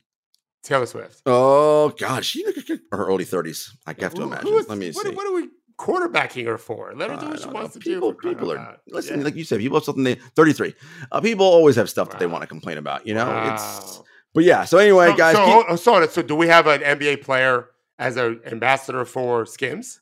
Taylor 0.64 0.86
Swift. 0.86 1.22
Oh 1.26 1.90
God, 1.98 2.24
she 2.26 2.44
her 2.92 3.06
early 3.08 3.26
thirties. 3.26 3.76
I 3.86 3.94
have 4.00 4.14
to 4.16 4.24
imagine. 4.24 4.48
is- 4.54 4.68
Let 4.70 4.78
me 4.78 4.92
what, 4.92 5.06
see. 5.08 5.14
what 5.14 5.28
are 5.28 5.34
we 5.34 5.50
quarterbacking 5.78 6.46
her 6.46 6.58
for? 6.58 6.94
Let 6.96 7.10
her 7.12 7.18
do 7.18 7.28
what 7.28 7.38
she 7.40 7.44
don't 7.46 7.54
know. 7.54 7.60
wants 7.60 7.74
to 7.74 7.80
people, 7.80 8.12
do. 8.14 8.30
people 8.30 8.52
are 8.52 8.56
loud. 8.56 8.78
listen. 8.88 9.20
Yeah. 9.20 9.26
Like 9.26 9.36
you 9.36 9.44
said, 9.44 9.60
people 9.60 9.78
have 9.78 9.84
something 9.84 10.04
they 10.04 10.16
thirty 10.16 10.54
three. 10.54 10.74
Uh, 11.12 11.20
people 11.22 11.46
always 11.46 11.76
have 11.76 11.90
stuff 11.90 12.10
that 12.12 12.20
they 12.20 12.28
want 12.28 12.42
to 12.44 12.48
complain 12.48 12.78
about. 12.78 13.06
You 13.06 13.14
know, 13.16 13.52
it's 13.54 14.02
but 14.34 14.44
yeah. 14.46 14.64
So 14.66 14.78
anyway, 14.78 15.10
so, 15.10 15.18
guys, 15.18 15.36
so, 15.36 15.46
keep- 15.46 15.68
hold- 15.68 15.80
so, 15.80 16.08
so 16.08 16.22
do 16.22 16.36
we 16.36 16.48
have 16.48 16.68
an 16.68 16.82
NBA 16.82 17.22
player 17.24 17.68
as 18.00 18.18
an 18.18 18.42
ambassador 18.46 19.06
for 19.06 19.46
Skims? 19.46 20.00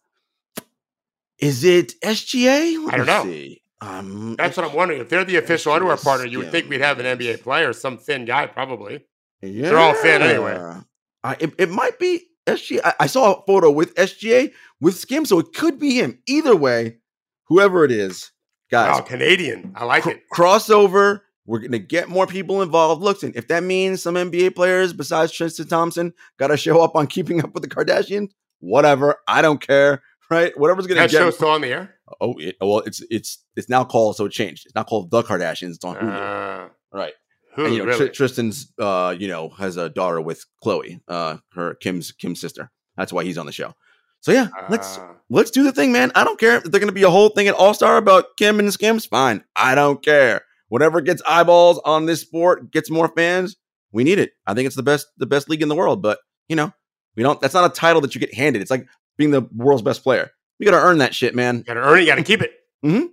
is 1.40 1.64
it 1.64 2.00
SGA? 2.02 2.86
Let 2.86 2.94
I 2.94 2.98
don't 2.98 3.06
know. 3.08 3.24
See. 3.24 3.62
Um, 3.82 4.36
That's 4.38 4.56
what 4.58 4.68
I'm 4.68 4.76
wondering. 4.76 5.02
If 5.02 5.10
they're 5.10 5.26
the 5.26 5.38
official 5.38 5.72
underwear 5.74 5.98
partner, 5.98 6.28
you 6.28 6.38
would 6.38 6.52
think 6.52 6.70
we'd 6.70 6.82
have 6.82 7.00
an 7.00 7.18
NBA 7.18 7.42
player, 7.42 7.74
some 7.74 7.98
thin 7.98 8.26
guy, 8.26 8.46
probably. 8.46 9.06
Yeah. 9.42 9.70
They're 9.70 9.80
all 9.80 9.96
thin 9.96 10.22
anyway. 10.22 10.76
I, 11.24 11.36
it, 11.40 11.54
it 11.58 11.70
might 11.72 11.98
be 11.98 12.28
SGA. 12.46 12.82
I, 12.84 12.94
I 13.02 13.08
saw 13.08 13.34
a 13.34 13.46
photo 13.48 13.72
with 13.72 13.96
SGA 13.96 14.52
with 14.80 14.96
Skim, 14.98 15.26
so 15.26 15.40
it 15.40 15.54
could 15.56 15.80
be 15.80 15.96
him. 15.96 16.20
Either 16.28 16.56
way, 16.56 16.98
whoever 17.46 17.84
it 17.84 17.92
is, 17.92 18.32
guys, 18.70 19.00
Wow, 19.00 19.02
Canadian. 19.02 19.72
I 19.76 19.86
like 19.86 20.04
cr- 20.04 20.12
it. 20.12 20.24
crossover. 20.32 21.22
We're 21.52 21.60
gonna 21.60 21.80
get 21.80 22.08
more 22.08 22.26
people 22.28 22.62
involved. 22.62 23.02
Listen, 23.04 23.34
if 23.36 23.48
that 23.50 23.62
means 23.64 24.02
some 24.02 24.16
NBA 24.16 24.56
players 24.56 24.94
besides 24.94 25.32
Tristan 25.34 25.68
Thompson 25.68 26.14
got 26.40 26.48
to 26.48 26.56
show 26.58 26.82
up 26.82 26.96
on 26.96 27.08
Keeping 27.16 27.44
Up 27.44 27.54
with 27.54 27.62
the 27.64 27.70
Kardashians, 27.70 28.30
whatever. 28.60 29.18
I 29.28 29.42
don't 29.42 29.60
care. 29.60 30.02
Right? 30.30 30.58
Whatever's 30.58 30.88
gonna 30.88 31.02
That 31.02 31.10
get. 31.12 31.18
show's 31.18 31.36
still 31.36 31.50
on 31.50 31.60
the 31.60 31.68
air. 31.68 31.96
oh, 32.22 32.36
it, 32.38 32.56
well, 32.62 32.80
it's 32.80 33.04
it's 33.10 33.44
it's 33.58 33.68
now 33.68 33.84
called 33.84 34.16
so 34.16 34.26
it 34.26 34.32
changed. 34.32 34.66
It's 34.66 34.76
not 34.76 34.88
called 34.88 35.12
the 35.12 35.24
Kardashians. 35.24 35.76
It's 35.76 35.84
on 35.84 35.98
Hulu. 35.98 36.66
Uh, 36.66 36.70
right. 36.94 37.14
who 37.56 37.66
And, 37.66 37.74
you 37.74 37.80
know, 37.80 37.86
really? 37.88 38.08
Tr- 38.08 38.14
Tristan's, 38.14 38.72
uh, 38.80 39.14
you 39.20 39.28
know, 39.28 39.50
has 39.50 39.76
a 39.76 39.90
daughter 39.90 40.22
with 40.22 40.46
Khloe, 40.64 41.02
uh, 41.10 41.38
her 41.54 41.74
Kim's 41.76 42.14
Kim's 42.14 42.40
sister. 42.40 42.72
That's 42.96 43.12
why 43.12 43.26
he's 43.26 43.38
on 43.38 43.46
the 43.46 43.52
show. 43.52 43.74
So 44.22 44.32
yeah, 44.32 44.48
let's 44.70 45.00
Ah. 45.00 45.16
let's 45.30 45.52
do 45.52 45.64
the 45.64 45.74
thing, 45.74 45.92
man. 45.92 46.14
I 46.16 46.24
don't 46.24 46.40
care 46.40 46.58
if 46.60 46.64
they're 46.64 46.80
going 46.80 46.88
to 46.88 46.94
be 46.94 47.04
a 47.04 47.10
whole 47.10 47.28
thing 47.30 47.50
at 47.50 47.56
All 47.56 47.74
Star 47.74 47.98
about 47.98 48.38
Kim 48.38 48.58
and 48.60 48.72
Skims. 48.72 49.06
Fine, 49.06 49.44
I 49.58 49.76
don't 49.76 50.02
care. 50.02 50.44
Whatever 50.72 51.02
gets 51.02 51.22
eyeballs 51.28 51.82
on 51.84 52.06
this 52.06 52.22
sport 52.22 52.72
gets 52.72 52.90
more 52.90 53.10
fans. 53.10 53.58
We 53.92 54.06
need 54.06 54.20
it. 54.20 54.32
I 54.48 54.54
think 54.54 54.68
it's 54.68 54.76
the 54.78 54.84
best 54.84 55.08
the 55.18 55.26
best 55.26 55.50
league 55.50 55.62
in 55.62 55.68
the 55.68 55.76
world. 55.76 56.02
But 56.02 56.20
you 56.48 56.56
know, 56.56 56.72
we 57.18 57.24
don't. 57.24 57.42
That's 57.42 57.54
not 57.54 57.70
a 57.70 57.74
title 57.74 58.00
that 58.02 58.16
you 58.16 58.22
get 58.22 58.34
handed. 58.34 58.62
It's 58.62 58.72
like 58.72 58.88
being 59.18 59.32
the 59.32 59.42
world's 59.54 59.82
best 59.84 60.02
player. 60.02 60.32
You 60.60 60.66
got 60.66 60.72
to 60.80 60.82
earn 60.86 61.00
that 61.00 61.14
shit, 61.14 61.36
man. 61.36 61.58
You 61.58 61.64
gotta 61.66 61.82
earn 61.82 61.98
it. 61.98 62.02
You 62.04 62.08
gotta 62.08 62.24
keep 62.24 62.42
it. 62.42 62.54
Mm-hmm. 62.86 63.08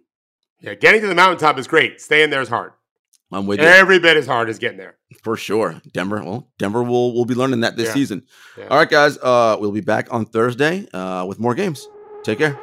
Yeah, 0.61 0.75
getting 0.75 1.01
to 1.01 1.09
the 1.09 1.17
mountaintop 1.17 1.59
is 1.59 1.67
great. 1.67 2.01
Staying 2.01 2.31
there 2.31 2.41
is 2.43 2.49
hard. 2.49 2.73
I'm 3.33 3.47
with 3.49 3.59
you 3.61 3.67
Every 3.67 3.99
bit 3.99 4.17
as 4.17 4.27
hard 4.27 4.49
as 4.49 4.59
getting 4.61 4.79
there. 4.79 4.97
for 5.25 5.37
sure. 5.37 5.83
Denver, 5.93 6.23
well, 6.25 6.49
Denver 6.59 6.83
will 6.85 7.13
will 7.13 7.25
be 7.27 7.35
learning 7.35 7.61
that 7.61 7.77
this 7.77 7.89
Yeah. 7.89 7.95
season. 7.95 8.23
Yeah. 8.57 8.69
All 8.69 8.79
right, 8.79 8.89
guys. 8.89 9.19
Uh, 9.19 9.57
we'll 9.61 9.73
be 9.73 9.81
back 9.81 10.07
on 10.13 10.27
Thursday 10.27 10.87
uh, 10.95 11.25
with 11.27 11.39
more 11.41 11.55
games. 11.57 11.89
Take 12.23 12.39
care. 12.39 12.59